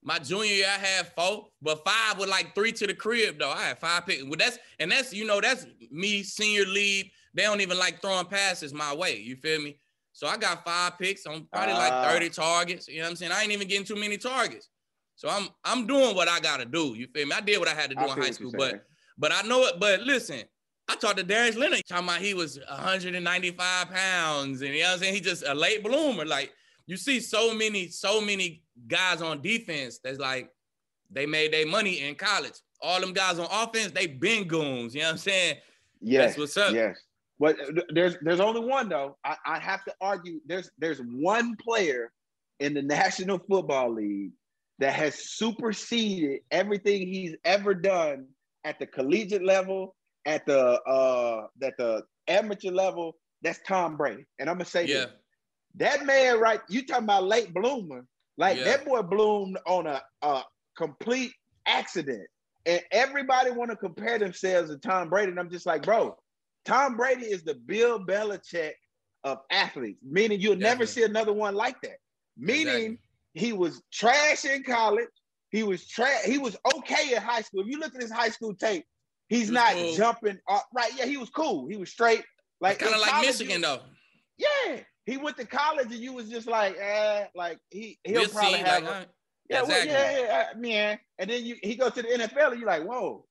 My 0.05 0.19
junior 0.19 0.51
year, 0.51 0.67
I 0.67 0.85
had 0.85 1.07
four, 1.15 1.45
but 1.61 1.81
five 1.85 2.19
with 2.19 2.27
like 2.27 2.53
three 2.53 2.73
to 2.73 2.87
the 2.87 2.93
crib 2.93 3.39
though. 3.39 3.51
I 3.51 3.67
had 3.67 3.79
five 3.79 4.05
picks. 4.05 4.23
Well, 4.23 4.35
that's 4.37 4.59
and 4.79 4.91
that's 4.91 5.13
you 5.13 5.25
know 5.25 5.39
that's 5.39 5.65
me 5.91 6.23
senior 6.23 6.65
lead. 6.65 7.09
They 7.33 7.43
don't 7.43 7.61
even 7.61 7.79
like 7.79 8.01
throwing 8.01 8.25
passes 8.25 8.73
my 8.73 8.93
way. 8.93 9.17
You 9.19 9.35
feel 9.35 9.61
me? 9.61 9.77
So 10.11 10.27
I 10.27 10.37
got 10.37 10.63
five 10.63 10.97
picks 10.99 11.25
on 11.25 11.47
probably 11.51 11.73
uh, 11.73 11.77
like 11.77 12.11
30 12.11 12.29
targets. 12.29 12.87
You 12.87 12.97
know 12.99 13.03
what 13.05 13.09
I'm 13.11 13.15
saying? 13.15 13.31
I 13.31 13.41
ain't 13.41 13.51
even 13.51 13.67
getting 13.67 13.85
too 13.85 13.95
many 13.95 14.17
targets. 14.17 14.69
So 15.15 15.29
I'm 15.29 15.49
I'm 15.63 15.87
doing 15.87 16.15
what 16.15 16.27
I 16.27 16.39
gotta 16.39 16.65
do. 16.65 16.93
You 16.95 17.07
feel 17.07 17.25
me? 17.25 17.33
I 17.35 17.41
did 17.41 17.59
what 17.59 17.67
I 17.67 17.73
had 17.73 17.89
to 17.89 17.95
do 17.95 18.01
I 18.01 18.13
in 18.13 18.21
high 18.21 18.31
school, 18.31 18.51
but 18.57 18.85
but 19.17 19.31
I 19.31 19.41
know 19.43 19.63
it. 19.65 19.79
But 19.79 20.01
listen, 20.01 20.43
I 20.87 20.95
talked 20.95 21.17
to 21.17 21.23
Darius 21.23 21.55
Leonard 21.55 21.81
talking 21.87 22.07
about 22.07 22.21
he 22.21 22.33
was 22.33 22.59
195 22.67 23.89
pounds, 23.89 24.61
and 24.61 24.73
you 24.73 24.81
know 24.81 24.87
what 24.87 24.93
I'm 24.93 24.99
saying? 24.99 25.13
He 25.13 25.21
just 25.21 25.43
a 25.47 25.53
late 25.53 25.83
bloomer. 25.83 26.25
Like 26.25 26.51
you 26.87 26.97
see 26.97 27.19
so 27.19 27.53
many, 27.53 27.87
so 27.87 28.21
many 28.21 28.63
guys 28.87 29.21
on 29.21 29.41
defense 29.41 29.99
that's 30.03 30.19
like 30.19 30.49
they 31.11 31.25
made 31.25 31.53
their 31.53 31.67
money 31.67 32.01
in 32.01 32.15
college. 32.15 32.55
All 32.81 32.99
them 32.99 33.13
guys 33.13 33.39
on 33.39 33.47
offense, 33.51 33.91
they 33.91 34.07
been 34.07 34.47
goons. 34.47 34.93
You 34.93 35.01
know 35.01 35.07
what 35.07 35.11
I'm 35.13 35.17
saying? 35.19 35.57
Yes. 36.01 36.25
That's 36.25 36.37
what's 36.37 36.57
up. 36.57 36.73
Yes. 36.73 36.99
But 37.39 37.57
there's 37.89 38.15
there's 38.21 38.39
only 38.39 38.61
one 38.61 38.89
though. 38.89 39.17
I, 39.23 39.35
I 39.45 39.59
have 39.59 39.83
to 39.85 39.93
argue. 39.99 40.39
There's 40.45 40.69
there's 40.77 40.99
one 40.99 41.55
player 41.55 42.11
in 42.59 42.73
the 42.73 42.81
National 42.83 43.39
Football 43.39 43.93
League 43.95 44.31
that 44.79 44.93
has 44.93 45.15
superseded 45.31 46.41
everything 46.51 47.07
he's 47.07 47.35
ever 47.45 47.73
done 47.73 48.27
at 48.63 48.79
the 48.79 48.85
collegiate 48.85 49.43
level, 49.43 49.95
at 50.25 50.45
the 50.45 50.81
uh 50.83 51.47
at 51.61 51.77
the 51.77 52.03
amateur 52.27 52.71
level. 52.71 53.15
That's 53.41 53.59
Tom 53.67 53.97
Brady. 53.97 54.25
And 54.39 54.49
I'm 54.49 54.55
gonna 54.55 54.65
say 54.65 54.85
yeah. 54.85 55.05
This. 55.05 55.07
That 55.75 56.05
man, 56.05 56.39
right? 56.39 56.61
You 56.69 56.85
talking 56.85 57.05
about 57.05 57.23
late 57.23 57.53
bloomer? 57.53 58.05
Like 58.37 58.57
yeah. 58.57 58.63
that 58.65 58.85
boy 58.85 59.01
bloomed 59.01 59.57
on 59.65 59.87
a, 59.87 60.01
a 60.21 60.43
complete 60.77 61.33
accident, 61.65 62.27
and 62.65 62.81
everybody 62.91 63.51
want 63.51 63.71
to 63.71 63.77
compare 63.77 64.19
themselves 64.19 64.69
to 64.69 64.77
Tom 64.77 65.09
Brady. 65.09 65.31
And 65.31 65.39
I'm 65.39 65.49
just 65.49 65.65
like, 65.65 65.83
bro, 65.83 66.15
Tom 66.65 66.95
Brady 66.95 67.25
is 67.25 67.43
the 67.43 67.55
Bill 67.55 67.99
Belichick 67.99 68.73
of 69.23 69.39
athletes, 69.51 69.99
meaning 70.03 70.39
you'll 70.39 70.55
Definitely. 70.55 70.69
never 70.69 70.85
see 70.85 71.03
another 71.03 71.33
one 71.33 71.55
like 71.55 71.79
that. 71.81 71.97
Meaning 72.37 72.67
exactly. 72.75 72.99
he 73.33 73.53
was 73.53 73.81
trash 73.91 74.45
in 74.45 74.63
college. 74.63 75.07
He 75.49 75.63
was 75.63 75.87
trash. 75.87 76.23
He 76.25 76.37
was 76.37 76.57
okay 76.75 77.15
in 77.15 77.21
high 77.21 77.41
school. 77.41 77.61
If 77.61 77.67
you 77.67 77.79
look 77.79 77.93
at 77.93 78.01
his 78.01 78.11
high 78.11 78.29
school 78.29 78.55
tape, 78.55 78.85
he's 79.27 79.47
he 79.47 79.53
not 79.53 79.73
cool. 79.73 79.95
jumping. 79.95 80.39
Up. 80.49 80.65
Right? 80.73 80.91
Yeah, 80.97 81.05
he 81.05 81.17
was 81.17 81.29
cool. 81.29 81.67
He 81.67 81.77
was 81.77 81.89
straight. 81.89 82.23
Like 82.59 82.79
kind 82.79 82.95
of 82.95 83.01
like 83.01 83.25
Michigan 83.25 83.61
though. 83.61 83.81
Yeah, 84.37 84.79
he 85.05 85.17
went 85.17 85.37
to 85.37 85.45
college 85.45 85.87
and 85.87 85.99
you 85.99 86.13
was 86.13 86.29
just 86.29 86.47
like, 86.47 86.75
eh, 86.79 87.25
like 87.35 87.59
he 87.69 87.99
he'll 88.03 88.21
we'll 88.21 88.29
probably 88.29 88.53
see, 88.53 88.59
have. 88.59 88.83
Like, 88.83 88.91
a, 88.91 89.07
yeah, 89.49 89.61
exactly. 89.61 89.91
well, 89.91 90.17
yeah, 90.17 90.19
yeah, 90.19 90.59
man. 90.59 90.99
And 91.19 91.29
then 91.29 91.45
you 91.45 91.57
he 91.61 91.75
goes 91.75 91.93
to 91.93 92.01
the 92.01 92.07
NFL 92.07 92.51
and 92.51 92.59
you're 92.59 92.69
like, 92.69 92.83
whoa, 92.83 93.25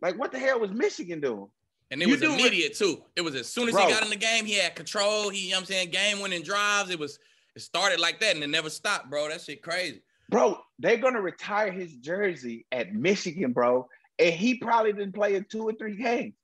like 0.00 0.18
what 0.18 0.30
the 0.30 0.38
hell 0.38 0.60
was 0.60 0.70
Michigan 0.70 1.20
doing? 1.20 1.48
And 1.90 2.02
it 2.02 2.08
you 2.08 2.12
was 2.12 2.22
immediate 2.22 2.72
it. 2.72 2.76
too. 2.76 3.02
It 3.14 3.20
was 3.20 3.34
as 3.34 3.46
soon 3.46 3.68
as 3.68 3.74
Bro. 3.74 3.86
he 3.86 3.92
got 3.92 4.02
in 4.02 4.10
the 4.10 4.16
game, 4.16 4.46
he 4.46 4.54
had 4.54 4.74
control. 4.74 5.28
He, 5.28 5.46
you 5.46 5.50
know 5.50 5.58
what 5.58 5.60
I'm 5.60 5.66
saying, 5.66 5.90
game 5.90 6.20
winning 6.20 6.42
drives. 6.42 6.90
It 6.90 6.98
was 6.98 7.18
it 7.54 7.62
started 7.62 8.00
like 8.00 8.20
that 8.20 8.34
and 8.34 8.42
it 8.42 8.48
never 8.48 8.70
stopped, 8.70 9.10
bro. 9.10 9.28
That 9.28 9.40
shit 9.40 9.62
crazy. 9.62 10.02
Bro, 10.30 10.58
they're 10.78 10.96
gonna 10.96 11.20
retire 11.20 11.70
his 11.70 11.94
jersey 11.96 12.66
at 12.72 12.94
Michigan, 12.94 13.52
bro. 13.52 13.88
And 14.18 14.34
he 14.34 14.56
probably 14.56 14.92
didn't 14.92 15.14
play 15.14 15.34
in 15.34 15.44
two 15.44 15.62
or 15.62 15.72
three 15.72 15.96
games. 15.96 16.34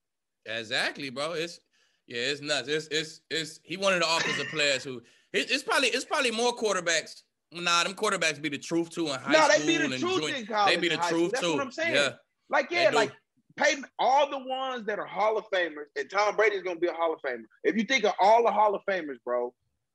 Exactly, 0.46 1.11
bro. 1.11 1.33
It's 1.33 1.61
yeah, 2.07 2.22
it's 2.22 2.40
nuts. 2.40 2.68
It's 2.68 2.87
it's 2.88 3.20
it's 3.31 3.61
he 3.62 3.76
one 3.76 3.94
of 3.94 4.00
the 4.00 4.07
offensive 4.07 4.46
players 4.50 4.85
who 4.85 4.98
it, 5.33 5.50
it's 5.50 5.62
probably 5.62 5.88
it's 5.88 6.05
probably 6.05 6.31
more 6.31 6.55
quarterbacks. 6.55 7.22
Nah, 7.53 7.83
them 7.83 7.94
quarterbacks 7.94 8.40
be 8.40 8.48
the 8.48 8.59
truth 8.59 8.90
too 8.90 9.09
in 9.09 9.14
high 9.14 9.33
no, 9.33 9.48
school. 9.48 9.66
they 9.66 9.79
be 9.79 9.88
the 9.88 9.98
truth 9.98 10.20
junior, 10.20 10.35
in 10.37 10.46
college. 10.46 10.74
They 10.74 10.81
be 10.81 10.88
the 10.88 11.03
truth 11.09 11.33
That's 11.33 11.44
too. 11.44 11.53
what 11.55 11.62
I'm 11.62 11.72
saying. 11.72 11.94
Yeah. 11.94 12.11
Like 12.48 12.70
yeah, 12.70 12.90
like 12.92 13.12
Peyton, 13.60 13.84
all 13.98 14.30
the 14.30 14.38
ones 14.38 14.86
that 14.86 14.98
are 14.98 15.06
Hall 15.06 15.36
of 15.36 15.44
Famers, 15.52 15.86
and 15.96 16.08
Tom 16.10 16.36
Brady's 16.36 16.62
gonna 16.62 16.80
be 16.80 16.86
a 16.86 16.92
Hall 16.92 17.12
of 17.12 17.20
Famer. 17.20 17.44
If 17.62 17.76
you 17.76 17.84
think 17.84 18.04
of 18.04 18.12
all 18.20 18.42
the 18.44 18.50
Hall 18.50 18.74
of 18.74 18.82
Famers, 18.88 19.16
bro, 19.24 19.52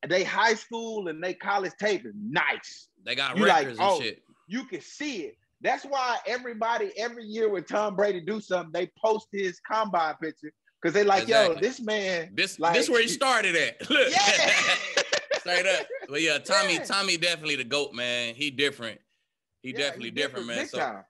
they 0.07 0.23
high 0.23 0.53
school 0.53 1.07
and 1.07 1.23
they 1.23 1.33
college 1.33 1.73
tape 1.79 2.05
is 2.05 2.13
nice. 2.15 2.89
They 3.03 3.15
got 3.15 3.37
you 3.37 3.45
records 3.45 3.79
like, 3.79 3.87
and 3.87 3.97
oh, 3.97 4.01
shit. 4.01 4.23
You 4.47 4.65
can 4.65 4.81
see 4.81 5.23
it. 5.23 5.37
That's 5.61 5.83
why 5.83 6.17
everybody 6.27 6.91
every 6.97 7.25
year 7.25 7.49
when 7.49 7.63
Tom 7.63 7.95
Brady 7.95 8.21
do 8.21 8.39
something, 8.39 8.71
they 8.71 8.91
post 9.03 9.27
his 9.31 9.59
combine 9.59 10.15
picture 10.21 10.51
because 10.81 10.93
they 10.93 11.03
like, 11.03 11.23
exactly. 11.23 11.55
yo, 11.55 11.61
this 11.61 11.81
man. 11.81 12.29
This 12.33 12.59
like, 12.59 12.75
this 12.75 12.89
where 12.89 13.01
he 13.01 13.07
started 13.07 13.55
at. 13.55 13.89
Look. 13.89 14.11
Yeah. 14.11 14.51
Straight 15.39 15.65
up. 15.65 15.87
But 16.09 16.21
yeah, 16.21 16.37
Tommy, 16.37 16.75
yeah. 16.75 16.83
Tommy 16.83 17.17
definitely 17.17 17.55
the 17.55 17.63
GOAT, 17.63 17.93
man. 17.93 18.35
He 18.35 18.51
different. 18.51 18.99
He 19.61 19.71
yeah, 19.71 19.77
definitely 19.77 20.11
different, 20.11 20.47
different, 20.47 20.73
man. 20.73 20.95
So 20.95 21.03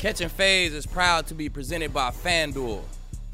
Catching 0.00 0.30
Fades 0.30 0.74
is 0.74 0.86
proud 0.86 1.26
to 1.26 1.34
be 1.34 1.50
presented 1.50 1.92
by 1.92 2.10
FanDuel. 2.10 2.80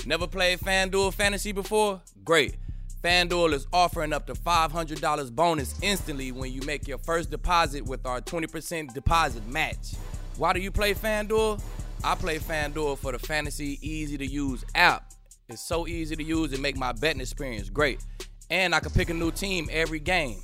Never 0.05 0.27
played 0.27 0.59
FanDuel 0.59 1.15
Fantasy 1.15 1.53
before? 1.53 2.01
Great. 2.25 2.57
FanDuel 3.05 3.53
is 3.53 3.69
offering 3.73 4.13
up 4.13 4.27
to 4.27 4.33
$500 4.33 5.31
bonus 5.31 5.81
instantly 5.81 6.33
when 6.33 6.53
you 6.53 6.61
make 6.63 6.89
your 6.89 6.99
first 6.99 7.31
deposit 7.31 7.85
with 7.85 8.05
our 8.05 8.21
20% 8.21 8.93
deposit 8.93 9.47
match. 9.47 9.95
Why 10.39 10.53
do 10.53 10.59
you 10.59 10.73
play 10.73 10.93
FanDuel? 10.93 11.63
I 12.03 12.17
play 12.17 12.41
FanDuel 12.41 12.99
for 12.99 13.13
the 13.13 13.21
fantasy 13.21 13.79
easy 13.81 14.19
to 14.19 14.27
use 14.27 14.65
app. 14.75 15.13
It's 15.49 15.63
so 15.63 15.87
easy 15.87 16.17
to 16.17 16.25
use 16.25 16.53
and 16.53 16.61
make 16.61 16.77
my 16.77 16.91
betting 16.91 17.21
experience 17.21 17.71
great. 17.71 18.05
And 18.51 18.75
I 18.75 18.81
can 18.81 18.91
pick 18.91 19.09
a 19.09 19.15
new 19.15 19.31
team 19.31 19.69
every 19.71 20.01
game. 20.01 20.41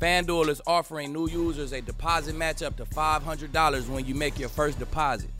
FanDuel 0.00 0.48
is 0.48 0.62
offering 0.66 1.12
new 1.12 1.28
users 1.28 1.72
a 1.72 1.80
deposit 1.80 2.36
match 2.36 2.62
up 2.62 2.76
to 2.76 2.84
$500 2.84 3.88
when 3.88 4.04
you 4.06 4.14
make 4.14 4.38
your 4.38 4.48
first 4.48 4.78
deposit. 4.78 5.30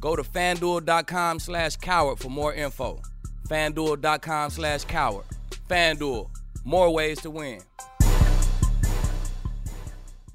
Go 0.00 0.14
to 0.14 0.22
fanduel.com 0.22 1.38
slash 1.40 1.76
coward 1.76 2.18
for 2.18 2.28
more 2.28 2.52
info. 2.52 3.00
Fanduel.com 3.48 4.50
slash 4.50 4.84
coward. 4.84 5.24
FanDuel, 5.68 6.28
more 6.64 6.92
ways 6.92 7.20
to 7.22 7.30
win. 7.30 7.60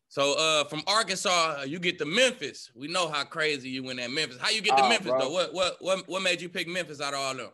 So 0.10 0.34
uh, 0.38 0.64
from 0.66 0.82
Arkansas, 0.86 1.64
you 1.64 1.80
get 1.80 1.98
to 2.00 2.06
Memphis. 2.06 2.70
We 2.76 2.88
know 2.88 3.10
how 3.10 3.24
crazy 3.24 3.70
you 3.70 3.84
went 3.84 4.00
at 4.00 4.12
Memphis. 4.12 4.38
How 4.40 4.50
you 4.50 4.62
get 4.62 4.78
to 4.78 4.84
Oh, 4.84 4.90
Memphis 4.90 5.08
bro. 5.10 5.20
though? 5.20 5.30
What 5.32 5.54
what 5.54 5.78
what 5.82 6.08
what 6.08 6.22
made 6.22 6.40
you 6.40 6.50
pick 6.50 6.68
Memphis 6.68 7.02
out 7.02 7.14
of 7.16 7.20
all 7.20 7.32
of 7.32 7.38
them? 7.38 7.50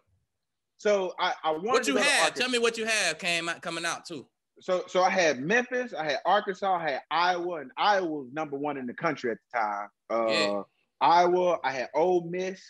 So 0.77 1.13
I, 1.19 1.33
I 1.43 1.51
wanted 1.51 1.67
What 1.71 1.87
you 1.87 1.93
go 1.93 1.99
to 1.99 2.05
had? 2.05 2.19
Arkansas. 2.23 2.41
Tell 2.41 2.49
me 2.51 2.59
what 2.59 2.77
you 2.77 2.85
have 2.85 3.17
came 3.17 3.47
out 3.47 3.61
coming 3.61 3.85
out 3.85 4.05
too. 4.05 4.25
So 4.61 4.83
so 4.87 5.03
I 5.03 5.09
had 5.09 5.39
Memphis, 5.39 5.93
I 5.93 6.03
had 6.03 6.17
Arkansas, 6.25 6.75
I 6.75 6.91
had 6.91 7.01
Iowa, 7.11 7.61
and 7.61 7.71
Iowa 7.77 8.07
was 8.07 8.27
number 8.33 8.57
one 8.57 8.77
in 8.77 8.85
the 8.87 8.93
country 8.93 9.31
at 9.31 9.37
the 9.51 9.59
time. 9.59 9.87
Uh, 10.09 10.27
Yeah. 10.27 10.61
Iowa, 11.01 11.59
I 11.63 11.71
had 11.71 11.89
Ole 11.95 12.27
Miss, 12.29 12.61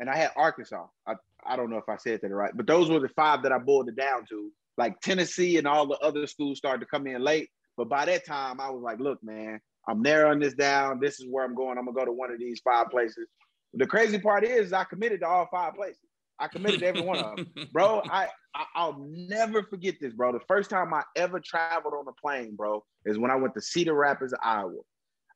and 0.00 0.10
I 0.10 0.16
had 0.16 0.32
Arkansas. 0.36 0.86
I, 1.06 1.14
I 1.44 1.56
don't 1.56 1.70
know 1.70 1.76
if 1.76 1.88
I 1.88 1.96
said 1.96 2.20
that 2.22 2.30
right, 2.34 2.50
but 2.54 2.66
those 2.66 2.90
were 2.90 2.98
the 3.00 3.08
five 3.10 3.42
that 3.44 3.52
I 3.52 3.58
boiled 3.58 3.88
it 3.88 3.96
down 3.96 4.26
to. 4.30 4.50
Like 4.76 5.00
Tennessee 5.00 5.56
and 5.56 5.66
all 5.66 5.86
the 5.86 5.98
other 5.98 6.26
schools 6.26 6.58
started 6.58 6.80
to 6.80 6.86
come 6.86 7.06
in 7.06 7.22
late, 7.22 7.48
but 7.76 7.88
by 7.88 8.04
that 8.06 8.26
time 8.26 8.60
I 8.60 8.68
was 8.70 8.82
like, 8.82 8.98
look, 8.98 9.22
man, 9.22 9.60
I'm 9.88 10.02
narrowing 10.02 10.40
this 10.40 10.54
down. 10.54 11.00
This 11.00 11.20
is 11.20 11.26
where 11.30 11.44
I'm 11.44 11.54
going. 11.54 11.78
I'm 11.78 11.84
gonna 11.86 11.96
go 11.96 12.04
to 12.04 12.12
one 12.12 12.32
of 12.32 12.38
these 12.38 12.60
five 12.60 12.90
places. 12.90 13.28
The 13.72 13.86
crazy 13.86 14.18
part 14.18 14.44
is 14.44 14.72
I 14.72 14.84
committed 14.84 15.20
to 15.20 15.28
all 15.28 15.48
five 15.50 15.74
places. 15.74 16.00
I 16.38 16.48
committed 16.48 16.80
to 16.80 16.86
every 16.86 17.02
one 17.02 17.18
of 17.18 17.36
them 17.36 17.46
bro. 17.72 18.02
I, 18.08 18.28
I 18.54 18.64
I'll 18.74 19.06
never 19.08 19.62
forget 19.62 19.96
this, 20.00 20.12
bro. 20.12 20.32
The 20.32 20.40
first 20.48 20.70
time 20.70 20.92
I 20.92 21.02
ever 21.16 21.40
traveled 21.40 21.94
on 21.94 22.06
a 22.08 22.12
plane, 22.12 22.54
bro, 22.56 22.84
is 23.04 23.18
when 23.18 23.30
I 23.30 23.36
went 23.36 23.54
to 23.54 23.60
Cedar 23.60 23.94
Rapids, 23.94 24.34
Iowa. 24.42 24.80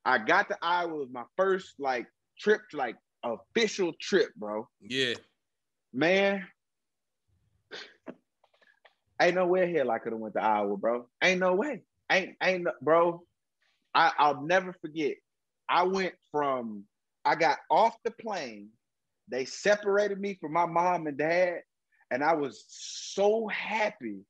I 0.04 0.18
got 0.18 0.48
to 0.48 0.56
Iowa. 0.62 0.94
Was 0.94 1.08
my 1.12 1.24
first 1.36 1.74
like 1.78 2.06
trip, 2.38 2.60
like 2.72 2.96
official 3.22 3.92
trip, 4.00 4.30
bro. 4.36 4.68
yeah. 4.80 5.14
Man, 5.92 6.46
ain't 9.20 9.34
no 9.34 9.46
way 9.46 9.72
hell 9.72 9.90
I 9.90 9.98
could 9.98 10.12
have 10.12 10.20
went 10.20 10.34
to 10.34 10.42
Iowa, 10.42 10.76
bro. 10.76 11.06
Ain't 11.22 11.40
no 11.40 11.54
way. 11.54 11.82
Ain't 12.10 12.36
ain't 12.42 12.64
no, 12.64 12.72
bro. 12.80 13.22
I, 13.94 14.12
I'll 14.18 14.42
never 14.42 14.72
forget. 14.80 15.16
I 15.68 15.82
went 15.82 16.14
from 16.30 16.84
I 17.24 17.34
got 17.34 17.58
off 17.70 17.96
the 18.04 18.10
plane. 18.10 18.68
They 19.30 19.44
separated 19.44 20.20
me 20.20 20.38
from 20.40 20.52
my 20.52 20.66
mom 20.66 21.06
and 21.06 21.16
dad, 21.16 21.60
and 22.10 22.22
I 22.24 22.34
was 22.34 22.64
so 22.68 23.48
happy 23.48 24.20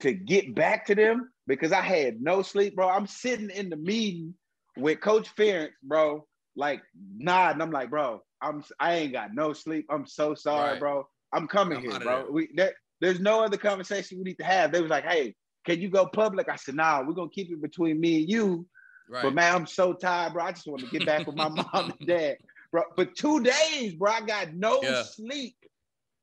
to 0.00 0.12
get 0.12 0.54
back 0.54 0.86
to 0.86 0.94
them 0.94 1.30
because 1.46 1.72
I 1.72 1.80
had 1.80 2.20
no 2.20 2.42
sleep, 2.42 2.76
bro. 2.76 2.88
I'm 2.88 3.06
sitting 3.06 3.50
in 3.50 3.70
the 3.70 3.76
meeting 3.76 4.34
with 4.76 5.00
Coach 5.00 5.34
Ferentz, 5.36 5.72
bro, 5.82 6.26
like 6.56 6.82
nodding. 7.16 7.62
I'm 7.62 7.70
like, 7.70 7.90
bro, 7.90 8.22
I'm 8.40 8.62
I 8.78 8.94
ain't 8.94 9.12
got 9.12 9.34
no 9.34 9.52
sleep. 9.52 9.86
I'm 9.90 10.06
so 10.06 10.34
sorry, 10.34 10.72
Right. 10.72 10.80
bro. 10.80 11.08
I'm 11.32 11.48
coming 11.48 11.78
I'm 11.78 11.84
here, 11.84 11.98
bro. 12.00 12.26
We 12.30 12.48
there, 12.54 12.74
there's 13.00 13.20
no 13.20 13.42
other 13.42 13.56
conversation 13.56 14.18
we 14.18 14.24
need 14.24 14.38
to 14.38 14.44
have. 14.44 14.72
They 14.72 14.80
was 14.80 14.90
like, 14.90 15.04
hey, 15.04 15.34
can 15.66 15.80
you 15.80 15.88
go 15.88 16.06
public? 16.06 16.48
I 16.48 16.56
said, 16.56 16.74
nah, 16.76 17.02
we're 17.02 17.14
gonna 17.14 17.30
keep 17.30 17.50
it 17.50 17.60
between 17.60 18.00
me 18.00 18.20
and 18.20 18.30
you. 18.30 18.66
Right. 19.08 19.22
But 19.24 19.34
man, 19.34 19.54
I'm 19.54 19.66
so 19.66 19.92
tired, 19.92 20.32
bro. 20.32 20.44
I 20.44 20.52
just 20.52 20.66
want 20.66 20.82
to 20.82 20.90
get 20.90 21.04
back 21.04 21.26
with 21.26 21.36
my 21.36 21.48
mom 21.48 21.66
and 21.74 22.06
dad, 22.06 22.36
bro. 22.74 22.82
For 22.96 23.04
two 23.04 23.40
days, 23.40 23.94
bro, 23.94 24.10
I 24.10 24.20
got 24.22 24.52
no 24.52 24.80
Yeah. 24.82 25.04
sleep, 25.04 25.56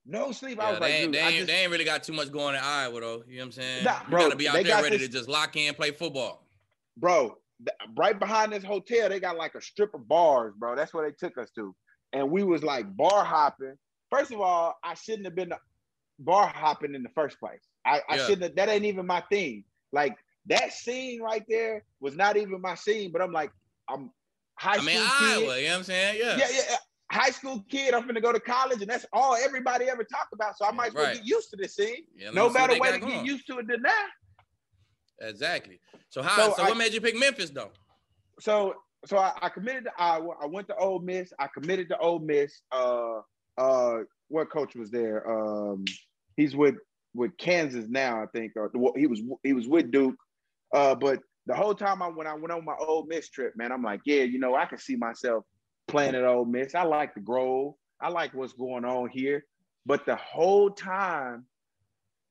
no 0.05 0.33
sleep. 0.33 0.59
I 0.59 0.71
was 0.71 0.79
they, 0.79 0.85
like, 0.85 0.93
ain't, 0.93 1.11
they, 1.13 1.19
ain't, 1.19 1.35
just, 1.35 1.47
they 1.47 1.53
ain't 1.63 1.71
really 1.71 1.85
got 1.85 2.03
too 2.03 2.11
much 2.11 2.29
going 2.29 2.55
in 2.55 2.61
Iowa 2.61 2.99
though. 2.99 3.23
You 3.25 3.37
know 3.37 3.39
what 3.39 3.45
I'm 3.45 3.51
saying? 3.53 3.83
Nah, 3.85 4.01
you 4.03 4.09
bro, 4.09 4.19
gotta 4.23 4.35
be 4.35 4.49
out 4.49 4.63
there 4.63 4.81
ready 4.83 4.97
this- 4.97 5.07
to 5.07 5.13
just 5.13 5.29
lock 5.29 5.55
in, 5.55 5.73
play 5.73 5.91
football. 5.91 6.45
bro, 6.97 7.37
th- 7.65 7.89
right 7.95 8.19
behind 8.19 8.51
this 8.51 8.65
hotel, 8.65 9.07
they 9.07 9.19
got 9.21 9.37
like 9.37 9.55
a 9.55 9.61
strip 9.61 9.93
of 9.93 10.07
bars, 10.09 10.53
bro. 10.57 10.75
That's 10.75 10.93
where 10.93 11.09
they 11.09 11.15
took 11.15 11.37
us 11.37 11.49
to, 11.55 11.73
and 12.11 12.29
we 12.29 12.43
was 12.43 12.63
like 12.63 12.85
bar 12.97 13.23
hopping. 13.23 13.77
First 14.09 14.31
of 14.33 14.41
all, 14.41 14.77
I 14.83 14.93
shouldn't 14.93 15.23
have 15.25 15.35
been 15.35 15.53
bar 16.19 16.47
hopping 16.53 16.95
in 16.95 17.01
the 17.01 17.09
first 17.15 17.39
place. 17.39 17.61
I, 17.85 18.01
I 18.09 18.17
Yeah. 18.17 18.25
shouldn't. 18.25 18.43
Have, 18.43 18.55
that 18.57 18.67
ain't 18.67 18.83
even 18.83 19.07
my 19.07 19.23
thing. 19.31 19.63
Like 19.93 20.17
that 20.47 20.73
scene 20.73 21.21
right 21.21 21.45
there 21.47 21.85
was 22.01 22.17
not 22.17 22.35
even 22.35 22.59
my 22.59 22.75
scene. 22.75 23.11
But 23.13 23.21
I'm 23.21 23.31
like, 23.31 23.51
I'm 23.89 24.11
high 24.61 24.73
I 24.73 24.77
school 24.77 24.85
mean, 24.85 24.95
kid. 24.95 25.43
Iowa, 25.43 25.57
you 25.57 25.65
know 25.65 25.71
what 25.71 25.77
I'm 25.77 25.83
saying? 25.83 26.19
Yeah. 26.19 26.37
yeah, 26.37 26.47
yeah, 26.51 26.61
yeah. 26.69 26.75
High 27.11 27.31
school 27.31 27.65
kid, 27.67 27.93
I'm 27.93 28.05
gonna 28.07 28.21
go 28.21 28.31
to 28.31 28.39
college, 28.39 28.81
and 28.81 28.89
that's 28.89 29.05
all 29.11 29.35
everybody 29.35 29.89
ever 29.89 30.03
talk 30.03 30.27
about. 30.33 30.57
So 30.57 30.65
I 30.65 30.71
might 30.71 30.89
as 30.89 30.93
well 30.93 31.05
right. 31.05 31.15
get 31.15 31.25
used 31.25 31.49
to 31.49 31.57
this 31.57 31.75
scene. 31.75 32.05
Yeah, 32.15 32.29
no 32.31 32.49
better 32.49 32.79
way 32.79 32.91
to 32.91 32.99
get 32.99 33.25
used 33.25 33.47
to 33.47 33.57
it 33.57 33.67
than 33.67 33.81
that. 33.81 34.07
Exactly. 35.19 35.79
So 36.09 36.21
how? 36.21 36.49
So 36.49 36.53
So, 36.57 36.63
I- 36.63 36.69
what 36.69 36.77
made 36.77 36.93
you 36.93 37.01
pick 37.01 37.17
Memphis 37.17 37.49
though? 37.49 37.71
so 38.39 38.75
so 39.05 39.17
I, 39.17 39.33
I 39.41 39.49
committed 39.49 39.85
to 39.85 39.91
Iowa. 39.97 40.35
I 40.41 40.45
went 40.45 40.67
to 40.67 40.75
Ole 40.75 40.99
Miss. 40.99 41.33
I 41.39 41.47
committed 41.47 41.89
to 41.89 41.97
Ole 41.97 42.19
Miss. 42.19 42.61
Uh, 42.71 43.21
uh, 43.57 43.97
what 44.29 44.49
coach 44.51 44.75
was 44.75 44.91
there? 44.91 45.29
Um, 45.29 45.83
he's 46.37 46.55
with 46.55 46.75
with 47.13 47.35
Kansas 47.37 47.85
now, 47.89 48.21
I 48.21 48.27
think. 48.27 48.53
Or 48.55 48.71
he 48.95 49.07
was 49.07 49.21
he 49.43 49.53
was 49.53 49.67
with 49.67 49.91
Duke. 49.91 50.15
Uh, 50.73 50.95
but 50.95 51.19
the 51.47 51.55
whole 51.55 51.73
time 51.75 52.01
I 52.01 52.07
when 52.07 52.27
I 52.27 52.33
went 52.33 52.51
on 52.51 52.65
my 52.65 52.75
Ole 52.79 53.05
Miss 53.07 53.29
trip, 53.29 53.53
man, 53.55 53.71
I'm 53.71 53.83
like, 53.83 54.01
yeah, 54.05 54.23
you 54.23 54.39
know, 54.39 54.55
I 54.55 54.65
can 54.65 54.77
see 54.77 54.95
myself 54.95 55.43
playing 55.87 56.15
at 56.15 56.23
Ole 56.23 56.45
Miss. 56.45 56.75
I 56.75 56.83
like 56.83 57.13
the 57.15 57.21
Grove. 57.21 57.73
I 57.99 58.09
like 58.09 58.33
what's 58.33 58.53
going 58.53 58.85
on 58.85 59.09
here. 59.09 59.45
But 59.85 60.05
the 60.05 60.15
whole 60.15 60.69
time 60.69 61.45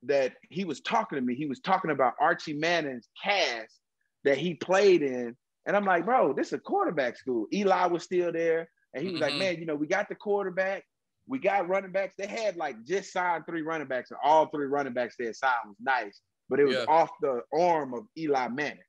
that 0.05 0.35
he 0.49 0.65
was 0.65 0.81
talking 0.81 1.17
to 1.17 1.23
me, 1.23 1.35
he 1.35 1.47
was 1.47 1.61
talking 1.61 1.91
about 1.91 2.15
Archie 2.21 2.55
Manning's 2.55 3.09
cast 3.23 3.81
that 4.25 4.39
he 4.39 4.55
played 4.55 5.03
in. 5.03 5.37
And 5.67 5.77
I'm 5.77 5.85
like, 5.85 6.05
bro, 6.07 6.33
this 6.33 6.49
is 6.49 6.53
a 6.55 6.59
quarterback 6.59 7.17
school. 7.17 7.47
Eli 7.53 7.87
was 7.87 8.05
still 8.05 8.33
there. 8.33 8.69
And 8.95 9.05
he 9.05 9.11
was 9.13 9.21
like, 9.21 9.35
Mhm. 9.35 9.39
man, 9.39 9.57
you 9.59 9.67
know, 9.67 9.75
we 9.77 9.87
got 9.87 10.09
the 10.09 10.15
quarterback. 10.15 10.85
We 11.27 11.39
got 11.39 11.69
running 11.69 11.93
backs. 11.93 12.15
They 12.17 12.27
had 12.27 12.57
like 12.57 12.83
just 12.85 13.13
signed 13.13 13.45
three 13.47 13.63
running 13.63 13.87
backs, 13.87 14.11
and 14.11 14.19
all 14.25 14.47
three 14.47 14.67
running 14.67 14.95
backs 14.95 15.17
they 15.19 15.27
had 15.27 15.37
signed 15.37 15.55
was 15.67 15.77
nice, 15.81 16.23
but 16.49 16.59
it 16.59 16.65
was 16.65 16.77
Yeah. 16.77 16.85
off 16.89 17.11
the 17.21 17.43
arm 17.53 17.95
of 17.95 18.07
Eli 18.17 18.49
Manning. 18.49 18.83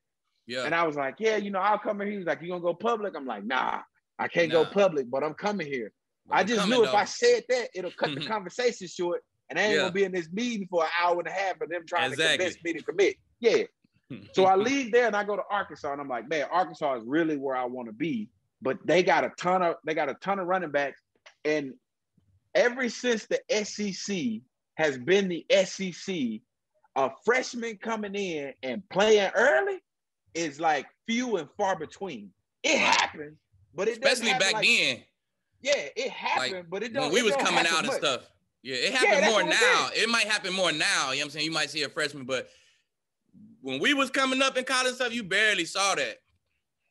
Yeah. 0.48 0.64
And 0.66 0.74
I 0.76 0.86
was 0.86 0.96
like, 0.96 1.16
yeah, 1.20 1.38
you 1.38 1.52
know, 1.52 1.60
I'll 1.60 1.78
come 1.80 2.00
here. 2.00 2.10
He 2.10 2.18
was 2.18 2.26
like, 2.26 2.42
you 2.42 2.50
gonna 2.50 2.62
go 2.62 2.74
public? 2.74 3.14
I'm 3.16 3.26
like, 3.26 3.46
nah, 3.46 3.82
I 4.20 4.28
can't 4.28 4.52
Nah. 4.52 4.64
go 4.64 4.70
public, 4.70 5.10
but 5.10 5.24
I'm 5.24 5.34
coming 5.34 5.68
here. 5.68 5.92
But 6.28 6.38
I 6.40 6.44
just 6.44 6.68
knew 6.68 6.84
if. 6.84 6.94
I 6.94 7.06
said 7.06 7.44
that, 7.50 7.70
it'll 7.76 7.92
cut 7.92 8.14
the 8.16 8.22
conversation 8.28 8.88
short, 8.88 9.22
and 9.50 9.60
I 9.60 9.64
ain't 9.64 9.74
Yeah. 9.74 9.80
gonna 9.82 9.92
be 9.94 10.04
in 10.04 10.12
this 10.12 10.30
meeting 10.32 10.68
for 10.70 10.84
an 10.84 10.90
hour 11.02 11.18
and 11.20 11.28
a 11.28 11.32
half 11.32 11.62
of 11.62 11.70
them 11.70 11.84
trying 11.88 12.12
Exactly. 12.12 12.38
to 12.38 12.52
convince 12.52 12.64
me 12.64 12.74
to 12.74 12.84
commit. 12.84 13.16
Yeah. 13.40 13.64
So 14.34 14.44
I 14.44 14.58
leave 14.58 14.92
there 14.92 15.08
and 15.08 15.16
I 15.16 15.24
go 15.24 15.38
to 15.38 15.44
Arkansas, 15.50 15.90
and 15.90 16.02
I'm 16.02 16.10
like, 16.10 16.28
man, 16.28 16.46
Arkansas 16.52 16.96
is 16.96 17.04
really 17.06 17.38
where 17.38 17.56
I 17.56 17.64
want 17.64 17.88
to 17.88 17.94
be. 17.94 18.28
But 18.62 18.78
they 18.86 19.04
got 19.04 19.24
a 19.24 19.32
ton 19.38 19.64
of 19.64 19.76
they 19.86 19.94
got 19.94 20.10
a 20.10 20.16
ton 20.16 20.38
of 20.38 20.48
running 20.48 20.70
backs, 20.72 21.02
and 21.46 21.74
ever 22.54 22.90
since 22.90 23.26
the 23.28 23.40
SEC 23.64 24.42
has 24.76 24.98
been 24.98 25.30
the 25.30 25.46
SEC, 25.64 26.42
a 26.98 27.10
freshman 27.24 27.78
coming 27.78 28.14
in 28.16 28.54
and 28.64 28.84
playing 28.90 29.32
early 29.34 29.80
is 30.34 30.60
like 30.60 30.86
few 31.08 31.38
and 31.38 31.50
far 31.58 31.76
between. 31.78 32.32
It 32.64 32.78
happens, 32.78 33.38
but 33.74 33.88
it 33.88 34.02
doesn't 34.02 34.26
especially 34.26 34.40
back 34.40 34.54
like- 34.54 34.66
then 34.66 35.04
Yeah, 35.62 35.74
it 35.96 36.10
happened, 36.12 36.54
like, 36.54 36.70
but 36.70 36.84
it 36.84 36.94
don't. 36.94 37.06
when 37.06 37.14
we 37.14 37.24
was 37.24 37.36
coming 37.38 37.66
out 37.66 37.80
and 37.80 37.88
much. 37.88 37.98
stuff. 37.98 38.30
Yeah, 38.64 38.76
it 38.76 38.94
happened 38.94 39.24
that's 39.24 39.32
more 39.32 39.44
now. 39.44 39.90
It 39.96 40.08
might 40.10 40.28
happen 40.28 40.54
more 40.54 40.72
now. 40.72 41.12
You 41.12 41.18
know 41.20 41.22
what 41.22 41.24
I'm 41.26 41.30
saying? 41.32 41.46
You 41.46 41.52
might 41.52 41.70
see 41.72 41.82
a 41.84 41.90
freshman, 41.90 42.26
but 42.26 42.48
when 43.62 43.80
we 43.80 43.94
was 43.94 44.10
coming 44.12 44.42
up 44.42 44.58
in 44.58 44.64
college 44.66 44.88
and 44.88 44.96
stuff, 44.96 45.14
you 45.14 45.24
barely 45.24 45.66
saw 45.66 45.96
that. 45.96 46.18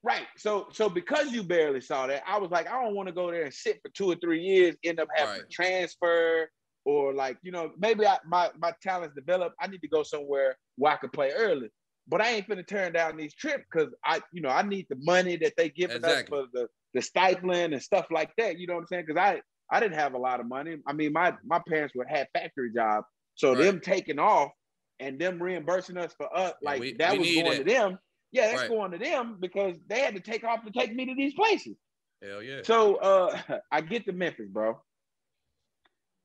Right. 0.02 0.26
So 0.36 0.68
so 0.72 0.88
because 0.88 1.30
you 1.30 1.42
barely 1.42 1.80
saw 1.80 2.06
that, 2.06 2.22
I 2.26 2.38
was 2.38 2.50
like, 2.50 2.68
I 2.68 2.82
don't 2.82 2.94
want 2.94 3.08
to 3.08 3.14
go 3.14 3.30
there 3.30 3.44
and 3.44 3.52
sit 3.54 3.80
for 3.82 3.90
two 3.90 4.10
or 4.10 4.16
three 4.16 4.40
years, 4.40 4.74
end 4.82 4.98
up 4.98 5.08
having 5.14 5.34
Right. 5.34 5.40
to 5.42 5.46
transfer, 5.48 6.50
or 6.84 7.12
like, 7.12 7.36
you 7.42 7.52
know, 7.52 7.72
maybe 7.78 8.06
I, 8.06 8.18
my 8.26 8.50
my 8.58 8.72
talents 8.82 9.14
develop. 9.14 9.52
I 9.60 9.66
need 9.66 9.82
to 9.82 9.88
go 9.88 10.02
somewhere 10.02 10.56
where 10.76 10.92
I 10.92 10.96
could 10.96 11.12
play 11.12 11.30
early. 11.32 11.68
But 12.08 12.20
I 12.20 12.30
ain't 12.32 12.48
finna 12.48 12.66
turn 12.66 12.92
down 12.92 13.16
these 13.16 13.34
trips 13.34 13.64
because 13.70 13.92
I, 14.04 14.20
you 14.32 14.40
know, 14.42 14.48
I 14.48 14.62
need 14.62 14.86
the 14.90 14.96
money 15.00 15.36
that 15.36 15.52
they 15.56 15.68
giving 15.68 15.96
Exactly. 15.96 16.38
us 16.38 16.44
for 16.44 16.48
the 16.52 16.68
the 16.92 17.00
stipend 17.02 17.72
and 17.72 17.80
stuff 17.82 18.06
like 18.10 18.30
that. 18.36 18.58
You 18.58 18.66
know 18.66 18.74
what 18.74 18.80
I'm 18.80 18.86
saying? 18.88 19.04
Because 19.06 19.20
I 19.20 19.40
I 19.70 19.78
didn't 19.80 19.94
have 19.98 20.14
a 20.14 20.18
lot 20.18 20.40
of 20.40 20.46
money. 20.46 20.76
I 20.86 20.92
mean, 20.92 21.12
my 21.12 21.34
my 21.44 21.60
parents 21.68 21.94
would 21.94 22.08
have 22.08 22.26
factory 22.34 22.72
jobs, 22.74 23.06
so 23.34 23.50
Right. 23.54 23.58
them 23.64 23.80
taking 23.80 24.18
off 24.18 24.50
and 24.98 25.18
them 25.20 25.40
reimbursing 25.42 25.96
us 25.96 26.12
for 26.14 26.34
us, 26.36 26.54
Yeah, 26.60 26.70
like 26.70 26.80
we- 26.80 26.92
that 26.94 27.12
we 27.12 27.18
was 27.18 27.28
going 27.32 27.50
that. 27.58 27.64
to 27.66 27.72
them. 27.72 27.98
Yeah, 28.32 28.48
that's 28.48 28.62
Right. 28.62 28.68
going 28.68 28.90
to 28.92 28.98
them 28.98 29.38
because 29.40 29.76
they 29.86 30.00
had 30.00 30.14
to 30.14 30.20
take 30.20 30.44
off 30.44 30.64
to 30.64 30.70
take 30.70 30.92
me 30.94 31.06
to 31.06 31.14
these 31.14 31.34
places. 31.34 31.76
Hell 32.22 32.42
yeah. 32.42 32.62
So 32.62 32.96
uh 32.96 33.40
I 33.72 33.80
get 33.82 34.04
to 34.06 34.12
Memphis, 34.12 34.48
bro. 34.48 34.80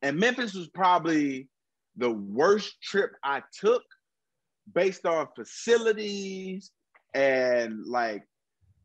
And 0.01 0.17
Memphis 0.19 0.53
was 0.53 0.69
probably 0.69 1.47
the 1.95 2.11
worst 2.11 2.81
trip 2.81 3.11
I 3.23 3.43
took 3.53 3.83
based 4.73 5.05
on 5.05 5.27
facilities 5.35 6.71
and 7.13 7.85
like 7.85 8.23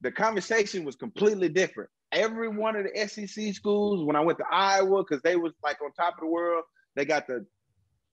the 0.00 0.10
conversation 0.10 0.84
was 0.84 0.96
completely 0.96 1.48
different. 1.48 1.90
Every 2.12 2.48
one 2.48 2.76
of 2.76 2.84
the 2.84 3.08
SEC 3.08 3.54
schools, 3.54 4.04
when 4.04 4.16
I 4.16 4.20
went 4.20 4.38
to 4.38 4.44
Iowa, 4.50 5.04
because 5.04 5.22
they 5.22 5.36
was 5.36 5.52
like 5.62 5.80
on 5.82 5.92
top 5.92 6.14
of 6.14 6.20
the 6.20 6.26
world, 6.26 6.64
they 6.96 7.04
got 7.04 7.26
the 7.26 7.46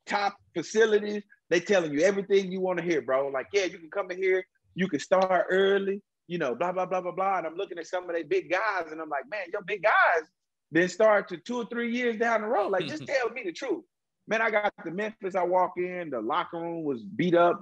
top 0.06 0.36
facilities. 0.54 1.24
They 1.50 1.60
telling 1.60 1.94
you 1.94 2.02
everything 2.02 2.52
you 2.52 2.60
want 2.60 2.80
to 2.80 2.86
hear, 2.86 3.02
bro. 3.02 3.30
Like, 3.30 3.48
yeah, 3.54 3.66
you 3.66 3.80
can 3.80 3.90
come 3.90 4.12
in 4.12 4.18
here, 4.18 4.44
you 4.76 4.88
can 4.88 5.00
start 5.00 5.48
early, 5.50 6.02
you 6.28 6.38
know, 6.38 6.54
blah, 6.54 6.72
blah, 6.72 6.86
blah, 6.86 7.02
blah, 7.02 7.12
blah. 7.12 7.38
And 7.38 7.48
I'm 7.48 7.56
looking 7.56 7.80
at 7.80 7.88
some 7.88 8.04
of 8.04 8.16
their 8.16 8.26
big 8.26 8.52
guys, 8.52 8.92
and 8.92 9.02
I'm 9.02 9.10
like, 9.10 9.30
man, 9.30 9.46
your 9.52 9.64
big 9.64 9.82
guys 9.84 10.28
then 10.72 10.90
start 10.90 11.30
to 11.30 11.38
two 11.38 11.58
or 11.58 11.66
three 11.66 11.96
years 11.96 12.18
down 12.18 12.42
the 12.42 12.48
road. 12.48 12.72
Like, 12.72 12.88
just 12.88 13.08
tell 13.08 13.30
me 13.30 13.44
the 13.46 13.52
truth. 13.52 13.84
Man, 14.28 14.42
I 14.42 14.50
got 14.50 14.74
to 14.84 14.92
Memphis. 14.92 15.36
I 15.36 15.44
walk 15.44 15.74
in, 15.78 16.10
the 16.10 16.20
locker 16.20 16.60
room 16.60 16.84
was 16.84 17.04
beat 17.04 17.36
up, 17.36 17.62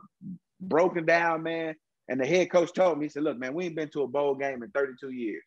broken 0.59 1.05
down, 1.05 1.43
man. 1.43 1.75
And 2.07 2.19
the 2.19 2.25
head 2.25 2.51
coach 2.51 2.73
told 2.73 2.97
me, 2.97 3.05
he 3.05 3.09
said, 3.09 3.23
look, 3.23 3.37
man, 3.37 3.53
we 3.53 3.65
ain't 3.65 3.75
been 3.75 3.89
to 3.89 4.03
a 4.03 4.07
bowl 4.07 4.35
game 4.35 4.63
in 4.63 4.69
32 4.71 5.11
years. 5.11 5.43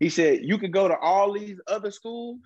He 0.00 0.10
said, 0.10 0.40
you 0.42 0.58
could 0.58 0.72
go 0.72 0.86
to 0.88 0.96
all 0.98 1.32
these 1.32 1.58
other 1.66 1.90
schools 1.90 2.40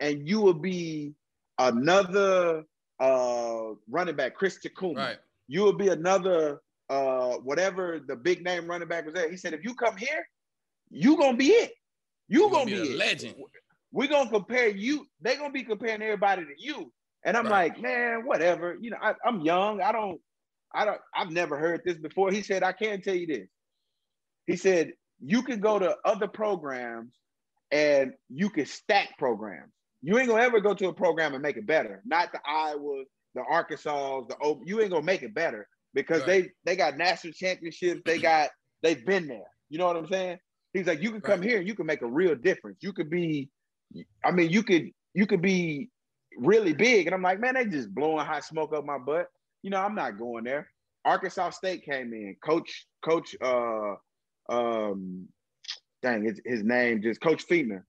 and 0.00 0.28
you 0.28 0.40
will 0.40 0.54
be 0.54 1.14
another 1.58 2.64
uh, 3.00 3.62
running 3.90 4.16
back, 4.16 4.34
Chris 4.34 4.58
Chakuma. 4.58 4.96
Right. 4.96 5.18
You 5.48 5.62
will 5.62 5.72
be 5.72 5.88
another 5.88 6.60
uh, 6.88 7.34
whatever 7.38 8.00
the 8.06 8.16
big 8.16 8.44
name 8.44 8.66
running 8.68 8.88
back 8.88 9.04
was 9.04 9.14
there. 9.14 9.30
He 9.30 9.36
said, 9.36 9.52
if 9.52 9.64
you 9.64 9.74
come 9.74 9.96
here, 9.96 10.26
you 10.90 11.16
gonna 11.16 11.36
be 11.36 11.48
it. 11.48 11.72
You 12.28 12.40
You're 12.40 12.50
gonna, 12.50 12.66
be, 12.66 12.74
a 12.74 12.82
it. 12.82 12.96
legend. 12.96 13.34
We're 13.92 14.08
gonna 14.08 14.30
compare 14.30 14.68
you. 14.68 15.06
They're 15.20 15.36
gonna 15.36 15.52
be 15.52 15.64
comparing 15.64 16.02
everybody 16.02 16.44
to 16.44 16.54
you. 16.56 16.92
And 17.26 17.36
I'm 17.36 17.44
Right. 17.46 17.72
like, 17.72 17.82
man, 17.82 18.24
whatever. 18.24 18.78
You 18.80 18.90
know, 18.90 18.98
I, 19.02 19.14
I'm 19.24 19.40
young. 19.40 19.82
I 19.82 19.92
don't, 19.92 20.20
I 20.72 20.84
don't, 20.84 21.00
I've 21.14 21.30
never 21.30 21.58
heard 21.58 21.82
this 21.84 21.98
before. 21.98 22.30
He 22.30 22.40
said, 22.40 22.62
I 22.62 22.72
can 22.72 23.02
tell 23.02 23.16
you 23.16 23.26
this. 23.26 23.48
He 24.46 24.56
said, 24.56 24.92
you 25.20 25.42
can 25.42 25.60
go 25.60 25.78
to 25.78 25.96
other 26.04 26.28
programs 26.28 27.12
and 27.72 28.12
you 28.30 28.48
can 28.48 28.64
stack 28.66 29.18
programs. 29.18 29.72
You 30.02 30.18
ain't 30.18 30.28
gonna 30.28 30.42
ever 30.42 30.60
go 30.60 30.72
to 30.74 30.88
a 30.88 30.92
program 30.94 31.34
and 31.34 31.42
make 31.42 31.56
it 31.56 31.66
better. 31.66 32.00
Not 32.06 32.30
the 32.30 32.38
Iowa, 32.46 33.02
the 33.34 33.42
Arkansas, 33.50 34.20
the. 34.28 34.60
You 34.64 34.80
ain't 34.80 34.90
gonna 34.90 35.02
make 35.02 35.22
it 35.22 35.34
better 35.34 35.66
because 35.94 36.20
Right. 36.20 36.44
they 36.64 36.72
they 36.72 36.76
got 36.76 36.96
national 36.96 37.32
championships. 37.32 38.02
They 38.04 38.18
got 38.18 38.50
they've 38.82 39.04
been 39.04 39.26
there. 39.26 39.50
You 39.68 39.78
know 39.78 39.86
what 39.86 39.96
I'm 39.96 40.06
saying? 40.06 40.38
He's 40.74 40.86
like, 40.86 41.02
you 41.02 41.10
can 41.10 41.22
come 41.22 41.40
Right. 41.40 41.48
here 41.48 41.58
and 41.58 41.66
you 41.66 41.74
can 41.74 41.86
make 41.86 42.02
a 42.02 42.06
real 42.06 42.36
difference. 42.36 42.78
You 42.82 42.92
could 42.92 43.10
be, 43.10 43.50
I 44.22 44.30
mean, 44.30 44.50
you 44.50 44.62
could 44.62 44.90
you 45.14 45.26
could 45.26 45.42
be 45.42 45.90
really 46.38 46.72
big. 46.72 47.06
And 47.06 47.14
I'm 47.14 47.22
like, 47.22 47.40
man, 47.40 47.54
they 47.54 47.64
just 47.66 47.94
blowing 47.94 48.24
hot 48.24 48.44
smoke 48.44 48.72
up 48.74 48.84
my 48.84 48.98
butt. 48.98 49.28
You 49.62 49.70
know, 49.70 49.80
I'm 49.80 49.94
not 49.94 50.18
going 50.18 50.44
there. 50.44 50.70
Arkansas 51.04 51.50
State 51.50 51.84
came 51.84 52.12
in. 52.12 52.36
Coach, 52.44 52.86
Coach, 53.04 53.36
uh, 53.40 53.94
um, 54.48 55.28
dang, 56.02 56.24
his, 56.24 56.40
his 56.44 56.62
name 56.62 57.02
just 57.02 57.20
Coach 57.20 57.46
Fichtner. 57.46 57.82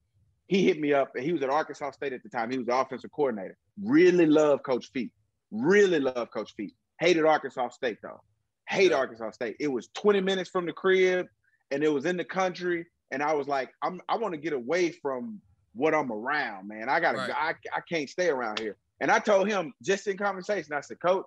He 0.48 0.64
hit 0.64 0.80
me 0.80 0.94
up, 0.94 1.12
and 1.16 1.26
he 1.26 1.34
was 1.34 1.42
at 1.42 1.50
Arkansas 1.50 1.92
State 1.92 2.14
at 2.14 2.24
the 2.24 2.30
time. 2.30 2.50
He 2.50 2.58
was 2.58 2.68
the 2.68 2.76
offensive 2.78 3.12
coordinator. 3.12 3.58
Really 3.84 4.26
love 4.26 4.64
Coach 4.64 4.90
Feet. 4.94 5.12
Really 5.52 6.00
love 6.00 6.30
Coach 6.32 6.54
Feet. 6.56 6.74
Hated 7.00 7.26
Arkansas 7.26 7.70
State 7.70 7.98
though. 8.02 8.22
Hate 8.70 8.92
Yeah. 8.92 8.98
Arkansas 8.98 9.32
State. 9.32 9.56
It 9.60 9.68
was 9.68 9.90
20 9.96 10.22
minutes 10.22 10.50
from 10.50 10.66
the 10.66 10.74
crib, 10.74 11.28
and 11.72 11.84
it 11.84 11.92
was 11.94 12.06
in 12.06 12.18
the 12.18 12.24
country. 12.26 12.86
And 13.12 13.22
I 13.24 13.34
was 13.34 13.48
like, 13.48 13.72
I'm 13.82 14.02
I 14.10 14.18
want 14.18 14.34
to 14.34 14.40
get 14.40 14.54
away 14.54 14.92
from 14.92 15.42
what 15.78 15.94
I'm 15.94 16.12
around, 16.12 16.68
man. 16.68 16.90
I 16.90 17.00
gotta 17.00 17.20
Right. 17.20 17.32
I, 17.32 17.54
I 17.76 17.82
can't 17.90 18.10
stay 18.10 18.30
around 18.30 18.60
here. 18.60 18.76
And 19.00 19.12
I 19.12 19.20
told 19.20 19.48
him 19.48 19.74
just 19.84 20.08
in 20.08 20.18
conversation, 20.18 20.74
I 20.74 20.82
said, 20.82 21.00
Coach, 21.00 21.26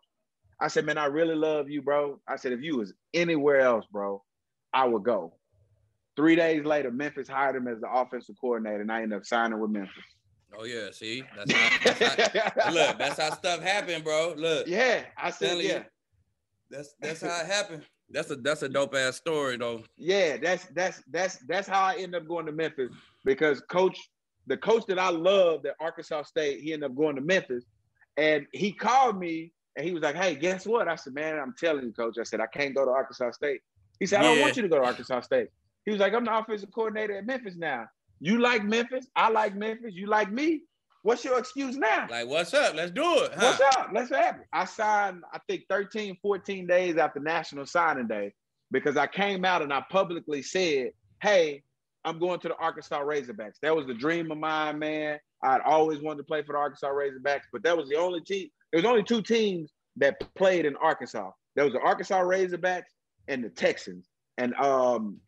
I 0.60 0.68
said, 0.68 0.84
man, 0.84 0.98
I 0.98 1.06
really 1.06 1.34
love 1.36 1.70
you, 1.70 1.82
bro. 1.82 2.20
I 2.28 2.36
said, 2.36 2.52
if 2.52 2.60
you 2.60 2.76
was 2.76 2.92
anywhere 3.14 3.60
else, 3.60 3.86
bro, 3.90 4.22
I 4.72 4.84
would 4.86 5.04
go. 5.04 5.34
Three 6.16 6.36
days 6.36 6.64
later, 6.64 6.90
Memphis 6.90 7.28
hired 7.28 7.56
him 7.56 7.68
as 7.68 7.80
the 7.80 7.90
offensive 7.90 8.34
coordinator, 8.40 8.82
and 8.82 8.92
I 8.92 9.02
ended 9.02 9.16
up 9.18 9.24
signing 9.24 9.58
with 9.58 9.70
Memphis. 9.70 10.04
Oh 10.58 10.64
yeah, 10.64 10.90
see, 10.90 11.22
that's 11.36 11.52
how, 11.52 11.94
that's 11.94 12.58
how 12.58 12.70
look. 12.72 12.98
That's 12.98 13.20
how 13.20 13.30
stuff 13.30 13.62
happened, 13.62 14.02
bro. 14.02 14.34
Look, 14.36 14.66
yeah, 14.66 15.04
I 15.16 15.30
said, 15.30 15.50
Telling 15.50 15.64
you. 15.64 15.72
yeah, 15.72 15.82
that's 16.68 16.94
that's 17.00 17.20
how 17.20 17.40
it 17.40 17.46
happened. 17.46 17.84
That's 18.10 18.30
a 18.32 18.36
that's 18.36 18.62
a 18.62 18.68
dope 18.68 18.94
ass 18.96 19.16
story 19.16 19.56
though. 19.56 19.84
yeah. 19.96 20.36
That's 20.36 20.66
that's 20.74 21.02
that's 21.10 21.38
that's 21.46 21.68
how 21.68 21.82
I 21.84 21.94
ended 21.94 22.16
up 22.20 22.28
going 22.28 22.46
to 22.46 22.52
Memphis 22.52 22.90
because 23.24 23.60
coach, 23.70 23.96
the 24.50 24.56
coach 24.56 24.84
that 24.86 24.98
I 24.98 25.08
loved 25.10 25.64
at 25.66 25.76
Arkansas 25.80 26.24
State, 26.24 26.60
he 26.60 26.72
ended 26.72 26.90
up 26.90 26.96
going 26.96 27.16
to 27.16 27.22
Memphis, 27.22 27.64
and 28.16 28.46
he 28.52 28.72
called 28.72 29.18
me 29.18 29.52
and 29.76 29.86
he 29.86 29.92
was 29.94 30.02
like, 30.02 30.16
"Hey, 30.16 30.34
guess 30.34 30.66
what?" 30.66 30.88
I 30.88 30.96
said, 30.96 31.14
"Man, 31.14 31.38
I'm 31.38 31.54
telling 31.58 31.84
you, 31.84 31.92
coach." 31.92 32.16
I 32.18 32.24
said, 32.24 32.40
"I 32.40 32.46
can't 32.46 32.74
go 32.74 32.84
to 32.84 32.90
Arkansas 32.90 33.30
State." 33.30 33.60
He 34.00 34.06
said, 34.06 34.20
"I 34.20 34.24
don't 34.24 34.36
Yeah. 34.36 34.42
want 34.42 34.56
you 34.56 34.62
to 34.62 34.68
go 34.68 34.76
to 34.76 34.82
Arkansas 34.82 35.20
State." 35.20 35.48
He 35.84 35.92
was 35.92 36.00
like, 36.00 36.12
"I'm 36.12 36.24
the 36.24 36.36
offensive 36.36 36.72
coordinator 36.72 37.16
at 37.16 37.24
Memphis 37.24 37.56
now. 37.56 37.86
You 38.18 38.38
like 38.38 38.64
Memphis? 38.64 39.06
I 39.14 39.30
like 39.30 39.54
Memphis. 39.54 39.94
You 39.94 40.06
like 40.06 40.30
me? 40.30 40.64
What's 41.02 41.24
your 41.24 41.38
excuse 41.38 41.76
now?" 41.76 42.08
Like, 42.10 42.26
what's 42.26 42.52
up? 42.52 42.74
Let's 42.74 42.90
do 42.90 43.02
it. 43.22 43.32
Huh? 43.32 43.56
What's 43.56 43.76
up? 43.76 43.90
Let's 43.94 44.10
have 44.10 44.40
it. 44.40 44.46
I 44.52 44.64
signed, 44.64 45.22
I 45.32 45.38
think 45.48 45.64
13, 45.70 46.18
14 46.20 46.66
days 46.66 46.96
after 46.96 47.20
National 47.20 47.64
Signing 47.64 48.08
Day 48.08 48.34
because 48.72 48.96
I 48.96 49.06
came 49.06 49.44
out 49.44 49.62
and 49.62 49.72
I 49.72 49.82
publicly 49.88 50.42
said, 50.42 50.90
hey, 51.22 51.62
I'm 52.04 52.18
going 52.18 52.40
to 52.40 52.48
the 52.48 52.56
Arkansas 52.56 53.00
Razorbacks. 53.00 53.58
That 53.62 53.74
was 53.74 53.86
the 53.86 53.94
dream 53.94 54.30
of 54.30 54.38
mine, 54.38 54.78
man. 54.78 55.18
I'd 55.42 55.60
always 55.62 56.00
wanted 56.00 56.18
to 56.18 56.24
play 56.24 56.42
for 56.42 56.52
the 56.52 56.58
Arkansas 56.58 56.90
Razorbacks, 56.90 57.44
but 57.52 57.62
that 57.62 57.76
was 57.76 57.88
the 57.88 57.96
only 57.96 58.20
team. 58.20 58.48
There 58.72 58.78
was 58.78 58.84
only 58.88 59.02
two 59.02 59.22
teams 59.22 59.72
that 59.96 60.18
played 60.34 60.64
in 60.64 60.76
Arkansas. 60.76 61.30
There 61.56 61.64
was 61.64 61.74
the 61.74 61.80
Arkansas 61.80 62.20
Razorbacks 62.20 62.90
and 63.28 63.44
the 63.44 63.50
Texans, 63.50 64.08
and 64.38 64.54
um, 64.54 65.18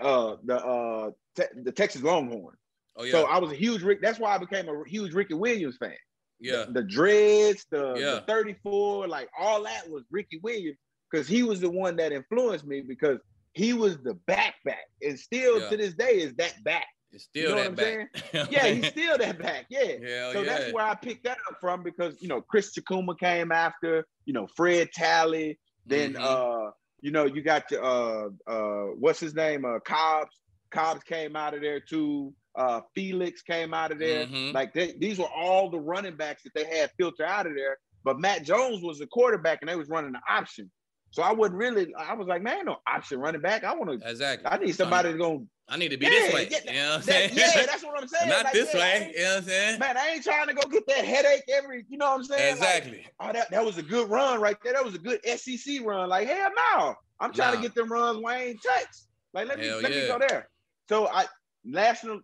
uh, 0.00 0.36
the 0.44 0.56
uh, 0.56 1.10
te- 1.36 1.62
the 1.62 1.72
Texas 1.72 2.02
Longhorns. 2.02 2.58
Oh 2.96 3.04
yeah, 3.04 3.12
So 3.12 3.24
I 3.24 3.38
was 3.38 3.52
a 3.52 3.56
huge 3.56 3.82
Rick. 3.82 4.00
That's 4.02 4.18
why 4.18 4.34
I 4.34 4.38
became 4.38 4.68
a 4.68 4.82
huge 4.88 5.12
Ricky 5.14 5.34
Williams 5.34 5.76
fan 5.76 5.94
yeah, 6.40 6.64
the 6.68 6.82
dreads, 6.82 7.66
the, 7.70 7.94
Yeah. 7.96 8.14
the 8.16 8.24
34, 8.26 9.08
like 9.08 9.28
all 9.38 9.62
that 9.64 9.88
was 9.88 10.04
Ricky 10.10 10.38
Williams 10.42 10.78
because 11.10 11.26
he 11.26 11.42
was 11.42 11.60
the 11.60 11.70
one 11.70 11.96
that 11.96 12.12
influenced 12.12 12.66
me 12.66 12.82
because 12.82 13.18
he 13.56 13.72
was 13.72 13.98
the 14.02 14.14
back 14.26 14.54
back, 14.64 14.84
and 15.02 15.18
still 15.18 15.60
Yeah. 15.60 15.68
to 15.70 15.76
this 15.78 15.94
day 15.94 16.20
is 16.20 16.34
that 16.36 16.62
back. 16.62 16.86
it's 17.12 17.24
still 17.24 17.56
know 17.56 17.70
that 17.70 17.76
back. 17.76 18.50
Yeah, 18.52 18.66
he's 18.66 18.88
still 18.88 19.16
that 19.16 19.38
back. 19.38 19.64
Yeah. 19.70 19.84
Hell 20.06 20.32
so 20.32 20.42
yeah. 20.42 20.44
that's 20.58 20.72
where 20.74 20.84
I 20.84 20.94
picked 20.94 21.24
that 21.24 21.38
up 21.48 21.56
from 21.60 21.82
because 21.82 22.20
you 22.20 22.28
know 22.28 22.42
Chris 22.42 22.72
Chakuma 22.76 23.18
came 23.18 23.50
after, 23.52 24.04
you 24.26 24.34
know, 24.34 24.46
Fred 24.56 24.88
Talley, 24.92 25.58
then 25.86 26.12
Mhm. 26.14 26.20
uh, 26.20 26.70
you 27.00 27.10
know, 27.12 27.24
you 27.24 27.40
got 27.42 27.68
the 27.70 27.82
uh 27.82 28.28
uh 28.46 28.84
what's 28.98 29.20
his 29.20 29.34
name? 29.34 29.64
Uh 29.64 29.78
Cobbs. 29.80 30.36
Cobbs 30.70 31.02
came 31.04 31.36
out 31.36 31.54
of 31.54 31.60
there 31.62 31.80
too. 31.80 32.34
Uh 32.58 32.80
Felix 32.94 33.40
came 33.42 33.72
out 33.72 33.92
of 33.92 33.98
there. 33.98 34.26
Mhm. 34.26 34.52
Like 34.52 34.74
they, 34.74 34.92
these 34.98 35.18
were 35.18 35.32
all 35.34 35.70
the 35.70 35.78
running 35.80 36.16
backs 36.16 36.42
that 36.42 36.52
they 36.54 36.64
had 36.64 36.90
filter 36.98 37.24
out 37.24 37.46
of 37.46 37.54
there. 37.54 37.78
But 38.04 38.20
Matt 38.20 38.42
Jones 38.44 38.82
was 38.82 38.98
the 38.98 39.06
quarterback 39.06 39.58
and 39.62 39.68
they 39.70 39.76
was 39.76 39.88
running 39.88 40.12
the 40.12 40.20
option. 40.28 40.70
So 41.10 41.22
I 41.22 41.32
wasn't 41.32 41.58
really, 41.58 41.94
I 41.94 42.14
was 42.14 42.26
like, 42.26 42.42
man, 42.42 42.66
no 42.66 42.76
option 42.86 43.18
running 43.20 43.40
back. 43.40 43.64
I 43.64 43.74
want 43.74 44.00
to, 44.00 44.08
exactly. 44.10 44.46
I 44.50 44.58
need 44.58 44.74
somebody 44.74 45.12
to 45.12 45.18
go. 45.18 45.46
I 45.68 45.76
need 45.78 45.88
to 45.90 45.96
be 45.96 46.06
Yeah, 46.06 46.12
this 46.12 46.32
way. 46.34 46.48
yeah, 46.50 46.58
you 46.64 46.72
know 46.72 46.88
what 46.90 46.94
I'm 46.94 47.00
That, 47.06 47.06
saying? 47.06 47.30
yeah, 47.34 47.66
that's 47.66 47.84
what 47.84 48.00
I'm 48.00 48.08
saying. 48.08 48.28
Not 48.28 48.44
Like, 48.44 48.52
this 48.52 48.72
yeah, 48.74 48.80
way. 48.80 49.12
You 49.16 49.22
know 49.22 49.28
what 49.30 49.36
I'm 49.38 49.44
saying? 49.44 49.78
Man, 49.80 49.96
I 49.96 50.08
ain't 50.10 50.24
trying 50.24 50.46
to 50.48 50.54
go 50.54 50.68
get 50.68 50.86
that 50.88 51.04
headache 51.04 51.44
every, 51.48 51.84
you 51.88 51.98
know 51.98 52.06
what 52.10 52.16
I'm 52.18 52.24
saying? 52.24 52.58
Like, 52.58 52.68
Exactly. 52.76 53.06
oh, 53.20 53.32
that, 53.32 53.50
that 53.50 53.64
was 53.64 53.78
a 53.78 53.82
good 53.82 54.08
run 54.10 54.40
right 54.40 54.56
there. 54.62 54.74
That 54.74 54.84
was 54.84 54.94
a 54.94 54.98
good 54.98 55.20
SEC 55.26 55.80
run. 55.84 56.08
Like, 56.08 56.28
hell 56.28 56.50
no. 56.76 56.94
I'm 57.18 57.32
trying 57.32 57.54
Nah. 57.54 57.56
to 57.56 57.62
get 57.62 57.74
them 57.74 57.90
runs 57.90 58.18
Wayne 58.20 58.58
touched. 58.58 59.06
Like, 59.32 59.48
let 59.48 59.58
me 59.58 59.70
let 59.72 59.90
me 59.90 60.06
go 60.06 60.18
there. 60.18 60.48
So 60.88 61.08
I 61.08 61.24
national 61.64 62.20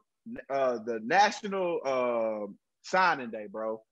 uh 0.51 0.78
the 0.85 1.01
national 1.03 1.80
uh, 1.85 2.53
signing 2.83 3.30
day, 3.30 3.47
bro. 3.51 3.83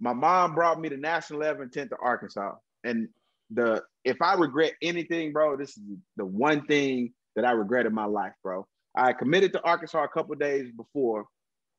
My 0.00 0.12
mom 0.12 0.54
brought 0.54 0.80
me 0.80 0.88
to 0.90 0.96
National 0.96 1.40
11 1.42 1.70
10th 1.70 1.88
to 1.90 1.96
Arkansas. 2.00 2.54
And 2.84 3.08
the 3.50 3.82
if 4.04 4.20
I 4.20 4.34
regret 4.34 4.74
anything, 4.82 5.32
bro, 5.32 5.56
this 5.56 5.70
is 5.70 5.82
the 6.16 6.24
one 6.24 6.66
thing 6.66 7.12
that 7.36 7.44
I 7.44 7.52
regret 7.52 7.86
in 7.86 7.94
my 7.94 8.04
life, 8.04 8.32
bro. 8.42 8.66
I 8.96 9.12
committed 9.12 9.52
to 9.54 9.62
Arkansas 9.62 10.04
a 10.04 10.08
couple 10.08 10.34
days 10.36 10.70
before. 10.76 11.26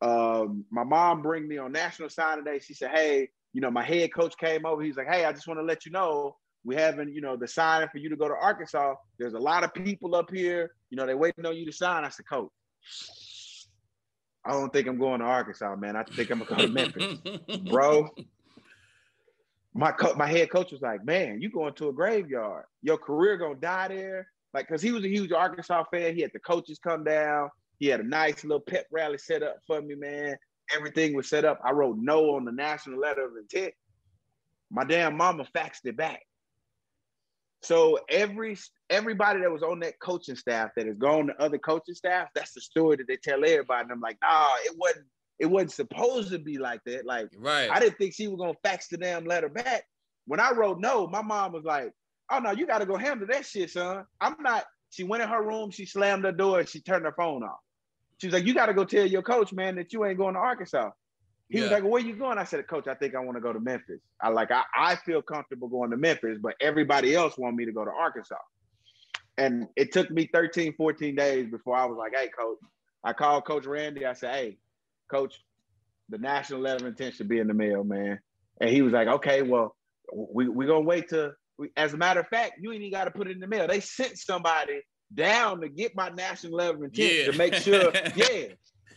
Um, 0.02 0.66
my 0.70 0.84
mom 0.84 1.22
bring 1.22 1.48
me 1.48 1.58
on 1.58 1.72
National 1.72 2.10
Signing 2.10 2.44
Day. 2.44 2.60
She 2.60 2.74
said, 2.74 2.92
"Hey, 2.92 3.30
you 3.56 3.62
know, 3.62 3.72
my 3.72 3.84
head 3.84 4.14
coach 4.14 4.38
came 4.38 4.66
over. 4.66 4.82
He's 4.84 4.98
like, 4.98 5.08
hey, 5.08 5.24
I 5.24 5.32
just 5.32 5.48
want 5.48 5.62
to 5.62 5.64
let 5.64 5.86
you 5.86 5.92
know 5.92 6.36
we 6.66 6.76
having, 6.76 7.08
you 7.14 7.22
know, 7.22 7.38
the 7.38 7.48
signing 7.48 7.88
for 7.88 8.00
you 8.00 8.10
to 8.10 8.18
go 8.18 8.28
to 8.28 8.34
Arkansas. 8.34 8.96
There's 9.18 9.34
a 9.34 9.40
lot 9.40 9.64
of 9.64 9.74
people 9.74 10.14
up 10.14 10.30
here. 10.30 10.72
You 10.90 10.98
know, 10.98 11.06
they 11.06 11.14
waiting 11.14 11.46
on 11.46 11.56
you 11.56 11.66
to 11.66 11.72
sign. 11.72 12.04
I 12.04 12.10
said, 12.10 12.26
coach, 12.28 12.50
I 14.46 14.52
don't 14.52 14.74
think 14.74 14.88
I'm 14.88 15.00
going 15.00 15.22
to 15.22 15.26
Arkansas, 15.26 15.74
man. 15.78 15.96
I 15.96 16.04
think 16.04 16.30
I'm 16.32 16.40
gonna 16.40 16.50
go 16.50 16.68
to 16.68 16.68
Memphis, 16.68 17.18
bro. 17.72 18.10
My 19.78 19.92
co- 19.92 20.16
my 20.16 20.28
head 20.28 20.50
coach 20.50 20.72
was 20.72 20.82
like, 20.82 21.04
man, 21.06 21.42
you 21.42 21.50
going 21.50 21.74
to 21.76 21.90
a 21.90 21.94
graveyard. 21.94 22.64
Your 22.82 22.98
career 22.98 23.38
gonna 23.38 23.56
die 23.56 23.90
there. 23.90 24.28
Like, 24.54 24.70
cause 24.70 24.82
he 24.82 24.92
was 24.92 25.04
a 25.04 25.10
huge 25.10 25.34
Arkansas 25.34 25.84
fan. 25.92 26.16
He 26.16 26.22
had 26.22 26.32
the 26.34 26.40
coaches 26.40 26.80
come 26.80 27.04
down. 27.04 27.50
He 27.78 27.88
had 27.88 28.00
a 28.00 28.08
nice 28.08 28.44
little 28.46 28.62
pep 28.62 28.86
rally 28.90 29.18
set 29.18 29.44
up 29.44 29.58
for 29.68 29.82
me, 29.82 29.96
man. 29.96 30.38
Everything 30.74 31.14
was 31.14 31.28
set 31.28 31.44
up. 31.44 31.60
I 31.64 31.72
wrote 31.72 31.98
no 32.00 32.36
on 32.36 32.46
the 32.46 32.54
national 32.54 33.00
letter 33.00 33.26
of 33.26 33.34
intent. 33.36 33.74
My 34.72 34.86
damn 34.86 35.18
mama 35.18 35.46
faxed 35.54 35.86
it 35.86 35.98
back. 35.98 36.22
So 37.62 38.00
every 38.10 38.58
everybody 38.90 39.42
that 39.42 39.52
was 39.52 39.64
on 39.64 39.80
that 39.80 40.00
coaching 40.00 40.36
staff 40.36 40.72
that 40.76 40.86
has 40.86 40.98
gone 40.98 41.28
to 41.28 41.42
other 41.42 41.58
coaching 41.58 41.96
staff, 41.96 42.30
that's 42.34 42.54
the 42.54 42.62
story 42.62 42.96
that 42.98 43.08
they 43.08 43.18
tell 43.18 43.44
everybody. 43.44 43.84
And 43.84 43.92
I'm 43.92 44.00
like, 44.00 44.18
nah, 44.22 44.50
it 44.64 44.76
wasn't. 44.78 45.06
It 45.40 45.48
wasn't 45.48 45.72
supposed 45.72 46.32
to 46.32 46.40
be 46.40 46.58
like 46.58 46.82
that. 46.86 47.06
Like 47.06 47.30
right. 47.38 47.70
I 47.70 47.80
didn't 47.80 47.98
think 47.98 48.14
she 48.14 48.28
was 48.28 48.40
gonna 48.40 48.58
fax 48.64 48.88
the 48.88 48.98
damn 48.98 49.26
letter 49.26 49.50
back. 49.50 49.84
When 50.28 50.40
I 50.40 50.52
wrote 50.52 50.80
no, 50.80 51.08
my 51.08 51.22
mom 51.22 51.52
was 51.54 51.64
like, 51.64 51.92
"Oh 52.32 52.40
no, 52.40 52.52
you 52.52 52.66
got 52.66 52.80
to 52.80 52.86
go 52.86 52.98
handle 52.98 53.28
that 53.30 53.46
shit, 53.46 53.72
son." 53.72 54.06
I'm 54.22 54.36
not. 54.40 54.66
She 54.90 55.04
went 55.04 55.24
in 55.24 55.30
her 55.30 55.44
room, 55.44 55.72
she 55.72 55.86
slammed 55.86 56.24
the 56.24 56.32
door, 56.32 56.60
and 56.60 56.70
she 56.70 56.80
turned 56.80 57.06
her 57.06 57.14
phone 57.18 57.44
off. 57.44 57.60
She 58.20 58.28
was 58.28 58.34
like, 58.34 58.46
"You 58.46 58.54
got 58.54 58.68
to 58.68 58.74
go 58.74 58.86
tell 58.86 59.06
your 59.06 59.24
coach, 59.24 59.52
man, 59.52 59.76
that 59.76 59.92
you 59.92 60.06
ain't 60.06 60.18
going 60.18 60.36
to 60.36 60.40
Arkansas." 60.40 60.92
He 61.50 61.62
was 61.62 61.70
like, 61.70 61.84
well, 61.84 61.92
"Where 61.92 62.02
you 62.02 62.16
going?" 62.16 62.38
I 62.38 62.44
said, 62.44 62.68
"Coach, 62.68 62.88
I 62.88 62.96
think 62.96 63.14
I 63.14 63.20
want 63.20 63.38
to 63.38 63.42
go 63.42 63.54
to 63.54 63.60
Memphis. 63.60 64.00
I 64.22 64.30
like, 64.30 64.52
I, 64.52 64.64
I 64.76 64.96
feel 64.96 65.22
comfortable 65.22 65.68
going 65.68 65.92
to 65.92 65.98
Memphis, 65.98 66.40
but 66.42 66.56
everybody 66.60 67.14
else 67.14 67.38
want 67.38 67.56
me 67.56 67.66
to 67.66 67.72
go 67.72 67.86
to 67.86 67.92
Arkansas." 67.92 68.36
And 69.38 69.68
it 69.76 69.92
took 69.92 70.10
me 70.12 70.30
13, 70.34 70.74
14 70.76 71.16
days 71.16 71.50
before 71.52 71.76
I 71.76 71.86
was 71.86 71.98
like, 71.98 72.14
hey, 72.16 72.30
coach. 72.38 72.58
I 73.04 73.14
called 73.14 73.46
Coach 73.46 73.66
Randy. 73.66 74.06
I 74.06 74.14
said, 74.14 74.34
hey, 74.34 74.58
coach, 75.10 75.40
the 76.10 76.18
national 76.18 76.62
letter 76.62 76.86
of 76.86 76.92
intent 76.92 77.16
should 77.16 77.28
be 77.28 77.40
in 77.40 77.48
the 77.48 77.54
mail, 77.54 77.84
man. 77.84 78.20
And 78.62 78.70
he 78.70 78.82
was 78.82 78.94
like, 78.94 79.08
okay, 79.08 79.42
well, 79.42 79.76
we, 80.14 80.48
we're 80.48 80.68
going 80.68 80.84
to 80.84 80.88
wait 80.88 81.10
till, 81.10 81.32
we, 81.58 81.70
as 81.78 81.94
a 81.94 81.98
matter 81.98 82.20
of 82.20 82.28
fact, 82.28 82.54
you 82.60 82.72
ain't 82.72 82.82
even 82.82 82.92
got 82.92 83.06
to 83.06 83.12
put 83.12 83.28
it 83.28 83.32
in 83.32 83.40
the 83.40 83.48
mail. 83.48 83.68
They 83.68 83.80
sent 83.80 84.18
somebody 84.18 84.82
down 85.14 85.62
to 85.62 85.70
get 85.70 85.96
my 85.96 86.10
national 86.10 86.54
letter 86.54 86.76
of 86.78 86.84
intent 86.84 87.14
Yeah. 87.14 87.32
to 87.32 87.38
make 87.38 87.56
sure, 87.56 87.92
yeah, 88.16 88.48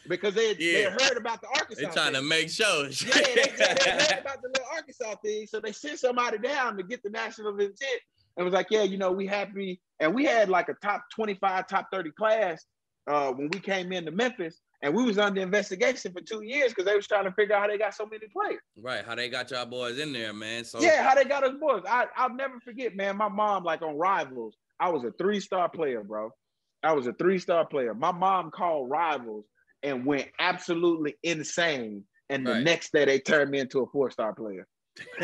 because 0.09 0.35
they, 0.35 0.55
they 0.55 0.83
Yeah. 0.83 0.91
heard 0.91 1.17
about 1.17 1.41
the 1.41 1.49
Arkansas. 1.49 1.83
They're 1.83 1.93
trying 1.93 2.15
to 2.15 2.23
make 2.23 2.51
sure. 2.51 2.87
Yeah, 2.89 3.23
they, 3.23 3.35
they, 3.35 3.57
they 3.57 3.91
heard 3.91 4.19
about 4.21 4.43
the 4.43 4.49
little 4.49 4.67
Arkansas 4.75 5.15
thing, 5.25 5.47
so 5.47 5.61
they 5.61 5.73
sent 5.73 5.99
somebody 5.99 6.39
down 6.39 6.77
to 6.77 6.83
get 6.83 7.03
the 7.03 7.11
national 7.11 7.49
of 7.55 7.61
intent. 7.61 8.01
And 8.37 8.45
was 8.45 8.55
like, 8.55 8.69
yeah, 8.71 8.85
you 8.85 8.99
know, 8.99 9.11
we 9.11 9.27
happy, 9.27 9.81
and 9.99 10.15
we 10.15 10.25
had 10.25 10.49
like 10.49 10.69
a 10.69 10.75
top 10.75 11.03
twenty-five, 11.13 11.67
top 11.67 11.89
thirty 11.93 12.13
class 12.13 12.65
uh, 13.11 13.33
when 13.33 13.49
we 13.53 13.59
came 13.59 13.91
into 13.93 14.13
Memphis, 14.13 14.61
and 14.83 14.95
we 14.95 15.03
was 15.05 15.19
under 15.19 15.41
investigation 15.41 16.13
for 16.13 16.21
two 16.21 16.43
years 16.43 16.69
because 16.69 16.85
they 16.85 16.95
was 16.95 17.07
trying 17.07 17.25
to 17.25 17.33
figure 17.33 17.55
out 17.55 17.63
how 17.63 17.69
they 17.69 17.79
got 17.79 17.95
so 17.95 18.07
many 18.07 18.27
players. 18.29 18.61
right, 18.77 19.05
how 19.05 19.15
they 19.15 19.29
got 19.29 19.51
y'all 19.51 19.67
boys 19.67 19.99
in 19.99 20.13
there, 20.13 20.33
man. 20.33 20.65
So 20.65 20.81
Yeah, 20.81 21.03
how 21.03 21.15
they 21.15 21.25
got 21.25 21.45
us 21.45 21.55
boys. 21.61 21.83
I, 21.89 22.07
I'll 22.17 22.35
never 22.35 22.61
forget, 22.61 22.95
man. 22.95 23.17
My 23.17 23.29
mom, 23.29 23.65
like 23.65 23.83
on 23.83 23.97
Rivals, 23.97 24.57
I 24.81 24.91
was 24.91 25.05
a 25.05 25.11
three-star 25.13 25.69
player, 25.69 26.03
bro. 26.05 26.31
I 26.83 26.93
was 26.93 27.07
a 27.09 27.13
three-star 27.15 27.67
player. 27.67 27.93
My 27.95 28.13
mom 28.13 28.51
called 28.53 28.89
Rivals 28.89 29.47
and 29.83 30.07
went 30.07 30.29
absolutely 30.39 31.17
insane. 31.23 32.05
And 32.31 32.47
the 32.47 32.53
Right. 32.53 32.63
next 32.63 32.93
day 32.93 33.05
they 33.05 33.19
turned 33.19 33.51
me 33.51 33.59
into 33.59 33.81
a 33.81 33.87
four-star 33.87 34.35
player. 34.35 34.67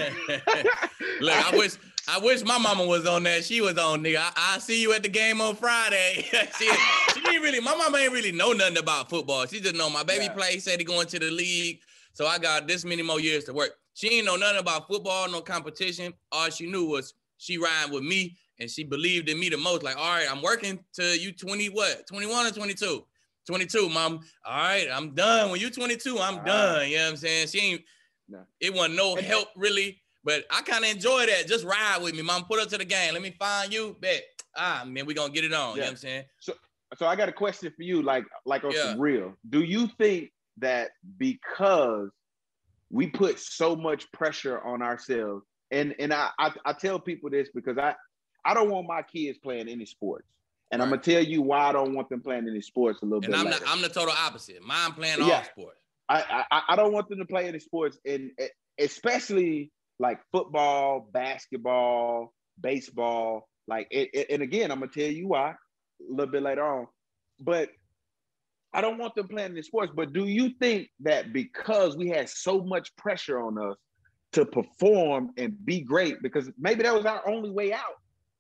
Look, 1.20 1.32
I 1.32 1.56
wish 1.56 1.72
I 2.06 2.18
wish 2.18 2.44
my 2.44 2.58
mama 2.58 2.84
was 2.84 3.06
on 3.06 3.22
that. 3.22 3.44
She 3.44 3.60
was 3.60 3.78
on, 3.78 4.02
nigga. 4.02 4.22
I, 4.36 4.58
see 4.58 4.82
you 4.82 4.92
at 4.92 5.02
the 5.02 5.08
game 5.08 5.40
on 5.40 5.56
Friday. 5.56 6.26
she, 6.58 6.70
she 7.14 7.28
ain't 7.34 7.42
really, 7.42 7.60
my 7.60 7.74
mama 7.74 7.96
ain't 7.98 8.12
really 8.12 8.32
know 8.32 8.52
nothing 8.52 8.76
about 8.76 9.08
football. 9.08 9.46
She 9.46 9.58
just 9.60 9.74
know 9.74 9.88
my 9.88 10.02
baby 10.02 10.26
Yeah. 10.26 10.34
play, 10.34 10.58
said 10.58 10.78
he 10.78 10.84
going 10.84 11.06
to 11.06 11.18
the 11.18 11.30
league. 11.30 11.80
So 12.12 12.26
I 12.26 12.38
got 12.38 12.68
this 12.68 12.84
many 12.84 13.02
more 13.02 13.20
years 13.20 13.44
to 13.44 13.54
work. 13.54 13.70
She 13.94 14.08
ain't 14.10 14.26
know 14.26 14.36
nothing 14.36 14.58
about 14.60 14.86
football, 14.86 15.30
no 15.30 15.40
competition. 15.40 16.12
All 16.30 16.50
she 16.50 16.66
knew 16.66 16.84
was 16.84 17.14
she 17.38 17.56
riding 17.56 17.92
with 17.94 18.04
me 18.04 18.36
and 18.60 18.70
she 18.70 18.84
believed 18.84 19.28
in 19.30 19.40
me 19.40 19.48
the 19.48 19.56
most. 19.56 19.82
Like, 19.82 19.96
all 19.96 20.10
right, 20.10 20.30
I'm 20.30 20.42
working 20.42 20.78
to 20.94 21.18
you 21.18 21.32
20, 21.32 21.68
what, 21.70 22.06
21 22.06 22.46
or 22.46 22.50
22? 22.50 23.04
22, 23.46 23.88
mom. 23.88 24.20
All 24.44 24.56
right, 24.56 24.88
I'm 24.92 25.14
done. 25.14 25.50
When 25.50 25.60
you 25.60 25.70
22, 25.70 26.18
I'm 26.18 26.44
done. 26.44 26.88
You 26.88 26.96
know 26.98 27.04
what 27.04 27.10
I'm 27.10 27.16
saying? 27.16 27.48
She 27.48 27.58
ain't, 27.60 27.82
No. 28.28 28.46
it 28.60 28.72
wasn't 28.72 28.96
no 28.96 29.16
And- 29.16 29.26
help 29.26 29.48
really, 29.56 30.00
but 30.24 30.44
I 30.50 30.62
kind 30.62 30.84
of 30.84 30.90
enjoy 30.90 31.26
that. 31.26 31.46
Just 31.46 31.64
ride 31.64 31.98
with 32.02 32.14
me, 32.14 32.22
mom. 32.22 32.44
Put 32.46 32.60
up 32.60 32.68
to 32.70 32.78
the 32.78 32.84
game. 32.84 33.12
Let 33.12 33.22
me 33.22 33.32
find 33.38 33.72
you. 33.72 33.96
Bet. 34.00 34.22
Ah, 34.56 34.84
man, 34.86 35.04
we 35.06 35.14
gonna 35.14 35.32
get 35.32 35.44
it 35.44 35.52
on. 35.52 35.74
You 35.74 35.80
know 35.80 35.86
what 35.86 35.90
I'm 35.90 35.96
saying? 35.96 36.24
So 36.40 36.54
so 36.96 37.06
I 37.06 37.16
got 37.16 37.28
a 37.28 37.32
question 37.32 37.72
for 37.76 37.82
you, 37.82 38.02
like 38.02 38.24
like 38.46 38.64
on 38.64 38.72
Yeah. 38.72 38.90
some 38.92 39.00
real. 39.00 39.36
Do 39.50 39.62
you 39.62 39.88
think 39.98 40.30
that 40.58 40.90
because 41.18 42.10
we 42.90 43.08
put 43.08 43.38
so 43.40 43.74
much 43.74 44.10
pressure 44.12 44.60
on 44.62 44.80
ourselves, 44.82 45.44
and 45.70 45.94
and 45.98 46.12
I 46.14 46.30
I, 46.38 46.52
I 46.64 46.72
tell 46.72 46.98
people 47.00 47.30
this 47.30 47.48
because 47.54 47.76
I 47.78 47.94
I 48.44 48.54
don't 48.54 48.70
want 48.70 48.86
my 48.86 49.02
kids 49.02 49.38
playing 49.38 49.68
any 49.68 49.84
sports, 49.86 50.28
and 50.70 50.80
I'm 50.80 50.90
gonna 50.90 51.02
tell 51.02 51.22
you 51.22 51.42
why 51.42 51.68
I 51.68 51.72
don't 51.72 51.94
want 51.94 52.08
them 52.08 52.20
playing 52.20 52.46
any 52.48 52.60
sports 52.60 53.02
a 53.02 53.04
little 53.06 53.24
And 53.24 53.32
bit 53.32 53.38
I'm 53.40 53.46
later. 53.46 53.58
the, 53.58 53.68
I'm 53.68 53.82
the 53.82 53.88
total 53.88 54.14
opposite. 54.16 54.62
Mine 54.62 54.92
playing 54.92 55.20
all 55.20 55.28
Yeah. 55.28 55.42
sports. 55.42 55.80
I, 56.08 56.44
I 56.50 56.62
I 56.70 56.76
don't 56.76 56.92
want 56.92 57.08
them 57.08 57.18
to 57.18 57.24
play 57.24 57.46
any 57.48 57.58
sports, 57.60 57.98
and 58.04 58.30
eh, 58.38 58.48
especially 58.78 59.72
like 59.98 60.20
football, 60.32 61.08
basketball, 61.12 62.34
baseball. 62.60 63.48
Like, 63.66 63.88
it, 63.90 64.10
it- 64.12 64.30
and 64.30 64.42
again, 64.42 64.70
I'm 64.70 64.80
gonna 64.80 64.90
tell 64.92 65.10
you 65.10 65.28
why 65.28 65.50
a 65.50 65.54
little 66.10 66.30
bit 66.32 66.42
later 66.42 66.64
on. 66.64 66.86
But 67.40 67.70
I 68.72 68.80
don't 68.80 68.98
want 68.98 69.14
them 69.14 69.28
playing 69.28 69.52
any 69.52 69.62
sports. 69.62 69.92
But 69.94 70.12
do 70.12 70.26
you 70.26 70.50
think 70.60 70.88
that 71.00 71.32
because 71.32 71.96
we 71.96 72.08
had 72.08 72.28
so 72.28 72.62
much 72.62 72.94
pressure 72.96 73.40
on 73.40 73.56
us 73.58 73.76
to 74.32 74.44
perform 74.44 75.30
and 75.36 75.64
be 75.64 75.80
great, 75.80 76.20
because 76.22 76.50
maybe 76.58 76.82
that 76.82 76.94
was 76.94 77.06
our 77.06 77.26
only 77.28 77.50
way 77.50 77.72
out? 77.72 77.94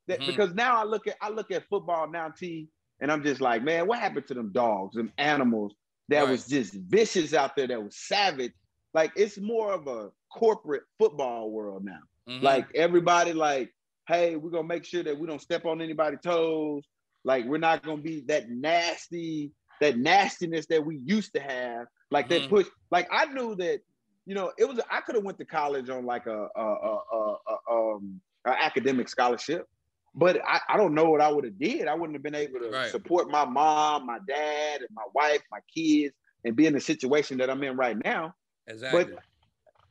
That 0.08 0.20
Mhm. 0.20 0.26
because 0.26 0.54
now 0.54 0.76
I 0.76 0.84
look 0.84 1.06
at 1.06 1.16
I 1.22 1.30
look 1.30 1.50
at 1.50 1.68
football 1.68 2.10
now, 2.10 2.28
T, 2.30 2.68
and 3.00 3.10
I'm 3.12 3.22
just 3.22 3.40
like, 3.40 3.62
man, 3.62 3.86
what 3.86 4.00
happened 4.00 4.26
to 4.28 4.34
them 4.34 4.52
dogs, 4.52 4.96
them 4.96 5.12
animals? 5.18 5.74
That 6.08 6.22
Right. 6.22 6.30
was 6.30 6.46
just 6.46 6.74
vicious 6.74 7.32
out 7.34 7.56
there 7.56 7.66
that 7.68 7.82
was 7.82 7.96
savage 7.96 8.52
like 8.92 9.12
it's 9.16 9.38
more 9.38 9.72
of 9.72 9.86
a 9.86 10.10
corporate 10.32 10.82
football 10.98 11.50
world 11.50 11.84
now 11.84 12.00
Mhm. 12.28 12.42
like 12.42 12.66
everybody 12.74 13.32
like 13.32 13.72
hey 14.08 14.36
we're 14.36 14.50
gonna 14.50 14.68
make 14.68 14.84
sure 14.84 15.02
that 15.02 15.18
we 15.18 15.26
don't 15.26 15.40
step 15.40 15.64
on 15.64 15.80
anybody's 15.80 16.20
toes 16.20 16.84
like 17.24 17.44
we're 17.46 17.58
not 17.58 17.82
gonna 17.82 18.02
be 18.02 18.20
that 18.28 18.48
nasty 18.50 19.52
that 19.80 19.96
nastiness 19.98 20.66
that 20.66 20.84
we 20.84 20.96
used 20.98 21.32
to 21.34 21.40
have 21.40 21.86
like 22.10 22.28
that 22.28 22.42
Mhm. 22.42 22.48
push 22.48 22.66
like 22.90 23.08
i 23.10 23.24
knew 23.26 23.54
that 23.56 23.80
you 24.26 24.34
know 24.34 24.52
it 24.58 24.66
was 24.68 24.78
i 24.90 25.00
could 25.00 25.14
have 25.14 25.24
went 25.24 25.38
to 25.38 25.44
college 25.44 25.88
on 25.88 26.04
like 26.04 26.26
a, 26.26 26.48
a, 26.56 26.62
a, 26.62 27.36
a, 27.48 27.72
um 27.72 28.20
academic 28.46 29.08
scholarship 29.08 29.66
but 30.14 30.40
I, 30.46 30.60
I 30.68 30.76
don't 30.76 30.94
know 30.94 31.10
what 31.10 31.20
I 31.20 31.30
would 31.32 31.44
have 31.44 31.58
did. 31.58 31.88
I 31.88 31.94
wouldn't 31.94 32.14
have 32.14 32.22
been 32.22 32.34
able 32.34 32.60
to 32.60 32.76
Right. 32.76 32.82
support 32.82 33.28
my 33.30 33.44
mom, 33.44 34.06
my 34.06 34.18
dad, 34.26 34.80
and 34.80 34.88
my 34.92 35.04
wife, 35.14 35.42
my 35.50 35.60
kids, 35.74 36.14
and 36.44 36.56
be 36.56 36.66
in 36.66 36.74
the 36.74 36.80
situation 36.80 37.38
that 37.38 37.50
I'm 37.50 37.62
in 37.64 37.76
right 37.76 37.96
now. 38.04 38.34
exactly. 38.66 38.84
But 38.90 39.10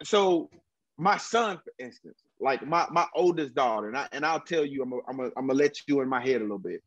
So 0.04 0.52
my 0.98 1.18
son, 1.18 1.58
for 1.64 1.74
instance, 1.80 2.24
like 2.40 2.66
my 2.66 2.88
my 2.92 3.08
oldest 3.16 3.56
daughter, 3.56 3.88
and 3.88 3.98
I 3.98 4.08
and 4.12 4.26
I'll 4.26 4.42
tell 4.42 4.66
you, 4.66 4.84
I'm 4.84 4.90
gonna 4.92 5.02
I'm 5.08 5.18
gonna 5.18 5.32
I'm 5.38 5.48
gonna 5.48 5.60
let 5.60 5.78
you 5.88 6.02
in 6.02 6.10
my 6.10 6.22
head 6.22 6.38
a 6.42 6.46
little 6.46 6.60
bit. 6.60 6.82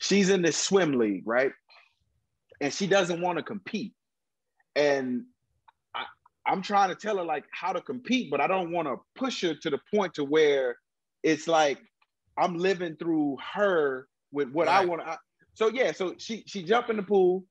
She's 0.00 0.30
in 0.30 0.42
the 0.42 0.52
swim 0.52 0.92
league, 0.98 1.24
right? 1.26 1.52
And 2.60 2.72
she 2.72 2.86
doesn't 2.86 3.20
want 3.20 3.38
to 3.38 3.42
compete. 3.44 3.94
And 4.76 5.26
I, 5.94 6.06
I'm 6.46 6.62
trying 6.62 6.90
to 6.90 6.96
tell 6.96 7.18
her 7.18 7.24
like 7.24 7.46
how 7.52 7.72
to 7.72 7.82
compete, 7.82 8.30
but 8.30 8.40
I 8.40 8.48
don't 8.48 8.72
want 8.72 8.88
to 8.88 8.98
push 9.16 9.42
her 9.42 9.54
to 9.54 9.70
the 9.70 9.80
point 9.94 10.14
to 10.14 10.24
where 10.24 10.76
it's 11.22 11.48
like 11.48 11.80
I'm 12.38 12.56
living 12.58 12.96
through 12.96 13.38
her 13.54 14.08
with 14.32 14.50
what 14.50 14.68
I 14.68 14.84
want 14.84 15.02
to. 15.02 15.18
So 15.54 15.68
yeah, 15.68 15.92
so 15.92 16.14
she 16.18 16.44
she 16.46 16.62
jumped 16.62 16.90
in 16.90 16.96
the 16.96 17.02
pool, 17.02 17.44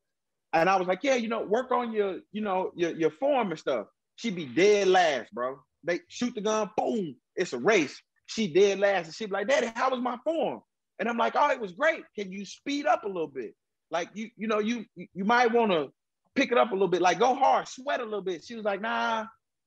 and 0.53 0.69
I 0.69 0.75
was 0.77 0.87
like, 0.87 0.99
yeah, 1.03 1.15
you 1.15 1.27
know, 1.27 1.41
work 1.41 1.71
on 1.71 1.91
your 1.91 2.19
you 2.31 2.41
know 2.41 2.71
your 2.75 2.91
your 2.91 3.11
form 3.11 3.51
and 3.51 3.59
stuff. 3.59 3.87
She 4.15 4.29
be 4.29 4.45
dead 4.45 4.87
last, 4.87 5.33
bro. 5.33 5.59
They 5.83 5.99
shoot 6.07 6.33
the 6.35 6.41
gun, 6.41 6.69
boom, 6.77 7.15
it's 7.35 7.53
a 7.53 7.57
race. 7.57 7.99
She 8.27 8.51
dead 8.51 8.79
last, 8.79 9.05
and 9.05 9.15
she 9.15 9.25
be 9.25 9.31
like, 9.31 9.47
Daddy, 9.47 9.71
how 9.75 9.91
was 9.91 10.01
my 10.01 10.17
form? 10.23 10.61
And 10.99 11.09
I'm 11.09 11.17
like, 11.17 11.33
oh, 11.35 11.51
it 11.51 11.59
was 11.59 11.73
great. 11.73 12.03
Can 12.17 12.31
you 12.31 12.45
speed 12.45 12.85
up 12.85 13.03
a 13.03 13.07
little 13.07 13.27
bit? 13.27 13.53
Like 13.91 14.09
you, 14.13 14.29
you 14.37 14.47
know, 14.47 14.59
you 14.59 14.85
you 14.95 15.25
might 15.25 15.51
want 15.51 15.71
to 15.71 15.89
pick 16.35 16.51
it 16.51 16.57
up 16.57 16.71
a 16.71 16.73
little 16.73 16.87
bit, 16.87 17.01
like 17.01 17.19
go 17.19 17.35
hard, 17.35 17.67
sweat 17.67 17.99
a 18.01 18.03
little 18.03 18.21
bit. 18.21 18.43
She 18.43 18.55
was 18.55 18.65
like, 18.65 18.81
nah, 18.81 19.25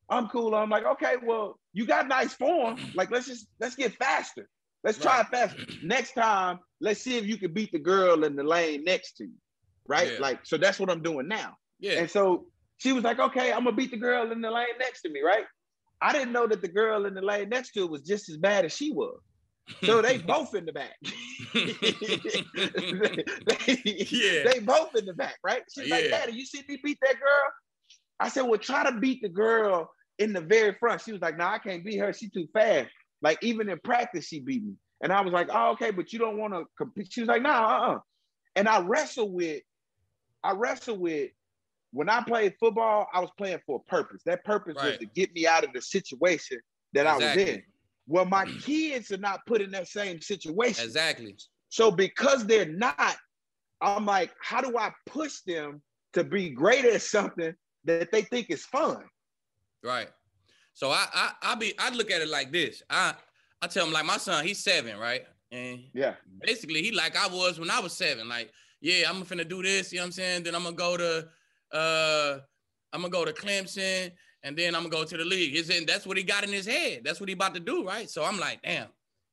I'm 0.08 0.28
cool. 0.28 0.54
I'm 0.54 0.70
like, 0.70 0.84
okay, 0.84 1.14
well, 1.22 1.58
you 1.72 1.86
got 1.86 2.08
nice 2.08 2.34
form. 2.34 2.78
Like, 2.94 3.10
let's 3.10 3.26
just 3.26 3.46
let's 3.60 3.74
get 3.74 3.94
faster. 3.94 4.48
Let's 4.85 4.99
try 4.99 5.20
it 5.20 5.26
faster. 5.29 5.64
Next 5.83 6.12
time, 6.12 6.61
let's 6.81 7.01
see 7.03 7.16
if 7.18 7.26
you 7.26 7.37
can 7.37 7.53
beat 7.53 7.72
the 7.72 7.79
girl 7.79 8.24
in 8.24 8.37
the 8.37 8.45
lane 8.45 8.85
next 8.85 9.16
to 9.18 9.24
you. 9.24 9.35
Right? 9.87 10.12
Yeah. 10.12 10.18
Like, 10.20 10.41
so 10.45 10.57
that's 10.57 10.79
what 10.79 10.91
I'm 10.91 11.03
doing 11.03 11.29
now. 11.29 11.57
yeah. 11.81 11.99
And 12.01 12.11
so 12.11 12.47
she 12.76 12.93
was 12.93 13.03
like, 13.05 13.18
okay, 13.18 13.53
I'm 13.53 13.64
gonna 13.64 13.74
beat 13.74 13.91
the 13.91 13.97
girl 13.97 14.31
in 14.31 14.41
the 14.41 14.51
lane 14.51 14.66
next 14.79 15.03
to 15.03 15.11
me, 15.11 15.20
right? 15.22 15.45
I 16.01 16.12
didn't 16.12 16.33
know 16.33 16.47
that 16.47 16.62
the 16.62 16.68
girl 16.68 17.07
in 17.07 17.14
the 17.14 17.22
lane 17.22 17.49
next 17.49 17.72
to 17.72 17.81
her 17.81 17.87
was 17.89 18.03
just 18.03 18.29
as 18.29 18.37
bad 18.37 18.64
as 18.64 18.72
she 18.72 18.93
was. 18.93 19.18
So 19.85 20.01
they 20.01 20.18
both 20.35 20.55
in 20.55 20.64
the 20.64 20.72
back. 20.72 20.95
they, 21.55 21.74
Yeah. 24.11 24.51
they 24.53 24.61
both 24.61 24.95
in 24.97 25.07
the 25.07 25.14
back, 25.14 25.37
right? 25.43 25.62
She's 25.74 25.91
like, 25.91 26.05
Yeah. 26.05 26.11
Daddy, 26.11 26.33
you 26.35 26.47
see 26.47 26.62
me 26.68 26.79
beat 26.83 26.99
that 27.03 27.14
girl? 27.14 27.53
I 28.20 28.29
said, 28.29 28.43
Well, 28.43 28.59
try 28.59 28.89
to 28.91 28.99
beat 28.99 29.22
the 29.22 29.29
girl 29.29 29.91
in 30.18 30.33
the 30.33 30.41
very 30.41 30.74
front. 30.79 31.03
She 31.03 31.12
was 31.12 31.20
like, 31.20 31.37
No, 31.37 31.47
I 31.47 31.59
can't 31.59 31.85
beat 31.85 31.99
her. 31.99 32.12
She's 32.12 32.31
too 32.31 32.47
fast. 32.53 32.89
Like, 33.22 33.38
even 33.42 33.68
in 33.68 33.78
practice, 33.82 34.26
she 34.26 34.40
beat 34.40 34.64
me. 34.64 34.74
And 35.02 35.12
I 35.12 35.20
was 35.20 35.32
like, 35.32 35.48
Oh, 35.52 35.72
okay, 35.72 35.90
but 35.90 36.12
you 36.12 36.18
don't 36.18 36.38
want 36.38 36.54
to 36.54 36.64
compete. 36.76 37.12
She 37.12 37.20
was 37.20 37.28
like, 37.28 37.42
Nah, 37.42 37.90
uh-uh. 37.90 37.98
And 38.56 38.68
I 38.68 38.80
wrestle 38.80 39.30
with, 39.32 39.62
I 40.42 40.52
wrestle 40.52 40.98
with 40.98 41.30
when 41.92 42.08
I 42.08 42.22
played 42.22 42.54
football, 42.60 43.06
I 43.12 43.20
was 43.20 43.30
playing 43.38 43.60
for 43.66 43.82
a 43.84 43.90
purpose. 43.90 44.22
That 44.26 44.44
purpose 44.44 44.76
was 44.76 44.98
to 44.98 45.06
get 45.06 45.32
me 45.32 45.46
out 45.46 45.64
of 45.64 45.72
the 45.72 45.80
situation 45.80 46.58
that 46.92 47.06
I 47.06 47.16
was 47.16 47.36
in. 47.36 47.62
Well, 48.06 48.24
my 48.24 48.46
kids 48.62 49.10
are 49.10 49.18
not 49.18 49.40
put 49.46 49.60
in 49.60 49.70
that 49.72 49.88
same 49.88 50.20
situation. 50.20 50.84
Exactly. 50.84 51.36
So 51.68 51.90
because 51.90 52.46
they're 52.46 52.70
not, 52.70 53.16
I'm 53.80 54.06
like, 54.06 54.32
how 54.42 54.60
do 54.60 54.76
I 54.78 54.92
push 55.06 55.40
them 55.46 55.82
to 56.14 56.24
be 56.24 56.50
great 56.50 56.84
at 56.84 57.02
something 57.02 57.54
that 57.84 58.10
they 58.10 58.22
think 58.22 58.50
is 58.50 58.64
fun? 58.64 59.04
Right. 59.82 60.08
So 60.79 60.93
I 60.93 61.07
I 61.12 61.33
I 61.43 61.55
be 61.57 61.74
I 61.76 61.91
look 61.91 62.09
at 62.12 62.22
it 62.22 62.29
like 62.29 62.53
this. 62.53 62.85
I 62.89 63.12
I 63.61 63.66
tell 63.66 63.85
him 63.85 63.93
like 63.93 64.05
my 64.05 64.16
son, 64.16 64.47
he's 64.47 64.62
seven, 64.62 64.97
right? 64.97 65.22
And 65.51 65.81
Yeah. 65.93 66.14
basically 66.39 66.83
he 66.83 66.93
like 66.93 67.16
I 67.16 67.26
was 67.26 67.59
when 67.59 67.68
I 67.68 67.81
was 67.81 67.93
seven. 67.95 68.29
Like, 68.29 68.53
yeah, 68.81 69.11
I'm 69.11 69.24
finna 69.24 69.49
do 69.49 69.61
this, 69.61 69.93
you 69.93 69.99
know 69.99 70.03
what 70.03 70.07
I'm 70.07 70.12
saying? 70.12 70.45
Then 70.45 70.55
I'm 70.55 70.62
gonna 70.62 70.76
go 70.76 70.97
to 70.97 71.29
uh 71.76 72.39
I'm 72.93 73.01
gonna 73.01 73.11
go 73.11 73.24
to 73.24 73.33
Clemson 73.33 74.12
and 74.45 74.57
then 74.57 74.76
I'm 74.76 74.83
gonna 74.85 74.95
go 74.95 75.03
to 75.03 75.16
the 75.16 75.24
league. 75.24 75.57
Is 75.57 75.68
it 75.68 75.85
that's 75.89 76.07
what 76.07 76.16
he 76.16 76.22
got 76.22 76.45
in 76.45 76.53
his 76.53 76.66
head. 76.66 77.01
That's 77.03 77.18
what 77.18 77.29
he 77.29 77.33
about 77.33 77.55
to 77.55 77.61
do, 77.61 77.85
right? 77.85 78.09
So 78.09 78.22
I'm 78.22 78.39
like, 78.39 78.62
damn, 78.62 78.87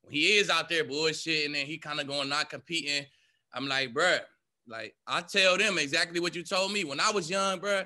he 0.10 0.38
is 0.38 0.50
out 0.50 0.68
there 0.68 0.84
bullshitting 0.84 1.46
and 1.46 1.68
he 1.68 1.78
kind 1.78 2.00
of 2.00 2.08
going 2.08 2.28
not 2.28 2.50
competing, 2.50 3.06
I'm 3.54 3.68
like, 3.68 3.94
bruh, 3.94 4.22
like 4.68 4.96
I 5.06 5.22
tell 5.22 5.60
them 5.60 5.78
exactly 5.78 6.20
what 6.20 6.34
you 6.36 6.42
told 6.42 6.72
me 6.72 6.86
when 6.86 7.00
I 7.00 7.12
was 7.12 7.30
young, 7.30 7.60
bruh. 7.60 7.86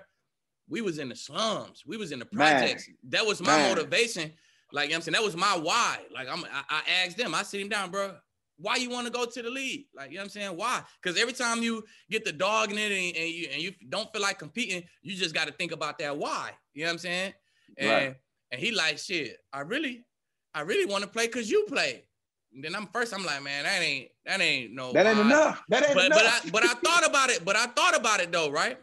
We 0.70 0.82
was 0.82 1.00
in 1.00 1.10
the 1.10 1.16
slums, 1.16 1.84
we 1.86 1.98
was 1.98 2.12
in 2.12 2.20
the 2.20 2.26
projects. 2.26 2.88
Man. 2.88 2.98
That 3.10 3.26
was 3.26 3.42
my 3.42 3.58
Man. 3.58 3.70
motivation. 3.70 4.32
Like 4.72 4.86
you 4.86 4.92
know 4.92 4.98
I'm 4.98 5.02
saying, 5.02 5.14
that 5.14 5.24
was 5.24 5.36
my 5.36 5.58
why. 5.58 5.98
Like 6.14 6.28
I'm, 6.30 6.46
I, 6.46 6.64
I 6.70 6.82
asked 7.04 7.18
them, 7.18 7.34
I 7.34 7.44
sit 7.44 7.62
him 7.62 7.70
down, 7.70 7.90
bro. 7.92 8.16
Why 8.58 8.76
you 8.76 8.90
want 8.90 9.08
to 9.08 9.14
go 9.14 9.26
to 9.26 9.42
the 9.42 9.50
league? 9.50 9.86
Like 9.96 10.12
you 10.12 10.18
know 10.18 10.22
what 10.22 10.26
I'm 10.26 10.30
saying? 10.30 10.58
Why? 10.58 10.82
Because 11.02 11.20
every 11.20 11.34
time 11.34 11.64
you 11.64 11.84
get 12.10 12.26
the 12.26 12.34
dog 12.34 12.72
in 12.72 12.78
it 12.78 12.92
and, 12.92 13.18
and 13.18 13.30
you 13.30 13.48
and 13.52 13.62
you 13.62 13.74
don't 13.88 14.12
feel 14.12 14.22
like 14.22 14.38
competing, 14.38 14.84
you 15.02 15.16
just 15.16 15.34
got 15.34 15.48
to 15.48 15.54
think 15.54 15.72
about 15.72 15.98
that 16.00 16.18
why. 16.18 16.52
You 16.74 16.84
know 16.84 16.90
what 16.90 16.94
I'm 16.94 17.00
saying? 17.00 17.34
And 17.78 17.90
right. 17.90 18.16
and 18.52 18.62
he 18.62 18.72
like 18.72 19.00
shit. 19.00 19.38
I 19.54 19.62
really, 19.62 20.06
I 20.54 20.62
really 20.62 20.86
want 20.86 21.04
to 21.04 21.10
play 21.10 21.28
because 21.28 21.50
you 21.50 21.66
play. 21.68 22.04
And 22.54 22.64
then 22.64 22.76
I'm 22.76 22.88
first. 22.88 23.14
I'm 23.14 23.26
like, 23.26 23.42
man, 23.42 23.64
that 23.64 23.82
ain't 23.82 24.10
that 24.26 24.42
ain't 24.42 24.74
no. 24.74 24.92
That 24.92 25.06
ain't 25.06 25.20
enough. 25.20 25.64
That 25.70 25.86
ain't 25.86 25.96
but, 25.96 26.06
enough. 26.08 26.52
But 26.52 26.64
I, 26.64 26.68
but 26.68 26.70
I 26.70 26.74
thought 26.80 27.08
about 27.08 27.30
it. 27.30 27.46
But 27.46 27.56
I 27.56 27.66
thought 27.68 27.96
about 27.96 28.20
it 28.20 28.32
though, 28.32 28.50
right? 28.52 28.78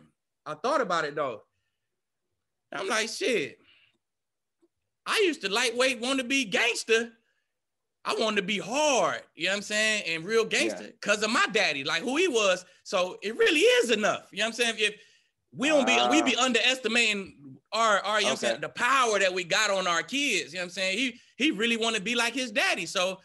I 0.47 0.55
thought 0.55 0.81
about 0.81 1.05
it 1.05 1.15
though. 1.15 1.43
I'm 2.73 2.89
like, 2.89 3.09
shit. 3.09 3.59
I 5.07 5.23
used 5.25 5.43
to 5.43 5.53
lightweight 5.53 6.01
want 6.01 6.19
to 6.19 6.25
be 6.25 6.45
gangster. 6.45 7.13
I 8.05 8.15
wanted 8.15 8.37
to 8.37 8.43
be 8.43 8.59
hard, 8.59 9.23
you 9.35 9.47
know 9.47 9.51
what 9.51 9.57
I'm 9.57 9.63
saying, 9.63 10.05
and 10.07 10.25
real 10.25 10.45
gangster 10.45 10.93
because 10.93 11.21
yeah. 11.21 11.25
of 11.25 11.33
my 11.33 11.45
daddy, 11.53 11.83
like 11.83 12.03
who 12.03 12.17
he 12.17 12.29
was. 12.29 12.65
So 12.85 13.19
it 13.21 13.37
really 13.37 13.61
is 13.61 13.91
enough. 13.91 14.29
You 14.31 14.39
know 14.39 14.45
what 14.45 14.49
I'm 14.49 14.53
saying? 14.53 14.75
If 14.79 14.95
we 15.53 15.69
don't 15.69 15.87
be 15.87 15.97
uh, 15.97 16.09
we 16.11 16.23
be 16.23 16.37
underestimating 16.37 17.35
our 17.73 17.99
our 17.99 18.21
you 18.21 18.27
know 18.27 18.33
what 18.33 18.45
I'm 18.45 18.49
saying 18.49 18.61
the 18.61 18.69
power 18.69 19.19
that 19.19 19.35
we 19.35 19.43
got 19.43 19.71
on 19.71 19.89
our 19.89 20.03
kids. 20.03 20.53
You 20.53 20.59
know 20.59 20.63
what 20.63 20.67
I'm 20.67 20.71
saying? 20.71 20.99
He 20.99 21.21
he 21.37 21.51
really 21.51 21.77
want 21.77 21.97
to 21.97 22.03
be 22.03 22.15
like 22.15 22.33
his 22.33 22.53
daddy. 22.53 22.87
So 22.87 23.19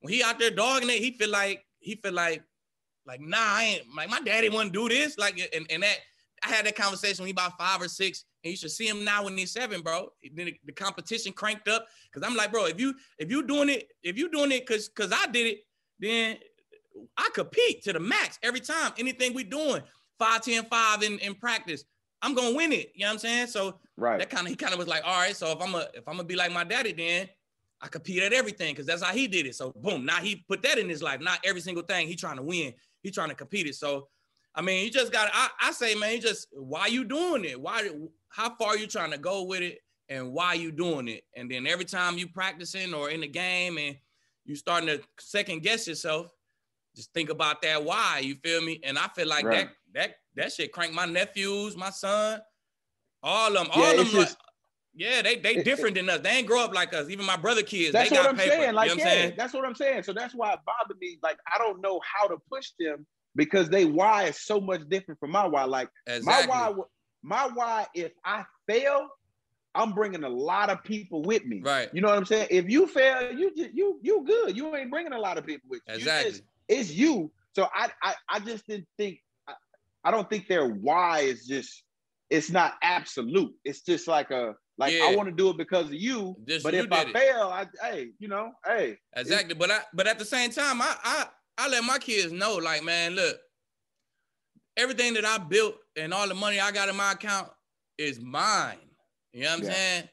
when 0.00 0.12
he 0.12 0.22
out 0.22 0.40
there 0.40 0.50
dogging 0.50 0.90
it, 0.90 0.98
he 0.98 1.12
feel 1.12 1.30
like 1.30 1.64
he 1.78 1.94
feel 1.94 2.12
like 2.12 2.42
like 3.06 3.20
nah, 3.20 3.38
I 3.38 3.64
ain't 3.64 3.82
like 3.96 4.10
my 4.10 4.20
daddy 4.20 4.48
wouldn't 4.48 4.72
do 4.72 4.88
this. 4.88 5.16
Like 5.16 5.38
and, 5.54 5.66
and 5.70 5.82
that 5.84 5.98
I 6.42 6.48
had 6.48 6.66
that 6.66 6.74
conversation 6.74 7.22
when 7.22 7.28
he 7.28 7.32
about 7.32 7.56
five 7.56 7.80
or 7.80 7.88
six 7.88 8.24
and 8.44 8.50
you 8.50 8.56
should 8.56 8.70
see 8.70 8.86
him 8.86 9.04
now 9.04 9.24
when 9.24 9.36
he's 9.36 9.52
seven, 9.52 9.80
bro. 9.80 10.12
Then 10.34 10.52
the, 10.64 10.72
competition 10.72 11.32
cranked 11.32 11.66
up. 11.66 11.86
Cause 12.12 12.22
I'm 12.22 12.36
like, 12.36 12.52
bro, 12.52 12.66
if 12.66 12.78
you 12.78 12.94
if 13.18 13.30
you 13.30 13.46
doing 13.46 13.70
it, 13.70 13.88
if 14.02 14.18
you 14.18 14.30
doing 14.30 14.52
it 14.52 14.66
cause 14.66 14.88
cause 14.88 15.12
I 15.12 15.26
did 15.30 15.46
it, 15.46 15.58
then 15.98 16.36
I 17.16 17.30
compete 17.34 17.82
to 17.84 17.92
the 17.94 18.00
max 18.00 18.38
every 18.42 18.60
time. 18.60 18.92
Anything 18.98 19.32
we 19.32 19.44
doing, 19.44 19.82
5, 20.18 20.42
10, 20.42 20.64
5 20.66 21.02
in, 21.02 21.18
in 21.20 21.34
practice, 21.34 21.84
I'm 22.20 22.34
gonna 22.34 22.54
win 22.54 22.72
it. 22.72 22.92
You 22.94 23.02
know 23.02 23.08
what 23.08 23.12
I'm 23.14 23.18
saying? 23.18 23.46
So 23.46 23.80
right. 23.96 24.18
that 24.18 24.28
kind 24.28 24.46
of 24.46 24.50
he 24.50 24.56
kind 24.56 24.74
of 24.74 24.78
was 24.78 24.88
like, 24.88 25.02
all 25.04 25.20
right, 25.20 25.34
so 25.34 25.50
if 25.52 25.62
I'm 25.62 25.74
a 25.74 25.88
if 25.94 26.06
I'm 26.06 26.16
gonna 26.16 26.24
be 26.24 26.36
like 26.36 26.52
my 26.52 26.64
daddy, 26.64 26.92
then 26.92 27.28
I 27.80 27.88
compete 27.88 28.22
at 28.22 28.34
everything 28.34 28.74
because 28.74 28.86
that's 28.86 29.02
how 29.02 29.12
he 29.14 29.26
did 29.26 29.46
it. 29.46 29.54
So 29.54 29.72
boom, 29.74 30.04
now 30.04 30.16
he 30.16 30.44
put 30.46 30.62
that 30.62 30.78
in 30.78 30.88
his 30.88 31.02
life. 31.02 31.20
Not 31.20 31.38
every 31.44 31.62
single 31.62 31.82
thing 31.82 32.08
he 32.08 32.14
trying 32.14 32.36
to 32.36 32.42
win. 32.42 32.74
He 33.02 33.10
trying 33.10 33.30
to 33.30 33.34
compete 33.34 33.66
it. 33.66 33.74
So 33.74 34.08
I 34.54 34.62
mean, 34.62 34.84
you 34.84 34.90
just 34.90 35.12
got. 35.12 35.30
I, 35.32 35.48
I 35.60 35.72
say, 35.72 35.94
man, 35.94 36.12
you 36.12 36.20
just 36.20 36.48
why 36.52 36.86
you 36.86 37.04
doing 37.04 37.44
it? 37.44 37.60
Why? 37.60 37.90
How 38.34 38.52
far 38.56 38.76
you 38.76 38.88
trying 38.88 39.12
to 39.12 39.18
go 39.18 39.44
with 39.44 39.62
it, 39.62 39.78
and 40.08 40.32
why 40.32 40.54
you 40.54 40.72
doing 40.72 41.06
it? 41.06 41.22
And 41.36 41.48
then 41.48 41.68
every 41.68 41.84
time 41.84 42.18
you 42.18 42.26
practicing 42.26 42.92
or 42.92 43.10
in 43.10 43.20
the 43.20 43.28
game, 43.28 43.78
and 43.78 43.96
you 44.44 44.56
starting 44.56 44.88
to 44.88 45.00
second 45.20 45.62
guess 45.62 45.86
yourself, 45.86 46.26
just 46.96 47.12
think 47.14 47.30
about 47.30 47.62
that 47.62 47.84
why. 47.84 48.20
You 48.24 48.34
feel 48.34 48.60
me? 48.60 48.80
And 48.82 48.98
I 48.98 49.06
feel 49.14 49.28
like 49.28 49.44
right. 49.44 49.68
that 49.68 49.74
that 49.94 50.16
that 50.34 50.52
shit 50.52 50.72
crank 50.72 50.92
my 50.92 51.06
nephews, 51.06 51.76
my 51.76 51.90
son, 51.90 52.40
all 53.22 53.48
of 53.48 53.54
them, 53.54 53.68
all 53.72 53.82
yeah, 53.82 53.90
of 53.90 53.96
them. 53.98 54.06
Just, 54.06 54.16
like, 54.16 54.38
yeah, 54.96 55.22
they 55.22 55.36
they 55.36 55.56
it, 55.56 55.64
different 55.64 55.96
it, 55.96 56.00
than 56.00 56.10
us. 56.10 56.20
They 56.20 56.30
ain't 56.30 56.46
grow 56.48 56.64
up 56.64 56.74
like 56.74 56.92
us. 56.92 57.08
Even 57.10 57.26
my 57.26 57.36
brother 57.36 57.62
kids. 57.62 57.92
That's 57.92 58.10
what 58.10 58.28
I'm 58.28 58.36
paper. 58.36 58.50
saying. 58.50 58.74
Like, 58.74 58.90
you 58.90 58.96
know 58.96 59.04
yeah, 59.04 59.10
saying? 59.10 59.34
that's 59.36 59.54
what 59.54 59.64
I'm 59.64 59.74
saying. 59.76 60.02
So 60.02 60.12
that's 60.12 60.34
why 60.34 60.52
it 60.52 60.58
bothered 60.66 61.00
me. 61.00 61.18
Like, 61.22 61.38
I 61.52 61.58
don't 61.58 61.80
know 61.80 62.00
how 62.04 62.26
to 62.26 62.36
push 62.50 62.70
them 62.80 63.06
because 63.36 63.68
they 63.68 63.84
why 63.84 64.24
is 64.24 64.40
so 64.40 64.60
much 64.60 64.82
different 64.88 65.18
from 65.20 65.30
my 65.30 65.46
why. 65.46 65.64
Like 65.64 65.88
exactly. 66.06 66.48
my 66.48 66.68
why, 66.70 66.84
my 67.24 67.48
why. 67.52 67.86
If 67.94 68.12
I 68.24 68.44
fail, 68.68 69.08
I'm 69.74 69.92
bringing 69.92 70.22
a 70.24 70.28
lot 70.28 70.70
of 70.70 70.84
people 70.84 71.22
with 71.22 71.44
me. 71.44 71.62
Right. 71.64 71.88
You 71.92 72.00
know 72.00 72.08
what 72.08 72.18
I'm 72.18 72.26
saying? 72.26 72.48
If 72.50 72.68
you 72.68 72.86
fail, 72.86 73.32
you 73.32 73.54
just 73.56 73.74
you 73.74 73.98
you 74.02 74.24
good. 74.24 74.56
You 74.56 74.74
ain't 74.76 74.90
bringing 74.90 75.12
a 75.12 75.18
lot 75.18 75.38
of 75.38 75.46
people 75.46 75.68
with 75.70 75.80
you. 75.88 75.94
Exactly. 75.94 76.26
You 76.26 76.36
just, 76.36 76.42
it's 76.68 76.92
you. 76.92 77.32
So 77.54 77.68
I, 77.74 77.90
I 78.02 78.14
I 78.28 78.38
just 78.40 78.66
didn't 78.66 78.86
think. 78.98 79.18
I, 79.48 79.54
I 80.04 80.10
don't 80.10 80.28
think 80.28 80.46
their 80.46 80.68
why 80.68 81.20
is 81.20 81.46
just. 81.46 81.82
It's 82.30 82.50
not 82.50 82.74
absolute. 82.82 83.52
It's 83.64 83.82
just 83.82 84.08
like 84.08 84.30
a 84.30 84.54
like 84.78 84.92
yeah. 84.92 85.04
I 85.04 85.16
want 85.16 85.28
to 85.28 85.34
do 85.34 85.50
it 85.50 85.58
because 85.58 85.86
of 85.86 85.94
you. 85.94 86.36
Just 86.48 86.64
but 86.64 86.74
you 86.74 86.80
if 86.80 86.92
I 86.92 87.02
it. 87.02 87.12
fail, 87.12 87.48
I 87.52 87.66
hey, 87.82 88.08
you 88.18 88.28
know, 88.28 88.50
hey. 88.66 88.96
Exactly. 89.14 89.54
But 89.54 89.70
I 89.70 89.80
but 89.92 90.06
at 90.06 90.18
the 90.18 90.24
same 90.24 90.50
time, 90.50 90.82
I 90.82 90.96
I 91.04 91.26
I 91.58 91.68
let 91.68 91.84
my 91.84 91.98
kids 91.98 92.32
know, 92.32 92.56
like, 92.56 92.82
man, 92.82 93.14
look, 93.14 93.36
everything 94.76 95.14
that 95.14 95.24
I 95.24 95.38
built 95.38 95.76
and 95.96 96.12
all 96.12 96.28
the 96.28 96.34
money 96.34 96.60
I 96.60 96.70
got 96.72 96.88
in 96.88 96.96
my 96.96 97.12
account 97.12 97.48
is 97.98 98.20
mine. 98.20 98.76
You 99.32 99.44
know 99.44 99.50
what 99.50 99.58
I'm 99.58 99.64
yeah. 99.64 99.72
saying? 99.72 100.08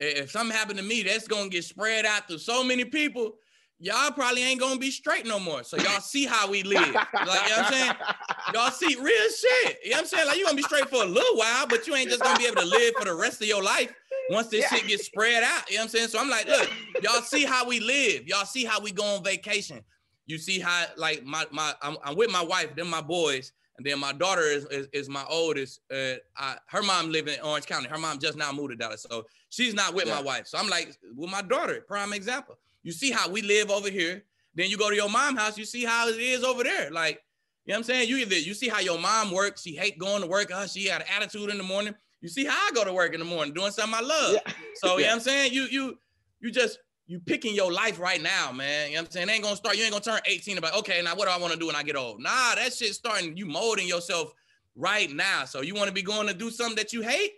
If 0.00 0.30
something 0.30 0.56
happened 0.56 0.78
to 0.78 0.84
me, 0.84 1.02
that's 1.02 1.28
gonna 1.28 1.48
get 1.48 1.64
spread 1.64 2.06
out 2.06 2.28
to 2.28 2.38
so 2.38 2.64
many 2.64 2.84
people. 2.84 3.34
Y'all 3.78 4.10
probably 4.10 4.42
ain't 4.42 4.60
gonna 4.60 4.78
be 4.78 4.90
straight 4.90 5.26
no 5.26 5.38
more. 5.38 5.62
So 5.62 5.76
y'all 5.76 6.00
see 6.00 6.26
how 6.26 6.50
we 6.50 6.62
live. 6.62 6.94
like, 6.94 7.06
you 7.14 7.24
know 7.24 7.28
what 7.28 7.58
I'm 7.58 7.72
saying? 7.72 7.92
Y'all 8.54 8.70
see 8.70 8.94
real 8.96 9.30
shit. 9.30 9.78
You 9.82 9.90
know 9.90 9.96
what 9.96 10.00
I'm 10.00 10.06
saying? 10.06 10.26
Like 10.26 10.36
you're 10.36 10.44
gonna 10.46 10.56
be 10.56 10.62
straight 10.62 10.90
for 10.90 11.02
a 11.02 11.06
little 11.06 11.36
while, 11.36 11.66
but 11.66 11.86
you 11.86 11.94
ain't 11.94 12.10
just 12.10 12.22
gonna 12.22 12.38
be 12.38 12.46
able 12.46 12.60
to 12.60 12.66
live 12.66 12.94
for 12.98 13.06
the 13.06 13.14
rest 13.14 13.40
of 13.40 13.48
your 13.48 13.62
life 13.62 13.90
once 14.30 14.48
this 14.48 14.62
yeah. 14.70 14.78
shit 14.78 14.88
gets 14.88 15.06
spread 15.06 15.42
out. 15.42 15.70
You 15.70 15.76
know 15.76 15.82
what 15.82 15.84
I'm 15.84 15.88
saying? 15.90 16.08
So 16.08 16.18
I'm 16.18 16.28
like, 16.28 16.46
look, 16.46 16.70
y'all 17.02 17.22
see 17.22 17.44
how 17.44 17.66
we 17.66 17.80
live. 17.80 18.26
Y'all 18.26 18.44
see 18.44 18.64
how 18.64 18.80
we 18.80 18.92
go 18.92 19.04
on 19.04 19.24
vacation. 19.24 19.80
You 20.26 20.36
see 20.36 20.60
how 20.60 20.84
like 20.96 21.24
my 21.24 21.46
my 21.50 21.72
I'm, 21.82 21.96
I'm 22.04 22.16
with 22.16 22.30
my 22.30 22.42
wife, 22.42 22.74
then 22.76 22.86
my 22.86 23.00
boys, 23.00 23.52
and 23.80 23.86
then 23.86 23.98
my 23.98 24.12
daughter 24.12 24.42
is 24.42 24.66
is, 24.66 24.88
is 24.92 25.08
my 25.08 25.24
oldest. 25.30 25.80
Uh, 25.90 26.16
I, 26.36 26.56
her 26.66 26.82
mom 26.82 27.10
live 27.10 27.28
in 27.28 27.40
Orange 27.40 27.64
County. 27.64 27.88
Her 27.88 27.96
mom 27.96 28.18
just 28.18 28.36
now 28.36 28.52
moved 28.52 28.72
to 28.72 28.76
Dallas, 28.76 29.06
so 29.08 29.24
she's 29.48 29.72
not 29.72 29.94
with 29.94 30.06
yeah. 30.06 30.16
my 30.16 30.20
wife. 30.20 30.46
So 30.46 30.58
I'm 30.58 30.68
like 30.68 30.94
with 31.16 31.30
my 31.30 31.40
daughter, 31.40 31.80
prime 31.80 32.12
example. 32.12 32.58
You 32.82 32.92
see 32.92 33.10
how 33.10 33.30
we 33.30 33.40
live 33.40 33.70
over 33.70 33.88
here. 33.88 34.22
Then 34.54 34.68
you 34.68 34.76
go 34.76 34.90
to 34.90 34.94
your 34.94 35.08
mom 35.08 35.34
house, 35.34 35.56
you 35.56 35.64
see 35.64 35.82
how 35.82 36.08
it 36.08 36.20
is 36.20 36.44
over 36.44 36.62
there. 36.62 36.90
Like, 36.90 37.22
you 37.64 37.72
know 37.72 37.76
what 37.76 37.78
I'm 37.78 37.84
saying? 37.84 38.10
You 38.10 38.18
either 38.18 38.38
you 38.38 38.52
see 38.52 38.68
how 38.68 38.80
your 38.80 38.98
mom 38.98 39.30
works, 39.30 39.62
she 39.62 39.74
hate 39.74 39.98
going 39.98 40.20
to 40.20 40.28
work, 40.28 40.50
uh, 40.52 40.66
she 40.66 40.84
had 40.86 41.00
an 41.00 41.08
attitude 41.16 41.48
in 41.48 41.56
the 41.56 41.64
morning. 41.64 41.94
You 42.20 42.28
see 42.28 42.44
how 42.44 42.68
I 42.68 42.70
go 42.74 42.84
to 42.84 42.92
work 42.92 43.14
in 43.14 43.20
the 43.20 43.24
morning, 43.24 43.54
doing 43.54 43.72
something 43.72 43.94
I 43.94 44.02
love. 44.02 44.34
Yeah. 44.34 44.52
So 44.74 44.88
yeah. 44.88 44.92
you 44.92 45.00
know 45.04 45.06
what 45.06 45.14
I'm 45.14 45.20
saying? 45.20 45.52
You 45.54 45.62
you 45.70 45.98
you 46.40 46.50
just 46.50 46.80
you 47.10 47.18
picking 47.18 47.56
your 47.56 47.72
life 47.72 47.98
right 47.98 48.22
now, 48.22 48.52
man. 48.52 48.90
You 48.90 48.94
know 48.94 49.00
what 49.00 49.08
I'm 49.08 49.10
saying? 49.10 49.28
It 49.28 49.32
ain't 49.32 49.42
gonna 49.42 49.56
start, 49.56 49.76
you 49.76 49.82
ain't 49.82 49.90
gonna 49.90 50.04
turn 50.04 50.20
18 50.26 50.58
about, 50.58 50.76
okay, 50.78 51.02
now 51.02 51.16
what 51.16 51.26
do 51.26 51.34
I 51.34 51.38
wanna 51.38 51.56
do 51.56 51.66
when 51.66 51.74
I 51.74 51.82
get 51.82 51.96
old? 51.96 52.22
Nah, 52.22 52.54
that 52.54 52.72
shit's 52.72 52.98
starting, 52.98 53.36
you 53.36 53.46
molding 53.46 53.88
yourself 53.88 54.32
right 54.76 55.10
now. 55.10 55.44
So 55.44 55.60
you 55.60 55.74
wanna 55.74 55.90
be 55.90 56.02
going 56.02 56.28
to 56.28 56.34
do 56.34 56.50
something 56.50 56.76
that 56.76 56.92
you 56.92 57.02
hate, 57.02 57.32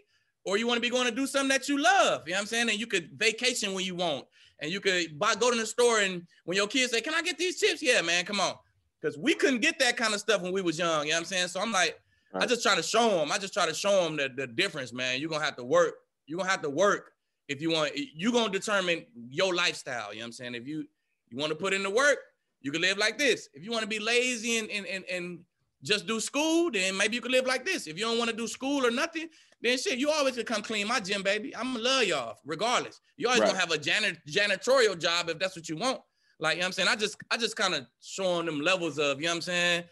or 0.45 0.59
you 0.59 0.67
wanna 0.67 0.81
be 0.81 0.91
going 0.91 1.07
to 1.07 1.15
do 1.15 1.27
something 1.27 1.49
that 1.49 1.71
you 1.71 1.79
love. 1.79 2.25
You 2.27 2.33
know 2.33 2.37
what 2.37 2.41
I'm 2.43 2.47
saying? 2.49 2.69
And 2.69 2.79
you 2.79 2.87
could 2.87 3.13
vacation 3.17 3.73
when 3.73 3.87
you 3.87 3.95
want. 3.95 4.27
And 4.61 4.71
you 4.71 4.79
could 4.79 5.19
buy, 5.19 5.35
go 5.37 5.51
to 5.51 5.57
the 5.57 5.65
store 5.65 6.01
and 6.01 6.23
when 6.45 6.57
your 6.57 6.67
kids 6.67 6.93
say, 6.93 7.01
Can 7.01 7.15
I 7.15 7.23
get 7.23 7.39
these 7.39 7.59
chips? 7.59 7.83
Yeah, 7.83 8.03
man, 8.03 8.27
come 8.27 8.41
on. 8.41 8.55
Because 9.01 9.17
we 9.17 9.33
couldn't 9.33 9.61
get 9.61 9.79
that 9.79 9.97
kind 9.97 10.13
of 10.13 10.21
stuff 10.21 10.43
when 10.43 10.53
we 10.53 10.61
was 10.61 10.79
young. 10.79 11.07
You 11.07 11.13
know 11.13 11.17
what 11.17 11.21
I'm 11.21 11.25
saying? 11.25 11.49
So 11.49 11.61
I'm 11.61 11.73
like, 11.73 11.99
right. 12.35 12.45
I 12.45 12.47
just 12.47 12.63
try 12.63 12.77
to 12.77 12.83
show 12.83 13.09
them. 13.09 13.33
I 13.33 13.39
just 13.39 13.55
try 13.55 13.67
to 13.67 13.75
show 13.75 14.05
them 14.05 14.19
the, 14.19 14.29
the 14.37 14.47
difference, 14.47 14.93
man. 14.93 15.19
You're 15.19 15.31
gonna 15.31 15.45
have 15.45 15.57
to 15.57 15.65
work. 15.65 15.95
You're 16.27 16.39
gonna 16.39 16.51
have 16.51 16.63
to 16.63 16.71
work 16.71 17.13
if 17.49 17.61
you 17.61 17.71
want, 17.71 17.93
you're 17.95 18.33
gonna 18.33 18.53
determine 18.53 19.05
your 19.31 19.55
lifestyle. 19.55 20.13
You 20.13 20.21
know 20.21 20.25
what 20.25 20.27
I'm 20.27 20.33
saying? 20.33 20.55
If 20.55 20.67
you 20.67 20.85
you 21.31 21.39
want 21.39 21.51
to 21.51 21.57
put 21.57 21.73
in 21.73 21.83
the 21.83 21.91
work, 21.91 22.19
you 22.61 22.71
can 22.71 22.81
live 22.81 22.99
like 22.99 23.19
this. 23.19 23.49
If 23.55 23.65
you 23.65 23.71
want 23.71 23.83
to 23.83 23.89
be 23.89 23.99
lazy 23.99 24.59
and 24.59 24.71
and 24.71 24.87
and, 24.87 25.05
and 25.11 25.39
just 25.83 26.07
do 26.07 26.21
school, 26.21 26.71
then 26.71 26.97
maybe 26.97 27.17
you 27.17 27.21
can 27.21 27.33
live 27.33 27.47
like 27.47 27.65
this. 27.65 27.87
If 27.87 27.99
you 27.99 28.05
don't 28.05 28.19
want 28.19 28.31
to 28.31 28.37
do 28.37 28.47
school 28.47 28.87
or 28.87 28.91
nothing, 28.91 29.29
then 29.61 29.79
shit, 29.79 29.99
you 29.99 30.11
always 30.11 30.37
can 30.37 30.45
come 30.45 30.63
clean 30.63 30.87
my 30.87 31.01
gym, 31.01 31.23
baby. 31.23 31.55
I'm 31.57 31.75
gonna 31.75 31.85
love 31.85 32.05
y'all 32.05 32.37
regardless. 32.45 33.01
You 33.17 33.29
always 33.29 33.41
right. 33.41 33.49
gonna 33.49 33.61
have 33.61 33.73
a 33.73 33.79
janit- 33.79 34.19
janitorial 34.29 34.99
job 34.99 35.29
if 35.29 35.39
that's 35.39 35.57
what 35.57 35.69
you 35.69 35.77
want. 35.77 36.01
Like, 36.39 36.57
you 36.57 36.61
know 36.61 36.65
what 36.65 36.67
I'm 36.69 36.73
saying? 36.73 36.89
I 36.89 36.97
just 36.97 37.17
I 37.31 37.37
just 37.37 37.57
kind 37.57 37.75
of 37.75 37.87
showing 38.01 38.47
them 38.47 38.61
levels 38.61 38.99
of, 38.99 39.21
you 39.21 39.27
know 39.27 39.33
what 39.33 39.37
I'm 39.37 39.43
saying? 39.43 39.85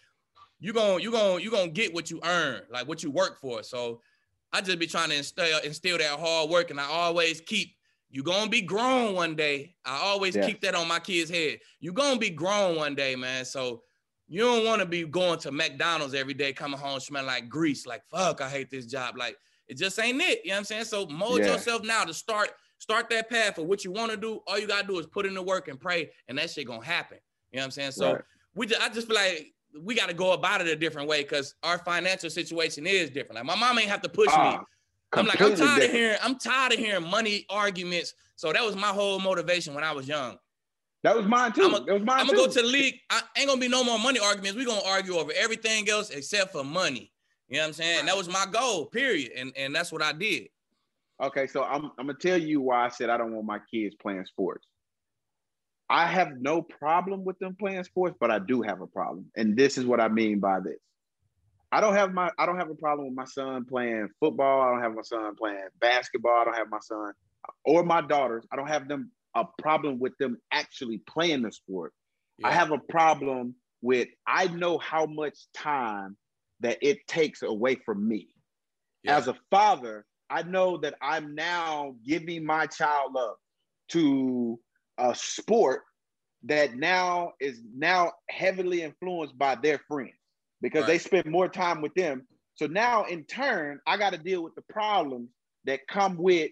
You 0.58 0.72
gonna 0.72 1.02
you 1.02 1.10
gonna 1.10 1.40
you 1.40 1.50
gonna 1.50 1.68
get 1.68 1.94
what 1.94 2.10
you 2.10 2.20
earn, 2.24 2.62
like 2.70 2.86
what 2.86 3.02
you 3.02 3.10
work 3.10 3.38
for. 3.40 3.62
So 3.62 4.00
I 4.52 4.60
just 4.60 4.78
be 4.78 4.86
trying 4.86 5.10
to 5.10 5.16
instill 5.16 5.58
instill 5.60 5.98
that 5.98 6.18
hard 6.18 6.50
work, 6.50 6.70
and 6.70 6.80
I 6.80 6.84
always 6.84 7.40
keep 7.40 7.74
you 8.10 8.22
gonna 8.22 8.50
be 8.50 8.60
grown 8.60 9.14
one 9.14 9.36
day. 9.36 9.74
I 9.84 10.00
always 10.02 10.34
yeah. 10.34 10.46
keep 10.46 10.60
that 10.62 10.74
on 10.74 10.88
my 10.88 10.98
kids' 10.98 11.30
head. 11.30 11.60
You 11.78 11.92
gonna 11.92 12.18
be 12.18 12.30
grown 12.30 12.76
one 12.76 12.94
day, 12.94 13.14
man. 13.14 13.44
So 13.44 13.82
you 14.26 14.42
don't 14.42 14.64
want 14.64 14.80
to 14.80 14.86
be 14.86 15.04
going 15.04 15.38
to 15.40 15.50
McDonald's 15.50 16.14
every 16.14 16.34
day, 16.34 16.52
coming 16.52 16.78
home 16.78 17.00
smelling 17.00 17.26
like 17.26 17.48
grease. 17.48 17.86
Like 17.86 18.02
fuck, 18.10 18.40
I 18.40 18.48
hate 18.48 18.70
this 18.70 18.86
job. 18.86 19.16
Like 19.16 19.36
it 19.68 19.76
just 19.76 19.98
ain't 19.98 20.20
it. 20.20 20.40
You 20.44 20.50
know 20.50 20.54
what 20.54 20.58
I'm 20.58 20.64
saying? 20.64 20.84
So 20.84 21.06
mold 21.06 21.40
yeah. 21.40 21.52
yourself 21.52 21.84
now 21.84 22.04
to 22.04 22.12
start 22.14 22.50
start 22.78 23.08
that 23.10 23.30
path 23.30 23.56
for 23.56 23.62
what 23.62 23.84
you 23.84 23.92
want 23.92 24.10
to 24.10 24.16
do. 24.16 24.40
All 24.46 24.58
you 24.58 24.66
gotta 24.66 24.86
do 24.86 24.98
is 24.98 25.06
put 25.06 25.26
in 25.26 25.34
the 25.34 25.42
work 25.42 25.68
and 25.68 25.78
pray, 25.78 26.10
and 26.26 26.36
that 26.38 26.50
shit 26.50 26.66
gonna 26.66 26.84
happen. 26.84 27.18
You 27.52 27.58
know 27.58 27.62
what 27.62 27.66
I'm 27.66 27.70
saying? 27.70 27.92
So 27.92 28.14
right. 28.14 28.22
we 28.54 28.66
just 28.66 28.80
I 28.80 28.88
just 28.88 29.06
feel 29.06 29.16
like 29.16 29.52
we 29.78 29.94
got 29.94 30.08
to 30.08 30.14
go 30.14 30.32
about 30.32 30.60
it 30.60 30.66
a 30.66 30.76
different 30.76 31.08
way 31.08 31.22
because 31.22 31.54
our 31.62 31.78
financial 31.78 32.30
situation 32.30 32.86
is 32.86 33.10
different. 33.10 33.36
Like 33.36 33.44
my 33.44 33.56
mom 33.56 33.78
ain't 33.78 33.88
have 33.88 34.02
to 34.02 34.08
push 34.08 34.32
uh, 34.32 34.42
me. 34.42 34.58
Ah, 34.58 34.64
I'm 35.12 35.26
like, 35.26 35.40
I'm 35.40 35.56
tired 35.56 35.58
different. 35.58 35.84
of 35.84 35.90
hearing, 35.90 36.18
I'm 36.22 36.38
tired 36.38 36.72
of 36.72 36.78
hearing 36.78 37.08
money 37.08 37.46
arguments. 37.50 38.14
So 38.36 38.52
that 38.52 38.64
was 38.64 38.76
my 38.76 38.88
whole 38.88 39.18
motivation 39.20 39.74
when 39.74 39.84
I 39.84 39.92
was 39.92 40.06
young. 40.06 40.36
That 41.02 41.16
was 41.16 41.26
mine 41.26 41.52
too. 41.52 41.64
I'm 41.64 41.74
a, 41.74 41.80
that 41.80 41.94
was 41.94 42.02
mine 42.02 42.20
I'm 42.20 42.26
too. 42.26 42.36
gonna 42.36 42.48
go 42.48 42.52
to 42.52 42.62
the 42.62 42.68
league. 42.68 42.96
I 43.08 43.22
ain't 43.36 43.48
gonna 43.48 43.60
be 43.60 43.68
no 43.68 43.82
more 43.82 43.98
money 43.98 44.20
arguments. 44.20 44.56
We're 44.56 44.66
gonna 44.66 44.86
argue 44.86 45.14
over 45.14 45.32
everything 45.34 45.88
else 45.88 46.10
except 46.10 46.52
for 46.52 46.62
money. 46.62 47.10
You 47.48 47.56
know 47.56 47.62
what 47.62 47.68
I'm 47.68 47.72
saying? 47.72 48.06
That 48.06 48.16
was 48.16 48.28
my 48.28 48.46
goal, 48.50 48.86
period. 48.86 49.32
And 49.36 49.52
and 49.56 49.74
that's 49.74 49.92
what 49.92 50.02
I 50.02 50.12
did. 50.12 50.48
Okay, 51.22 51.46
so 51.46 51.64
I'm 51.64 51.86
I'm 51.98 52.06
gonna 52.06 52.14
tell 52.14 52.38
you 52.38 52.60
why 52.60 52.84
I 52.84 52.88
said 52.88 53.08
I 53.08 53.16
don't 53.16 53.32
want 53.32 53.46
my 53.46 53.60
kids 53.70 53.94
playing 54.00 54.26
sports. 54.26 54.66
I 55.90 56.06
have 56.06 56.40
no 56.40 56.62
problem 56.62 57.24
with 57.24 57.36
them 57.40 57.56
playing 57.58 57.82
sports, 57.82 58.16
but 58.20 58.30
I 58.30 58.38
do 58.38 58.62
have 58.62 58.80
a 58.80 58.86
problem. 58.86 59.26
And 59.36 59.56
this 59.56 59.76
is 59.76 59.84
what 59.84 60.00
I 60.00 60.06
mean 60.06 60.38
by 60.38 60.60
this. 60.60 60.78
I 61.72 61.80
don't 61.80 61.94
have 61.94 62.14
my 62.14 62.30
I 62.38 62.46
don't 62.46 62.58
have 62.58 62.70
a 62.70 62.76
problem 62.76 63.08
with 63.08 63.16
my 63.16 63.24
son 63.24 63.64
playing 63.64 64.08
football. 64.20 64.62
I 64.62 64.70
don't 64.70 64.82
have 64.82 64.94
my 64.94 65.02
son 65.02 65.34
playing 65.34 65.66
basketball. 65.80 66.40
I 66.40 66.44
don't 66.44 66.56
have 66.56 66.70
my 66.70 66.78
son 66.80 67.12
or 67.64 67.82
my 67.82 68.00
daughters. 68.00 68.46
I 68.52 68.56
don't 68.56 68.68
have 68.68 68.86
them 68.86 69.10
a 69.34 69.44
problem 69.58 69.98
with 69.98 70.16
them 70.18 70.38
actually 70.52 70.98
playing 70.98 71.42
the 71.42 71.52
sport. 71.52 71.92
Yeah. 72.38 72.48
I 72.48 72.52
have 72.52 72.70
a 72.70 72.78
problem 72.78 73.56
with 73.82 74.08
I 74.26 74.46
know 74.46 74.78
how 74.78 75.06
much 75.06 75.38
time 75.54 76.16
that 76.60 76.78
it 76.82 77.06
takes 77.08 77.42
away 77.42 77.76
from 77.84 78.06
me. 78.06 78.28
Yeah. 79.02 79.16
As 79.16 79.26
a 79.26 79.36
father, 79.50 80.06
I 80.28 80.44
know 80.44 80.76
that 80.78 80.94
I'm 81.02 81.34
now 81.34 81.96
giving 82.04 82.44
my 82.44 82.66
child 82.66 83.16
up 83.16 83.38
to 83.90 84.58
a 85.00 85.14
sport 85.14 85.82
that 86.44 86.76
now 86.76 87.32
is 87.40 87.60
now 87.76 88.12
heavily 88.28 88.82
influenced 88.82 89.36
by 89.36 89.54
their 89.56 89.78
friends 89.88 90.14
because 90.60 90.82
right. 90.82 90.88
they 90.88 90.98
spend 90.98 91.26
more 91.26 91.48
time 91.48 91.82
with 91.82 91.94
them. 91.94 92.26
So 92.54 92.66
now 92.66 93.04
in 93.04 93.24
turn, 93.24 93.80
I 93.86 93.96
got 93.96 94.12
to 94.12 94.18
deal 94.18 94.42
with 94.42 94.54
the 94.54 94.62
problems 94.62 95.30
that 95.64 95.80
come 95.88 96.16
with 96.16 96.50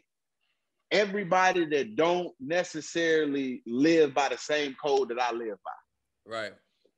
everybody 0.90 1.66
that 1.66 1.96
don't 1.96 2.32
necessarily 2.40 3.62
live 3.66 4.14
by 4.14 4.28
the 4.28 4.38
same 4.38 4.74
code 4.82 5.11
that 5.11 5.20
I 5.20 5.32
live 5.32 5.59
by. 5.64 6.30
Right. 6.30 6.53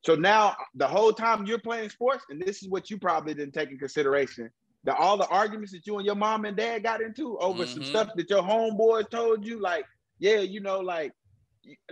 So 0.05 0.15
now 0.15 0.57
the 0.75 0.87
whole 0.87 1.13
time 1.13 1.47
you're 1.47 1.59
playing 1.59 1.91
sports, 1.91 2.25
and 2.31 2.41
this 2.41 2.63
is 2.63 2.69
what 2.69 2.91
you 2.91 2.99
probably 2.99 3.35
didn't 3.35 3.55
take 3.55 3.71
in 3.71 3.79
consideration. 3.79 4.51
The 4.85 4.95
all 4.95 5.19
the 5.19 5.27
arguments 5.27 5.73
that 5.73 5.87
you 5.87 5.99
and 5.99 6.07
your 6.07 6.15
mom 6.15 6.47
and 6.47 6.57
dad 6.57 6.83
got 6.83 7.03
into 7.03 7.37
over 7.39 7.65
mm-hmm. 7.65 7.73
some 7.73 7.85
stuff 7.85 8.09
that 8.17 8.31
your 8.31 8.43
homeboys 8.43 9.11
told 9.11 9.45
you, 9.45 9.61
like, 9.61 9.85
yeah, 10.19 10.39
you 10.39 10.61
know, 10.61 10.81
like, 10.81 11.13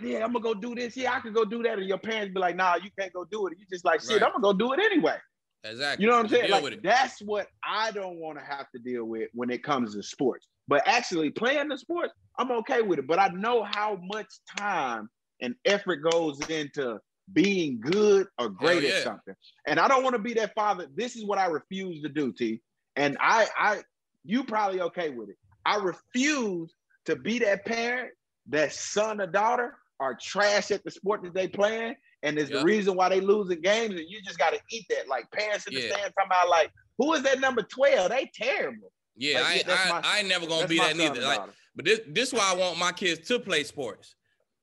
yeah, 0.02 0.24
I'm 0.24 0.32
gonna 0.32 0.40
go 0.40 0.54
do 0.54 0.74
this. 0.74 0.96
Yeah, 0.96 1.12
I 1.12 1.20
can 1.20 1.32
go 1.32 1.44
do 1.44 1.62
that. 1.62 1.78
And 1.78 1.88
your 1.88 1.98
parents 1.98 2.32
be 2.34 2.40
like, 2.40 2.56
nah, 2.56 2.76
you 2.76 2.90
can't 2.98 3.12
go 3.12 3.24
do 3.24 3.46
it. 3.46 3.54
You 3.58 3.66
just 3.70 3.84
like, 3.84 4.00
shit, 4.00 4.20
right. 4.20 4.22
I'm 4.22 4.40
gonna 4.40 4.42
go 4.42 4.52
do 4.52 4.72
it 4.72 4.80
anyway. 4.80 5.16
Exactly. 5.64 6.04
You 6.04 6.10
know 6.10 6.16
what 6.16 6.26
I'm 6.26 6.30
saying? 6.30 6.50
Like 6.50 6.82
that's 6.82 7.20
what 7.20 7.48
I 7.64 7.90
don't 7.90 8.18
want 8.18 8.38
to 8.38 8.44
have 8.44 8.70
to 8.74 8.78
deal 8.80 9.04
with 9.04 9.28
when 9.34 9.50
it 9.50 9.62
comes 9.62 9.94
to 9.94 10.02
sports. 10.02 10.46
But 10.68 10.86
actually 10.86 11.30
playing 11.30 11.68
the 11.68 11.78
sport, 11.78 12.10
I'm 12.38 12.50
okay 12.52 12.82
with 12.82 12.98
it. 12.98 13.06
But 13.06 13.18
I 13.18 13.28
know 13.28 13.64
how 13.64 13.98
much 14.02 14.26
time 14.56 15.08
and 15.40 15.54
effort 15.64 15.96
goes 15.96 16.40
into 16.48 16.98
being 17.32 17.80
good 17.80 18.26
or 18.38 18.48
great 18.48 18.82
yeah. 18.82 18.90
at 18.90 19.02
something. 19.02 19.34
And 19.66 19.80
I 19.80 19.88
don't 19.88 20.02
want 20.02 20.14
to 20.14 20.22
be 20.22 20.34
that 20.34 20.54
father. 20.54 20.86
This 20.94 21.16
is 21.16 21.24
what 21.24 21.38
I 21.38 21.46
refuse 21.46 22.02
to 22.02 22.08
do, 22.08 22.32
T. 22.32 22.60
And 22.96 23.16
I, 23.20 23.48
I, 23.58 23.80
you 24.24 24.44
probably 24.44 24.80
okay 24.82 25.10
with 25.10 25.30
it. 25.30 25.36
I 25.64 25.76
refuse 25.76 26.72
to 27.06 27.16
be 27.16 27.38
that 27.40 27.64
parent 27.64 28.10
that 28.48 28.72
son 28.72 29.20
or 29.20 29.26
daughter 29.26 29.76
are 30.00 30.14
trash 30.14 30.70
at 30.70 30.84
the 30.84 30.90
sport 30.90 31.22
that 31.22 31.34
they 31.34 31.48
playing, 31.48 31.94
and 32.22 32.38
it's 32.38 32.50
yep. 32.50 32.60
the 32.60 32.64
reason 32.64 32.94
why 32.94 33.08
they 33.08 33.20
losing 33.20 33.60
games. 33.60 33.94
And 33.94 34.08
you 34.08 34.22
just 34.22 34.38
got 34.38 34.52
to 34.52 34.60
eat 34.70 34.86
that. 34.90 35.08
Like 35.08 35.30
parents 35.30 35.66
in 35.66 35.74
the 35.74 35.80
yeah. 35.80 35.92
stand 35.92 36.12
talking 36.14 36.26
about 36.26 36.48
like, 36.48 36.70
who 36.98 37.12
is 37.14 37.22
that 37.22 37.40
number 37.40 37.62
twelve? 37.62 38.10
They 38.10 38.30
terrible. 38.34 38.92
Yeah, 39.16 39.40
like, 39.40 39.68
I, 39.68 39.72
I, 39.72 39.88
my, 39.90 40.00
I, 40.04 40.18
ain't 40.18 40.28
never 40.28 40.46
gonna 40.46 40.68
be 40.68 40.78
that 40.78 40.96
neither. 40.96 41.20
Like, 41.20 41.40
but 41.74 41.84
this 41.84 42.00
this 42.08 42.32
why 42.32 42.52
I 42.52 42.56
want 42.56 42.78
my 42.78 42.92
kids 42.92 43.26
to 43.28 43.40
play 43.40 43.64
sports. 43.64 44.14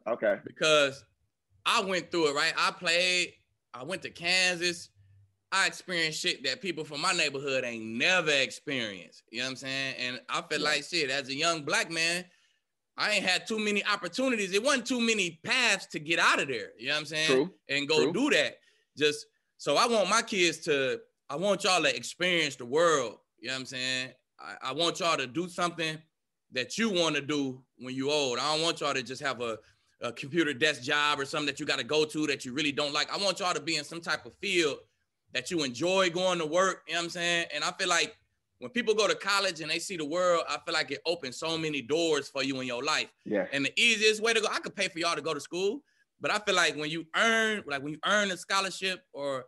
Okay. 0.08 0.38
Because 0.46 1.04
I 1.66 1.82
went 1.82 2.12
through 2.12 2.30
it, 2.30 2.36
right? 2.36 2.54
I 2.58 2.72
played, 2.72 3.34
I 3.74 3.84
went 3.84 4.02
to 4.04 4.10
Kansas. 4.10 4.90
I 5.52 5.68
experienced 5.68 6.20
shit 6.20 6.44
that 6.44 6.62
people 6.62 6.84
from 6.84 7.02
my 7.02 7.14
neighborhood 7.14 7.64
ain't 7.64 7.86
never 7.86 8.32
experienced. 8.32 9.24
You 9.32 9.40
know 9.40 9.46
what 9.46 9.52
I'm 9.52 9.56
saying? 9.58 9.96
And 10.00 10.22
I 10.30 10.42
feel 10.42 10.60
yeah. 10.60 10.66
like 10.66 10.84
shit, 10.84 11.10
as 11.10 11.30
a 11.30 11.36
young 11.36 11.64
black 11.64 11.90
man, 11.90 12.26
I 12.98 13.12
ain't 13.12 13.26
had 13.26 13.46
too 13.48 13.60
many 13.60 13.84
opportunities. 13.86 14.54
It 14.54 14.64
wasn't 14.64 14.88
too 14.88 15.02
many 15.02 15.40
paths 15.44 15.86
to 15.88 16.00
get 16.00 16.20
out 16.20 16.42
of 16.42 16.48
there. 16.48 16.70
You 16.78 16.88
know 16.88 16.94
what 16.94 17.00
I'm 17.00 17.06
saying? 17.06 17.28
True. 17.28 17.54
And 17.70 17.88
go 17.88 18.04
True. 18.04 18.14
do 18.14 18.30
that. 18.32 18.58
Just 18.98 19.26
so 19.58 19.76
I 19.76 19.88
want 19.88 20.10
my 20.10 20.22
kids 20.22 20.60
to, 20.60 21.00
I 21.30 21.36
want 21.36 21.64
y'all 21.64 21.84
to 21.84 21.96
experience 21.96 22.56
the 22.56 22.66
world. 22.66 23.18
You 23.40 23.50
know 23.50 23.56
what 23.56 23.60
I'm 23.62 23.66
saying? 23.66 24.10
I, 24.40 24.70
I 24.70 24.74
want 24.74 25.00
y'all 25.00 25.18
to 25.18 25.28
do 25.28 25.50
something 25.50 25.98
that 26.54 26.78
you 26.78 26.90
want 26.90 27.16
to 27.16 27.22
do 27.22 27.62
when 27.80 27.94
you 27.94 28.12
old. 28.12 28.40
I 28.40 28.56
don't 28.56 28.64
want 28.64 28.80
y'all 28.80 28.94
to 28.94 29.04
just 29.04 29.22
have 29.22 29.42
a 29.42 29.58
a 30.02 30.12
computer 30.12 30.54
desk 30.54 30.82
job 30.82 31.20
or 31.20 31.26
something 31.26 31.48
that 31.48 31.60
you 31.60 31.66
got 31.66 31.80
to 31.80 31.84
go 31.84 32.06
to 32.06 32.28
that 32.28 32.46
you 32.46 32.54
really 32.54 32.72
don't 32.72 32.94
like. 32.94 33.12
I 33.14 33.24
want 33.24 33.40
y'all 33.40 33.54
to 33.54 33.62
be 33.62 33.78
in 33.78 33.84
some 33.84 34.02
type 34.02 34.26
of 34.26 34.34
field 34.36 34.78
that 35.34 35.52
you 35.52 35.64
enjoy 35.64 36.10
going 36.10 36.40
to 36.40 36.46
work. 36.46 36.84
You 36.88 36.94
know 36.94 37.00
what 37.00 37.04
I'm 37.06 37.10
saying? 37.10 37.46
And 37.54 37.64
I 37.64 37.72
feel 37.72 37.90
like 37.90 38.18
when 38.60 38.72
people 38.72 38.94
go 38.94 39.08
to 39.08 39.16
college 39.16 39.62
and 39.62 39.70
they 39.70 39.80
see 39.80 39.98
the 39.98 40.06
world, 40.06 40.44
I 40.48 40.58
feel 40.66 40.74
like 40.74 40.92
it 40.92 41.02
opens 41.06 41.38
so 41.38 41.58
many 41.58 41.82
doors 41.82 42.30
for 42.30 42.44
you 42.44 42.60
in 42.62 42.68
your 42.68 42.84
life. 42.84 43.10
Yeah. 43.26 43.48
And 43.52 43.66
the 43.66 43.74
easiest 43.80 44.22
way 44.22 44.34
to 44.34 44.40
go, 44.40 44.48
I 44.52 44.60
could 44.60 44.76
pay 44.76 44.88
for 44.88 45.00
y'all 45.00 45.16
to 45.16 45.22
go 45.22 45.34
to 45.34 45.40
school, 45.40 45.82
but 46.22 46.32
I 46.32 46.40
feel 46.40 46.56
like 46.56 46.76
when 46.76 46.90
you 46.90 47.06
earn, 47.16 47.64
like 47.68 47.84
when 47.84 47.94
you 47.94 48.00
earn 48.06 48.32
a 48.32 48.38
scholarship 48.38 49.02
or 49.14 49.46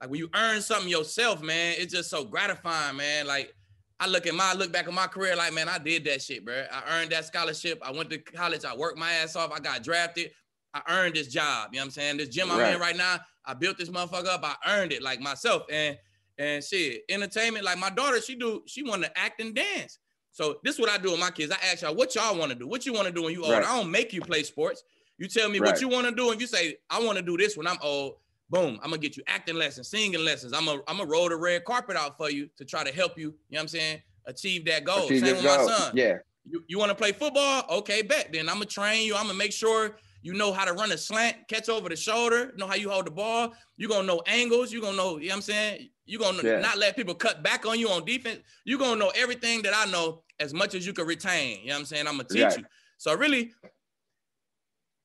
like 0.00 0.10
when 0.10 0.18
you 0.18 0.30
earn 0.34 0.62
something 0.62 0.88
yourself, 0.88 1.42
man, 1.42 1.74
it's 1.78 1.92
just 1.92 2.10
so 2.10 2.24
gratifying, 2.24 2.96
man. 2.96 3.26
Like 3.26 3.52
I 4.00 4.06
look 4.06 4.26
at 4.26 4.34
my 4.34 4.52
look 4.54 4.72
back 4.72 4.86
at 4.86 4.92
my 4.92 5.06
career 5.06 5.36
like, 5.36 5.52
man, 5.52 5.68
I 5.68 5.78
did 5.78 6.04
that 6.04 6.22
shit, 6.22 6.44
bro. 6.44 6.64
I 6.70 6.98
earned 6.98 7.12
that 7.12 7.24
scholarship. 7.26 7.80
I 7.82 7.90
went 7.90 8.10
to 8.10 8.18
college. 8.18 8.64
I 8.64 8.74
worked 8.74 8.98
my 8.98 9.12
ass 9.12 9.36
off. 9.36 9.52
I 9.52 9.58
got 9.58 9.82
drafted. 9.82 10.30
I 10.74 10.82
earned 10.88 11.14
this 11.14 11.28
job. 11.28 11.70
You 11.72 11.78
know 11.78 11.82
what 11.82 11.86
I'm 11.86 11.90
saying? 11.92 12.16
This 12.18 12.28
gym 12.28 12.50
I'm 12.50 12.60
in 12.60 12.80
right 12.80 12.96
now, 12.96 13.18
I 13.44 13.54
built 13.54 13.78
this 13.78 13.88
motherfucker 13.88 14.26
up. 14.26 14.44
I 14.44 14.56
earned 14.78 14.92
it 14.92 15.02
like 15.02 15.20
myself. 15.20 15.62
And 15.70 15.96
and 16.38 16.62
shit, 16.62 17.02
entertainment. 17.08 17.64
Like 17.64 17.78
my 17.78 17.90
daughter, 17.90 18.20
she 18.20 18.34
do 18.34 18.62
she 18.66 18.82
want 18.82 19.02
to 19.02 19.18
act 19.18 19.40
and 19.40 19.54
dance. 19.54 19.98
So 20.32 20.56
this 20.62 20.74
is 20.74 20.80
what 20.80 20.90
I 20.90 20.98
do 20.98 21.12
with 21.12 21.20
my 21.20 21.30
kids. 21.30 21.50
I 21.50 21.56
ask 21.72 21.82
y'all, 21.82 21.94
what 21.94 22.14
y'all 22.14 22.36
want 22.36 22.52
to 22.52 22.58
do? 22.58 22.66
What 22.66 22.84
you 22.84 22.92
want 22.92 23.06
to 23.06 23.12
do 23.12 23.22
when 23.22 23.32
you 23.32 23.42
old? 23.42 23.52
Right. 23.52 23.64
I 23.64 23.76
don't 23.76 23.90
make 23.90 24.12
you 24.12 24.20
play 24.20 24.42
sports. 24.42 24.82
You 25.18 25.28
tell 25.28 25.48
me 25.48 25.58
right. 25.58 25.72
what 25.72 25.80
you 25.80 25.88
want 25.88 26.06
to 26.06 26.14
do, 26.14 26.30
and 26.30 26.38
you 26.40 26.46
say, 26.46 26.76
I 26.90 27.02
want 27.02 27.16
to 27.16 27.22
do 27.22 27.38
this 27.38 27.56
when 27.56 27.66
I'm 27.66 27.78
old 27.80 28.16
boom, 28.50 28.78
I'm 28.82 28.90
gonna 28.90 28.98
get 28.98 29.16
you 29.16 29.22
acting 29.26 29.56
lessons, 29.56 29.88
singing 29.88 30.24
lessons. 30.24 30.52
I'm 30.52 30.64
gonna 30.66 30.80
I'm 30.88 30.98
gonna 30.98 31.08
roll 31.08 31.28
the 31.28 31.36
red 31.36 31.64
carpet 31.64 31.96
out 31.96 32.16
for 32.16 32.30
you 32.30 32.48
to 32.56 32.64
try 32.64 32.84
to 32.84 32.92
help 32.92 33.18
you, 33.18 33.24
you 33.24 33.28
know 33.28 33.58
what 33.58 33.62
I'm 33.62 33.68
saying, 33.68 34.02
achieve 34.26 34.64
that 34.66 34.84
goal. 34.84 35.06
Achieve 35.06 35.20
Same 35.20 35.36
with 35.36 35.44
goal. 35.44 35.66
my 35.66 35.72
son. 35.72 35.92
Yeah. 35.94 36.18
You, 36.48 36.62
you 36.68 36.78
want 36.78 36.90
to 36.90 36.94
play 36.94 37.10
football? 37.10 37.64
Okay, 37.78 38.02
bet. 38.02 38.30
Then 38.32 38.48
I'm 38.48 38.56
gonna 38.56 38.66
train 38.66 39.04
you. 39.06 39.16
I'm 39.16 39.26
gonna 39.26 39.38
make 39.38 39.52
sure 39.52 39.96
you 40.22 40.32
know 40.34 40.52
how 40.52 40.64
to 40.64 40.72
run 40.72 40.92
a 40.92 40.98
slant, 40.98 41.36
catch 41.48 41.68
over 41.68 41.88
the 41.88 41.96
shoulder, 41.96 42.52
know 42.56 42.66
how 42.66 42.74
you 42.74 42.90
hold 42.90 43.06
the 43.06 43.10
ball. 43.10 43.52
You're 43.76 43.90
gonna 43.90 44.06
know 44.06 44.22
angles, 44.26 44.72
you're 44.72 44.82
gonna 44.82 44.96
know, 44.96 45.18
you 45.18 45.28
know 45.28 45.32
what 45.32 45.36
I'm 45.36 45.42
saying? 45.42 45.88
You're 46.06 46.20
gonna 46.20 46.42
yeah. 46.42 46.60
not 46.60 46.78
let 46.78 46.96
people 46.96 47.14
cut 47.14 47.42
back 47.42 47.66
on 47.66 47.78
you 47.78 47.90
on 47.90 48.04
defense. 48.04 48.40
You're 48.64 48.78
gonna 48.78 48.96
know 48.98 49.12
everything 49.14 49.62
that 49.62 49.74
I 49.76 49.90
know 49.90 50.22
as 50.38 50.54
much 50.54 50.74
as 50.74 50.86
you 50.86 50.92
can 50.92 51.06
retain. 51.06 51.60
You 51.60 51.68
know 51.68 51.74
what 51.74 51.80
I'm 51.80 51.84
saying? 51.86 52.06
I'm 52.06 52.16
gonna 52.16 52.28
teach 52.28 52.58
you. 52.58 52.64
So 52.98 53.14
really, 53.16 53.52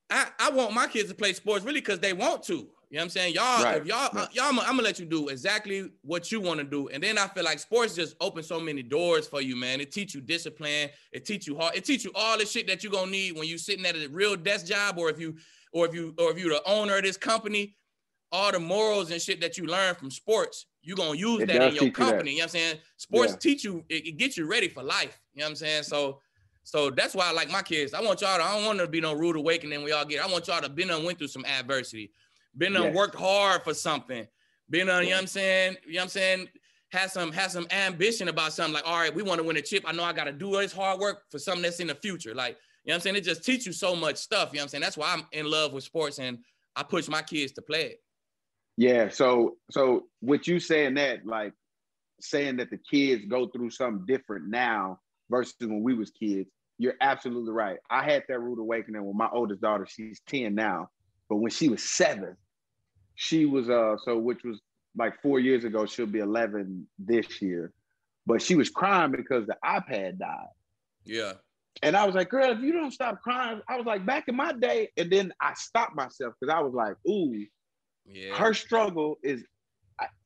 I, 0.10 0.28
I 0.40 0.52
want 0.52 0.74
my 0.74 0.88
kids 0.88 1.10
to 1.10 1.16
play 1.16 1.34
sports 1.34 1.66
really 1.66 1.82
because 1.82 2.00
they 2.00 2.14
want 2.14 2.44
to. 2.44 2.54
You 2.92 2.98
know 2.98 3.04
what 3.04 3.04
I'm 3.04 3.10
saying? 3.12 3.36
Y'all, 3.36 3.64
right. 3.64 3.78
if 3.78 3.88
y'all, 3.88 4.10
right. 4.14 4.28
y'all, 4.36 4.48
I'm, 4.48 4.60
I'm, 4.60 4.66
gonna 4.66 4.82
let 4.82 5.00
you 5.00 5.06
do 5.06 5.30
exactly 5.30 5.90
what 6.02 6.30
you 6.30 6.42
want 6.42 6.60
to 6.60 6.66
do. 6.66 6.90
And 6.90 7.02
then 7.02 7.18
I 7.18 7.28
feel 7.28 7.46
like 7.46 7.60
sports 7.60 7.96
just 7.96 8.18
open 8.20 8.44
so 8.44 8.60
many 8.60 8.84
doors 8.84 9.26
for 9.26 9.40
you, 9.40 9.56
man. 9.56 9.80
It 9.80 9.94
teach 9.94 10.14
you 10.14 10.20
discipline. 10.20 10.90
It 11.14 11.26
teach 11.26 11.48
you 11.48 11.56
hard. 11.56 11.74
It 11.74 11.86
teach 11.86 12.04
you 12.04 12.12
all 12.14 12.38
the 12.38 12.46
shit 12.46 12.68
that 12.68 12.84
you're 12.84 12.92
gonna 12.92 13.10
need 13.10 13.38
when 13.38 13.48
you 13.48 13.58
sitting 13.58 13.86
at 13.86 13.96
a 13.96 14.10
real 14.10 14.36
desk 14.36 14.66
job, 14.66 14.98
or 14.98 15.10
if 15.10 15.22
you, 15.22 15.38
or 15.72 15.86
if 15.86 15.96
you, 15.96 16.14
or 16.18 16.32
if 16.32 16.38
you're 16.38 16.50
the 16.50 16.62
owner 16.70 16.98
of 16.98 17.04
this 17.04 17.16
company, 17.16 17.78
all 18.34 18.52
the 18.52 18.60
morals 18.60 19.10
and 19.10 19.22
shit 19.22 19.40
that 19.40 19.58
you 19.58 19.66
learn 19.68 19.96
from 19.96 20.12
sports, 20.12 20.66
you're 20.82 20.98
gonna 20.98 21.18
use 21.18 21.42
it 21.42 21.48
that 21.48 21.62
in 21.62 21.76
your 21.76 21.92
company. 21.92 22.32
You, 22.32 22.36
you, 22.36 22.42
know 22.42 22.44
what 22.44 22.56
I'm 22.56 22.60
saying? 22.60 22.78
Sports 22.98 23.34
yeah. 23.34 23.38
teach 23.38 23.64
you, 23.64 23.84
it, 23.90 24.08
it 24.08 24.18
gets 24.18 24.38
you 24.38 24.46
ready 24.46 24.68
for 24.68 24.84
life. 24.84 25.20
You 25.34 25.40
know 25.40 25.46
what 25.46 25.50
I'm 25.52 25.56
saying? 25.56 25.84
So 25.84 26.20
so 26.64 26.90
that's 26.90 27.16
why 27.16 27.28
I 27.28 27.32
like 27.32 27.50
my 27.50 27.62
kids. 27.62 27.94
I 27.94 28.02
want 28.02 28.22
y'all 28.22 28.38
to, 28.38 28.44
I 28.44 28.56
don't 28.56 28.66
want 28.66 28.78
there 28.78 28.86
to 28.86 28.92
be 28.92 29.02
no 29.02 29.14
rude 29.14 29.36
awakening 29.36 29.84
we 29.84 29.92
all 29.92 30.06
get. 30.06 30.24
I 30.24 30.32
want 30.32 30.48
y'all 30.48 30.62
to 30.62 30.70
been 30.70 30.92
and 30.92 31.04
went 31.04 31.18
through 31.18 31.30
some 31.30 31.46
adversity 31.46 32.12
been 32.58 32.74
yes. 32.74 32.96
worked 32.96 33.16
hard 33.16 33.64
for 33.64 33.74
something, 33.74 34.28
been 34.70 34.90
on, 34.90 35.04
you 35.04 35.10
know 35.10 35.16
what 35.16 35.22
I'm 35.22 35.28
saying? 35.28 35.78
You 35.86 35.94
know 35.94 36.00
what 36.00 36.04
I'm 36.04 36.10
saying? 36.10 36.48
Has 36.92 37.14
some 37.14 37.32
has 37.32 37.54
some 37.54 37.68
ambition 37.72 38.28
about 38.28 38.52
something 38.52 38.74
like, 38.74 38.84
all 38.86 39.00
right, 39.00 39.14
we 39.14 39.24
want 39.24 39.40
to 39.40 39.48
win 39.48 39.56
a 39.56 39.62
chip. 39.62 39.84
I 39.88 39.94
know 39.94 40.04
I 40.04 40.12
got 40.12 40.26
to 40.26 40.34
do 40.34 40.52
this 40.52 40.74
hard 40.74 41.00
work 41.00 41.24
for 41.30 41.40
something 41.40 41.64
that's 41.64 41.80
in 41.80 41.88
the 41.88 41.96
future. 41.96 42.36
Like, 42.36 42.58
you 42.84 42.90
know 42.90 42.96
what 42.96 42.96
I'm 42.96 43.02
saying? 43.02 43.16
It 43.16 43.22
just 43.22 43.46
teach 43.46 43.66
you 43.66 43.72
so 43.72 43.96
much 43.96 44.18
stuff. 44.18 44.50
You 44.52 44.58
know 44.58 44.62
what 44.62 44.64
I'm 44.64 44.70
saying? 44.70 44.82
That's 44.82 44.98
why 44.98 45.14
I'm 45.14 45.26
in 45.32 45.50
love 45.50 45.72
with 45.72 45.86
sports 45.86 46.20
and 46.20 46.40
I 46.76 46.84
push 46.84 47.08
my 47.08 47.22
kids 47.22 47.54
to 47.54 47.62
play 47.62 47.84
it. 47.84 48.04
Yeah. 48.78 49.10
So 49.10 49.58
so 49.70 50.04
with 50.22 50.48
you 50.48 50.60
saying 50.60 50.96
that, 50.96 51.26
like 51.26 51.54
saying 52.22 52.58
that 52.58 52.70
the 52.70 52.78
kids 52.78 53.26
go 53.26 53.48
through 53.48 53.72
something 53.72 54.06
different 54.06 54.50
now 54.50 55.00
versus 55.30 55.56
when 55.60 55.84
we 55.84 55.94
was 55.94 56.12
kids, 56.12 56.50
you're 56.78 56.96
absolutely 57.02 57.52
right. 57.52 57.78
I 57.90 58.04
had 58.04 58.24
that 58.28 58.40
rude 58.40 58.60
awakening 58.60 59.06
with 59.06 59.16
my 59.16 59.30
oldest 59.32 59.62
daughter. 59.62 59.88
She's 59.90 60.22
10 60.28 60.56
now. 60.56 60.90
But 61.30 61.38
when 61.38 61.52
she 61.52 61.70
was 61.70 61.84
seven, 61.84 62.36
she 63.16 63.46
was 63.46 63.70
uh 63.70 63.98
so 64.04 64.18
which 64.18 64.44
was 64.44 64.60
like 64.98 65.22
four 65.22 65.40
years 65.40 65.64
ago, 65.64 65.86
she'll 65.86 66.06
be 66.06 66.20
11 66.20 66.88
this 67.00 67.42
year. 67.42 67.72
But 68.26 68.42
she 68.42 68.56
was 68.56 68.70
crying 68.70 69.12
because 69.12 69.48
the 69.48 69.58
iPad 69.64 70.20
died. 70.20 70.48
Yeah. 71.06 71.34
and 71.82 71.96
I 71.96 72.06
was 72.06 72.16
like, 72.16 72.30
girl, 72.30 72.52
if 72.52 72.60
you 72.60 72.74
don't 72.74 72.92
stop 72.92 73.22
crying, 73.22 73.62
I 73.68 73.78
was 73.78 73.86
like, 73.86 74.06
back 74.06 74.28
in 74.28 74.36
my 74.36 74.54
day, 74.54 74.90
and 74.98 75.10
then 75.12 75.34
I 75.42 75.54
stopped 75.56 75.96
myself 75.96 76.34
because 76.40 76.54
I 76.54 76.60
was 76.62 76.74
like, 76.74 76.96
ooh, 77.10 77.46
Yeah. 78.06 78.36
her 78.36 78.54
struggle 78.54 79.18
is 79.24 79.44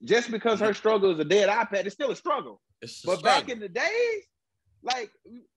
just 0.04 0.32
because 0.32 0.60
her 0.60 0.68
mm-hmm. 0.68 0.76
struggle 0.76 1.12
is 1.12 1.20
a 1.20 1.26
dead 1.26 1.50
iPad, 1.50 1.86
it's 1.86 1.96
still 1.96 2.12
a 2.12 2.16
struggle. 2.16 2.62
It's 2.82 3.04
a 3.04 3.08
But 3.08 3.24
back 3.24 3.50
in 3.50 3.60
the 3.60 3.70
days, 3.70 4.24
like 4.84 5.12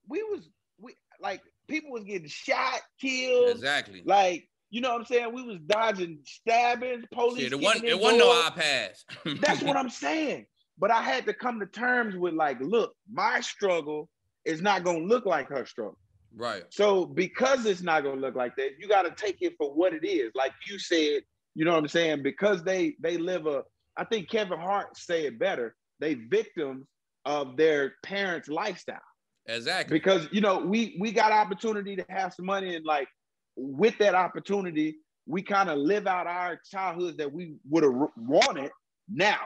we 0.09 0.23
was 0.25 0.49
we 0.81 0.95
like 1.21 1.43
people 1.69 1.93
was 1.93 2.05
getting 2.05 2.29
shot, 2.29 2.81
killed, 3.01 3.51
exactly. 3.51 4.03
like 4.05 4.49
you 4.71 4.81
know 4.81 4.93
what 4.93 5.01
I'm 5.01 5.07
saying? 5.07 5.33
We 5.33 5.43
was 5.43 5.59
dodging 5.66 6.19
stabbings, 6.25 7.05
police. 7.12 7.45
Shit, 7.45 7.53
it 7.53 7.61
wasn't 7.61 7.85
in 7.85 7.91
it 7.91 8.01
wasn't 8.01 8.21
no 8.21 8.51
iPads. 8.51 9.05
That's 9.41 9.62
what 9.62 9.77
I'm 9.77 9.91
saying. 9.91 10.47
But 10.79 10.91
I 10.91 11.03
had 11.03 11.27
to 11.27 11.35
come 11.35 11.59
to 11.61 11.66
terms 11.66 12.16
with 12.16 12.35
like, 12.35 12.59
look, 12.61 12.93
my 13.11 13.41
struggle 13.41 14.09
is 14.45 14.62
not 14.62 14.85
gonna 14.85 15.01
look 15.01 15.27
like 15.27 15.49
her 15.49 15.64
struggle. 15.66 15.99
right. 16.37 16.64
So 16.71 17.07
because 17.07 17.66
it's 17.66 17.83
not 17.83 18.05
gonna 18.05 18.21
look 18.21 18.37
like 18.37 18.57
that, 18.57 18.73
you 18.79 18.89
got 18.89 19.03
to 19.03 19.11
take 19.11 19.39
it 19.41 19.55
for 19.59 19.73
what 19.75 19.95
it 19.95 20.07
is. 20.07 20.33
Like 20.35 20.53
you 20.69 20.79
said, 20.79 21.23
you 21.59 21.64
know 21.64 21.72
what 21.72 21.78
I'm 21.80 21.88
saying? 21.88 22.22
Because 22.22 22.62
they 22.62 22.94
they 23.00 23.18
live 23.18 23.46
a. 23.48 23.64
I 23.96 24.04
think 24.04 24.30
Kevin 24.30 24.61
Hart 24.61 24.96
say 24.96 25.26
it 25.26 25.40
better. 25.40 25.74
They 25.98 26.14
victims 26.14 26.86
of 27.24 27.56
their 27.56 27.94
parents' 28.04 28.48
lifestyle 28.48 29.00
Exactly. 29.46 29.98
because 29.98 30.28
you 30.30 30.40
know 30.40 30.59
we 30.61 30.96
we 31.00 31.11
got 31.11 31.32
opportunity 31.32 31.96
to 31.96 32.04
have 32.09 32.32
some 32.32 32.46
money 32.46 32.76
and 32.76 32.86
like 32.86 33.09
with 33.56 33.98
that 33.98 34.14
opportunity 34.14 34.98
we 35.26 35.42
kind 35.42 35.68
of 35.68 35.78
live 35.78 36.06
out 36.06 36.28
our 36.28 36.61
childhoods 36.70 37.16
that 37.16 37.30
we 37.32 37.56
would 37.68 37.82
have 37.82 37.92
wanted 38.16 38.70
now 39.12 39.40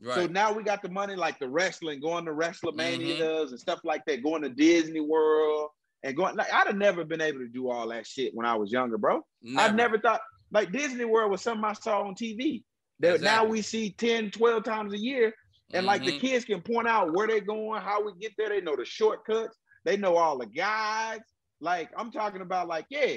right. 0.00 0.14
so 0.14 0.26
now 0.26 0.50
we 0.50 0.62
got 0.62 0.80
the 0.82 0.88
money 0.88 1.14
like 1.14 1.38
the 1.38 1.48
wrestling 1.48 2.00
going 2.00 2.24
to 2.24 2.32
wrestlemania 2.32 3.18
Mhm. 3.18 3.48
and 3.50 3.60
stuff 3.60 3.80
like 3.84 4.02
that 4.06 4.22
going 4.22 4.40
to 4.42 4.48
disney 4.48 5.00
world 5.00 5.68
and 6.04 6.16
going 6.16 6.34
like 6.36 6.52
i'd 6.52 6.66
have 6.66 6.76
never 6.76 7.04
been 7.04 7.20
able 7.20 7.40
to 7.40 7.48
do 7.48 7.68
all 7.70 7.86
that 7.88 8.06
shit 8.06 8.34
when 8.34 8.46
i 8.46 8.54
was 8.56 8.72
younger 8.72 8.96
bro 8.98 9.20
i 9.58 9.70
never 9.70 9.98
thought 9.98 10.20
like 10.52 10.70
disney 10.72 11.04
world 11.04 11.30
was 11.30 11.42
something 11.42 11.64
i 11.64 11.72
saw 11.72 12.02
on 12.02 12.14
tv 12.14 12.62
that 13.00 13.20
now 13.20 13.44
we 13.44 13.60
see 13.62 13.90
10 13.98 14.30
12 14.30 14.62
times 14.64 14.92
a 14.92 14.98
year 14.98 15.32
and 15.72 15.84
like 15.86 16.04
the 16.04 16.12
Mhm. 16.12 16.20
kids 16.20 16.44
can 16.44 16.60
point 16.62 16.86
out 16.86 17.12
where 17.12 17.26
they're 17.26 17.40
going, 17.40 17.80
how 17.82 18.04
we 18.04 18.12
get 18.20 18.32
there. 18.38 18.50
They 18.50 18.60
know 18.60 18.76
the 18.76 18.84
shortcuts. 18.84 19.58
They 19.84 19.96
know 19.96 20.16
all 20.16 20.38
the 20.38 20.46
guides. 20.46 21.24
Like 21.60 21.90
I'm 21.96 22.12
talking 22.12 22.42
about, 22.42 22.68
like 22.68 22.86
yeah, 22.90 23.16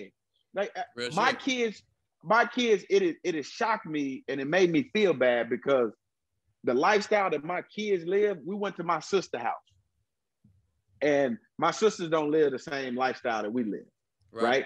like 0.55 0.71
uh, 0.75 0.81
Real 0.95 1.11
my 1.11 1.31
shit. 1.31 1.39
kids, 1.39 1.83
my 2.23 2.45
kids. 2.45 2.83
It 2.89 3.03
is 3.03 3.15
it 3.23 3.35
has 3.35 3.45
shocked 3.45 3.85
me 3.85 4.23
and 4.27 4.41
it 4.41 4.47
made 4.47 4.71
me 4.71 4.89
feel 4.93 5.13
bad 5.13 5.49
because 5.49 5.91
the 6.63 6.73
lifestyle 6.73 7.29
that 7.29 7.43
my 7.43 7.61
kids 7.63 8.05
live. 8.05 8.37
We 8.43 8.55
went 8.55 8.77
to 8.77 8.83
my 8.83 9.01
sister 9.01 9.37
house, 9.37 9.53
and 11.01 11.37
my 11.59 11.71
sisters 11.71 12.09
don't 12.09 12.31
live 12.31 12.53
the 12.53 12.59
same 12.59 12.95
lifestyle 12.95 13.43
that 13.43 13.53
we 13.53 13.63
live. 13.63 13.85
Right. 14.31 14.65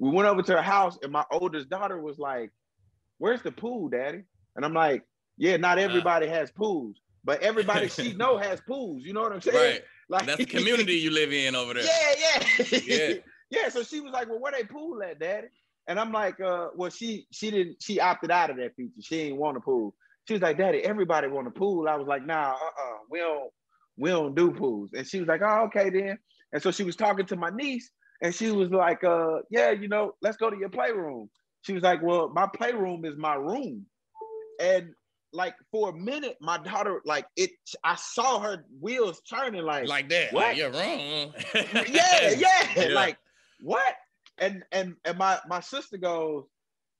We 0.00 0.08
went 0.08 0.26
over 0.26 0.42
to 0.42 0.52
her 0.52 0.62
house, 0.62 0.98
and 1.02 1.12
my 1.12 1.24
oldest 1.30 1.68
daughter 1.68 2.00
was 2.00 2.18
like, 2.18 2.50
"Where's 3.18 3.42
the 3.42 3.52
pool, 3.52 3.90
Daddy?" 3.90 4.22
And 4.56 4.64
I'm 4.64 4.72
like, 4.72 5.04
"Yeah, 5.36 5.58
not 5.58 5.78
everybody 5.78 6.26
has 6.26 6.50
pools." 6.50 6.96
But 7.22 7.42
everybody 7.42 7.88
she 7.88 8.12
know 8.22 8.38
has 8.38 8.62
pools. 8.62 9.04
You 9.04 9.12
know 9.12 9.20
what 9.20 9.32
I'm 9.32 9.40
saying? 9.40 9.56
Right. 9.56 9.82
Like 10.10 10.26
That's 10.26 10.38
the 10.38 10.44
community 10.44 10.94
you 10.94 11.12
live 11.12 11.32
in 11.32 11.54
over 11.54 11.72
there. 11.72 11.84
Yeah, 11.84 12.14
yeah, 12.18 12.78
Yeah. 12.84 13.14
yeah. 13.50 13.68
So 13.68 13.84
she 13.84 14.00
was 14.00 14.12
like, 14.12 14.28
"Well, 14.28 14.40
where 14.40 14.50
they 14.50 14.64
pool 14.64 15.00
at, 15.04 15.20
Daddy?" 15.20 15.46
And 15.86 16.00
I'm 16.00 16.10
like, 16.10 16.40
"Uh, 16.40 16.70
well, 16.74 16.90
she 16.90 17.28
she 17.30 17.52
didn't 17.52 17.76
she 17.80 18.00
opted 18.00 18.32
out 18.32 18.50
of 18.50 18.56
that 18.56 18.74
feature. 18.74 19.00
She 19.02 19.22
didn't 19.22 19.38
want 19.38 19.56
a 19.56 19.60
pool." 19.60 19.94
She 20.26 20.34
was 20.34 20.42
like, 20.42 20.58
"Daddy, 20.58 20.80
everybody 20.82 21.28
want 21.28 21.46
a 21.46 21.52
pool." 21.52 21.88
I 21.88 21.94
was 21.94 22.08
like, 22.08 22.26
"Nah, 22.26 22.54
uh, 22.54 22.54
uh 22.54 22.98
we 23.08 23.20
don't 23.20 23.52
we 23.96 24.10
don't 24.10 24.34
do 24.34 24.50
pools." 24.50 24.90
And 24.96 25.06
she 25.06 25.20
was 25.20 25.28
like, 25.28 25.42
"Oh, 25.44 25.66
okay 25.66 25.90
then." 25.90 26.18
And 26.52 26.60
so 26.60 26.72
she 26.72 26.82
was 26.82 26.96
talking 26.96 27.26
to 27.26 27.36
my 27.36 27.50
niece, 27.50 27.92
and 28.22 28.34
she 28.34 28.50
was 28.50 28.70
like, 28.70 29.04
"Uh, 29.04 29.40
yeah, 29.50 29.70
you 29.70 29.88
know, 29.88 30.14
let's 30.22 30.36
go 30.36 30.50
to 30.50 30.56
your 30.56 30.68
playroom." 30.68 31.30
She 31.62 31.72
was 31.72 31.82
like, 31.82 32.02
"Well, 32.02 32.28
my 32.30 32.46
playroom 32.46 33.04
is 33.04 33.16
my 33.16 33.34
room," 33.34 33.86
and 34.60 34.94
like 35.32 35.54
for 35.70 35.90
a 35.90 35.92
minute, 35.92 36.36
my 36.40 36.58
daughter 36.58 37.00
like 37.04 37.26
it. 37.36 37.50
I 37.84 37.96
saw 37.96 38.40
her 38.40 38.64
wheels 38.80 39.20
turning, 39.28 39.62
like, 39.62 39.88
Like 39.88 40.08
that. 40.08 40.32
What? 40.32 40.48
Like, 40.48 40.56
you're 40.56 40.70
wrong. 40.70 41.34
yeah, 41.88 42.30
yeah, 42.30 42.68
Yeah. 42.76 42.88
like 42.94 43.16
what? 43.60 43.94
And 44.38 44.64
and 44.72 44.96
and 45.04 45.18
my 45.18 45.38
my 45.48 45.60
sister 45.60 45.98
goes, 45.98 46.44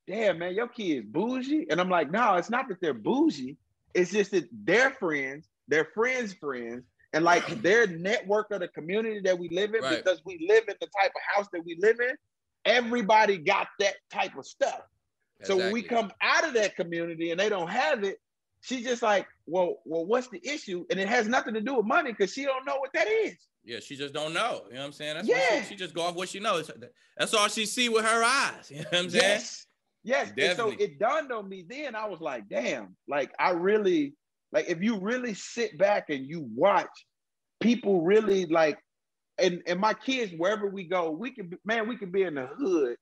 damn 0.07 0.39
man, 0.39 0.55
your 0.55 0.69
kid's 0.69 1.07
bougie, 1.07 1.67
and 1.71 1.81
I'm 1.81 1.89
like, 1.89 2.11
no, 2.11 2.35
it's 2.35 2.51
not 2.51 2.69
that 2.69 2.81
they're 2.81 2.95
bougie. 2.95 3.57
It's 3.95 4.13
just 4.13 4.31
that 4.33 4.49
their 4.53 4.91
friends, 4.91 5.49
their 5.69 5.87
friends' 5.95 6.35
friends, 6.35 6.85
and 7.13 7.25
like 7.25 7.61
their 7.63 7.87
network 7.87 8.51
of 8.51 8.61
the 8.61 8.69
community 8.69 9.21
that 9.21 9.39
we 9.39 9.49
live 9.49 9.75
in, 9.75 9.83
Right. 9.83 10.03
because 10.05 10.23
we 10.25 10.47
live 10.49 10.65
in 10.69 10.75
the 10.81 10.87
type 11.01 11.11
of 11.15 11.23
house 11.37 11.47
that 11.53 11.65
we 11.65 11.77
live 11.81 11.99
in. 12.01 12.15
Everybody 12.65 13.39
got 13.39 13.69
that 13.79 13.95
type 14.13 14.37
of 14.37 14.47
stuff. 14.47 14.81
So 15.43 15.57
when 15.57 15.73
we 15.73 15.83
come 15.83 16.13
out 16.21 16.47
of 16.47 16.53
that 16.55 16.77
community 16.77 17.31
and 17.31 17.41
they 17.41 17.49
don't 17.49 17.71
have 17.71 18.05
it, 18.05 18.19
she's 18.61 18.85
just 18.85 19.03
like, 19.03 19.27
well, 19.47 19.77
well, 19.87 20.05
what's 20.05 20.29
the 20.29 20.41
issue? 20.47 20.85
And 20.91 21.01
it 21.01 21.09
has 21.09 21.27
nothing 21.27 21.55
to 21.55 21.63
do 21.63 21.77
with 21.77 21.87
money 21.87 22.13
because 22.13 22.33
she 22.35 22.45
don't 22.45 22.67
know 22.67 22.77
what 22.77 22.93
that 22.93 23.09
is. 23.09 23.37
Yeah, 23.65 23.81
she 23.81 23.97
just 23.97 24.13
don't 24.13 24.35
know. 24.35 24.65
You 24.69 24.75
know 24.75 24.81
what 24.81 24.87
I'm 24.87 24.93
saying? 24.93 25.15
That's 25.15 25.29
Yeah. 25.29 25.63
she, 25.63 25.71
she 25.71 25.77
just 25.77 25.95
go 25.95 26.03
off 26.03 26.15
what 26.15 26.29
she 26.29 26.41
knows. 26.41 26.71
That's 27.17 27.33
all 27.33 27.49
she 27.49 27.65
see 27.65 27.89
with 27.89 28.05
her 28.05 28.23
eyes. 28.23 28.71
You 28.71 28.79
know 28.83 28.85
what 28.91 28.99
I'm 28.99 29.11
saying? 29.11 29.23
Yes. 29.23 29.67
Yes. 30.03 30.33
And 30.37 30.57
so 30.59 30.71
it 30.79 30.99
dawned 30.99 31.33
on 31.33 31.49
me 31.49 31.65
then. 31.67 31.95
I 31.95 32.07
was 32.07 32.21
like, 32.21 32.47
damn, 32.51 32.95
like 33.09 33.33
I 33.39 33.51
really 33.53 34.15
like 34.53 34.69
if 34.69 34.83
you 34.83 34.99
really 34.99 35.35
sit 35.35 35.79
back 35.79 36.11
and 36.11 36.27
you 36.27 36.49
watch 36.55 36.91
people 37.61 38.03
really 38.03 38.47
like 38.47 38.79
and 39.39 39.63
and 39.67 39.81
my 39.81 39.95
kids 39.95 40.33
wherever 40.37 40.67
we 40.69 40.85
go, 40.85 41.11
we 41.11 41.31
can 41.31 41.49
be, 41.49 41.57
man, 41.65 41.89
we 41.89 41.97
can 41.97 42.11
be 42.11 42.23
in 42.23 42.35
the 42.35 42.47
hood 42.47 42.97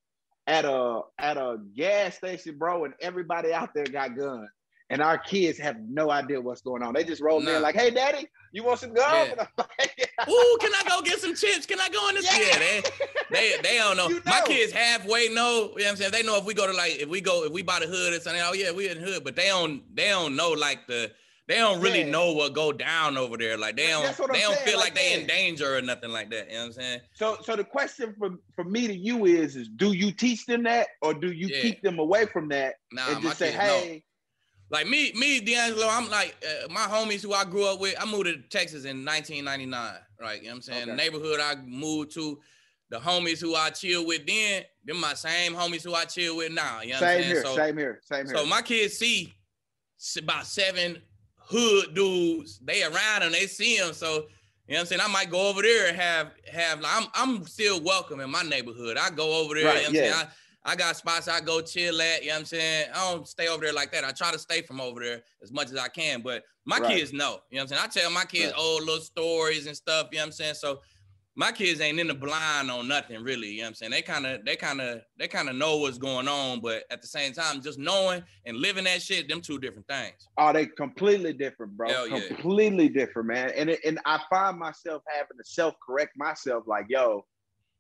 at 0.46 0.64
a 0.64 1.00
at 1.18 1.36
a 1.36 1.58
gas 1.76 2.16
station, 2.16 2.56
bro, 2.58 2.84
and 2.84 2.94
everybody 3.00 3.52
out 3.52 3.70
there 3.74 3.84
got 3.84 4.16
guns. 4.16 4.48
And 4.90 5.02
our 5.02 5.18
kids 5.18 5.58
have 5.58 5.76
no 5.86 6.10
idea 6.10 6.40
what's 6.40 6.62
going 6.62 6.82
on. 6.82 6.94
They 6.94 7.04
just 7.04 7.20
roll 7.20 7.40
Nah. 7.40 7.56
in 7.56 7.62
like, 7.62 7.74
hey 7.74 7.90
daddy, 7.90 8.26
you 8.52 8.64
want 8.64 8.80
some 8.80 8.94
gum? 8.94 9.04
Yeah. 9.12 9.32
And 9.32 9.40
I'm 9.58 9.66
like, 9.78 10.10
Ooh, 10.30 10.58
can 10.62 10.72
I 10.72 10.82
go 10.88 11.02
get 11.02 11.18
some 11.20 11.34
chips? 11.34 11.66
Can 11.66 11.78
I 11.78 11.90
go 11.90 12.08
in 12.08 12.14
this? 12.14 12.24
Yeah. 12.24 12.46
Yeah, 12.46 12.58
they, 12.58 12.82
they 13.30 13.62
they 13.62 13.76
don't 13.76 13.98
know. 13.98 14.08
You 14.08 14.22
My 14.24 14.40
kids 14.46 14.72
halfway 14.72 15.28
know. 15.28 15.32
You 15.32 15.34
know 15.34 15.68
what 15.72 15.86
I'm 15.88 15.96
saying? 15.96 16.12
They 16.12 16.22
know 16.22 16.36
if 16.36 16.46
we 16.46 16.54
go 16.54 16.66
to 16.66 16.72
like 16.72 16.92
if 16.96 17.08
we 17.08 17.20
go 17.20 17.44
if 17.44 17.52
we 17.52 17.60
buy 17.62 17.80
the 17.80 17.86
hood 17.86 18.14
or 18.14 18.20
something. 18.20 18.40
Oh 18.42 18.54
yeah, 18.54 18.70
we 18.70 18.88
in 18.88 18.98
the 18.98 19.04
hood, 19.04 19.24
but 19.24 19.36
they 19.36 19.48
don't 19.48 19.82
they 19.94 20.08
don't 20.08 20.34
know 20.36 20.52
like 20.52 20.86
the 20.86 21.10
they 21.48 21.56
don't 21.56 21.80
really 21.80 22.04
Yeah. 22.04 22.10
know 22.10 22.32
what 22.32 22.52
go 22.52 22.72
down 22.72 23.16
over 23.16 23.38
there. 23.38 23.56
Like 23.56 23.74
they 23.76 23.88
don't 23.88 24.04
they 24.04 24.42
don't 24.42 24.54
saying, 24.54 24.66
feel 24.66 24.76
like, 24.76 24.94
like, 24.94 24.94
they 24.94 25.14
in 25.20 25.26
danger 25.26 25.76
or 25.76 25.80
nothing 25.82 26.10
like 26.10 26.30
that. 26.30 26.48
You 26.48 26.52
know 26.52 26.58
what 26.60 26.66
I'm 26.66 26.72
saying? 26.74 27.00
So, 27.14 27.38
so 27.42 27.56
the 27.56 27.64
question 27.64 28.14
from 28.18 28.38
from 28.54 28.70
me 28.70 28.86
to 28.86 28.94
you 28.94 29.24
is: 29.24 29.56
is 29.56 29.68
do 29.68 29.92
you 29.92 30.12
teach 30.12 30.44
them 30.44 30.62
that, 30.64 30.88
or 31.00 31.14
do 31.14 31.32
you 31.32 31.48
Yeah. 31.48 31.62
keep 31.62 31.82
them 31.82 31.98
away 31.98 32.26
from 32.26 32.48
that 32.50 32.76
Nah, 32.92 33.12
and 33.12 33.22
just 33.22 33.38
say, 33.38 33.52
know. 33.52 33.80
"Hey, 33.80 34.04
Like 34.70 34.86
me, 34.86 35.12
me, 35.14 35.40
DeAngelo, 35.40 35.88
I'm 35.90 36.10
like 36.10 36.36
uh, 36.44 36.68
my 36.70 36.82
homies 36.82 37.22
who 37.22 37.32
I 37.32 37.44
grew 37.44 37.64
up 37.66 37.80
with. 37.80 37.94
I 37.98 38.04
moved 38.04 38.26
to 38.26 38.36
Texas 38.50 38.84
in 38.84 39.02
1999, 39.02 39.94
right? 40.20 40.36
You 40.36 40.42
know 40.42 40.50
what 40.50 40.56
I'm 40.56 40.62
saying? 40.62 40.88
The 40.88 40.94
neighborhood 40.94 41.40
I 41.40 41.54
moved 41.64 42.12
to, 42.12 42.38
the 42.90 42.98
homies 42.98 43.40
who 43.40 43.54
I 43.54 43.70
chill 43.70 44.06
with 44.06 44.26
then, 44.26 44.64
them 44.84 45.00
my 45.00 45.14
same 45.14 45.54
homies 45.54 45.82
who 45.82 45.94
I 45.94 46.04
chill 46.04 46.36
with 46.36 46.52
now. 46.52 46.82
You 46.82 46.90
know 46.90 47.00
what 47.00 47.02
I'm 47.04 47.08
same 47.08 47.20
saying? 47.22 47.32
here, 47.32 47.42
so, 47.42 47.56
same 47.56 47.78
here, 47.78 48.00
same 48.04 48.26
here." 48.26 48.36
so 48.36 48.44
my 48.44 48.60
kids 48.60 48.98
see 48.98 49.32
about 50.18 50.44
seven 50.46 51.00
hood 51.48 51.94
dudes. 51.94 52.58
They 52.62 52.82
around 52.82 53.20
them, 53.20 53.32
they 53.32 53.46
see 53.46 53.78
them. 53.78 53.92
So 53.92 54.26
you 54.66 54.74
know 54.74 54.80
what 54.80 54.80
I'm 54.80 54.86
saying? 54.86 55.00
I 55.00 55.08
might 55.08 55.30
go 55.30 55.48
over 55.48 55.62
there 55.62 55.88
and 55.88 55.96
have 55.96 56.32
have. 56.52 56.82
I'm 56.84 57.06
I'm 57.14 57.46
still 57.46 57.80
welcome 57.82 58.20
in 58.20 58.30
my 58.30 58.42
neighborhood. 58.42 58.98
I 58.98 59.10
go 59.10 59.42
over 59.42 59.54
there. 59.54 59.64
Right, 59.64 59.86
you 59.88 59.92
know 59.94 60.00
yeah. 60.04 60.22
I, 60.64 60.72
I 60.72 60.76
got 60.76 60.96
spots 60.96 61.26
I 61.26 61.40
go 61.40 61.62
chill 61.62 62.00
at. 62.02 62.22
You 62.22 62.28
know 62.28 62.34
what 62.34 62.40
I'm 62.40 62.44
saying? 62.44 62.88
I 62.94 63.10
don't 63.10 63.26
stay 63.26 63.48
over 63.48 63.64
there 63.64 63.72
like 63.72 63.92
that. 63.92 64.04
I 64.04 64.10
try 64.10 64.30
to 64.30 64.38
stay 64.38 64.60
from 64.60 64.80
over 64.80 65.00
there 65.00 65.22
as 65.42 65.50
much 65.52 65.70
as 65.70 65.76
I 65.76 65.88
can. 65.88 66.20
But 66.20 66.44
my 66.66 66.78
Right. 66.78 66.98
kids 66.98 67.14
know. 67.14 67.38
You 67.50 67.56
know 67.56 67.62
what 67.64 67.72
I'm 67.72 67.78
saying? 67.78 67.82
I 67.82 67.86
tell 67.86 68.10
my 68.10 68.26
kids 68.26 68.52
Right. 68.52 68.60
old 68.60 68.82
little 68.82 69.00
stories 69.00 69.66
and 69.66 69.74
stuff. 69.74 70.08
You 70.12 70.18
know 70.18 70.24
what 70.24 70.26
I'm 70.26 70.32
saying? 70.32 70.54
So 70.54 70.82
my 71.38 71.52
kids 71.52 71.80
ain't 71.80 72.00
in 72.00 72.08
the 72.08 72.14
blind 72.14 72.68
on 72.68 72.88
nothing 72.88 73.22
really. 73.22 73.46
You 73.48 73.58
know 73.58 73.62
what 73.62 73.68
I'm 73.68 73.74
saying? 73.74 73.92
They 73.92 74.02
kind 74.02 74.26
of, 74.26 74.44
they 74.44 74.56
kind 74.56 74.80
of, 74.80 75.02
they 75.20 75.28
kind 75.28 75.48
of 75.48 75.54
know 75.54 75.76
what's 75.76 75.96
going 75.96 76.26
on, 76.26 76.60
but 76.60 76.82
at 76.90 77.00
the 77.00 77.06
same 77.06 77.32
time, 77.32 77.62
just 77.62 77.78
knowing 77.78 78.24
and 78.44 78.56
living 78.56 78.82
that 78.84 79.00
shit, 79.00 79.28
them 79.28 79.40
two 79.40 79.60
different 79.60 79.86
things. 79.86 80.28
oh, 80.36 80.52
they 80.52 80.66
completely 80.66 81.32
different, 81.32 81.76
bro. 81.76 81.88
Hell 81.88 82.08
yeah. 82.08 82.26
Completely 82.26 82.88
different, 82.88 83.28
man. 83.28 83.52
And 83.56 83.70
it, 83.70 83.78
and 83.86 84.00
I 84.04 84.18
find 84.28 84.58
myself 84.58 85.04
having 85.06 85.38
to 85.38 85.44
self 85.44 85.74
correct 85.86 86.16
myself, 86.16 86.64
like, 86.66 86.86
"Yo, 86.88 87.24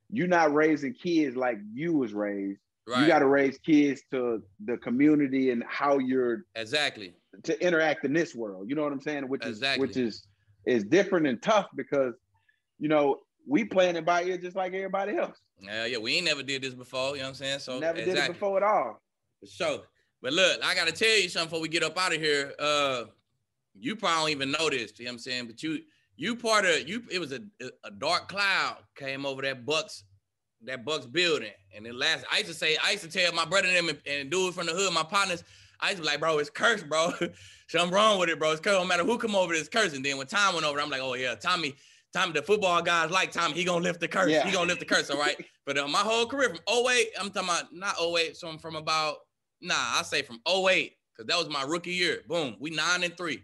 you're 0.08 0.28
not 0.28 0.54
raising 0.54 0.94
kids 0.94 1.34
like 1.36 1.58
you 1.74 1.94
was 1.94 2.12
raised. 2.12 2.60
Right. 2.86 3.00
You 3.02 3.06
got 3.08 3.18
to 3.18 3.26
raise 3.26 3.58
kids 3.58 4.02
to 4.12 4.40
the 4.64 4.76
community 4.78 5.50
and 5.50 5.64
how 5.68 5.98
you're 5.98 6.44
exactly. 6.54 7.12
to 7.42 7.60
interact 7.60 8.04
in 8.04 8.12
this 8.12 8.36
world. 8.36 8.70
You 8.70 8.76
know 8.76 8.84
what 8.84 8.92
I'm 8.92 9.00
saying? 9.00 9.28
Which 9.28 9.44
Exactly. 9.44 9.88
is 9.88 9.96
which 9.96 10.04
is 10.04 10.26
is 10.64 10.84
different 10.84 11.26
and 11.26 11.42
tough 11.42 11.66
because 11.76 12.14
you 12.78 12.88
know 12.88 13.16
we 13.48 13.64
playing 13.64 13.96
it 13.96 14.04
by 14.04 14.22
ear 14.24 14.36
just 14.36 14.56
like 14.56 14.74
everybody 14.74 15.16
else. 15.16 15.38
Yeah, 15.60 15.86
yeah. 15.86 15.98
We 15.98 16.16
ain't 16.16 16.26
never 16.26 16.42
did 16.42 16.62
this 16.62 16.74
before. 16.74 17.12
You 17.12 17.22
know 17.22 17.22
what 17.22 17.28
I'm 17.28 17.34
saying? 17.34 17.58
So 17.60 17.78
Never 17.78 17.98
exactly. 17.98 18.14
did 18.14 18.24
it 18.24 18.32
before 18.34 18.56
at 18.58 18.62
all. 18.62 19.02
So. 19.44 19.82
But 20.20 20.32
look, 20.32 20.64
I 20.64 20.74
gotta 20.74 20.92
tell 20.92 21.16
you 21.16 21.28
something 21.28 21.48
before 21.48 21.60
we 21.60 21.68
get 21.68 21.84
up 21.84 21.96
out 21.96 22.12
of 22.12 22.20
here. 22.20 22.52
Uh, 22.58 23.04
you 23.78 23.94
probably 23.94 24.34
don't 24.34 24.42
even 24.42 24.50
know 24.50 24.68
this. 24.68 24.98
You 24.98 25.04
know 25.04 25.10
what 25.10 25.14
I'm 25.14 25.18
saying? 25.18 25.46
But 25.46 25.62
you 25.62 25.80
you 26.16 26.34
part 26.34 26.64
of 26.64 26.88
you. 26.88 27.04
It 27.10 27.20
was 27.20 27.32
a 27.32 27.40
a 27.84 27.90
dark 27.90 28.28
cloud 28.28 28.78
came 28.96 29.24
over 29.24 29.42
that 29.42 29.64
Bucks 29.64 30.04
that 30.64 30.84
Bucks 30.84 31.06
building, 31.06 31.52
and 31.74 31.86
it 31.86 31.94
last. 31.94 32.24
I 32.32 32.38
used 32.38 32.48
to 32.48 32.56
say, 32.56 32.76
I 32.84 32.92
used 32.92 33.04
to 33.04 33.10
tell 33.10 33.32
my 33.32 33.44
brother 33.44 33.68
and 33.68 33.76
them 33.76 33.88
and, 33.88 33.98
and 34.06 34.30
dudes 34.30 34.56
from 34.56 34.66
the 34.66 34.72
hood, 34.72 34.92
my 34.92 35.04
partners. 35.04 35.44
I 35.80 35.90
used 35.90 35.98
to 35.98 36.02
be 36.02 36.08
like, 36.08 36.18
bro, 36.18 36.38
it's 36.38 36.50
cursed, 36.50 36.88
bro. 36.88 37.12
Something 37.68 37.94
wrong 37.94 38.18
with 38.18 38.28
it, 38.28 38.40
bro. 38.40 38.50
It's 38.50 38.60
cursed. 38.60 38.80
No 38.80 38.84
matter 38.84 39.04
who 39.04 39.18
come 39.18 39.36
over, 39.36 39.54
it's 39.54 39.68
cursed. 39.68 39.94
And 39.94 40.04
then 40.04 40.18
when 40.18 40.26
Tom 40.26 40.54
went 40.54 40.66
over, 40.66 40.80
I'm 40.80 40.90
like, 40.90 41.00
oh 41.00 41.14
yeah, 41.14 41.36
Tommy, 41.36 41.76
Tommy, 42.12 42.32
the 42.32 42.42
football 42.42 42.80
guys 42.82 43.10
like 43.10 43.32
Tommy. 43.32 43.54
He 43.54 43.64
gonna 43.64 43.84
lift 43.84 44.00
the 44.00 44.08
curse. 44.08 44.30
Yeah. 44.30 44.44
He 44.44 44.52
gonna 44.52 44.66
lift 44.66 44.80
the 44.80 44.86
curse. 44.86 45.10
All 45.10 45.18
right. 45.18 45.36
but 45.66 45.76
uh, 45.76 45.86
my 45.86 45.98
whole 45.98 46.26
career 46.26 46.48
from 46.48 46.60
08, 46.68 47.08
I'm 47.20 47.30
talking 47.30 47.48
about 47.48 47.72
not 47.72 47.96
08, 48.00 48.36
so 48.36 48.48
I'm 48.48 48.58
from 48.58 48.76
about 48.76 49.16
nah, 49.60 49.74
I 49.74 50.02
say 50.02 50.22
from 50.22 50.40
08, 50.46 50.92
because 51.12 51.26
that 51.26 51.36
was 51.36 51.48
my 51.48 51.62
rookie 51.62 51.92
year. 51.92 52.20
Boom, 52.26 52.56
we 52.60 52.70
nine 52.70 53.04
and 53.04 53.16
three. 53.16 53.42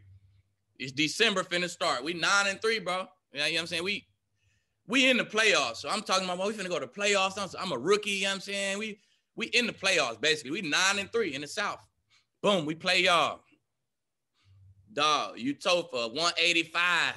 It's 0.79 0.93
December 0.93 1.43
finna 1.43 1.69
start. 1.69 2.03
We 2.03 2.15
nine 2.15 2.47
and 2.49 2.61
three, 2.61 2.79
bro. 2.79 3.07
Yeah, 3.33 3.47
you 3.47 3.53
know 3.53 3.59
what 3.59 3.61
I'm 3.63 3.67
saying? 3.67 3.85
We 3.85 4.07
we 4.87 5.09
in 5.09 5.17
the 5.17 5.25
playoffs. 5.25 5.77
So 5.77 5.89
I'm 5.89 6.03
talking 6.03 6.25
about 6.25 6.39
well, 6.39 6.49
we 6.49 6.55
finna 6.55 6.69
go 6.69 6.79
to 6.79 6.87
playoffs. 6.87 7.39
I'm, 7.39 7.49
I'm 7.61 7.73
a 7.73 7.79
rookie, 7.79 8.11
you 8.11 8.23
know 8.25 8.31
what 8.31 8.35
I'm 8.37 8.41
saying? 8.41 8.79
We 8.79 8.99
we 9.37 9.47
in 9.47 9.67
the 9.67 9.73
playoffs, 9.73 10.21
basically. 10.21 10.51
We 10.51 10.63
nine 10.63 10.99
and 10.99 11.11
three 11.13 11.35
in 11.35 11.43
the 11.43 11.49
South. 11.49 11.81
Boom, 12.43 12.67
we 12.67 12.75
play 12.75 13.03
y'all. 13.03 13.41
Dog, 14.93 15.39
you 15.39 15.55
told 15.55 15.91
for 15.91 16.09
185. 16.09 17.15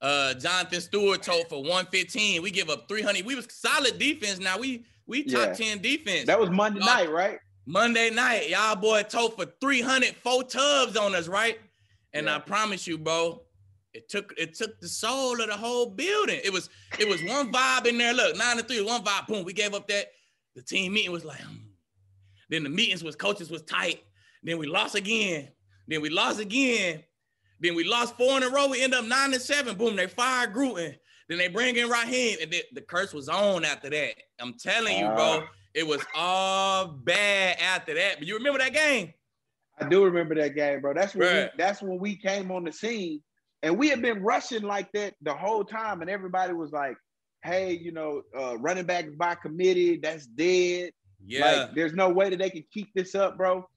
Uh, 0.00 0.34
Jonathan 0.34 0.80
Stewart 0.80 1.22
told 1.22 1.48
for 1.48 1.62
115. 1.62 2.42
We 2.42 2.50
give 2.50 2.68
up 2.68 2.88
300. 2.88 3.24
We 3.24 3.34
was 3.34 3.48
solid 3.50 3.98
defense. 3.98 4.38
Now 4.38 4.58
we 4.58 4.84
we 5.06 5.24
top 5.24 5.48
Yeah. 5.48 5.54
10 5.54 5.78
defense. 5.82 6.26
That 6.26 6.38
was 6.38 6.50
Monday 6.50 6.80
Y'all- 6.80 6.86
night, 6.88 7.10
right? 7.10 7.38
Monday 7.68 8.10
night, 8.10 8.48
y'all 8.48 8.76
boy 8.76 9.02
told 9.02 9.34
for 9.34 9.44
300 9.60 10.14
four 10.22 10.44
tubs 10.44 10.96
on 10.96 11.16
us, 11.16 11.26
right? 11.26 11.58
And 12.12 12.30
I 12.30 12.38
promise 12.38 12.86
you, 12.86 12.96
bro, 12.96 13.42
it 13.92 14.08
took 14.08 14.32
it 14.38 14.54
took 14.54 14.80
the 14.80 14.88
soul 14.88 15.40
of 15.40 15.48
the 15.48 15.56
whole 15.56 15.90
building. 15.90 16.40
It 16.44 16.52
was 16.52 16.70
it 16.98 17.08
was 17.08 17.22
one 17.24 17.52
vibe 17.52 17.86
in 17.86 17.98
there. 17.98 18.14
Look, 18.14 18.36
nine 18.36 18.58
to 18.58 18.62
three, 18.62 18.82
one 18.82 19.02
vibe. 19.02 19.26
Boom, 19.26 19.44
we 19.44 19.52
gave 19.52 19.74
up 19.74 19.88
that. 19.88 20.12
The 20.54 20.62
team 20.62 20.94
meeting 20.94 21.12
was 21.12 21.24
like, 21.24 21.40
hmm. 21.40 21.56
then 22.48 22.62
the 22.62 22.70
meetings 22.70 23.02
was 23.02 23.16
coaches 23.16 23.50
was 23.50 23.62
tight. 23.62 24.02
Then 24.42 24.58
we 24.58 24.66
lost 24.66 24.94
again. 24.94 25.48
Then 25.88 26.00
we 26.00 26.08
lost 26.08 26.40
again. 26.40 27.02
Then 27.60 27.74
we 27.74 27.84
lost 27.84 28.16
four 28.16 28.36
in 28.36 28.42
a 28.42 28.48
row. 28.50 28.68
We 28.68 28.82
end 28.82 28.94
up 28.94 29.04
nine 29.04 29.32
and 29.32 29.42
seven. 29.42 29.76
Boom, 29.76 29.96
they 29.96 30.06
fired 30.06 30.52
Gruden. 30.52 30.94
Then 31.28 31.38
they 31.38 31.48
bring 31.48 31.76
in 31.76 31.88
Raheem, 31.88 32.38
and 32.40 32.50
the, 32.50 32.62
the 32.72 32.80
curse 32.82 33.12
was 33.12 33.28
on 33.28 33.64
after 33.64 33.90
that. 33.90 34.14
I'm 34.38 34.54
telling 34.54 34.98
you, 34.98 35.06
bro, 35.06 35.42
Ah. 35.42 35.48
it 35.74 35.86
was 35.86 36.00
all 36.14 36.86
bad 36.88 37.56
after 37.60 37.94
that. 37.94 38.18
But 38.18 38.28
you 38.28 38.36
remember 38.36 38.58
that 38.60 38.72
game? 38.72 39.12
I 39.80 39.88
do 39.88 40.04
remember 40.04 40.34
that 40.36 40.54
game, 40.54 40.80
bro. 40.80 40.94
That's 40.94 41.14
when 41.14 41.28
we, 41.34 41.48
that's 41.58 41.82
when 41.82 41.98
we 41.98 42.16
came 42.16 42.50
on 42.52 42.64
the 42.64 42.72
scene, 42.72 43.22
and 43.62 43.76
we 43.76 43.88
had 43.88 44.00
been 44.02 44.22
rushing 44.22 44.62
like 44.62 44.92
that 44.92 45.14
the 45.22 45.34
whole 45.34 45.64
time, 45.64 46.00
and 46.00 46.08
everybody 46.08 46.52
was 46.52 46.72
like, 46.72 46.96
"Hey, 47.42 47.72
you 47.72 47.90
know, 47.92 48.22
uh, 48.38 48.56
running 48.58 48.84
back 48.86 49.06
by 49.18 49.34
committee, 49.34 49.96
that's 49.96 50.26
dead. 50.26 50.92
Yeah. 51.26 51.44
Like, 51.44 51.74
there's 51.74 51.92
no 51.94 52.08
way 52.10 52.30
that 52.30 52.38
they 52.38 52.50
can 52.50 52.64
keep 52.72 52.88
this 52.94 53.14
up, 53.14 53.36
bro." 53.36 53.68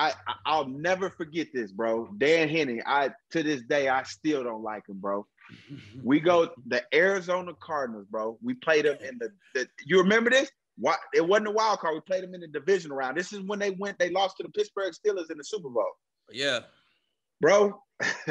I, 0.00 0.14
I 0.26 0.34
I'll 0.46 0.66
never 0.66 1.10
forget 1.10 1.48
this, 1.52 1.70
bro. 1.72 2.08
Dan 2.16 2.48
Henning, 2.48 2.82
I 2.86 3.10
to 3.32 3.42
this 3.42 3.62
day 3.62 3.88
I 3.88 4.02
still 4.04 4.42
don't 4.42 4.62
like 4.62 4.88
him, 4.88 4.98
bro. 4.98 5.26
We 6.04 6.20
go 6.20 6.48
the 6.68 6.82
Arizona 6.94 7.52
Cardinals, 7.60 8.06
bro. 8.08 8.38
We 8.40 8.54
played 8.54 8.84
them 8.84 8.96
in 9.02 9.18
the, 9.18 9.30
the 9.54 9.68
you 9.84 9.98
remember 9.98 10.30
this? 10.30 10.50
What 10.78 10.98
it 11.12 11.26
wasn't 11.26 11.48
a 11.48 11.50
wild 11.50 11.80
card. 11.80 11.94
We 11.94 12.00
played 12.00 12.22
them 12.22 12.34
in 12.34 12.40
the 12.40 12.46
division 12.46 12.92
round. 12.92 13.16
This 13.16 13.32
is 13.32 13.40
when 13.40 13.58
they 13.58 13.72
went, 13.72 13.98
they 13.98 14.10
lost 14.10 14.36
to 14.38 14.44
the 14.44 14.48
Pittsburgh 14.48 14.94
Steelers 14.94 15.30
in 15.30 15.38
the 15.38 15.44
Super 15.44 15.68
Bowl. 15.68 15.90
yeah. 16.32 16.60
Bro, 17.40 17.82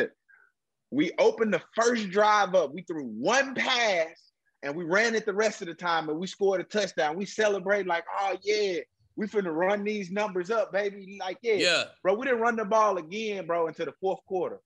we 0.91 1.11
opened 1.20 1.53
the 1.53 1.61
first 1.76 2.09
drive 2.09 2.55
up. 2.55 2.74
We 2.74 2.84
threw 2.84 3.05
one 3.05 3.53
pass 3.53 4.32
and 4.63 4.76
we 4.76 4.86
ran 4.86 5.13
it 5.13 5.26
the 5.26 5.34
rest 5.34 5.61
of 5.61 5.67
the 5.67 5.74
time 5.74 6.09
and 6.09 6.17
we 6.17 6.26
scored 6.26 6.61
a 6.61 6.63
touchdown. 6.63 7.17
We 7.17 7.26
celebrate 7.26 7.86
like, 7.86 8.05
oh 8.20 8.38
yeah, 8.43 8.80
we 9.20 9.28
finna 9.28 9.53
run 9.53 9.84
these 9.84 10.09
numbers 10.11 10.49
up, 10.49 10.72
baby. 10.72 11.17
Like, 11.20 11.39
yeah. 11.41 11.55
Yeah. 11.55 11.84
Bro, 12.01 12.13
we 12.15 12.26
didn't 12.26 12.39
run 12.39 12.55
the 12.55 12.63
ball 12.63 12.97
again, 12.97 13.45
bro, 13.45 13.67
into 13.67 13.84
the 13.84 13.91
fourth 13.99 14.20
quarter. 14.26 14.61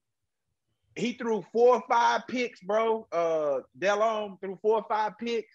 He 0.94 1.14
threw 1.14 1.44
four 1.52 1.74
or 1.74 1.82
five 1.88 2.22
picks, 2.28 2.60
bro. 2.60 3.04
Uh 3.10 3.62
Delhomme 3.76 4.38
threw 4.40 4.56
four 4.62 4.76
or 4.76 4.86
five 4.88 5.18
picks. 5.18 5.52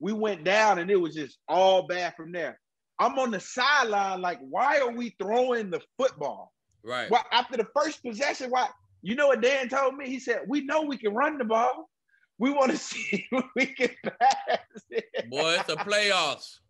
We 0.00 0.14
went 0.14 0.44
down 0.44 0.78
and 0.78 0.90
it 0.90 0.96
was 0.96 1.14
just 1.14 1.36
all 1.46 1.86
bad 1.86 2.16
from 2.16 2.32
there. 2.32 2.58
I'm 2.98 3.18
on 3.18 3.32
the 3.32 3.38
sideline, 3.38 4.22
like, 4.22 4.38
why 4.40 4.78
are 4.80 4.92
we 4.92 5.14
throwing 5.20 5.68
the 5.68 5.82
football? 5.98 6.54
Right. 6.82 7.10
Well, 7.10 7.24
after 7.30 7.58
the 7.58 7.66
first 7.76 8.02
possession, 8.02 8.48
why 8.48 8.68
you 9.02 9.14
know 9.14 9.26
what 9.26 9.42
Dan 9.42 9.68
told 9.68 9.94
me? 9.94 10.06
He 10.08 10.18
said, 10.18 10.40
We 10.48 10.62
know 10.62 10.80
we 10.80 10.96
can 10.96 11.12
run 11.12 11.36
the 11.36 11.44
ball. 11.44 11.90
We 12.38 12.50
want 12.50 12.70
to 12.70 12.78
see 12.90 13.26
if 13.30 13.44
we 13.54 13.66
can 13.66 13.90
pass 14.02 14.58
it. 14.88 15.28
Boy, 15.28 15.56
it's 15.58 15.66
the 15.66 15.76
playoffs. 15.76 16.60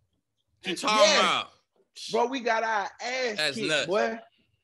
What 0.61 0.71
you 0.71 0.75
talking 0.75 0.97
Yes. 0.97 1.19
about? 1.21 1.51
Bro, 2.11 2.27
we 2.27 2.39
got 2.39 2.63
our 2.63 2.83
ass 3.01 3.35
That's 3.37 3.55
kicked, 3.55 3.67
nuts. 3.67 3.87
boy. 3.87 4.19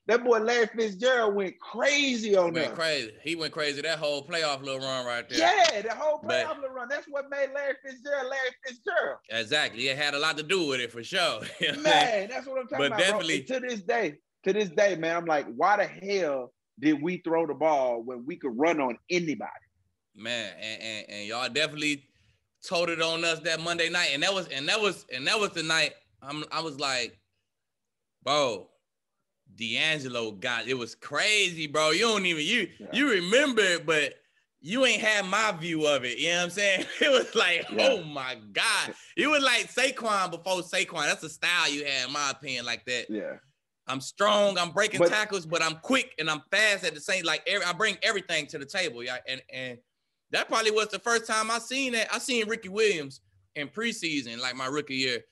That 0.07 0.23
boy 0.23 0.37
Larry 0.37 0.67
Fitzgerald 0.67 1.33
went 1.33 1.59
crazy 1.59 2.35
on 2.37 2.53
Went 2.53 2.75
crazy. 2.75 3.11
He 3.23 3.35
went 3.35 3.51
crazy 3.51 3.81
that 3.81 3.97
whole 3.97 4.23
playoff 4.23 4.61
little 4.61 4.79
run 4.79 5.03
right 5.03 5.27
there. 5.27 5.39
Yeah, 5.39 5.81
the 5.81 5.95
whole 5.95 6.19
But- 6.21 6.45
playoff 6.45 6.57
little 6.61 6.75
run. 6.75 6.87
That's 6.89 7.07
what 7.07 7.27
made 7.31 7.49
Larry 7.55 7.73
Fitzgerald 7.83 8.27
Larry 8.29 8.55
Fitzgerald. 8.65 9.17
Exactly. 9.31 9.87
It 9.87 9.97
had 9.97 10.13
a 10.13 10.19
lot 10.19 10.37
to 10.37 10.43
do 10.43 10.67
with 10.67 10.79
it 10.79 10.91
for 10.91 11.03
sure. 11.03 11.41
You 11.59 11.71
know 11.71 11.77
what 11.77 11.77
I'm 11.77 11.83
saying? 11.85 12.19
Man, 12.19 12.29
that's 12.29 12.45
what 12.47 12.59
I'm 12.59 12.67
talking 12.67 12.77
But 12.77 12.87
about. 12.87 12.99
definitely- 12.99 13.41
Bro. 13.41 13.59
To 13.59 13.67
this 13.67 13.81
day, 13.81 14.15
to 14.43 14.53
this 14.53 14.69
day, 14.69 14.95
man, 14.95 15.15
I'm 15.17 15.25
like, 15.25 15.47
why 15.55 15.77
the 15.77 15.85
hell 15.87 16.53
did 16.79 17.01
we 17.01 17.17
throw 17.17 17.47
the 17.47 17.55
ball 17.55 18.03
when 18.03 18.25
we 18.27 18.35
could 18.35 18.55
run 18.55 18.79
on 18.79 18.99
anybody? 19.09 19.49
Man, 20.15 20.53
and, 20.61 20.81
and, 20.83 21.05
and 21.09 21.27
y'all 21.27 21.49
definitely 21.49 22.03
told 22.63 22.89
it 22.89 23.01
on 23.01 23.25
us 23.25 23.39
that 23.39 23.59
Monday 23.59 23.89
night. 23.89 24.11
And 24.13 24.21
that 24.21 24.33
was 24.33 24.47
and 24.49 24.69
that 24.69 24.79
was 24.79 25.05
and 25.13 25.25
that 25.27 25.39
was 25.39 25.49
the 25.51 25.63
night 25.63 25.93
I'm 26.21 26.43
I 26.51 26.61
was 26.61 26.79
like, 26.79 27.17
bro, 28.25 28.67
DeAngelo 29.55 30.39
got 30.39 30.67
it 30.67 30.73
was 30.73 30.95
crazy, 30.95 31.67
bro. 31.67 31.91
You 31.91 32.01
don't 32.01 32.25
even 32.25 32.43
you 32.43 32.67
Yeah. 32.79 32.87
you 32.91 33.09
remember 33.09 33.61
it, 33.61 33.85
but 33.85 34.15
you 34.59 34.83
ain't 34.85 35.01
had 35.01 35.25
my 35.25 35.51
view 35.51 35.85
of 35.85 36.03
it. 36.03 36.17
You 36.17 36.29
know 36.29 36.37
what 36.37 36.43
I'm 36.45 36.49
saying? 36.49 36.85
It 37.01 37.09
was 37.11 37.35
like, 37.35 37.65
Yeah. 37.71 37.89
oh 37.91 38.03
my 38.03 38.35
God. 38.51 38.95
It 39.15 39.27
was 39.27 39.43
like 39.43 39.71
Saquon 39.71 40.31
before 40.31 40.61
Saquon. 40.61 41.03
That's 41.05 41.21
the 41.21 41.29
style 41.29 41.69
you 41.69 41.85
had, 41.85 42.07
in 42.07 42.13
my 42.13 42.31
opinion, 42.31 42.65
like 42.65 42.83
that. 42.85 43.09
Yeah. 43.09 43.35
I'm 43.87 44.01
strong. 44.01 44.57
I'm 44.57 44.71
breaking 44.71 44.99
But- 44.99 45.09
tackles, 45.09 45.45
but 45.45 45.61
I'm 45.61 45.75
quick 45.75 46.15
and 46.17 46.29
I'm 46.29 46.41
fast 46.51 46.83
at 46.83 46.95
the 46.95 46.99
same. 47.01 47.23
Like 47.23 47.43
every, 47.47 47.63
I 47.65 47.73
bring 47.73 47.97
everything 48.01 48.47
to 48.47 48.57
the 48.57 48.65
table. 48.65 49.03
Yeah, 49.03 49.17
and 49.27 49.41
and 49.53 49.77
that 50.31 50.47
probably 50.47 50.71
was 50.71 50.87
the 50.87 50.99
first 50.99 51.27
time 51.27 51.51
I 51.51 51.59
seen 51.59 51.93
that. 51.93 52.11
I 52.13 52.17
seen 52.17 52.49
Ricky 52.49 52.69
Williams 52.69 53.21
in 53.55 53.67
preseason, 53.69 54.39
like 54.39 54.55
my 54.55 54.65
rookie 54.65 54.95
year, 54.95 55.23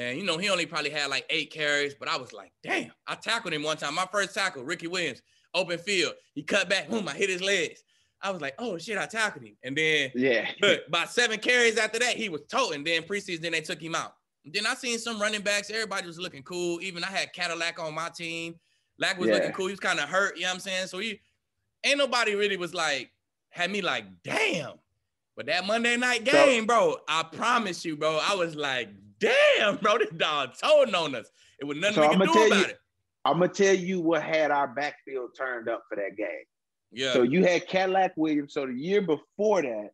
and 0.00 0.18
you 0.18 0.24
know 0.24 0.38
he 0.38 0.48
only 0.48 0.66
probably 0.66 0.90
had 0.90 1.10
like 1.10 1.26
eight 1.30 1.52
carries, 1.52 1.94
but 1.94 2.08
I 2.08 2.16
was 2.16 2.32
like, 2.32 2.52
damn. 2.62 2.90
I 3.06 3.14
tackled 3.14 3.52
him 3.54 3.62
one 3.62 3.76
time. 3.76 3.94
My 3.94 4.06
first 4.10 4.34
tackle, 4.34 4.64
Ricky 4.64 4.86
Williams, 4.86 5.22
open 5.54 5.78
field. 5.78 6.14
He 6.34 6.42
cut 6.42 6.68
back, 6.68 6.88
boom. 6.88 7.08
I 7.08 7.14
hit 7.14 7.28
his 7.30 7.42
legs. 7.42 7.82
I 8.22 8.30
was 8.30 8.40
like, 8.42 8.54
oh 8.58 8.76
shit, 8.78 8.98
I 8.98 9.06
tackled 9.06 9.44
him, 9.44 9.56
and 9.62 9.76
then 9.76 10.10
Yeah. 10.14 10.50
Look, 10.62 10.80
by 10.90 11.04
seven 11.06 11.38
carries 11.38 11.78
after 11.78 11.98
that, 12.00 12.16
he 12.16 12.28
was 12.28 12.42
toting. 12.50 12.84
Then 12.84 13.02
preseason, 13.02 13.40
then 13.42 13.52
they 13.52 13.60
took 13.62 13.80
him 13.80 13.94
out. 13.94 14.14
Then 14.44 14.66
I 14.66 14.74
seen 14.74 14.98
some 14.98 15.20
running 15.20 15.42
backs. 15.42 15.70
Everybody 15.70 16.06
was 16.06 16.18
looking 16.18 16.42
cool. 16.42 16.80
Even 16.82 17.04
I 17.04 17.08
had 17.08 17.32
Cadillac 17.32 17.78
on 17.78 17.94
my 17.94 18.08
team. 18.08 18.54
Lack 18.98 19.18
was 19.18 19.28
Yeah. 19.28 19.34
looking 19.34 19.52
cool. 19.52 19.66
He 19.66 19.72
was 19.72 19.80
kind 19.80 19.98
of 20.00 20.08
hurt. 20.08 20.36
You 20.36 20.42
know 20.42 20.48
what 20.48 20.54
I'm 20.54 20.60
saying? 20.60 20.86
So 20.86 20.98
he 20.98 21.20
ain't 21.84 21.98
nobody 21.98 22.34
really 22.34 22.56
was 22.56 22.74
like, 22.74 23.10
had 23.50 23.70
me 23.70 23.82
like, 23.82 24.04
damn. 24.24 24.72
But 25.36 25.46
that 25.46 25.66
Monday 25.66 25.96
night 25.96 26.26
So- 26.26 26.32
game, 26.32 26.66
bro, 26.66 26.96
I 27.08 27.22
promise 27.22 27.84
you, 27.84 27.96
bro, 27.96 28.18
I 28.22 28.34
was 28.34 28.54
like, 28.56 28.88
damn, 29.20 29.76
bro, 29.76 29.98
this 29.98 30.10
dog 30.16 30.50
toting 30.60 30.94
on 30.94 31.14
us. 31.14 31.30
It 31.60 31.64
was 31.66 31.76
nothing 31.78 31.94
So 32.02 32.08
we 32.10 32.16
could 32.16 32.32
do 32.32 32.46
about 32.46 32.56
you- 32.58 32.64
it. 32.72 32.78
I'm 33.26 33.38
gonna 33.38 33.48
tell 33.52 33.74
you 33.74 34.00
what 34.00 34.22
had 34.22 34.50
our 34.50 34.66
backfield 34.68 35.30
turned 35.36 35.68
up 35.68 35.84
for 35.88 35.96
that 35.96 36.16
game. 36.16 36.44
Yeah. 36.90 37.12
So 37.12 37.22
you 37.22 37.44
had 37.44 37.66
Cadillac 37.68 38.12
Williams. 38.16 38.54
So 38.54 38.66
the 38.66 38.72
year 38.72 39.02
before 39.02 39.60
that, 39.62 39.90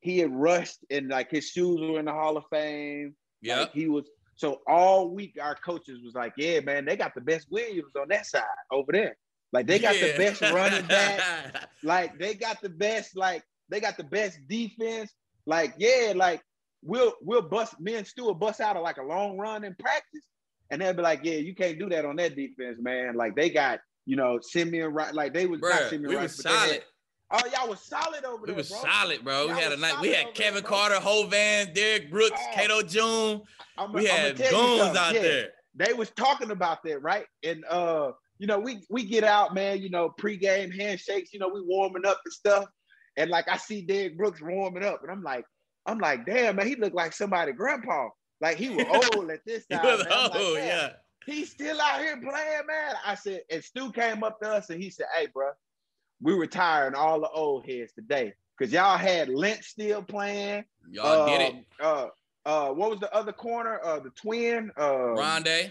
he 0.00 0.18
had 0.18 0.32
rushed 0.32 0.78
and 0.88 1.08
like 1.08 1.28
his 1.30 1.48
shoes 1.48 1.80
were 1.80 1.98
in 1.98 2.04
the 2.04 2.12
Hall 2.12 2.36
of 2.36 2.44
Fame. 2.50 3.16
yeah. 3.42 3.60
Like, 3.62 3.72
he 3.72 3.88
was 3.88 4.08
so 4.36 4.60
all 4.68 5.10
week 5.10 5.36
our 5.42 5.56
coaches 5.56 5.98
was 6.04 6.14
like, 6.14 6.34
Yeah, 6.36 6.60
man, 6.60 6.84
they 6.84 6.96
got 6.96 7.16
the 7.16 7.20
best 7.20 7.48
Williams 7.50 7.92
on 8.00 8.06
that 8.10 8.26
side 8.26 8.44
over 8.70 8.92
there. 8.92 9.16
Like 9.52 9.66
they 9.66 9.80
got 9.80 9.94
the 9.94 10.14
best 10.16 10.40
running 10.40 10.86
back. 10.86 11.68
Like 11.82 12.16
they 12.18 12.34
got 12.34 12.60
the 12.60 12.68
best, 12.68 13.16
like 13.16 13.42
they 13.68 13.80
got 13.80 13.96
the 13.96 14.04
best 14.04 14.38
defense. 14.48 15.12
Like, 15.46 15.74
yeah, 15.78 16.12
like 16.14 16.42
we'll 16.82 17.14
we'll 17.22 17.42
bust 17.42 17.80
me 17.80 17.94
and 17.96 18.06
Stu 18.06 18.24
will 18.24 18.34
bust 18.34 18.60
out 18.60 18.76
of 18.76 18.82
like 18.82 18.98
a 18.98 19.02
long 19.02 19.36
run 19.38 19.64
in 19.64 19.74
practice. 19.78 20.22
And 20.70 20.80
they'll 20.82 20.92
be 20.94 21.02
like, 21.02 21.20
Yeah, 21.22 21.36
you 21.36 21.54
can't 21.54 21.78
do 21.78 21.88
that 21.90 22.04
on 22.04 22.16
that 22.16 22.36
defense, 22.36 22.78
man. 22.80 23.14
Like 23.14 23.34
they 23.36 23.50
got, 23.50 23.80
you 24.06 24.16
know, 24.16 24.38
Simeon 24.42 24.92
right, 24.92 25.14
like 25.14 25.32
they 25.34 25.46
was 25.46 25.60
not 25.60 25.72
Bruh, 25.72 25.90
Simeon 25.90 26.08
we 26.10 26.16
Rice, 26.16 26.36
was 26.36 26.44
they 26.44 26.50
had- 26.50 26.68
solid. 26.68 26.82
Oh, 27.30 27.40
y'all 27.52 27.68
was 27.68 27.80
solid 27.82 28.24
over 28.24 28.40
We 28.40 28.46
there. 28.46 28.54
was 28.54 28.70
bro. 28.70 28.78
solid, 28.80 29.22
bro. 29.22 29.42
We 29.42 29.48
Y'all 29.52 29.60
had 29.60 29.72
a 29.72 29.76
night. 29.76 30.00
We 30.00 30.14
had 30.14 30.32
Kevin 30.32 30.62
there. 30.62 30.70
Carter, 30.70 30.94
Hovan, 30.94 31.74
Derrick 31.74 32.10
Brooks, 32.10 32.40
Oh. 32.42 32.54
Cato 32.54 32.80
June. 32.82 33.42
I'm, 33.76 33.92
We 33.92 34.08
I'ma 34.08 34.18
had 34.18 34.36
goons 34.38 34.96
out 34.96 35.12
Yeah, 35.14 35.20
there. 35.20 35.48
They 35.74 35.92
was 35.92 36.08
talking 36.12 36.50
about 36.52 36.82
that, 36.84 37.02
right? 37.02 37.26
And 37.44 37.66
uh, 37.68 38.12
you 38.38 38.46
know, 38.46 38.58
we 38.58 38.80
we 38.88 39.04
get 39.04 39.24
out, 39.24 39.52
man. 39.54 39.82
You 39.82 39.90
know, 39.90 40.10
pregame 40.18 40.74
handshakes. 40.74 41.34
You 41.34 41.38
know, 41.40 41.48
we 41.52 41.60
warming 41.60 42.06
up 42.06 42.18
and 42.24 42.32
stuff. 42.32 42.64
and 43.18 43.28
like 43.30 43.46
I 43.46 43.58
see 43.58 43.82
Derrick 43.82 44.16
Brooks 44.16 44.40
warming 44.40 44.82
up, 44.84 45.02
and 45.02 45.10
I'm 45.12 45.22
like, 45.22 45.44
I'm 45.88 45.98
like, 45.98 46.26
damn 46.26 46.56
man, 46.56 46.66
he 46.66 46.76
looked 46.76 46.94
like 46.94 47.12
somebody 47.12 47.52
grandpa. 47.52 48.08
Like 48.40 48.56
he 48.56 48.68
was 48.70 48.86
old 49.14 49.30
at 49.30 49.44
this 49.46 49.66
time. 49.66 49.82
was 49.84 50.04
man. 50.04 50.12
old, 50.12 50.32
like, 50.54 50.64
yeah. 50.64 50.88
He's 51.26 51.50
still 51.50 51.80
out 51.80 52.00
here 52.00 52.16
playing, 52.16 52.66
man. 52.66 52.94
I 53.04 53.14
said, 53.14 53.42
and 53.50 53.62
Stu 53.64 53.90
came 53.92 54.22
up 54.22 54.40
to 54.40 54.48
us 54.50 54.70
and 54.70 54.82
he 54.82 54.90
said, 54.90 55.06
Hey, 55.16 55.26
bro, 55.26 55.50
we 56.22 56.32
retiring 56.34 56.94
all 56.94 57.20
the 57.20 57.28
old 57.30 57.66
heads 57.66 57.92
today. 57.92 58.32
Cause 58.58 58.72
y'all 58.72 58.98
had 58.98 59.28
Lynch 59.28 59.64
still 59.64 60.02
playing. 60.02 60.64
Y'all 60.90 61.26
get 61.28 61.40
it. 61.40 61.54
Um, 61.54 61.64
Uh, 61.80 62.06
uh, 62.44 62.72
what 62.72 62.90
was 62.90 62.98
the 63.00 63.12
other 63.14 63.32
corner? 63.32 63.80
Uh, 63.84 64.00
the 64.00 64.10
twin. 64.10 64.70
Uh, 64.76 64.88
Rondé. 65.14 65.70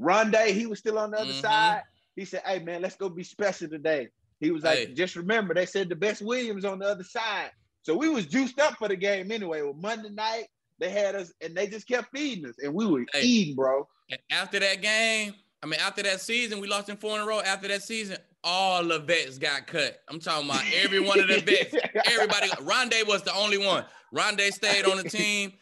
Rondé, 0.00 0.46
he 0.48 0.66
was 0.66 0.78
still 0.78 0.98
on 0.98 1.10
the 1.10 1.18
other 1.18 1.32
Mhm. 1.32 1.40
side. 1.40 1.82
He 2.16 2.24
said, 2.24 2.42
"Hey 2.44 2.58
man, 2.60 2.82
let's 2.82 2.96
go 2.96 3.08
be 3.08 3.22
special 3.24 3.68
today." 3.68 4.08
He 4.40 4.50
was 4.50 4.62
like, 4.64 4.78
Hey. 4.78 4.94
"Just 4.94 5.16
remember, 5.16 5.54
they 5.54 5.66
said 5.66 5.88
the 5.88 5.96
best 5.96 6.20
Williams 6.22 6.64
on 6.64 6.78
the 6.78 6.86
other 6.86 7.04
side." 7.04 7.50
So 7.82 7.96
we 7.96 8.08
was 8.08 8.26
juiced 8.26 8.58
up 8.60 8.74
for 8.78 8.88
the 8.88 8.96
game 8.96 9.30
anyway. 9.32 9.62
Well, 9.62 9.74
Monday 9.74 10.10
night 10.10 10.44
they 10.78 10.90
had 10.90 11.14
us, 11.14 11.32
and 11.40 11.54
they 11.54 11.66
just 11.66 11.86
kept 11.88 12.10
feeding 12.16 12.46
us, 12.46 12.56
and 12.62 12.72
we 12.74 12.86
were 12.86 13.04
Hey. 13.12 13.22
eating, 13.22 13.54
bro. 13.56 13.88
And 14.10 14.20
after 14.30 14.58
that 14.60 14.82
game, 14.82 15.34
I 15.62 15.66
mean, 15.66 15.78
after 15.80 16.02
that 16.02 16.20
season, 16.20 16.60
we 16.60 16.66
lost 16.68 16.88
in 16.88 16.96
four 16.96 17.16
in 17.16 17.22
a 17.22 17.26
row. 17.26 17.40
After 17.40 17.68
that 17.68 17.82
season, 17.82 18.16
all 18.44 18.84
the 18.84 18.98
vets 18.98 19.38
got 19.38 19.66
cut. 19.68 20.00
I'm 20.08 20.18
talking 20.18 20.48
about 20.50 20.62
every 20.74 20.98
one 21.00 21.20
of 21.20 21.28
the 21.28 21.40
vets. 21.46 21.74
Everybody, 22.12 22.48
Rondé 22.62 23.06
was 23.06 23.22
the 23.22 23.32
only 23.34 23.58
one. 23.58 23.84
Rondé 24.14 24.52
stayed 24.52 24.84
on 24.84 24.96
the 24.96 25.08
team 25.08 25.52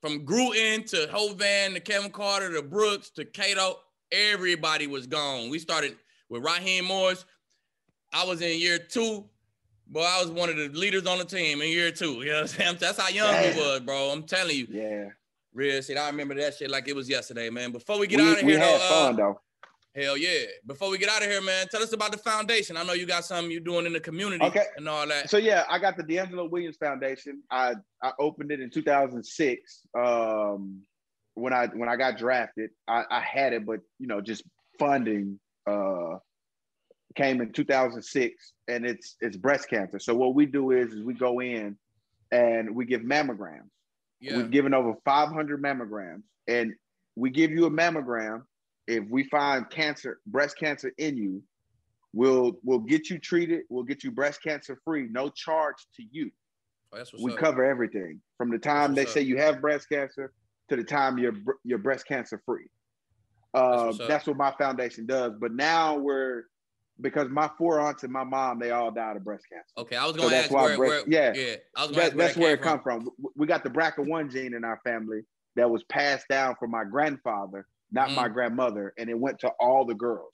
from 0.00 0.24
Gruden 0.24 0.88
to 0.90 1.08
Hovan 1.12 1.74
to 1.74 1.80
Kevin 1.80 2.10
Carter 2.10 2.52
to 2.54 2.62
Brooks 2.62 3.10
to 3.10 3.24
Cato. 3.26 3.76
Everybody 4.10 4.86
was 4.86 5.06
gone. 5.06 5.50
We 5.50 5.58
started 5.58 5.96
with 6.30 6.42
Raheem 6.42 6.86
Morris. 6.86 7.26
I 8.12 8.24
was 8.24 8.40
in 8.40 8.58
year 8.58 8.78
two. 8.78 9.28
Boy, 9.92 10.02
I 10.02 10.22
was 10.22 10.30
one 10.30 10.48
of 10.48 10.56
the 10.56 10.68
leaders 10.68 11.04
on 11.06 11.18
the 11.18 11.24
team 11.24 11.60
in 11.60 11.68
year 11.68 11.90
two. 11.90 12.22
You 12.22 12.26
know 12.26 12.32
what 12.34 12.40
I'm 12.42 12.46
saying? 12.46 12.76
That's 12.78 12.98
how 13.00 13.08
young 13.08 13.32
Damn. 13.32 13.56
we 13.56 13.60
was, 13.60 13.80
bro. 13.80 14.10
I'm 14.10 14.22
telling 14.22 14.56
you. 14.56 14.66
Yeah, 14.70 15.06
Real 15.52 15.82
shit. 15.82 15.98
I 15.98 16.08
remember 16.08 16.34
that 16.36 16.54
shit 16.54 16.70
like 16.70 16.86
it 16.86 16.94
was 16.94 17.08
yesterday, 17.08 17.50
man. 17.50 17.72
Before 17.72 17.98
we 17.98 18.06
get 18.06 18.20
we, 18.20 18.30
out 18.30 18.38
of 18.38 18.44
we 18.44 18.52
here, 18.52 18.60
had 18.60 18.80
though, 18.80 18.88
fun 18.88 19.14
uh, 19.14 19.16
though. 19.16 19.40
hell 20.00 20.16
yeah. 20.16 20.44
Before 20.64 20.90
we 20.90 20.98
get 20.98 21.08
out 21.08 21.22
of 21.24 21.28
here, 21.28 21.42
man, 21.42 21.66
tell 21.72 21.82
us 21.82 21.92
about 21.92 22.12
the 22.12 22.18
foundation. 22.18 22.76
I 22.76 22.84
know 22.84 22.92
you 22.92 23.04
got 23.04 23.24
something 23.24 23.50
you're 23.50 23.60
doing 23.60 23.84
in 23.84 23.92
the 23.92 23.98
community 23.98 24.44
Okay. 24.44 24.64
and 24.76 24.88
all 24.88 25.08
that. 25.08 25.28
So 25.28 25.38
yeah, 25.38 25.64
I 25.68 25.80
got 25.80 25.96
the 25.96 26.04
DeAngelo 26.04 26.48
Williams 26.48 26.76
Foundation. 26.76 27.42
I 27.50 27.74
I 28.00 28.12
opened 28.20 28.52
it 28.52 28.60
in 28.60 28.70
2006. 28.70 29.80
Um, 29.98 30.82
when 31.34 31.52
I 31.52 31.66
when 31.66 31.88
I 31.88 31.96
got 31.96 32.16
drafted, 32.16 32.70
I, 32.86 33.02
I 33.10 33.20
had 33.20 33.52
it, 33.54 33.66
but 33.66 33.80
you 33.98 34.06
know, 34.06 34.20
just 34.20 34.44
funding 34.78 35.40
uh 35.66 36.18
came 37.16 37.40
in 37.40 37.52
2006, 37.52 38.52
and 38.68 38.86
it's 38.86 39.16
it's 39.20 39.36
breast 39.36 39.68
cancer. 39.68 39.98
So 39.98 40.14
what 40.14 40.34
we 40.34 40.46
do 40.46 40.70
is 40.72 40.92
is 40.92 41.02
we 41.02 41.14
go 41.14 41.40
in 41.40 41.76
and 42.30 42.74
we 42.74 42.84
give 42.84 43.02
mammograms. 43.02 43.68
yeah. 44.20 44.36
We've 44.36 44.50
given 44.50 44.74
over 44.74 44.94
500 45.04 45.62
mammograms, 45.62 46.22
and 46.46 46.74
we 47.16 47.30
give 47.30 47.50
you 47.50 47.66
a 47.66 47.70
mammogram. 47.70 48.42
If 48.86 49.04
we 49.08 49.24
find 49.24 49.68
cancer, 49.70 50.20
breast 50.26 50.56
cancer 50.58 50.92
in 50.98 51.16
you, 51.16 51.42
we'll 52.12 52.52
we'll 52.62 52.78
get 52.80 53.10
you 53.10 53.18
treated. 53.18 53.62
We'll 53.68 53.84
get 53.84 54.04
you 54.04 54.10
breast 54.10 54.42
cancer 54.42 54.78
free, 54.84 55.08
no 55.10 55.28
charge 55.30 55.76
to 55.96 56.02
you. 56.10 56.30
Oh, 56.92 56.96
that's 56.96 57.12
what's 57.12 57.24
we 57.24 57.32
up. 57.32 57.38
cover 57.38 57.64
everything 57.64 58.20
from 58.36 58.50
the 58.50 58.58
time 58.58 58.94
they 58.94 59.02
what's 59.02 59.14
say 59.14 59.20
up. 59.20 59.26
you 59.26 59.38
have 59.38 59.60
breast 59.60 59.88
cancer 59.88 60.32
to 60.68 60.76
the 60.76 60.84
time 60.84 61.18
you're 61.18 61.34
you're 61.64 61.78
breast 61.78 62.06
cancer 62.06 62.40
free. 62.44 62.68
Uh, 63.52 63.86
what's 63.86 64.00
up. 64.00 64.08
that's 64.08 64.26
what 64.26 64.36
my 64.36 64.52
foundation 64.58 65.06
does. 65.06 65.34
But 65.40 65.52
now 65.52 65.96
we're 65.96 66.44
because 67.00 67.28
my 67.28 67.50
four 67.58 67.80
aunts 67.80 68.02
and 68.04 68.12
my 68.12 68.24
mom 68.24 68.58
they 68.58 68.70
all 68.70 68.90
died 68.90 69.16
of 69.16 69.24
breast 69.24 69.44
cancer. 69.50 69.66
Okay, 69.78 69.96
I 69.96 70.04
was 70.06 70.14
So 70.14 70.22
gonna 70.22 70.30
that's 70.30 70.46
ask 70.46 70.54
where, 70.54 70.76
breast- 70.76 71.06
where 71.08 71.34
yeah. 71.34 71.40
yeah. 71.50 71.56
I 71.76 71.86
was 71.86 71.96
That, 71.96 72.16
that's 72.16 72.34
that 72.34 72.40
where 72.40 72.54
it 72.54 72.62
come 72.62 72.80
from. 72.82 73.00
W- 73.00 73.32
We 73.36 73.46
got 73.46 73.64
the 73.64 73.70
BRCA1 73.70 74.30
gene 74.32 74.54
in 74.54 74.64
our 74.64 74.80
family 74.84 75.22
that 75.56 75.68
was 75.70 75.82
passed 75.84 76.26
down 76.28 76.54
from 76.58 76.70
my 76.70 76.84
grandfather, 76.84 77.66
not 77.92 78.12
my 78.12 78.28
Mm. 78.28 78.32
grandmother, 78.34 78.92
and 78.98 79.08
it 79.10 79.18
went 79.18 79.38
to 79.40 79.50
all 79.60 79.84
the 79.84 79.94
girls. 79.94 80.32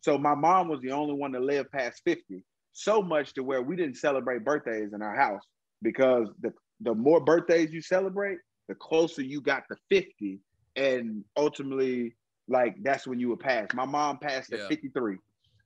So 0.00 0.18
my 0.18 0.34
mom 0.34 0.68
was 0.68 0.80
the 0.80 0.92
only 0.92 1.14
one 1.14 1.32
to 1.32 1.40
live 1.40 1.70
past 1.72 2.02
50, 2.04 2.44
so 2.72 3.02
much 3.02 3.34
to 3.34 3.42
where 3.42 3.62
we 3.62 3.76
didn't 3.76 3.96
celebrate 3.96 4.44
birthdays 4.44 4.92
in 4.92 5.02
our 5.02 5.14
house 5.16 5.42
because 5.82 6.28
the, 6.40 6.52
the 6.80 6.94
more 6.94 7.20
birthdays 7.20 7.72
you 7.72 7.80
celebrate, 7.82 8.38
the 8.68 8.74
closer 8.74 9.22
you 9.22 9.40
got 9.40 9.64
to 9.70 9.76
50. 9.90 10.40
And 10.76 11.24
ultimately, 11.36 12.14
like 12.46 12.76
that's 12.82 13.06
when 13.06 13.18
you 13.18 13.28
would 13.30 13.40
pass. 13.40 13.66
My 13.74 13.84
mom 13.84 14.18
passed 14.18 14.52
at 14.52 14.60
Yeah. 14.60 14.68
53. 14.68 15.16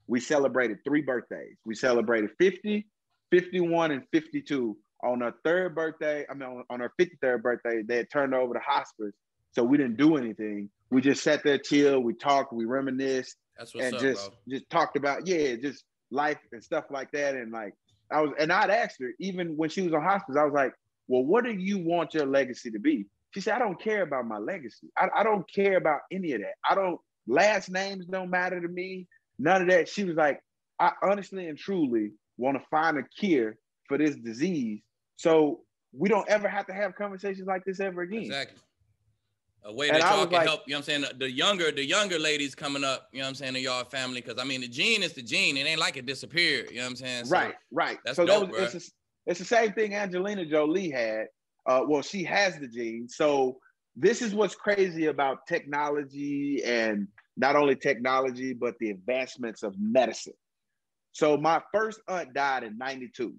We 0.06 0.20
celebrated 0.20 0.78
three 0.84 1.02
birthdays. 1.02 1.56
We 1.64 1.74
celebrated 1.74 2.30
50, 2.38 2.86
51, 3.30 3.90
and 3.92 4.02
52. 4.12 4.76
On 5.04 5.20
her 5.20 5.34
third 5.44 5.74
birthday, 5.74 6.24
I 6.30 6.34
mean, 6.34 6.48
on, 6.48 6.64
on 6.70 6.80
her 6.80 6.92
53rd 7.00 7.42
birthday, 7.42 7.82
they 7.82 7.96
had 7.96 8.10
turned 8.10 8.34
her 8.34 8.40
over 8.40 8.54
to 8.54 8.60
hospice. 8.60 9.14
So 9.52 9.62
we 9.62 9.76
didn't 9.76 9.96
do 9.96 10.16
anything. 10.16 10.70
We 10.90 11.00
just 11.00 11.22
sat 11.22 11.42
there, 11.42 11.58
chill, 11.58 12.00
we 12.00 12.14
talked, 12.14 12.52
we 12.52 12.64
reminisced, 12.64 13.36
That's 13.58 13.74
what's 13.74 13.86
and 13.86 13.94
up, 13.96 14.00
just 14.00 14.28
bro. 14.28 14.38
just 14.48 14.70
talked 14.70 14.96
about 14.96 15.26
yeah, 15.26 15.56
just 15.56 15.84
life 16.10 16.38
and 16.52 16.62
stuff 16.62 16.84
like 16.90 17.10
that. 17.12 17.34
And 17.34 17.52
like 17.52 17.74
I 18.10 18.20
was, 18.20 18.32
and 18.38 18.52
I'd 18.52 18.70
asked 18.70 18.96
her 19.00 19.10
even 19.18 19.56
when 19.56 19.70
she 19.70 19.82
was 19.82 19.92
on 19.92 20.02
hospice, 20.02 20.36
I 20.38 20.44
was 20.44 20.52
like, 20.52 20.72
"Well, 21.08 21.24
what 21.24 21.44
do 21.44 21.52
you 21.52 21.78
want 21.78 22.14
your 22.14 22.26
legacy 22.26 22.70
to 22.70 22.78
be?" 22.78 23.06
She 23.30 23.40
said, 23.40 23.54
"I 23.54 23.58
don't 23.58 23.80
care 23.80 24.02
about 24.02 24.26
my 24.26 24.38
legacy. 24.38 24.88
I, 24.96 25.08
I 25.16 25.22
don't 25.22 25.50
care 25.50 25.76
about 25.76 26.00
any 26.10 26.32
of 26.32 26.40
that. 26.40 26.54
I 26.68 26.74
don't. 26.74 27.00
Last 27.26 27.70
names 27.70 28.06
don't 28.06 28.30
matter 28.30 28.60
to 28.60 28.68
me. 28.68 29.06
None 29.38 29.62
of 29.62 29.68
that." 29.68 29.88
She 29.88 30.04
was 30.04 30.16
like, 30.16 30.40
"I 30.78 30.92
honestly 31.02 31.48
and 31.48 31.58
truly 31.58 32.12
want 32.36 32.58
to 32.58 32.64
find 32.70 32.98
a 32.98 33.02
cure 33.18 33.56
for 33.88 33.98
this 33.98 34.16
disease, 34.16 34.80
so 35.16 35.60
we 35.92 36.08
don't 36.08 36.28
ever 36.28 36.48
have 36.48 36.66
to 36.66 36.72
have 36.72 36.94
conversations 36.94 37.46
like 37.46 37.64
this 37.64 37.80
ever 37.80 38.02
again." 38.02 38.22
Exactly. 38.22 38.58
A 39.64 39.72
way 39.72 39.88
And 39.90 40.00
that 40.00 40.10
y'all 40.16 40.24
can 40.24 40.32
like- 40.32 40.46
help, 40.48 40.62
you 40.66 40.72
know 40.72 40.78
what 40.80 40.88
I'm 40.88 41.02
saying? 41.02 41.18
The 41.18 41.30
younger, 41.30 41.70
the 41.70 41.84
younger 41.84 42.18
ladies 42.18 42.52
coming 42.52 42.82
up, 42.82 43.08
you 43.12 43.20
know 43.20 43.26
what 43.26 43.28
I'm 43.28 43.34
saying, 43.36 43.54
in 43.54 43.62
y'all 43.62 43.84
family. 43.84 44.20
Cause 44.20 44.34
I 44.38 44.44
mean 44.44 44.60
the 44.60 44.66
gene 44.68 45.04
is 45.04 45.12
the 45.12 45.22
gene. 45.22 45.56
It 45.56 45.66
ain't 45.66 45.78
like 45.78 45.96
it 45.96 46.04
disappeared. 46.04 46.70
You 46.70 46.78
know 46.78 46.82
what 46.82 46.90
I'm 46.90 46.96
saying? 46.96 47.24
So, 47.26 47.32
right, 47.32 47.54
right. 47.70 47.98
that's 48.04 48.16
so 48.16 48.26
dope, 48.26 48.50
that 48.50 48.60
was 48.60 48.74
it's, 48.74 48.86
the- 48.88 48.92
it's 49.26 49.38
the 49.38 49.44
same 49.44 49.72
thing 49.72 49.94
Angelina 49.94 50.44
Jolie 50.44 50.90
had. 50.90 51.26
Uh, 51.64 51.84
well, 51.86 52.02
she 52.02 52.24
has 52.24 52.58
the 52.58 52.66
gene. 52.66 53.08
So 53.08 53.60
this 53.94 54.20
is 54.20 54.34
what's 54.34 54.56
crazy 54.56 55.06
about 55.06 55.46
technology 55.46 56.60
and 56.64 57.06
not 57.36 57.56
only 57.56 57.76
technology 57.76 58.52
but 58.52 58.74
the 58.78 58.90
advancements 58.90 59.62
of 59.62 59.74
medicine. 59.78 60.34
So 61.12 61.36
my 61.36 61.60
first 61.72 62.00
aunt 62.08 62.32
died 62.34 62.64
in 62.64 62.78
'92. 62.78 63.34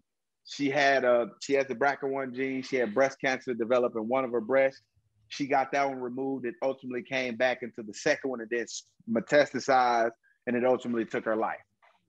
She 0.46 0.70
had 0.70 1.06
uh 1.06 1.28
she 1.42 1.54
has 1.54 1.68
the 1.68 1.76
BRCA1 1.76 2.36
gene. 2.36 2.62
She 2.62 2.76
had 2.78 2.94
breast 2.94 3.18
cancer 3.24 3.54
develop 3.54 3.96
in 3.96 4.08
one 4.08 4.26
of 4.26 4.32
her 4.32 4.42
breasts. 4.42 4.82
She 5.30 5.48
got 5.48 5.72
that 5.72 5.88
one 5.88 6.00
removed. 6.00 6.46
It 6.46 6.56
ultimately 6.62 7.02
came 7.02 7.36
back 7.36 7.64
into 7.64 7.82
the 7.82 7.94
second 7.94 8.30
one 8.30 8.42
and 8.42 8.50
then 8.50 8.66
metastasized, 9.10 10.12
and 10.46 10.56
it 10.56 10.66
ultimately 10.66 11.06
took 11.06 11.26
her 11.26 11.36
life. 11.36 11.62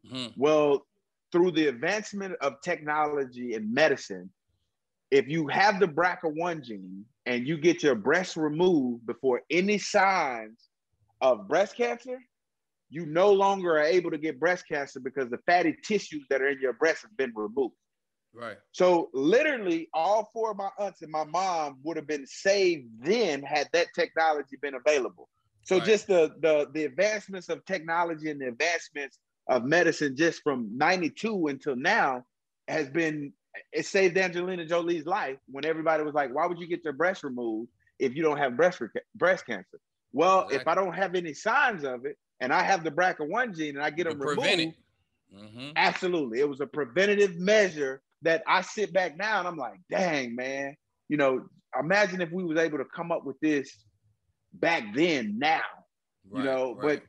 Mhm. 0.06 0.34
Well, 0.36 0.86
through 1.32 1.52
the 1.52 1.68
advancement 1.68 2.34
of 2.42 2.60
technology 2.62 3.54
and 3.54 3.72
medicine, 3.72 4.30
if 5.10 5.28
you 5.28 5.48
have 5.48 5.80
the 5.80 5.88
BRCA1 5.88 6.62
gene 6.62 7.04
and 7.24 7.46
you 7.46 7.56
get 7.56 7.82
your 7.82 7.94
breast 7.94 8.36
removed 8.36 9.06
before 9.06 9.42
any 9.48 9.78
signs 9.78 10.68
of 11.24 11.48
breast 11.48 11.74
cancer, 11.74 12.18
you 12.90 13.06
no 13.06 13.32
longer 13.32 13.78
are 13.78 13.82
able 13.82 14.10
to 14.10 14.18
get 14.18 14.38
breast 14.38 14.68
cancer 14.68 15.00
because 15.00 15.30
the 15.30 15.38
fatty 15.46 15.74
tissues 15.82 16.26
that 16.28 16.42
are 16.42 16.48
in 16.48 16.60
your 16.60 16.74
breast 16.74 17.00
have 17.00 17.16
been 17.16 17.32
removed. 17.34 17.74
Right. 18.34 18.58
So 18.72 19.08
literally, 19.14 19.88
all 19.94 20.28
four 20.34 20.50
of 20.50 20.58
my 20.58 20.68
aunts 20.78 21.00
and 21.00 21.10
my 21.10 21.24
mom 21.24 21.78
would 21.82 21.96
have 21.96 22.06
been 22.06 22.26
saved 22.26 22.88
then 23.02 23.42
had 23.42 23.68
that 23.72 23.86
technology 23.94 24.56
been 24.60 24.74
available. 24.74 25.30
So 25.62 25.78
Right. 25.78 25.86
just 25.86 26.08
the 26.08 26.34
the 26.40 26.68
the 26.74 26.84
advancements 26.84 27.48
of 27.48 27.64
technology 27.64 28.30
and 28.30 28.38
the 28.38 28.48
advancements 28.48 29.18
of 29.48 29.64
medicine 29.64 30.16
just 30.16 30.42
from 30.42 30.76
92 30.76 31.46
until 31.46 31.76
now 31.76 32.24
has 32.68 32.90
been 32.90 33.32
it 33.72 33.86
saved 33.86 34.18
Angelina 34.18 34.66
Jolie's 34.66 35.06
life 35.06 35.38
when 35.46 35.64
everybody 35.64 36.02
was 36.02 36.14
like, 36.14 36.34
why 36.34 36.44
would 36.46 36.58
you 36.58 36.66
get 36.66 36.84
your 36.84 36.92
breast 36.92 37.24
removed 37.24 37.70
if 37.98 38.14
you 38.14 38.22
don't 38.22 38.36
have 38.36 38.58
breast 38.58 38.82
breast 39.14 39.46
cancer? 39.46 39.80
Well, 40.14 40.48
if 40.50 40.66
I 40.68 40.74
don't 40.76 40.94
have 40.94 41.14
any 41.16 41.34
signs 41.34 41.84
of 41.84 42.06
it 42.06 42.16
and 42.40 42.52
I 42.52 42.62
have 42.62 42.84
the 42.84 42.90
BRCA1 42.90 43.56
gene 43.56 43.74
and 43.76 43.84
I 43.84 43.90
get 43.90 44.08
them 44.08 44.18
removed, 44.20 44.46
it. 44.48 44.74
hmm 45.34 45.70
Absolutely. 45.76 46.38
It 46.40 46.48
was 46.48 46.60
a 46.60 46.66
preventative 46.66 47.36
measure 47.36 48.00
that 48.22 48.42
I 48.46 48.62
sit 48.62 48.92
back 48.92 49.16
now 49.18 49.40
and 49.40 49.48
I'm 49.48 49.56
like, 49.56 49.80
dang, 49.90 50.36
man. 50.36 50.76
You 51.08 51.16
know, 51.16 51.44
imagine 51.78 52.20
if 52.22 52.30
we 52.30 52.44
was 52.44 52.58
able 52.58 52.78
to 52.78 52.84
come 52.84 53.10
up 53.10 53.24
with 53.26 53.38
this 53.40 53.76
back 54.54 54.84
then 54.94 55.38
now. 55.38 55.60
Right, 56.30 56.38
you 56.38 56.44
know, 56.44 56.74
right. 56.76 57.00
but 57.00 57.02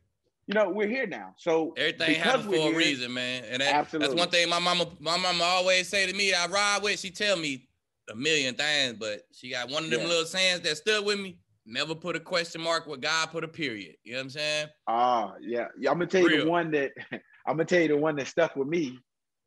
you 0.47 0.53
know, 0.55 0.69
we're 0.69 0.87
here 0.87 1.07
now. 1.07 1.33
So 1.37 1.73
Everything 1.77 2.15
happens 2.15 2.45
for 2.45 2.55
a 2.55 2.57
here- 2.57 2.77
reason, 2.77 3.13
man. 3.13 3.43
And 3.49 3.61
that, 3.61 3.89
that's 3.91 4.13
one 4.13 4.29
thing 4.29 4.49
my 4.49 4.59
mama, 4.59 4.87
my 4.99 5.17
mama 5.17 5.43
always 5.43 5.87
say 5.87 6.05
to 6.05 6.13
me. 6.15 6.33
I 6.33 6.47
ride 6.47 6.79
with. 6.83 6.99
She 6.99 7.09
tell 7.11 7.37
me 7.37 7.67
a 8.11 8.15
million 8.15 8.53
things, 8.55 8.93
but 8.99 9.21
she 9.31 9.49
got 9.51 9.69
one 9.69 9.85
of 9.85 9.89
them 9.91 10.01
Yeah. 10.01 10.07
little 10.07 10.25
sayings 10.25 10.61
that 10.61 10.77
stood 10.77 11.05
with 11.05 11.19
me. 11.19 11.37
Never 11.65 11.95
put 11.95 12.15
a 12.15 12.19
question 12.19 12.61
mark 12.61 12.85
where 12.85 12.97
God 12.97 13.27
put 13.31 13.43
a 13.43 13.47
period. 13.47 13.95
You 14.03 14.13
know 14.13 14.19
what 14.19 14.23
I'm 14.25 14.29
saying? 14.29 14.67
Ah, 14.87 15.33
yeah. 15.41 15.67
yeah. 15.79 15.89
I'm 15.89 15.97
gonna 15.97 16.07
tell 16.07 16.21
you 16.21 16.27
Real. 16.27 16.45
the 16.45 16.51
one 16.51 16.71
that 16.71 16.91
I'm 17.11 17.57
gonna 17.57 17.65
tell 17.65 17.81
you 17.81 17.87
the 17.87 17.97
one 17.97 18.15
that 18.17 18.27
stuck 18.27 18.55
with 18.55 18.67
me. 18.67 18.99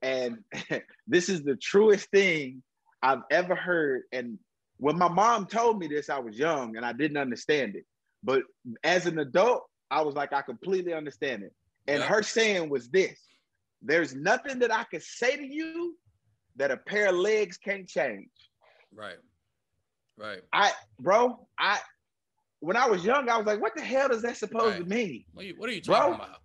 And 0.03 0.39
this 1.07 1.29
is 1.29 1.43
the 1.43 1.57
truest 1.57 2.11
thing 2.11 2.63
I've 3.03 3.23
ever 3.31 3.55
heard. 3.55 4.03
And 4.13 4.39
when 4.79 4.99
my 4.99 5.09
mom 5.09 5.47
told 5.47 5.79
me 5.79 5.87
this, 5.87 6.11
I 6.11 6.19
was 6.19 6.37
young 6.37 6.77
and 6.77 6.85
I 6.85 6.93
didn't 6.93 7.17
understand 7.17 7.77
it. 7.77 7.85
But 8.25 8.43
as 8.83 9.07
an 9.07 9.19
adult, 9.21 9.63
I 9.91 10.03
was 10.03 10.15
like, 10.17 10.33
I 10.33 10.43
completely 10.43 10.93
understand 10.93 11.45
it. 11.45 11.53
And 11.87 12.01
Yeah. 12.01 12.09
her 12.09 12.23
saying 12.23 12.69
was 12.69 12.89
this 12.89 13.19
there's 13.81 14.15
nothing 14.15 14.59
that 14.59 14.73
I 14.73 14.85
could 14.85 15.03
say 15.05 15.37
to 15.37 15.47
you 15.47 15.97
that 16.57 16.73
a 16.73 16.77
pair 16.77 17.11
of 17.11 17.15
legs 17.15 17.59
can't 17.59 17.89
change. 17.89 18.29
Right. 18.93 19.19
Right. 20.17 20.41
I, 20.53 20.73
bro, 20.99 21.47
I, 21.57 21.79
when 22.61 22.77
I 22.77 22.87
was 22.89 23.05
young, 23.05 23.29
I 23.29 23.37
was 23.37 23.47
like, 23.47 23.61
what 23.61 23.75
the 23.77 23.83
hell 23.83 24.09
does 24.09 24.23
that 24.23 24.37
supposed 24.37 24.79
to 24.79 24.85
mean? 24.85 25.25
What 25.33 25.45
are 25.45 25.49
you, 25.49 25.55
what 25.57 25.71
are 25.71 25.73
you 25.73 25.83
Bro. 25.83 25.97
talking 25.97 26.15
about? 26.15 26.39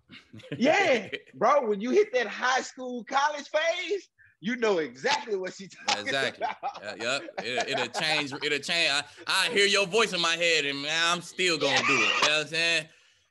Yeah, 0.58 1.08
bro, 1.34 1.66
when 1.68 1.80
you 1.80 1.90
hit 1.90 2.12
that 2.12 2.26
high 2.26 2.60
school 2.60 3.04
college 3.04 3.48
phase, 3.48 4.08
you 4.40 4.56
know 4.56 4.78
exactly 4.78 5.36
what 5.36 5.54
she's 5.54 5.74
talking 5.86 6.06
exactly. 6.06 6.44
about. 6.44 6.98
Yeah, 7.00 7.04
yep. 7.04 7.22
It, 7.38 7.68
it'll 7.70 8.00
change. 8.00 8.32
It'll 8.32 8.58
change. 8.58 8.90
I, 8.90 9.02
I 9.26 9.48
hear 9.50 9.66
your 9.66 9.86
voice 9.86 10.12
in 10.12 10.20
my 10.20 10.36
head, 10.36 10.66
and 10.66 10.82
man, 10.82 11.02
I'm 11.04 11.22
still 11.22 11.58
gonna 11.58 11.78
do 11.78 11.82
it. 11.82 11.88
You 11.88 11.96
know 11.96 12.36
what 12.36 12.40
I'm 12.42 12.46
saying? 12.48 12.88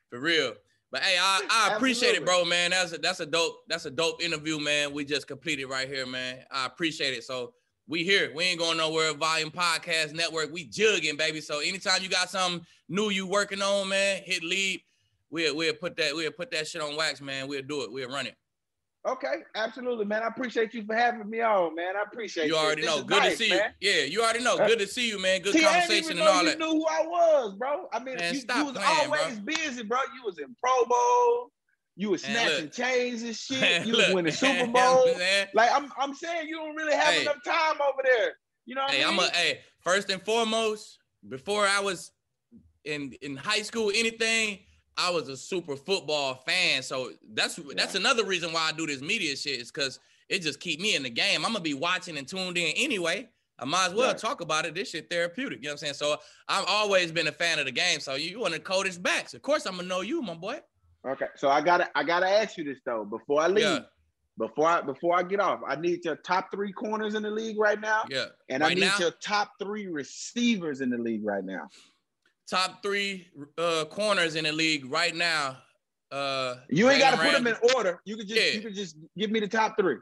For 0.10 0.20
real. 0.20 0.54
But 0.92 1.04
hey, 1.04 1.18
I, 1.20 1.42
I 1.50 1.74
appreciate 1.76 2.16
it, 2.16 2.26
bro, 2.26 2.46
man. 2.46 2.72
That's 2.72 2.94
a 2.94 2.98
that's 2.98 3.20
a 3.20 3.26
dope 3.26 3.58
that's 3.68 3.86
a 3.86 3.92
dope 3.92 4.24
interview, 4.24 4.60
man. 4.60 4.92
We 4.92 5.06
just 5.06 5.28
completed 5.28 5.66
right 5.66 5.88
here, 5.88 6.06
man. 6.06 6.40
I 6.52 6.66
appreciate 6.66 7.14
it. 7.14 7.24
So 7.24 7.54
we 7.94 8.04
here. 8.04 8.32
We 8.34 8.46
ain't 8.46 8.58
going 8.60 8.78
nowhere. 8.78 9.14
Volume 9.14 9.52
Podcast 9.52 10.14
Network. 10.16 10.52
We 10.52 10.68
jugging, 10.68 11.16
baby. 11.16 11.40
So 11.42 11.60
anytime 11.60 12.02
you 12.02 12.10
got 12.10 12.28
something 12.32 12.66
new 12.90 13.12
you 13.12 13.28
working 13.28 13.62
on, 13.62 13.88
man, 13.90 14.24
hit 14.26 14.44
lead. 14.44 14.82
We'll 15.30 15.56
we'll 15.56 15.76
put 15.76 15.96
that 15.98 16.16
we'll 16.16 16.32
put 16.32 16.50
that 16.52 16.68
shit 16.68 16.82
on 16.82 16.96
wax, 16.96 17.22
man. 17.22 17.48
We'll 17.48 17.62
do 17.62 17.84
it. 17.84 17.92
We'll 17.92 18.10
run 18.10 18.26
it. 18.26 18.36
Okay, 19.08 19.44
absolutely, 19.54 20.06
man. 20.06 20.24
I 20.24 20.28
appreciate 20.28 20.74
you 20.74 20.84
for 20.86 20.96
having 20.96 21.30
me 21.30 21.42
on, 21.42 21.76
man. 21.76 21.96
I 21.96 22.02
appreciate 22.02 22.48
You 22.48 22.54
this. 22.54 22.62
already 22.64 22.82
know. 22.84 23.04
Good 23.04 23.20
nice, 23.20 23.32
to 23.34 23.38
see 23.38 23.50
you. 23.50 23.58
man. 23.58 23.74
Yeah, 23.80 24.02
you 24.06 24.24
already 24.24 24.44
know. 24.44 24.58
Good 24.58 24.80
to 24.80 24.88
see 24.88 25.08
you, 25.08 25.22
man. 25.22 25.42
Good 25.42 25.54
See, 25.54 25.60
I 25.64 25.82
didn't 25.82 26.04
conversation 26.04 26.06
even 26.06 26.18
and 26.18 26.26
know 26.26 26.32
all 26.32 26.44
you 26.44 26.50
that. 26.50 26.58
knew 26.60 26.66
who 26.72 26.86
I 26.88 27.06
was, 27.06 27.54
bro. 27.56 27.90
I 27.94 28.00
mean, 28.00 28.16
Man, 28.16 28.34
you, 28.34 28.40
you 28.40 28.66
was 28.66 28.74
playing, 28.74 29.10
bro. 29.10 29.20
always 29.20 29.40
busy, 29.40 29.84
bro. 29.84 30.00
You 30.16 30.24
was 30.26 30.40
in 30.40 30.56
Pro 30.60 30.86
Bowl. 30.86 31.52
You 31.96 32.10
were 32.12 32.18
snatching 32.18 32.70
chains 32.70 33.22
and 33.24 33.36
shit. 33.36 33.86
You 33.86 33.98
was 33.98 34.10
winning 34.10 34.32
Super 34.44 34.66
Bowl. 34.66 35.06
Like 35.54 35.72
I'm, 35.74 35.92
I'm 35.98 36.14
saying, 36.16 36.48
you 36.48 36.56
don't 36.56 36.76
really 36.76 36.96
have 36.96 37.14
Hey. 37.14 37.22
enough 37.22 37.44
time 37.46 37.76
over 37.82 38.02
there. 38.04 38.34
You 38.66 38.76
know 38.76 38.82
what 38.84 38.92
Hey, 38.92 39.04
I 39.04 39.08
I'm 39.08 39.20
a 39.20 39.28
hey, 39.30 39.60
first 39.82 40.10
and 40.10 40.22
foremost, 40.24 41.00
before 41.28 41.66
I 41.68 41.80
was 41.80 42.12
in 42.86 43.14
in 43.22 43.36
high 43.36 43.62
school, 43.62 43.92
anything, 43.94 44.60
I 44.98 45.10
was 45.10 45.28
a 45.30 45.38
super 45.38 45.76
football 45.76 46.36
fan. 46.46 46.82
So 46.84 47.12
that's 47.34 47.60
that's 47.76 47.96
another 47.96 48.26
reason 48.26 48.54
why 48.54 48.70
I 48.70 48.72
do 48.72 48.88
this 48.88 49.02
media 49.02 49.36
shit, 49.36 49.60
is 49.60 49.72
because 49.72 50.00
it 50.30 50.40
just 50.40 50.60
keep 50.60 50.80
me 50.80 50.96
in 50.96 51.04
the 51.04 51.10
game. 51.10 51.46
I'm 51.46 51.52
gonna 51.52 51.60
be 51.64 51.74
watching 51.74 52.18
and 52.18 52.28
tuned 52.28 52.58
in 52.58 52.74
anyway. 52.78 53.30
I 53.60 53.66
might 53.66 53.88
as 53.88 53.94
well 53.94 54.10
Right. 54.10 54.18
talk 54.18 54.42
about 54.42 54.66
it. 54.66 54.74
This 54.74 54.90
shit 54.90 55.10
therapeutic. 55.10 55.60
You 55.60 55.66
know 55.66 55.70
what 55.70 55.74
I'm 55.74 55.78
saying? 55.78 55.94
So 55.94 56.18
I've 56.48 56.66
always 56.68 57.12
been 57.12 57.28
a 57.28 57.32
fan 57.32 57.60
of 57.60 57.66
the 57.66 57.72
game. 57.72 58.00
So 58.00 58.16
you 58.16 58.44
of 58.44 58.52
the 58.52 58.60
coldest 58.60 59.04
backs. 59.04 59.34
Of 59.34 59.42
course 59.44 59.66
I'm 59.66 59.76
gonna 59.76 59.88
know 59.88 60.02
you, 60.02 60.22
my 60.22 60.34
boy. 60.34 60.60
Okay, 61.08 61.28
so 61.36 61.50
I 61.50 61.62
gotta, 61.62 61.90
I 61.96 62.04
gotta 62.04 62.30
ask 62.30 62.58
you 62.58 62.64
this 62.64 62.80
though 62.86 63.04
before 63.06 63.42
I 63.42 63.48
leave. 63.48 63.64
Yeah. 63.66 63.80
Before 64.40 64.68
I, 64.68 64.82
before 64.82 65.16
I 65.16 65.22
get 65.22 65.40
off, 65.40 65.60
I 65.68 65.76
need 65.76 66.04
your 66.06 66.16
top 66.16 66.50
three 66.52 66.72
corners 66.72 67.14
in 67.14 67.22
the 67.22 67.30
league 67.30 67.60
right 67.60 67.80
now, 67.80 68.04
Yeah. 68.10 68.26
and 68.50 68.64
I 68.64 68.74
need 68.74 68.80
now? 68.80 68.98
your 68.98 69.12
top 69.12 69.52
three 69.62 69.86
receivers 69.88 70.82
in 70.82 70.90
the 70.90 70.98
league 70.98 71.24
right 71.24 71.44
now. 71.44 71.70
Top 72.50 72.82
three 72.82 73.28
uh 73.60 73.86
corners 73.86 74.36
in 74.36 74.46
the 74.46 74.52
league 74.52 74.92
right 74.92 75.16
now. 75.16 75.58
Uh 76.12 76.56
You 76.70 76.90
ain't 76.90 77.00
got 77.00 77.12
to 77.12 77.18
put 77.18 77.32
them 77.32 77.46
in 77.48 77.56
order. 77.76 78.00
You 78.06 78.18
could 78.18 78.28
just, 78.28 78.42
Yeah. 78.42 78.52
you 78.54 78.62
could 78.62 78.74
just 78.76 78.96
give 79.18 79.30
me 79.30 79.40
the 79.40 79.48
top 79.48 79.76
three. 79.80 79.98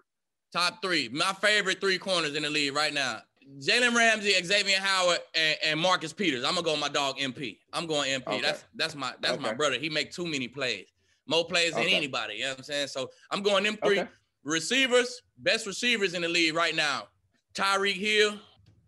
Top 0.53 0.81
three. 0.81 1.09
My 1.09 1.33
favorite 1.41 1.81
three 1.81 1.97
corners 1.97 2.35
in 2.35 2.43
the 2.43 2.49
league 2.49 2.73
right 2.75 2.93
now. 2.93 3.21
Jalen 3.59 3.95
Ramsey, 3.95 4.33
Xavier 4.43 4.79
Howard, 4.79 5.19
and, 5.35 5.57
and 5.65 5.79
Marcus 5.79 6.13
Peters. 6.13 6.43
I'm 6.43 6.51
gonna 6.55 6.63
go 6.63 6.71
with 6.71 6.79
my 6.81 6.89
dog 6.89 7.17
MP. 7.17 7.59
I'm 7.73 7.85
going 7.85 8.09
MP. 8.09 8.27
Okay. 8.27 8.41
That's 8.41 8.65
that's 8.75 8.95
my 8.95 9.13
that's 9.21 9.39
my 9.39 9.53
brother. 9.53 9.77
He 9.77 9.89
make 9.89 10.11
too 10.11 10.25
many 10.25 10.47
plays. 10.47 10.85
More 11.27 11.45
plays 11.45 11.73
than 11.73 11.83
Okay. 11.83 11.95
anybody. 11.95 12.35
You 12.35 12.43
know 12.43 12.49
what 12.49 12.57
I'm 12.59 12.63
saying? 12.63 12.87
So 12.87 13.09
I'm 13.29 13.41
going 13.41 13.63
them 13.63 13.77
three. 13.83 13.99
Okay. 13.99 14.09
Receivers, 14.43 15.21
best 15.37 15.67
receivers 15.67 16.13
in 16.13 16.21
the 16.23 16.27
league 16.27 16.55
right 16.55 16.75
now. 16.75 17.07
Tyreek 17.53 17.93
Hill, 17.95 18.39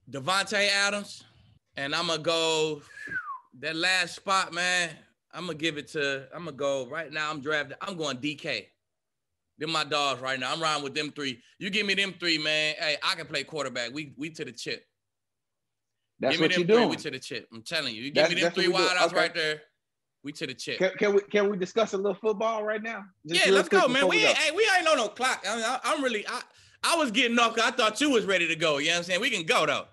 Davante 0.10 0.68
Adams, 0.70 1.24
and 1.78 1.94
I'm 1.94 2.08
gonna 2.08 2.22
go 2.22 2.82
that 3.60 3.76
last 3.76 4.16
spot, 4.16 4.54
man. 4.54 4.90
I'm 5.32 5.46
gonna 5.46 5.58
give 5.58 5.78
it 5.78 5.88
to. 5.90 6.28
I'm 6.34 6.46
gonna 6.46 6.58
go 6.58 6.88
right 6.88 7.12
now. 7.12 7.30
I'm 7.30 7.42
drafting. 7.42 7.78
I'm 7.82 7.98
going 7.98 8.18
DK. 8.18 8.68
Them 9.64 9.72
my 9.72 9.86
dogs 9.86 10.20
right 10.20 10.38
now. 10.38 10.52
I'm 10.52 10.62
riding 10.62 10.84
with 10.84 10.94
them 10.94 11.10
three. 11.16 11.42
You 11.58 11.70
give 11.70 11.86
me 11.86 11.94
them 11.94 12.14
three, 12.20 12.38
man. 12.38 12.76
Hey, 12.78 12.98
I 13.02 13.16
can 13.16 13.26
play 13.26 13.46
quarterback. 13.46 13.94
We 13.94 14.14
we 14.18 14.30
to 14.32 14.44
the 14.44 14.52
chip. 14.52 14.84
That's 16.20 16.34
give 16.34 16.42
me 16.42 16.48
what 16.48 16.54
them 16.56 16.68
three. 16.68 16.76
doing. 16.76 16.90
We 16.90 16.96
to 16.98 17.12
the 17.12 17.20
chip. 17.20 17.48
I'm 17.54 17.62
telling 17.62 17.96
you. 17.96 18.02
You 18.02 18.12
give 18.12 18.16
That's- 18.16 18.36
me 18.36 18.42
them 18.42 18.52
three 18.52 18.68
we 18.68 18.74
wideouts 18.74 19.06
Okay. 19.08 19.16
right 19.16 19.34
there. 19.34 19.62
We 20.22 20.34
to 20.34 20.48
the 20.48 20.54
chip. 20.54 20.80
Can, 20.80 20.92
can 21.00 21.14
we 21.16 21.22
can 21.22 21.50
we 21.50 21.56
discuss 21.56 21.94
a 21.94 21.98
little 21.98 22.14
football 22.14 22.66
right 22.66 22.84
now? 22.84 23.06
Just 23.26 23.46
yeah, 23.46 23.54
let's 23.54 23.70
go, 23.70 23.88
man. 23.88 23.94
before 23.94 24.10
We 24.10 24.26
ain't, 24.26 24.38
hey, 24.38 24.52
we 24.54 24.70
ain't 24.78 24.86
on 24.86 24.98
no 24.98 25.08
clock. 25.08 25.42
I 25.50 25.56
mean, 25.56 25.64
I, 25.66 25.80
I'm 25.86 26.04
really. 26.04 26.28
I, 26.28 26.42
I 26.84 26.98
was 26.98 27.12
getting 27.12 27.40
off. 27.40 27.58
I 27.58 27.72
thought 27.72 28.02
you 28.02 28.10
was 28.10 28.26
ready 28.26 28.50
to 28.50 28.56
go. 28.58 28.80
You 28.80 28.88
know 28.88 28.92
what 28.92 28.98
I'm 28.98 29.04
saying? 29.06 29.22
We 29.22 29.30
can 29.30 29.46
go 29.46 29.66
though. 29.66 29.86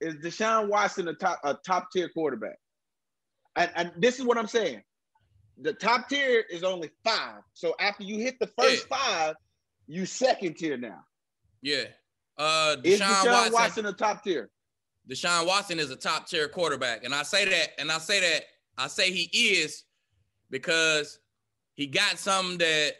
Is 0.00 0.14
Deshaun 0.16 0.68
Watson 0.68 1.08
a 1.08 1.14
top 1.14 1.40
a 1.42 1.54
top 1.66 1.88
tier 1.92 2.08
quarterback? 2.10 2.58
And, 3.56 3.72
and 3.74 3.92
this 3.96 4.20
is 4.20 4.24
what 4.24 4.38
I'm 4.38 4.46
saying. 4.46 4.82
The 5.60 5.72
top 5.72 6.08
tier 6.08 6.44
is 6.50 6.62
only 6.62 6.90
five. 7.04 7.42
So 7.54 7.74
after 7.80 8.04
you 8.04 8.18
hit 8.18 8.38
the 8.38 8.50
first 8.58 8.88
five, 8.88 9.34
you 9.86 10.04
second 10.04 10.56
tier 10.56 10.76
now. 10.76 11.04
Yeah. 11.62 11.84
Uh, 12.36 12.76
Is 12.84 13.00
Deshaun, 13.00 13.06
Deshaun 13.06 13.32
Watson. 13.32 13.52
Watson 13.52 13.86
a 13.86 13.92
top 13.92 14.22
tier? 14.22 14.50
Deshaun 15.08 15.46
Watson 15.46 15.78
is 15.78 15.90
a 15.90 15.96
top 15.96 16.28
tier 16.28 16.48
quarterback. 16.48 17.04
And 17.04 17.14
I 17.14 17.22
say 17.22 17.44
that, 17.46 17.68
and 17.78 17.90
I 17.90 17.98
say 17.98 18.20
that, 18.20 18.42
I 18.76 18.88
say 18.88 19.10
he 19.10 19.24
is 19.32 19.84
because 20.50 21.18
he 21.74 21.86
got 21.86 22.18
something 22.18 22.58
that 22.58 22.92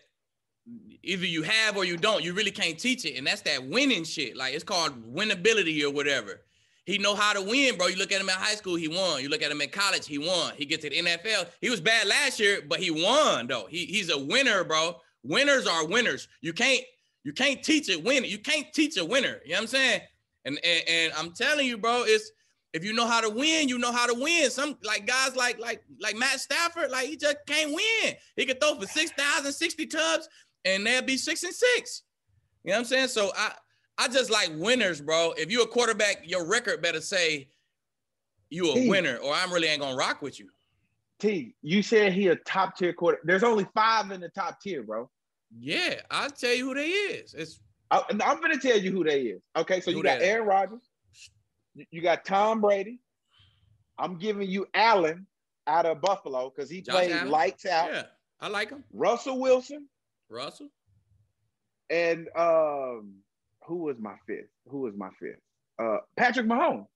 either 1.02 1.26
you 1.26 1.42
have 1.42 1.76
or 1.76 1.84
you 1.84 1.96
don't. 1.96 2.24
You 2.24 2.32
really 2.32 2.50
can't 2.50 2.78
teach 2.78 3.04
it. 3.04 3.16
And 3.16 3.26
that's 3.26 3.42
that 3.42 3.66
winning 3.66 4.04
shit. 4.04 4.36
Like 4.36 4.54
it's 4.54 4.64
called 4.64 5.14
winnability 5.14 5.82
or 5.82 5.90
whatever. 5.90 6.42
He 6.86 6.98
know 6.98 7.16
how 7.16 7.32
to 7.32 7.42
win, 7.42 7.76
bro. 7.76 7.88
You 7.88 7.96
look 7.96 8.12
at 8.12 8.20
him 8.20 8.28
in 8.28 8.34
high 8.36 8.54
school, 8.54 8.76
he 8.76 8.86
won. 8.86 9.20
You 9.20 9.28
look 9.28 9.42
at 9.42 9.50
him 9.50 9.60
in 9.60 9.68
college, 9.70 10.06
he 10.06 10.18
won. 10.18 10.52
He 10.56 10.64
gets 10.64 10.84
to 10.84 10.90
the 10.90 11.02
NFL. 11.02 11.48
He 11.60 11.68
was 11.68 11.80
bad 11.80 12.06
last 12.06 12.38
year, 12.38 12.62
but 12.66 12.78
he 12.78 12.92
won 12.92 13.48
though. 13.48 13.66
He, 13.68 13.86
he's 13.86 14.08
a 14.08 14.18
winner, 14.18 14.62
bro. 14.62 14.96
Winners 15.24 15.66
are 15.66 15.84
winners. 15.84 16.28
You 16.40 16.52
can't 16.52 16.82
you 17.24 17.32
can't 17.32 17.60
teach 17.60 17.90
a 17.90 17.98
winner. 17.98 18.26
You 18.26 18.38
can't 18.38 18.72
teach 18.72 18.96
a 18.96 19.04
winner. 19.04 19.40
You 19.44 19.50
know 19.50 19.56
what 19.56 19.62
I'm 19.62 19.66
saying? 19.66 20.00
And, 20.44 20.60
and 20.64 20.88
and 20.88 21.12
I'm 21.14 21.32
telling 21.32 21.66
you, 21.66 21.76
bro, 21.76 22.04
it's 22.06 22.30
if 22.72 22.84
you 22.84 22.92
know 22.92 23.06
how 23.06 23.20
to 23.20 23.30
win, 23.30 23.68
you 23.68 23.78
know 23.78 23.90
how 23.90 24.06
to 24.06 24.14
win. 24.14 24.48
Some 24.48 24.78
like 24.84 25.08
guys 25.08 25.34
like 25.34 25.58
like 25.58 25.82
like 26.00 26.14
Matt 26.14 26.38
Stafford, 26.38 26.92
like 26.92 27.08
he 27.08 27.16
just 27.16 27.38
can't 27.48 27.70
win. 27.70 28.14
He 28.36 28.46
could 28.46 28.60
throw 28.60 28.78
for 28.78 28.86
6,000, 28.86 29.52
60 29.52 29.86
tubs, 29.86 30.28
and 30.64 30.86
they'll 30.86 31.02
be 31.02 31.16
six 31.16 31.42
and 31.42 31.52
six. 31.52 32.02
You 32.62 32.70
know 32.70 32.76
what 32.76 32.78
I'm 32.80 32.84
saying? 32.84 33.08
So 33.08 33.32
I 33.36 33.54
I 33.98 34.08
just 34.08 34.30
like 34.30 34.50
winners, 34.54 35.00
bro. 35.00 35.32
If 35.36 35.50
you're 35.50 35.64
a 35.64 35.68
quarterback, 35.68 36.22
your 36.28 36.46
record 36.46 36.82
better 36.82 37.00
say 37.00 37.48
you 38.50 38.70
a 38.72 38.88
winner, 38.88 39.16
or 39.16 39.32
I'm 39.32 39.52
really 39.52 39.68
ain't 39.68 39.80
gonna 39.80 39.96
rock 39.96 40.22
with 40.22 40.38
you. 40.38 40.48
T, 41.18 41.54
you 41.62 41.82
said 41.82 42.12
he 42.12 42.28
a 42.28 42.36
top 42.36 42.76
tier 42.76 42.92
quarter. 42.92 43.18
There's 43.24 43.42
only 43.42 43.66
five 43.74 44.10
in 44.10 44.20
the 44.20 44.28
top 44.28 44.60
tier, 44.60 44.82
bro. 44.82 45.08
Yeah, 45.58 46.00
I'll 46.10 46.30
tell 46.30 46.52
you 46.54 46.66
who 46.66 46.74
they 46.74 46.88
is. 46.88 47.32
It's 47.34 47.60
I, 47.90 48.02
I'm 48.10 48.18
gonna 48.40 48.58
tell 48.58 48.78
you 48.78 48.92
who 48.92 49.02
they 49.04 49.22
is. 49.22 49.42
Okay, 49.56 49.80
so 49.80 49.90
you 49.90 50.02
got? 50.02 50.20
Aaron 50.20 50.46
Rodgers, 50.46 50.90
you- 51.74 51.86
you 51.90 52.02
got 52.02 52.24
Tom 52.24 52.60
Brady. 52.60 53.00
I'm 53.98 54.18
giving 54.18 54.48
you 54.50 54.66
Allen 54.74 55.26
out 55.66 55.86
of 55.86 56.02
Buffalo 56.02 56.50
because 56.54 56.68
he 56.68 56.82
Josh 56.82 56.94
played 56.94 57.12
Allen? 57.12 57.30
lights 57.30 57.64
out. 57.64 57.90
yeah, 57.92 58.02
I 58.40 58.48
like 58.48 58.68
him. 58.70 58.84
Russell 58.92 59.40
Wilson 59.40 59.88
Russell. 60.28 60.68
and 61.88 62.28
um, 62.36 63.14
who 63.66 63.76
was 63.84 63.96
my 63.98 64.14
fifth? 64.26 64.48
Who 64.68 64.80
was 64.80 64.94
my 64.96 65.08
fifth? 65.20 65.40
Uh, 65.80 65.98
Patrick 66.16 66.46
Mahomes. 66.46 66.86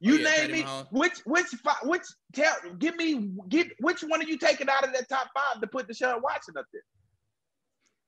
You 0.00 0.14
Oh, 0.14 0.16
yeah, 0.18 0.24
name 0.24 0.40
Patty 0.40 0.52
me 0.52 0.62
Mahomes. 0.64 0.86
which 0.92 1.18
which 1.24 1.46
which 1.84 2.02
tell 2.32 2.54
give 2.78 2.96
me 2.96 3.30
get 3.48 3.68
which 3.80 4.02
one 4.02 4.20
are 4.20 4.24
you 4.24 4.38
taking 4.38 4.68
out 4.68 4.84
of 4.86 4.92
that 4.92 5.08
top 5.08 5.28
five 5.34 5.60
to 5.60 5.66
put 5.66 5.88
Deshaun 5.88 6.22
Watson 6.22 6.54
up 6.58 6.66
there? 6.72 6.82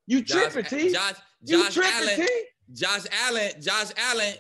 You 0.07 0.23
Josh, 0.23 0.53
tripping, 0.53 0.65
T? 0.79 0.93
Josh, 0.93 1.15
you 1.45 1.63
Josh 1.65 1.75
tripping, 1.75 1.93
Allen. 1.95 2.17
T? 2.17 2.29
Josh 2.75 3.07
Allen, 3.27 3.51
Josh 3.61 3.93
Allen. 3.97 4.35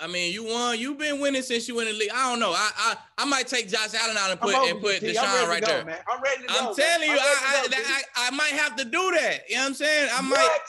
I 0.00 0.06
mean, 0.08 0.32
you 0.32 0.44
won. 0.44 0.78
You've 0.78 0.98
been 0.98 1.20
winning 1.20 1.42
since 1.42 1.68
you 1.68 1.76
went 1.76 1.88
in 1.88 1.94
the 1.94 2.00
league. 2.00 2.10
I 2.12 2.30
don't 2.30 2.40
know. 2.40 2.52
I 2.52 2.70
I, 2.76 2.96
I 3.18 3.24
might 3.24 3.46
take 3.46 3.68
Josh 3.68 3.94
Allen 3.94 4.16
out 4.16 4.30
and 4.30 4.40
put 4.40 4.54
and 4.54 4.80
put 4.80 5.02
you, 5.02 5.10
Deshaun 5.10 5.48
right 5.48 5.60
go, 5.60 5.66
there. 5.68 5.84
Man. 5.84 5.98
I'm 6.10 6.20
ready 6.22 6.42
to 6.42 6.48
go. 6.48 6.54
I'm 6.58 6.64
man. 6.64 6.74
telling 6.74 7.08
you, 7.08 7.14
I'm 7.14 7.20
I, 7.20 7.64
I, 7.64 7.68
go. 7.68 7.76
I 7.76 8.02
I 8.28 8.30
might 8.30 8.52
have 8.52 8.76
to 8.76 8.84
do 8.84 9.10
that. 9.20 9.40
You 9.48 9.56
know 9.56 9.62
what 9.62 9.68
I'm 9.68 9.74
saying? 9.74 10.10
I 10.12 10.20
might 10.22 10.36
What? 10.38 10.60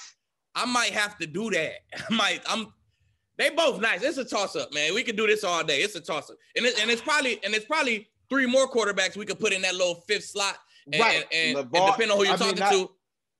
I 0.56 0.66
might 0.66 0.92
have 0.92 1.18
to 1.20 1.28
do 1.28 1.50
that. 1.52 1.74
I 2.10 2.14
might. 2.14 2.42
I'm. 2.48 2.74
They 3.38 3.50
both 3.50 3.82
nice. 3.82 4.04
It's 4.04 4.18
a 4.18 4.26
toss 4.26 4.56
up, 4.56 4.74
man. 4.74 4.94
We 4.94 5.02
could 5.04 5.16
do 5.18 5.26
this 5.26 5.44
all 5.44 5.64
day. 5.64 5.82
It's 5.82 5.96
a 5.96 6.02
toss 6.02 6.30
up, 6.30 6.38
and 6.56 6.66
it, 6.66 6.80
and 6.80 6.92
it's 6.92 7.02
probably 7.02 7.40
and 7.44 7.54
it's 7.56 7.66
probably 7.66 8.08
three 8.30 8.46
more 8.46 8.70
quarterbacks 8.70 9.18
we 9.18 9.26
could 9.26 9.40
put 9.40 9.54
in 9.54 9.62
that 9.64 9.74
little 9.76 9.96
fifth 10.08 10.26
slot. 10.26 10.58
And, 10.92 11.02
Right. 11.02 11.26
and, 11.34 11.58
and, 11.58 11.60
and 11.60 11.72
depending 11.72 12.12
on 12.12 12.18
who 12.18 12.24
you're 12.26 12.34
I 12.34 12.38
mean, 12.38 12.56
talking 12.56 12.60
not- 12.60 12.72
to, 12.74 12.90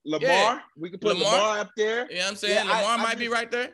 Lamar. 0.06 0.28
Yeah. 0.28 0.60
We 0.78 0.90
could 0.90 1.00
put 1.00 1.16
Lamar. 1.16 1.32
Lamar, 1.32 1.58
up 1.60 1.70
there. 1.76 2.06
You 2.10 2.16
know 2.18 2.22
what 2.24 2.30
I'm 2.30 2.36
saying? 2.36 2.54
Yeah, 2.54 2.62
Lamar 2.74 2.98
I 2.98 3.02
might 3.02 3.18
be 3.18 3.28
right 3.28 3.50
there. 3.50 3.70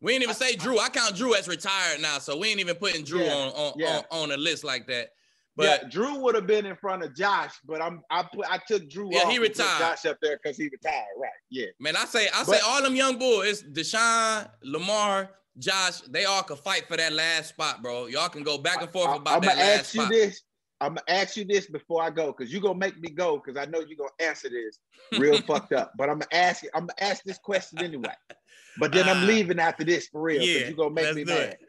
We 0.00 0.12
ain't 0.12 0.22
even 0.22 0.34
say 0.34 0.54
Drew. 0.56 0.78
I 0.78 0.88
count 0.90 1.16
Drew 1.16 1.34
as 1.34 1.48
retired 1.48 2.00
now, 2.00 2.18
so 2.18 2.36
we 2.38 2.48
ain't 2.48 2.60
even 2.60 2.76
putting 2.76 3.02
Drew 3.04 3.22
Yeah, 3.22 3.32
on 3.34 3.48
on, 3.52 3.72
yeah. 3.76 4.02
on 4.10 4.22
on 4.30 4.32
a 4.32 4.36
list 4.36 4.62
like 4.64 4.86
that. 4.88 5.10
But 5.56 5.82
But 5.82 5.90
Drew 5.90 6.18
would 6.18 6.34
have 6.34 6.46
been 6.46 6.66
in 6.66 6.74
front 6.76 7.04
of 7.04 7.14
Josh, 7.14 7.52
but 7.64 7.80
I'm 7.80 8.02
I 8.10 8.24
put 8.34 8.46
I 8.50 8.58
took 8.66 8.88
Drew 8.90 9.08
Yeah, 9.12 9.20
off 9.20 9.30
he 9.30 9.38
retired. 9.38 9.78
Josh 9.78 10.04
up 10.06 10.18
there 10.20 10.38
because 10.42 10.56
he 10.56 10.68
retired. 10.68 11.04
Right. 11.20 11.30
Yeah. 11.50 11.66
man, 11.80 11.96
I 11.96 12.04
say 12.06 12.28
I 12.34 12.42
say 12.42 12.52
But- 12.60 12.64
all 12.64 12.82
them 12.82 12.96
young 12.96 13.18
boys, 13.18 13.62
Deshaun, 13.62 14.50
Lamar, 14.64 15.30
Josh, 15.58 16.00
they 16.08 16.24
all 16.24 16.42
could 16.42 16.58
fight 16.58 16.88
for 16.88 16.96
that 16.96 17.12
last 17.12 17.50
spot, 17.50 17.82
bro. 17.82 18.06
Y'all 18.06 18.28
can 18.28 18.42
go 18.42 18.58
back 18.58 18.82
and 18.82 18.90
forth 18.90 19.10
I, 19.10 19.16
about 19.16 19.34
am 19.36 19.40
that 19.42 19.48
gonna 19.56 19.60
last 19.60 19.78
ask 19.80 19.94
you 19.94 20.08
this. 20.08 20.42
I'm 20.80 20.94
gonna 20.94 21.02
ask 21.06 21.36
you 21.36 21.44
this 21.44 21.66
before 21.66 22.02
I 22.02 22.10
go, 22.10 22.32
because 22.36 22.52
you're 22.52 22.60
gonna 22.60 22.74
make 22.78 22.98
me 22.98 23.08
go, 23.08 23.36
because 23.38 23.56
I 23.56 23.64
know 23.70 23.78
you're 23.78 23.96
gonna 23.96 24.10
answer 24.28 24.48
this 24.50 24.80
real 25.18 25.40
fucked 25.46 25.72
up. 25.72 25.92
But 25.96 26.10
I'm 26.10 26.18
gonna 26.18 26.26
ask 26.44 26.64
you, 26.64 26.70
I'm 26.74 26.82
gonna 26.86 26.94
ask 27.10 27.22
this 27.22 27.38
question 27.38 27.78
anyway. 27.82 28.12
But 28.80 28.90
then 28.90 29.08
Ah. 29.08 29.12
I'm 29.12 29.28
leaving 29.28 29.60
after 29.60 29.84
this 29.84 30.08
for 30.08 30.20
real, 30.20 30.40
because 30.40 30.52
Yeah, 30.62 30.66
you're 30.66 30.76
gonna 30.76 30.90
make 30.90 31.14
me 31.14 31.22
mad. 31.22 31.50
it. 31.50 31.60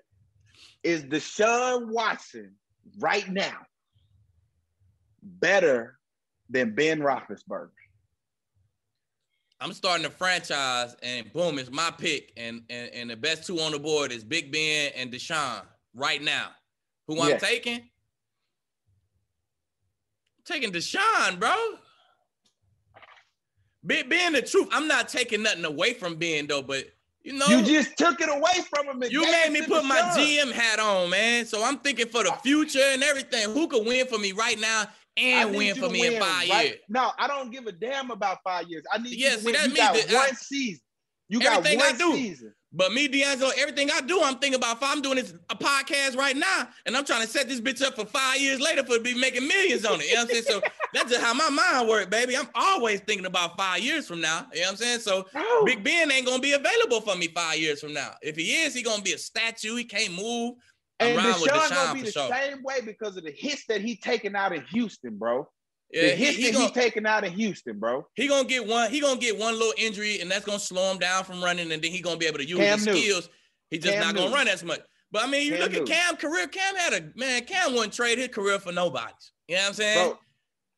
Is 0.83 1.03
Deshaun 1.03 1.89
Watson 1.91 2.55
right 2.97 3.29
now 3.29 3.59
better 5.25 5.97
than 6.49 6.73
Ben 6.75 6.99
Roethlisberger? 6.99 7.69
I'm 9.59 9.73
starting 9.73 10.05
a 10.05 10.09
franchise, 10.09 10.95
and 11.01 11.31
boom, 11.33 11.57
it's 11.59 11.71
my 11.71 11.89
pick, 11.97 12.33
and 12.37 12.61
and, 12.69 12.89
and 12.93 13.09
the 13.09 13.15
best 13.15 13.47
two 13.47 13.59
on 13.59 13.71
the 13.71 13.79
board 13.79 14.11
is 14.11 14.23
Big 14.23 14.51
Ben 14.51 14.91
and 14.95 15.11
Deshaun 15.11 15.61
right 15.93 16.21
now. 16.21 16.49
Who 17.07 17.21
I'm 17.21 17.29
Yes. 17.29 17.41
taking? 17.41 17.89
taking 20.43 20.71
Deshaun, 20.71 21.39
bro. 21.39 21.55
Big 23.85 24.07
Ben, 24.09 24.33
the 24.33 24.41
truth, 24.43 24.67
I'm 24.71 24.87
not 24.87 25.09
taking 25.09 25.41
nothing 25.43 25.65
away 25.65 25.93
from 25.93 26.15
Ben 26.17 26.45
though, 26.47 26.61
but 26.61 26.85
you 27.23 27.33
know, 27.33 27.47
You 27.47 27.63
just 27.63 27.97
took 27.97 28.21
it 28.21 28.29
away 28.29 28.63
from 28.69 28.87
him. 28.87 29.09
you 29.09 29.21
made 29.23 29.51
me 29.51 29.61
put 29.65 29.83
my 29.85 30.01
GM 30.15 30.51
hat 30.51 30.79
on, 30.79 31.09
man. 31.09 31.45
So 31.45 31.63
I'm 31.63 31.79
thinking 31.79 32.07
for 32.07 32.23
the 32.23 32.31
future 32.43 32.79
and 32.83 33.01
everything. 33.03 33.49
Who 33.51 33.67
could 33.67 33.85
win 33.87 34.05
for 34.05 34.19
me 34.19 34.31
right 34.33 34.59
now 34.59 34.85
and 35.17 35.55
win 35.55 35.75
for 35.75 35.89
me 35.89 36.05
in 36.15 36.21
five 36.21 36.49
right? 36.49 36.65
years? 36.67 36.77
No, 36.89 37.11
I 37.17 37.27
don't 37.27 37.51
give 37.51 37.67
a 37.67 37.71
damn 37.71 38.11
about 38.11 38.39
five 38.43 38.67
years. 38.67 38.83
I 38.91 38.97
need 38.97 39.13
Yeah, 39.17 39.31
you 39.31 39.35
to 39.35 39.39
see, 39.39 39.45
win. 39.45 39.53
that 39.55 39.61
You 39.67 39.73
means 39.73 39.77
got 39.79 39.93
that 39.95 40.11
uh, 40.11 40.17
one 40.17 40.29
I- 40.31 40.35
season. 40.35 40.81
You 41.27 41.39
got 41.39 41.57
Everything 41.57 41.81
I 41.81 41.87
one 41.89 41.97
do. 41.97 42.13
season. 42.13 42.53
But 42.71 42.91
me, 42.93 43.07
DeAngelo, 43.07 43.51
everything 43.57 43.89
I 43.89 44.01
do, 44.01 44.21
I'm 44.21 44.35
thinking 44.37 44.55
about. 44.57 44.77
If 44.77 44.83
I'm 44.83 45.01
doing 45.01 45.15
this 45.15 45.33
a 45.49 45.55
podcast 45.55 46.15
right 46.17 46.35
now, 46.35 46.67
and 46.85 46.95
I'm 46.95 47.03
trying 47.05 47.21
to 47.21 47.27
set 47.27 47.47
this 47.47 47.59
bitch 47.61 47.81
up 47.81 47.95
for 47.95 48.05
five 48.05 48.39
years 48.39 48.59
later 48.59 48.83
for 48.83 48.97
to 48.97 48.99
be 49.01 49.17
making 49.17 49.47
millions 49.47 49.85
on 49.85 50.01
it. 50.01 50.07
You 50.09 50.15
know 50.15 50.23
what 50.25 50.29
I'm 50.35 50.43
saying? 50.43 50.43
So 50.47 50.61
that's 50.93 51.09
just 51.09 51.23
how 51.23 51.33
my 51.33 51.49
mind 51.49 51.87
works, 51.89 52.07
baby. 52.07 52.35
I'm 52.37 52.49
always 52.53 52.99
thinking 52.99 53.25
about 53.25 53.57
five 53.57 53.79
years 53.79 54.07
from 54.07 54.21
now. 54.21 54.45
You 54.53 54.59
know 54.59 54.65
what 54.67 54.71
I'm 54.73 54.77
saying? 54.77 54.99
So 54.99 55.25
Bro, 55.33 55.63
Big 55.65 55.83
Ben 55.83 56.11
ain't 56.11 56.27
gonna 56.27 56.41
be 56.41 56.51
available 56.51 56.99
for 57.01 57.15
me 57.15 57.27
five 57.29 57.57
years 57.57 57.79
from 57.79 57.93
now. 57.93 58.11
If 58.21 58.35
he 58.35 58.57
is, 58.63 58.75
he 58.75 58.83
gonna 58.83 59.01
be 59.01 59.13
a 59.13 59.17
statue. 59.17 59.75
He 59.77 59.85
can't 59.85 60.13
move. 60.13 60.55
And 60.99 61.19
Deshaun 61.19 61.69
gonna 61.69 61.93
be 61.93 62.01
the 62.03 62.11
sure. 62.11 62.29
same 62.29 62.63
way 62.63 62.79
because 62.81 63.17
of 63.17 63.23
the 63.25 63.31
hits 63.31 63.65
that 63.67 63.81
he 63.81 63.95
taking 63.97 64.35
out 64.35 64.55
of 64.55 64.63
Houston, 64.69 65.17
bro. 65.17 65.47
Yeah, 65.91 66.03
the 66.03 66.07
hits 66.15 66.37
he 66.37 66.45
that 66.45 66.53
gonna, 66.53 66.65
he 66.67 66.71
taking 66.71 67.05
out 67.05 67.23
in 67.25 67.33
Houston, 67.33 67.79
bro. 67.79 68.07
he 68.15 68.27
gonna 68.27 68.47
get 68.47 68.65
one. 68.65 68.89
He 68.89 69.01
gonna 69.01 69.19
get 69.19 69.37
one 69.37 69.53
little 69.53 69.73
injury, 69.77 70.21
and 70.21 70.31
that's 70.31 70.45
gonna 70.45 70.59
slow 70.59 70.91
him 70.91 70.97
down 70.97 71.23
from 71.25 71.43
running, 71.43 71.71
and 71.71 71.81
then 71.83 71.91
he 71.91 72.01
gonna 72.01 72.17
be 72.17 72.25
able 72.25 72.37
to 72.39 72.45
use 72.47 72.57
Cam 72.59 72.77
his 72.77 72.85
Newton. 72.87 73.01
skills. 73.01 73.29
He's 73.69 73.83
just 73.83 73.93
Cam 73.95 74.03
not 74.03 74.15
gonna 74.15 74.27
Newton. 74.27 74.33
run 74.37 74.47
as 74.47 74.63
much. 74.63 74.79
But 75.11 75.23
I 75.23 75.27
mean, 75.27 75.43
you 75.45 75.51
Cam 75.51 75.59
look 75.61 75.71
Newton. 75.73 75.91
at 75.93 75.99
Cam 75.99 76.15
career. 76.17 76.47
Cam 76.47 76.75
had 76.75 76.93
a 76.93 77.11
man. 77.15 77.43
Cam 77.45 77.73
wouldn't 77.73 77.93
trade 77.93 78.17
his 78.17 78.29
career 78.29 78.57
for 78.59 78.71
nobody. 78.71 79.11
You 79.47 79.55
know 79.55 79.61
what 79.61 79.67
I'm 79.67 79.73
saying? 79.73 80.09
Bro, 80.09 80.19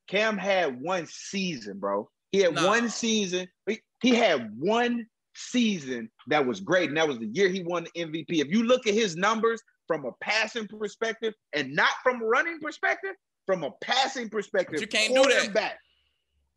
Cam 0.07 0.37
had 0.37 0.81
one 0.81 1.05
season, 1.07 1.79
bro. 1.79 2.09
He 2.31 2.39
had 2.39 2.53
Nah. 2.55 2.67
one 2.67 2.89
season. 2.89 3.47
He, 3.67 3.79
he 4.01 4.13
had 4.15 4.51
one 4.59 5.05
season 5.35 6.09
that 6.27 6.45
was 6.45 6.59
great, 6.59 6.89
and 6.89 6.97
that 6.97 7.07
was 7.07 7.19
the 7.19 7.27
year 7.27 7.49
he 7.49 7.63
won 7.63 7.85
the 7.93 8.01
MVP. 8.05 8.41
If 8.41 8.47
you 8.49 8.63
look 8.63 8.87
at 8.87 8.93
his 8.93 9.15
numbers 9.15 9.61
from 9.87 10.05
a 10.05 10.11
passing 10.21 10.67
perspective 10.67 11.33
and 11.53 11.73
not 11.73 11.91
from 12.03 12.21
running 12.21 12.59
perspective, 12.59 13.11
from 13.45 13.63
a 13.63 13.71
passing 13.81 14.29
perspective, 14.29 14.73
But 14.75 14.81
you 14.81 14.87
can't 14.87 15.15
do 15.15 15.23
that. 15.23 15.31
quarterback- 15.31 15.79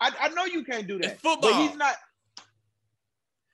I, 0.01 0.13
I 0.21 0.29
know 0.31 0.45
you 0.47 0.65
can't 0.65 0.87
do 0.87 0.99
that. 0.99 1.13
It's 1.13 1.21
football. 1.21 1.53
But 1.53 1.63
he's 1.69 1.77
not. 1.77 1.95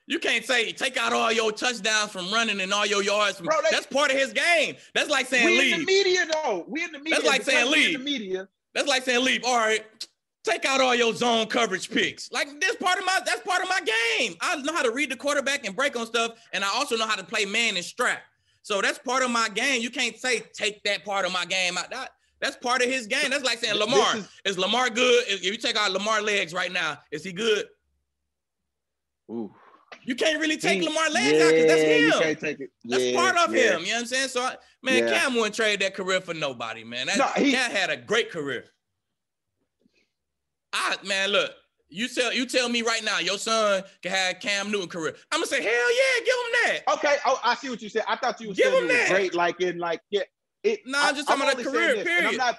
You 0.08 0.20
can't 0.20 0.44
say 0.44 0.70
take 0.72 0.96
out 0.96 1.12
all 1.12 1.32
your 1.32 1.50
touchdowns 1.50 2.12
from 2.12 2.32
running 2.32 2.60
and 2.60 2.72
all 2.72 2.86
your 2.86 3.02
yards. 3.02 3.38
From, 3.38 3.46
Bro, 3.46 3.62
that- 3.62 3.72
that's 3.72 3.86
part 3.86 4.10
of 4.12 4.16
his 4.16 4.32
game. 4.32 4.76
That's 4.94 5.10
like 5.10 5.26
saying 5.26 5.46
We 5.46 5.52
in 5.58 5.70
the 5.72 5.76
leave. 5.78 5.86
media 5.86 6.26
though. 6.32 6.64
We 6.68 6.84
in 6.84 6.92
the 6.92 6.98
media. 6.98 7.14
That's 7.16 7.26
like 7.26 7.42
saying 7.42 7.70
leave. 7.70 7.98
The 7.98 8.04
media. 8.04 8.48
That's 8.74 8.86
like 8.86 9.02
saying 9.02 9.24
leave. 9.24 9.42
All 9.44 9.56
right, 9.56 9.84
take 10.44 10.64
out 10.64 10.80
all 10.80 10.94
your 10.94 11.12
zone 11.12 11.46
coverage 11.48 11.90
picks. 11.90 12.30
Like 12.30 12.60
this 12.60 12.76
part 12.76 12.98
of 12.98 13.04
my 13.04 13.18
that's 13.26 13.40
part 13.40 13.62
of 13.62 13.68
my 13.68 13.80
game. 13.80 14.36
I 14.40 14.54
know 14.62 14.72
how 14.72 14.82
to 14.82 14.92
read 14.92 15.10
the 15.10 15.16
quarterback 15.16 15.66
and 15.66 15.74
break 15.74 15.96
on 15.96 16.06
stuff, 16.06 16.38
and 16.52 16.64
I 16.64 16.68
also 16.68 16.96
know 16.96 17.06
how 17.08 17.16
to 17.16 17.24
play 17.24 17.44
man 17.44 17.74
and 17.76 17.84
strap. 17.84 18.22
So 18.66 18.82
that's 18.82 18.98
part 18.98 19.22
of 19.22 19.30
my 19.30 19.48
game. 19.48 19.80
You 19.80 19.90
can't 19.90 20.16
say 20.18 20.40
take 20.52 20.82
that 20.82 21.04
part 21.04 21.24
of 21.24 21.30
my 21.32 21.44
game 21.44 21.78
out. 21.78 21.88
That, 21.88 22.10
that's 22.40 22.56
part 22.56 22.82
of 22.82 22.88
his 22.90 23.06
game. 23.06 23.30
That's 23.30 23.44
like 23.44 23.58
saying 23.60 23.76
Lamar. 23.78 24.16
is- 24.16 24.28
Is 24.44 24.58
Lamar 24.58 24.90
good? 24.90 25.22
If 25.28 25.44
you 25.44 25.56
take 25.56 25.76
out 25.76 25.92
Lamar 25.92 26.20
legs 26.20 26.52
right 26.52 26.72
now, 26.72 26.98
is 27.12 27.22
he 27.22 27.32
good? 27.32 27.66
Ooh. 29.30 29.54
You 30.02 30.16
can't 30.16 30.40
really 30.40 30.56
take 30.56 30.80
He- 30.82 30.88
Lamar 30.88 31.08
legs 31.10 31.40
out 31.44 31.50
because 31.52 31.66
that's 31.68 31.80
yeah, 31.80 31.96
You 31.96 32.12
him. 32.12 32.18
can't 32.20 32.40
take 32.40 32.58
it. 32.58 32.70
That's 32.84 33.02
Yeah, 33.04 33.14
part 33.16 33.36
of 33.36 33.54
yeah. 33.54 33.76
him. 33.76 33.82
You 33.82 33.86
know 33.86 33.92
what 33.94 34.00
I'm 34.00 34.06
saying? 34.06 34.28
So, 34.30 34.42
I, 34.42 34.56
man, 34.82 35.06
Yeah. 35.06 35.16
Cam 35.20 35.34
wouldn't 35.36 35.54
trade 35.54 35.78
that 35.82 35.94
career 35.94 36.20
for 36.20 36.34
nobody, 36.34 36.82
man. 36.82 37.06
That, 37.06 37.18
No, 37.18 37.26
he- 37.40 37.52
Cam 37.52 37.70
had 37.70 37.90
a 37.90 37.96
great 37.96 38.32
career. 38.32 38.64
I 40.72 40.96
man, 41.04 41.30
look, 41.30 41.52
you 41.88 42.08
tell 42.08 42.32
you 42.32 42.46
tell 42.46 42.68
me 42.68 42.82
right 42.82 43.04
now, 43.04 43.18
your 43.18 43.38
son 43.38 43.82
can 44.02 44.12
have 44.12 44.40
Cam 44.40 44.70
Newton 44.70 44.88
career. 44.88 45.14
I'm 45.32 45.38
gonna 45.40 45.46
say, 45.46 45.62
hell 45.62 45.72
yeah, 45.72 46.24
give 46.24 46.34
him 46.34 46.52
that. 46.84 46.94
Okay. 46.94 47.16
Oh, 47.24 47.40
I 47.44 47.54
see 47.54 47.70
what 47.70 47.80
you 47.82 47.88
said. 47.88 48.02
I 48.08 48.16
thought 48.16 48.40
you 48.40 48.48
were 48.48 48.54
Give 48.54 48.66
saying 48.66 48.82
him 48.82 48.88
that. 48.88 49.08
great, 49.10 49.34
like 49.34 49.60
in 49.60 49.78
like 49.78 50.00
yeah. 50.10 50.22
It, 50.62 50.80
Nah, 50.84 50.98
I'm 51.02 51.14
just 51.14 51.28
talking 51.28 51.44
about 51.44 51.56
the 51.58 51.68
only 51.68 51.78
saying 51.78 51.92
career, 51.94 52.04
this, 52.04 52.18
and 52.18 52.26
I'm 52.28 52.36
not. 52.36 52.58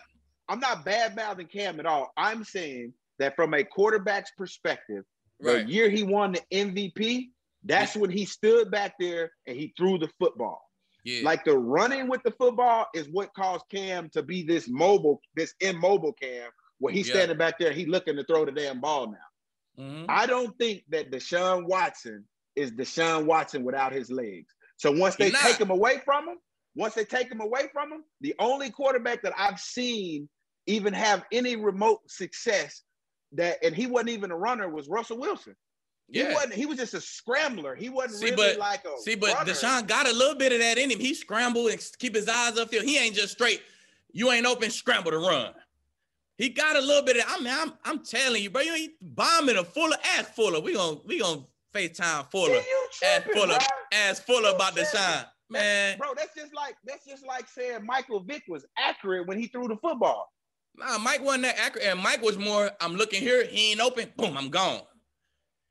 I'm 0.49 0.59
not 0.61 0.85
bad 0.85 1.13
mouthing 1.15 1.47
Cam 1.47 1.77
at 1.81 1.85
all. 1.85 2.13
I'm 2.15 2.43
saying 2.45 2.93
that 3.19 3.35
from 3.35 3.53
a 3.53 3.63
quarterback's 3.65 4.31
perspective, 4.37 5.03
Right. 5.41 5.65
the 5.65 5.71
year 5.71 5.89
he 5.89 6.03
won 6.03 6.31
the 6.31 6.41
MVP, 6.53 7.27
that's 7.65 7.97
when 7.97 8.09
he 8.09 8.23
stood 8.23 8.71
back 8.71 8.93
there 8.97 9.31
and 9.45 9.57
he 9.57 9.73
threw 9.77 9.97
the 9.97 10.07
football. 10.19 10.61
Yeah. 11.03 11.21
Like 11.23 11.43
the 11.43 11.57
running 11.57 12.07
with 12.07 12.23
the 12.23 12.31
football 12.31 12.87
is 12.95 13.09
what 13.09 13.33
caused 13.33 13.65
Cam 13.69 14.09
to 14.11 14.23
be 14.23 14.41
this 14.43 14.69
mobile, 14.69 15.19
this 15.35 15.53
immobile 15.59 16.13
Cam, 16.13 16.49
where 16.79 16.93
he's 16.93 17.07
Yeah. 17.07 17.15
standing 17.15 17.37
back 17.37 17.57
there, 17.59 17.71
he 17.71 17.85
looking 17.85 18.15
to 18.15 18.23
throw 18.23 18.45
the 18.45 18.51
damn 18.51 18.79
ball 18.79 19.11
now. 19.11 19.83
Mhm. 19.83 20.05
I 20.09 20.25
don't 20.25 20.57
think 20.57 20.83
that 20.89 21.11
Deshaun 21.11 21.65
Watson 21.65 22.27
is 22.55 22.71
Deshaun 22.71 23.25
Watson 23.25 23.63
without 23.63 23.91
his 23.93 24.09
legs. 24.11 24.53
So 24.77 24.91
once 24.91 25.15
they 25.15 25.25
He 25.27 25.31
not. 25.31 25.41
take 25.41 25.57
him 25.59 25.69
away 25.69 25.99
from 26.05 26.27
him, 26.27 26.37
once 26.75 26.93
they 26.95 27.05
take 27.05 27.31
him 27.31 27.41
away 27.41 27.69
from 27.73 27.91
him, 27.91 28.03
the 28.21 28.35
only 28.39 28.69
quarterback 28.71 29.21
that 29.23 29.33
I've 29.37 29.59
seen 29.59 30.29
even 30.67 30.93
have 30.93 31.25
any 31.31 31.55
remote 31.55 32.01
success 32.09 32.83
that, 33.33 33.63
and 33.63 33.75
he 33.75 33.87
wasn't 33.87 34.09
even 34.09 34.31
a 34.31 34.37
runner, 34.37 34.67
was 34.69 34.87
Russell 34.87 35.17
Wilson. 35.17 35.55
He 36.09 36.19
Yeah. 36.19 36.33
wasn't. 36.33 36.53
He 36.53 36.65
was 36.65 36.77
just 36.77 36.93
a 36.93 37.01
scrambler. 37.01 37.75
He 37.75 37.89
wasn't 37.89 38.19
See, 38.21 38.25
really 38.31 38.35
but 38.53 38.57
like 38.57 38.85
a 38.85 38.97
see, 39.01 39.15
but 39.15 39.33
runner. 39.33 39.51
Deshaun 39.51 39.87
got 39.87 40.07
a 40.07 40.13
little 40.13 40.35
bit 40.35 40.53
of 40.53 40.59
that 40.59 40.77
in 40.77 40.89
him. 40.89 40.99
He 40.99 41.13
scrambled 41.13 41.69
and 41.71 41.91
keep 41.99 42.15
his 42.15 42.27
eyes 42.29 42.53
upfield. 42.53 42.83
He 42.83 42.97
ain't 42.97 43.15
just 43.15 43.33
straight. 43.33 43.61
You 44.13 44.31
ain't 44.31 44.45
open, 44.45 44.71
scramble 44.71 45.11
to 45.11 45.17
run. 45.19 45.53
He 46.37 46.49
got 46.49 46.75
a 46.75 46.81
little 46.81 47.03
bit 47.03 47.17
of. 47.17 47.23
I 47.27 47.39
mean, 47.39 47.53
I'm, 47.55 47.73
I'm 47.83 48.03
telling 48.03 48.43
you, 48.43 48.49
bro. 48.49 48.61
You 48.61 48.73
ain't 48.73 48.93
bombing 49.01 49.57
a 49.57 49.63
Fuller, 49.63 49.97
ask 50.17 50.33
Fuller. 50.33 50.59
We 50.59 50.73
gonna 50.73 50.97
we 51.05 51.19
gonna 51.19 51.41
FaceTime 51.73 52.29
Fuller, 52.31 52.59
ask 53.03 53.27
Fuller, 53.31 53.57
ask 53.91 54.23
Fuller 54.23 54.49
about 54.49 54.73
tripping. 54.73 54.91
shine. 54.93 55.25
man. 55.49 55.97
Bro, 55.97 56.09
that's 56.15 56.35
just 56.35 56.53
like 56.53 56.75
that's 56.85 57.05
just 57.05 57.25
like 57.25 57.47
saying 57.47 57.85
Michael 57.85 58.19
Vick 58.19 58.43
was 58.47 58.65
accurate 58.77 59.27
when 59.27 59.39
he 59.39 59.47
threw 59.47 59.67
the 59.67 59.77
football. 59.77 60.31
Nah, 60.77 60.99
Mike 60.99 61.23
wasn't 61.23 61.43
that 61.43 61.57
accurate, 61.59 61.87
and 61.87 61.99
Mike 61.99 62.21
was 62.21 62.37
more. 62.37 62.69
I'm 62.79 62.95
looking 62.95 63.21
here. 63.21 63.43
He 63.45 63.71
ain't 63.71 63.81
open. 63.81 64.11
Boom, 64.15 64.37
I'm 64.37 64.49
gone. 64.49 64.81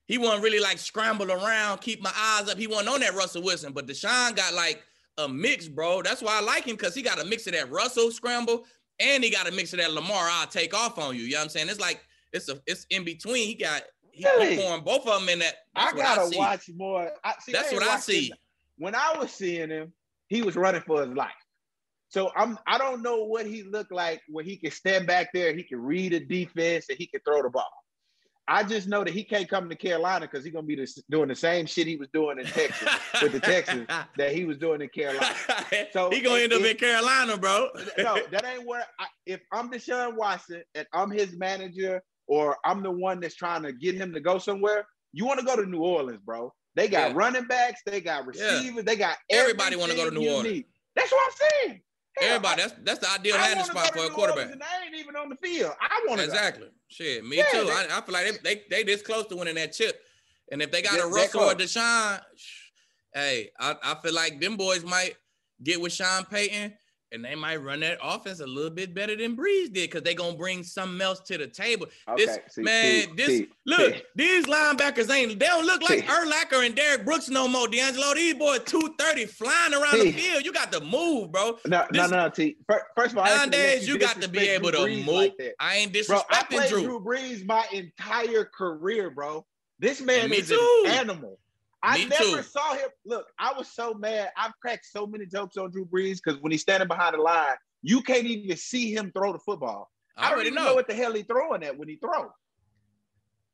He 0.06 0.18
wasn't 0.18 0.42
really 0.42 0.60
like 0.60 0.78
scramble 0.78 1.30
around, 1.30 1.80
keep 1.80 2.02
my 2.02 2.12
eyes 2.16 2.48
up. 2.48 2.58
He 2.58 2.66
wasn't 2.66 2.88
on 2.88 3.00
that 3.00 3.14
Russell 3.14 3.42
Wilson, 3.42 3.72
but 3.72 3.86
Deshaun 3.86 4.34
got 4.36 4.54
like 4.54 4.82
a 5.18 5.28
mix, 5.28 5.68
bro. 5.68 6.02
That's 6.02 6.22
why 6.22 6.38
I 6.38 6.40
like 6.40 6.64
him 6.64 6.76
because 6.76 6.94
he 6.94 7.02
got 7.02 7.20
a 7.20 7.24
mix 7.24 7.46
of 7.46 7.54
that 7.54 7.70
Russell 7.70 8.10
scramble 8.10 8.64
and 9.00 9.22
he 9.22 9.30
got 9.30 9.48
a 9.48 9.52
mix 9.52 9.72
of 9.72 9.78
that 9.80 9.92
Lamar. 9.92 10.28
I'll 10.30 10.46
take 10.46 10.74
off 10.74 10.98
on 10.98 11.14
you. 11.16 11.22
You 11.22 11.32
know 11.32 11.38
what 11.38 11.44
I'm 11.44 11.48
saying? 11.50 11.68
It's 11.68 11.80
like 11.80 12.00
it's 12.32 12.48
a 12.48 12.60
it's 12.66 12.86
in 12.90 13.04
between. 13.04 13.46
He 13.46 13.54
got 13.54 13.82
he, 14.12 14.24
Really? 14.24 14.56
pouring 14.56 14.82
both 14.82 15.06
of 15.06 15.20
them 15.20 15.28
in 15.28 15.38
that. 15.40 15.54
I 15.74 15.92
gotta 15.92 16.28
see. 16.28 16.38
watch 16.38 16.70
more. 16.74 17.10
I, 17.24 17.34
see, 17.40 17.52
That's 17.52 17.72
ain't 17.72 17.82
what 17.82 17.90
I 17.90 17.98
see. 17.98 18.26
it. 18.28 18.38
When 18.78 18.94
I 18.94 19.14
was 19.18 19.30
seeing 19.30 19.70
him, 19.70 19.92
he 20.28 20.42
was 20.42 20.56
running 20.56 20.82
for 20.82 21.00
his 21.04 21.14
life. 21.14 21.30
So 22.08 22.30
I'm 22.36 22.58
I 22.66 22.78
don't 22.78 23.02
know 23.02 23.24
what 23.24 23.46
he 23.46 23.62
looked 23.62 23.92
like 23.92 24.22
when 24.28 24.44
he 24.44 24.56
can 24.56 24.70
stand 24.70 25.06
back 25.06 25.28
there, 25.34 25.54
he 25.54 25.62
can 25.62 25.80
read 25.82 26.12
a 26.14 26.20
defense, 26.20 26.86
and 26.88 26.96
he 26.98 27.06
can 27.06 27.20
throw 27.26 27.42
the 27.42 27.50
ball. 27.50 27.68
I 28.48 28.62
just 28.62 28.86
know 28.86 29.02
that 29.02 29.12
he 29.12 29.24
can't 29.24 29.48
come 29.48 29.68
to 29.68 29.74
Carolina 29.74 30.28
because 30.30 30.44
he's 30.44 30.54
gonna 30.54 30.66
be 30.66 30.84
doing 31.10 31.28
the 31.28 31.34
same 31.34 31.66
shit 31.66 31.86
he 31.86 31.96
was 31.96 32.08
doing 32.12 32.38
in 32.38 32.46
Texas 32.46 32.88
with 33.20 33.32
the 33.32 33.40
Texans 33.40 33.88
that 34.16 34.32
he 34.32 34.44
was 34.44 34.56
doing 34.58 34.80
in 34.80 34.88
Carolina. 34.88 35.34
So, 35.92 36.10
he 36.10 36.20
gonna 36.20 36.40
end 36.40 36.52
up 36.52 36.60
it- 36.60 36.70
in 36.70 36.76
Carolina, 36.76 37.36
bro. 37.36 37.68
no, 37.98 38.20
that 38.30 38.44
ain't 38.44 38.66
where. 38.66 38.84
I, 39.00 39.06
if 39.26 39.40
I'm 39.52 39.70
Deshaun 39.70 40.16
Watson 40.16 40.62
and 40.74 40.86
I'm 40.92 41.10
his 41.10 41.36
manager 41.36 42.02
or 42.26 42.56
I'm 42.64 42.82
the 42.82 42.90
one 42.90 43.20
that's 43.20 43.34
trying 43.34 43.62
to 43.62 43.72
get 43.72 43.94
him 43.94 44.12
to 44.14 44.20
go 44.20 44.38
somewhere, 44.38 44.86
you 45.12 45.26
want 45.26 45.40
to 45.40 45.46
go 45.46 45.56
to 45.56 45.68
New 45.68 45.82
Orleans, 45.82 46.20
bro. 46.24 46.52
They 46.76 46.88
got 46.88 47.10
yeah. 47.10 47.16
running 47.16 47.46
backs, 47.46 47.80
they 47.86 48.00
got 48.00 48.26
receivers, 48.26 48.76
yeah. 48.76 48.82
they 48.82 48.96
got 48.96 49.16
everybody 49.30 49.76
want 49.76 49.90
to 49.90 49.96
go 49.96 50.08
to 50.08 50.14
New 50.14 50.28
Orleans. 50.28 50.44
Need. 50.44 50.66
That's 50.94 51.10
what 51.10 51.26
I'm 51.26 51.48
saying. 51.64 51.80
Everybody, 52.20 52.62
that's 52.62 52.74
that's 52.82 52.98
the 53.00 53.10
ideal 53.10 53.36
landing 53.36 53.64
spot 53.64 53.92
for 53.92 54.04
a 54.04 54.08
quarterback. 54.08 54.52
And 54.52 54.62
I 54.62 54.86
ain't 54.86 54.94
even 54.94 55.16
on 55.16 55.28
the 55.28 55.36
field. 55.36 55.72
I 55.80 56.04
want 56.08 56.20
to 56.20 56.24
exactly. 56.24 56.66
Go. 56.66 56.72
Shit, 56.88 57.24
me 57.24 57.38
yeah, 57.38 57.44
too. 57.52 57.64
They, 57.64 57.70
I, 57.70 57.98
I, 57.98 58.00
feel 58.00 58.12
like 58.12 58.42
they, 58.42 58.54
they 58.54 58.62
they 58.70 58.82
this 58.84 59.02
close 59.02 59.26
to 59.26 59.36
winning 59.36 59.56
that 59.56 59.72
chip, 59.72 60.00
and 60.50 60.62
if 60.62 60.70
they 60.70 60.82
got 60.82 60.98
a 60.98 61.06
Russell 61.06 61.42
or 61.42 61.54
Deshaun, 61.54 62.20
hey, 63.12 63.50
I, 63.58 63.76
I 63.82 63.94
feel 63.96 64.14
like 64.14 64.40
them 64.40 64.56
boys 64.56 64.84
might 64.84 65.16
get 65.62 65.80
with 65.80 65.92
Sean 65.92 66.24
Payton 66.24 66.74
and 67.12 67.24
they 67.24 67.34
might 67.34 67.56
run 67.56 67.80
that 67.80 67.98
offense 68.02 68.40
a 68.40 68.46
little 68.46 68.70
bit 68.70 68.94
better 68.94 69.16
than 69.16 69.36
Brees 69.36 69.72
did 69.72 69.90
because 69.90 70.02
they're 70.02 70.14
gonna 70.14 70.36
bring 70.36 70.62
something 70.62 71.00
else 71.00 71.20
to 71.20 71.38
the 71.38 71.46
table. 71.46 71.86
Okay, 72.08 72.24
this 72.24 72.38
see, 72.48 72.62
man, 72.62 73.02
see, 73.02 73.12
this 73.16 73.26
see, 73.26 73.48
look, 73.64 73.94
these 74.14 74.46
linebackers 74.46 75.10
ain't 75.10 75.38
they 75.38 75.46
don't 75.46 75.64
look 75.64 75.82
like 75.82 76.06
Urlacher 76.06 76.66
and 76.66 76.74
Derrick 76.74 77.04
Brooks 77.04 77.28
no 77.28 77.48
more. 77.48 77.66
DeAngelo, 77.66 78.14
these 78.14 78.34
boys 78.34 78.60
230 78.64 79.26
flying 79.26 79.74
around 79.74 80.00
the 80.00 80.12
field. 80.12 80.44
You 80.44 80.52
got 80.52 80.72
to 80.72 80.80
move, 80.80 81.32
bro. 81.32 81.58
No, 81.66 81.86
this, 81.90 82.10
no, 82.10 82.16
no, 82.16 82.28
T. 82.28 82.56
First 82.96 83.12
of 83.12 83.18
all, 83.18 83.24
nowadays 83.24 83.86
you 83.86 83.98
got 83.98 84.20
to 84.20 84.28
be 84.28 84.48
able 84.48 84.72
to 84.72 84.86
move. 84.86 85.06
Like 85.06 85.54
I 85.60 85.76
ain't 85.76 85.92
disrespecting 85.92 86.08
bro, 86.08 86.22
I 86.30 86.42
played 86.44 86.70
Drew. 86.70 86.82
Drew 86.82 87.00
Brees 87.00 87.46
my 87.46 87.64
entire 87.72 88.44
career, 88.44 89.10
bro. 89.10 89.44
This 89.78 90.00
man 90.00 90.32
is 90.32 90.48
too. 90.48 90.84
an 90.86 90.92
animal. 90.92 91.38
I 91.86 91.98
Me 91.98 92.06
never 92.06 92.24
too. 92.24 92.42
saw 92.42 92.74
him. 92.74 92.88
Look, 93.04 93.26
I 93.38 93.52
was 93.56 93.68
so 93.68 93.94
mad. 93.94 94.30
I've 94.36 94.52
cracked 94.60 94.86
so 94.86 95.06
many 95.06 95.24
jokes 95.24 95.56
on 95.56 95.70
Drew 95.70 95.86
Brees 95.86 96.18
because 96.22 96.40
when 96.42 96.50
he's 96.50 96.62
standing 96.62 96.88
behind 96.88 97.14
the 97.14 97.22
line, 97.22 97.54
you 97.82 98.02
can't 98.02 98.26
even 98.26 98.56
see 98.56 98.92
him 98.92 99.12
throw 99.12 99.32
the 99.32 99.38
football. 99.38 99.90
I, 100.16 100.28
I 100.28 100.32
already 100.32 100.50
know. 100.50 100.64
know. 100.64 100.74
what 100.74 100.88
the 100.88 100.94
hell 100.94 101.12
he 101.12 101.22
throwing 101.22 101.62
at 101.62 101.78
when 101.78 101.86
he 101.86 101.96
throw. 101.96 102.32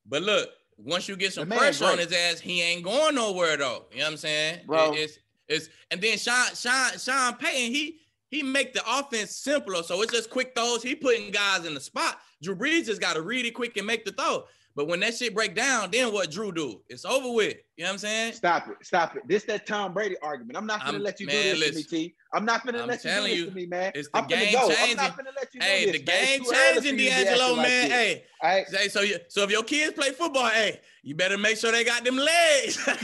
But 0.07 0.23
look, 0.23 0.49
once 0.79 1.09
you 1.09 1.17
get 1.17 1.35
some 1.35 1.49
pressure 1.49 1.85
on 1.85 1.99
his 1.99 2.13
ass, 2.13 2.41
he 2.41 2.63
ain't 2.63 2.85
going 2.85 3.15
nowhere 3.15 3.59
though. 3.59 3.85
You 3.93 3.99
know 3.99 4.05
what 4.05 4.11
I'm 4.13 4.17
saying? 4.17 4.61
Bro. 4.67 4.93
It, 4.95 4.99
it's 4.99 5.19
it's 5.49 5.69
and 5.91 6.01
then 6.01 6.17
Sean 6.17 6.55
Sean 6.55 6.99
Sean 6.99 7.35
Payton, 7.35 7.75
he 7.75 7.99
he 8.29 8.43
make 8.43 8.73
the 8.73 8.83
offense 8.89 9.37
simpler. 9.37 9.83
So 9.83 10.01
it's 10.01 10.13
just 10.13 10.31
quick 10.31 10.53
throws. 10.57 10.83
He 10.83 10.95
putting 10.95 11.31
guys 11.31 11.67
in 11.67 11.75
the 11.75 11.81
spot. 11.81 12.19
Drew 12.43 12.57
Brees 12.57 12.87
just 12.87 13.01
got 13.01 13.15
to 13.15 13.23
really 13.23 13.51
quick 13.51 13.77
and 13.77 13.87
make 13.87 14.07
the 14.07 14.13
throw. 14.13 14.45
But 14.75 14.89
when 14.89 15.01
that 15.01 15.15
shit 15.15 15.35
break 15.35 15.55
down, 15.55 15.91
then 15.91 16.13
what 16.13 16.31
Drew 16.31 16.51
do? 16.51 16.81
It's 16.89 17.05
over 17.05 17.31
with. 17.31 17.57
You 17.77 17.85
know 17.85 17.91
what 17.91 17.95
I'm 17.95 17.99
saying? 17.99 18.33
Stop 18.35 18.69
it. 18.69 18.77
Stop 18.83 19.17
it. 19.17 19.23
This 19.27 19.45
that 19.45 19.67
Tom 19.67 19.93
Brady 19.93 20.17
argument. 20.23 20.57
I'm 20.57 20.67
not 20.67 20.85
gonna 20.85 20.99
let 20.99 21.21
you 21.21 21.27
man, 21.27 21.37
do 21.37 21.51
this 21.51 21.59
listen, 21.59 21.83
to 21.83 21.95
me, 21.97 22.05
T. 22.09 22.15
I'm 22.33 22.45
not 22.45 22.65
gonna 22.65 22.87
let 22.87 23.05
you 23.05 23.11
do 23.11 23.23
this 23.23 23.37
you, 23.37 23.47
to 23.47 23.51
me, 23.53 23.67
man. 23.67 23.93
It's 23.95 24.09
the 24.09 24.19
I'm 24.19 24.27
game 24.27 24.53
go. 24.53 24.69
changing. 24.69 24.99
I'm 24.99 25.09
not 25.09 25.17
gonna 25.17 25.31
let 25.37 25.55
you 25.55 25.61
do 25.61 25.67
hey, 25.67 25.85
this, 25.85 25.93
the 25.93 25.99
game 26.05 26.45
changing, 26.45 26.97
DeAngelo, 26.97 27.57
man. 27.57 27.91
Hey, 27.91 28.25
right. 28.43 28.65
hey, 28.71 28.89
so 28.89 29.03
you, 29.03 29.17
so 29.29 29.43
if 29.43 29.51
your 29.51 29.63
kids 29.63 29.93
play 29.95 30.11
football, 30.11 30.49
hey, 30.49 30.81
you 31.03 31.15
better 31.15 31.37
make 31.37 31.59
sure 31.59 31.73
they 31.73 31.85
got 31.85 32.05
them 32.05 32.17
legs. 32.17 32.79
if, 32.87 33.01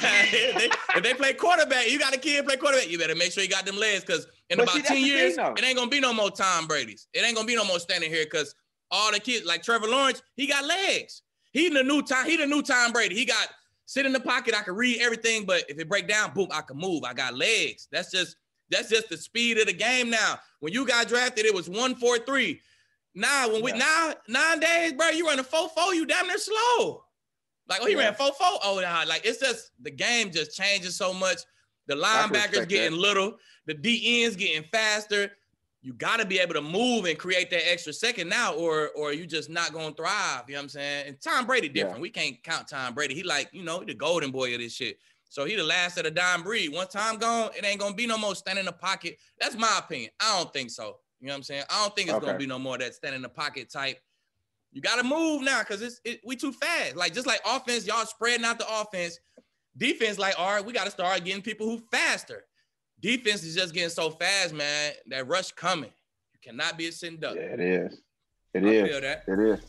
they, 0.55 0.71
if, 0.97 1.03
they, 1.03 1.15
play 1.15 1.35
quarterback, 1.35 1.91
you 1.91 1.99
got 1.99 2.15
a 2.15 2.19
kid 2.19 2.47
play 2.47 2.57
quarterback. 2.57 2.89
You 2.89 2.99
better 2.99 3.17
make 3.17 3.33
sure 3.33 3.43
you 3.43 3.51
got 3.51 3.67
them 3.67 3.77
legs 3.77 4.05
because 4.05 4.27
in 4.49 4.57
but 4.57 4.65
about 4.65 4.77
see, 4.77 4.83
10 4.83 5.05
years, 5.05 5.37
thing, 5.37 5.55
it 5.57 5.65
ain't 5.65 5.77
gonna 5.77 5.91
be 5.91 6.01
no 6.01 6.15
more 6.15 6.31
Tom 6.31 6.67
Brady's. 6.67 7.09
It 7.13 7.25
ain't 7.25 7.35
gonna 7.35 7.47
be 7.47 7.57
no 7.57 7.65
more 7.65 7.79
standing 7.79 8.11
here 8.11 8.25
because 8.25 8.55
all 8.91 9.13
the 9.13 9.21
kids 9.21 9.45
like 9.45 9.63
Trevor 9.63 9.89
Lawrence, 9.89 10.23
he 10.37 10.47
got 10.47 10.65
legs. 10.65 11.23
He 11.59 11.69
the 11.69 11.83
new 11.83 12.03
time. 12.03 12.27
He 12.27 12.37
the 12.37 12.47
new 12.47 12.63
Tom 12.63 12.93
Brady. 12.93 13.15
He 13.15 13.25
got 13.25 13.49
sit 13.87 14.07
in 14.07 14.13
the 14.13 14.21
pocket. 14.21 14.55
I 14.55 14.63
can 14.63 14.75
read 14.75 15.01
everything, 15.01 15.45
but 15.45 15.65
if 15.69 15.79
it 15.79 15.89
break 15.89 16.09
down, 16.09 16.33
boom, 16.35 16.49
I 16.53 16.61
can 16.61 16.77
move. 16.77 17.05
I 17.05 17.15
got 17.15 17.35
legs. 17.35 17.89
That's 17.91 18.11
just 18.11 18.37
that's 18.71 18.89
just 18.89 19.09
the 19.09 19.17
speed 19.17 19.59
of 19.59 19.67
the 19.67 19.73
game 19.73 20.11
now. 20.11 20.39
When 20.61 20.73
you 20.73 20.87
got 20.87 21.09
drafted, 21.09 21.47
it 21.47 21.55
was 21.55 21.69
one 21.69 21.95
four 21.95 22.19
three. 22.19 22.61
Now 23.15 23.51
when 23.51 23.63
we 23.63 23.73
yeah. 23.73 23.79
now 23.79 24.15
nine 24.29 24.61
days, 24.61 24.93
bro, 24.93 25.09
you 25.09 25.27
running 25.27 25.45
four 25.45 25.69
four. 25.69 25.95
You 25.95 26.07
damn 26.07 26.27
near 26.27 26.39
slow. 26.39 27.05
Like 27.69 27.81
oh, 27.83 27.87
he 27.87 27.95
yeah. 27.95 28.05
ran 28.05 28.15
four 28.15 28.33
four. 28.33 28.59
Oh, 28.65 28.81
nah, 28.81 29.05
like 29.07 29.27
it's 29.27 29.41
just 29.41 29.73
the 29.83 29.91
game 29.91 30.31
just 30.31 30.57
changes 30.57 30.97
so 30.97 31.13
much. 31.13 31.41
The 31.87 31.95
linebackers 31.95 32.69
getting 32.69 32.93
that. 32.93 33.01
little. 33.01 33.37
The 33.67 33.75
D 33.75 34.23
ends 34.23 34.37
getting 34.37 34.65
faster 34.71 35.31
you 35.81 35.93
got 35.93 36.19
to 36.19 36.27
be 36.27 36.39
able 36.39 36.55
to 36.55 36.61
move 36.61 37.05
and 37.05 37.17
create 37.19 37.51
that 37.51 37.71
extra 37.71 37.93
second 37.93 38.29
now, 38.29 38.55
or 38.55 38.89
or 38.97 39.13
you 39.13 39.27
just 39.27 39.49
not 39.49 39.73
gonna 39.73 39.95
thrive. 39.95 40.45
You 40.49 40.55
know 40.55 40.61
what 40.61 40.63
I'm 40.65 40.69
saying? 40.69 41.09
And 41.09 41.21
Tom 41.21 41.47
Brady 41.47 41.69
different. 41.69 41.99
Yeah. 41.99 42.03
We 42.03 42.11
can't 42.11 42.43
count 42.43 42.69
Tom 42.69 42.95
Brady. 42.95 43.15
He 43.15 43.23
like 43.23 43.49
you 43.53 43.63
know 43.63 43.81
he 43.81 43.87
the 43.87 43.95
golden 43.95 44.31
boy 44.31 44.53
of 44.55 44.61
this 44.61 44.75
shit. 44.75 44.99
So 45.31 45.45
he 45.45 45.57
the 45.57 45.63
last 45.63 45.99
of 45.99 46.05
the 46.05 46.11
dime 46.11 46.43
breed. 46.43 46.73
Once 46.73 46.93
time 46.93 47.19
gone, 47.19 47.51
it 47.57 47.65
ain't 47.65 47.81
gonna 47.81 47.95
be 47.95 48.07
no 48.07 48.19
more 48.19 48.35
stand 48.35 48.59
in 48.59 48.65
the 48.65 48.73
pocket. 48.73 49.19
That's 49.41 49.57
my 49.57 49.79
opinion. 49.79 50.11
I 50.21 50.39
don't 50.39 50.53
think 50.53 50.71
so. 50.71 50.99
You 51.21 51.29
know 51.29 51.35
what 51.35 51.39
I'm 51.39 51.43
saying? 51.45 51.65
I 51.71 51.83
don't 51.83 51.95
think 51.95 52.09
it's 52.09 52.17
okay. 52.17 52.27
gonna 52.27 52.39
be 52.39 52.47
no 52.47 52.59
more 52.59 52.79
that 52.79 52.95
stand 52.95 53.15
in 53.15 53.23
the 53.23 53.29
pocket 53.29 53.71
type. 53.71 53.99
You 54.73 54.81
gotta 54.81 55.05
move 55.05 55.43
now 55.43 55.61
because 55.61 55.81
it's 55.81 56.01
it, 56.05 56.21
we 56.25 56.35
too 56.35 56.53
fast. 56.53 56.97
Like 56.97 57.15
just 57.15 57.27
like 57.27 57.41
offense, 57.47 57.87
y'all 57.87 58.05
spreading 58.05 58.45
out 58.45 58.59
the 58.59 58.67
offense. 58.69 59.21
Defense, 59.77 60.19
like, 60.19 60.35
all 60.37 60.55
right, 60.55 60.65
we 60.65 60.73
gotta 60.73 60.91
start 60.91 61.25
getting 61.25 61.41
people 61.41 61.67
who 61.67 61.81
faster 61.93 62.45
defense 63.01 63.45
is 63.45 63.55
just 63.55 63.75
getting 63.75 63.91
so 63.91 64.11
fast, 64.11 64.55
man. 64.55 64.93
That 65.07 65.27
rush 65.27 65.53
coming. 65.53 65.91
You 66.33 66.39
cannot 66.43 66.79
be 66.79 66.89
a 66.89 66.93
sitting 66.93 67.19
duck. 67.19 67.37
Yeah, 67.37 67.43
it 67.43 67.61
is. 67.61 68.01
It 68.55 68.65
I 68.65 68.69
is. 68.69 69.05
It 69.27 69.39
is. 69.39 69.61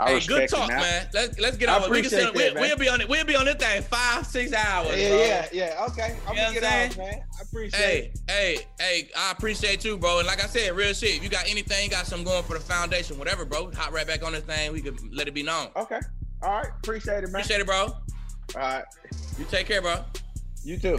I 0.00 0.12
hey, 0.12 0.26
good 0.26 0.48
talk, 0.48 0.68
man. 0.68 1.08
Let's 1.12 1.40
let's 1.40 1.56
get 1.56 1.68
on. 1.68 1.90
We 1.90 2.02
can 2.02 2.10
sit, 2.10 2.32
we'll, 2.32 2.54
we'll, 2.54 2.76
be 2.76 2.88
on 2.88 3.00
it. 3.00 3.08
We'll 3.08 3.24
be 3.24 3.34
on 3.34 3.46
this 3.46 3.56
thing 3.56 3.82
five, 3.82 4.24
six 4.24 4.52
hours. 4.52 4.96
Yeah, 4.96 5.08
bro. 5.08 5.18
yeah, 5.18 5.48
yeah. 5.52 5.86
Okay, 5.88 6.16
I'm 6.24 6.36
you 6.36 6.40
gonna 6.40 6.60
get 6.60 6.92
off, 6.92 6.98
man. 6.98 7.24
I 7.36 7.42
appreciate. 7.42 7.82
Hey, 7.82 7.98
it. 7.98 8.20
hey, 8.30 8.58
hey. 8.78 9.08
I 9.16 9.32
appreciate 9.32 9.84
you, 9.84 9.98
bro. 9.98 10.18
And 10.18 10.26
like 10.28 10.42
I 10.42 10.46
said, 10.46 10.76
real 10.76 10.94
shit. 10.94 11.16
If 11.16 11.24
you 11.24 11.28
got 11.28 11.50
anything, 11.50 11.90
got 11.90 12.06
something 12.06 12.24
going 12.24 12.44
for 12.44 12.54
the 12.54 12.60
foundation, 12.60 13.18
whatever, 13.18 13.44
bro. 13.44 13.72
Hop 13.72 13.92
right 13.92 14.06
back 14.06 14.24
on 14.24 14.32
this 14.32 14.44
thing. 14.44 14.72
We 14.72 14.82
could 14.82 15.00
let 15.12 15.26
it 15.26 15.34
be 15.34 15.42
known. 15.42 15.70
Okay. 15.74 15.98
All 16.42 16.50
right. 16.50 16.68
Appreciate 16.78 17.24
it, 17.24 17.32
man. 17.32 17.40
Appreciate 17.40 17.60
it, 17.60 17.66
bro. 17.66 17.86
All 17.86 17.96
right. 18.54 18.84
You 19.36 19.46
take 19.50 19.66
care, 19.66 19.82
bro. 19.82 20.04
You 20.62 20.78
too. 20.78 20.98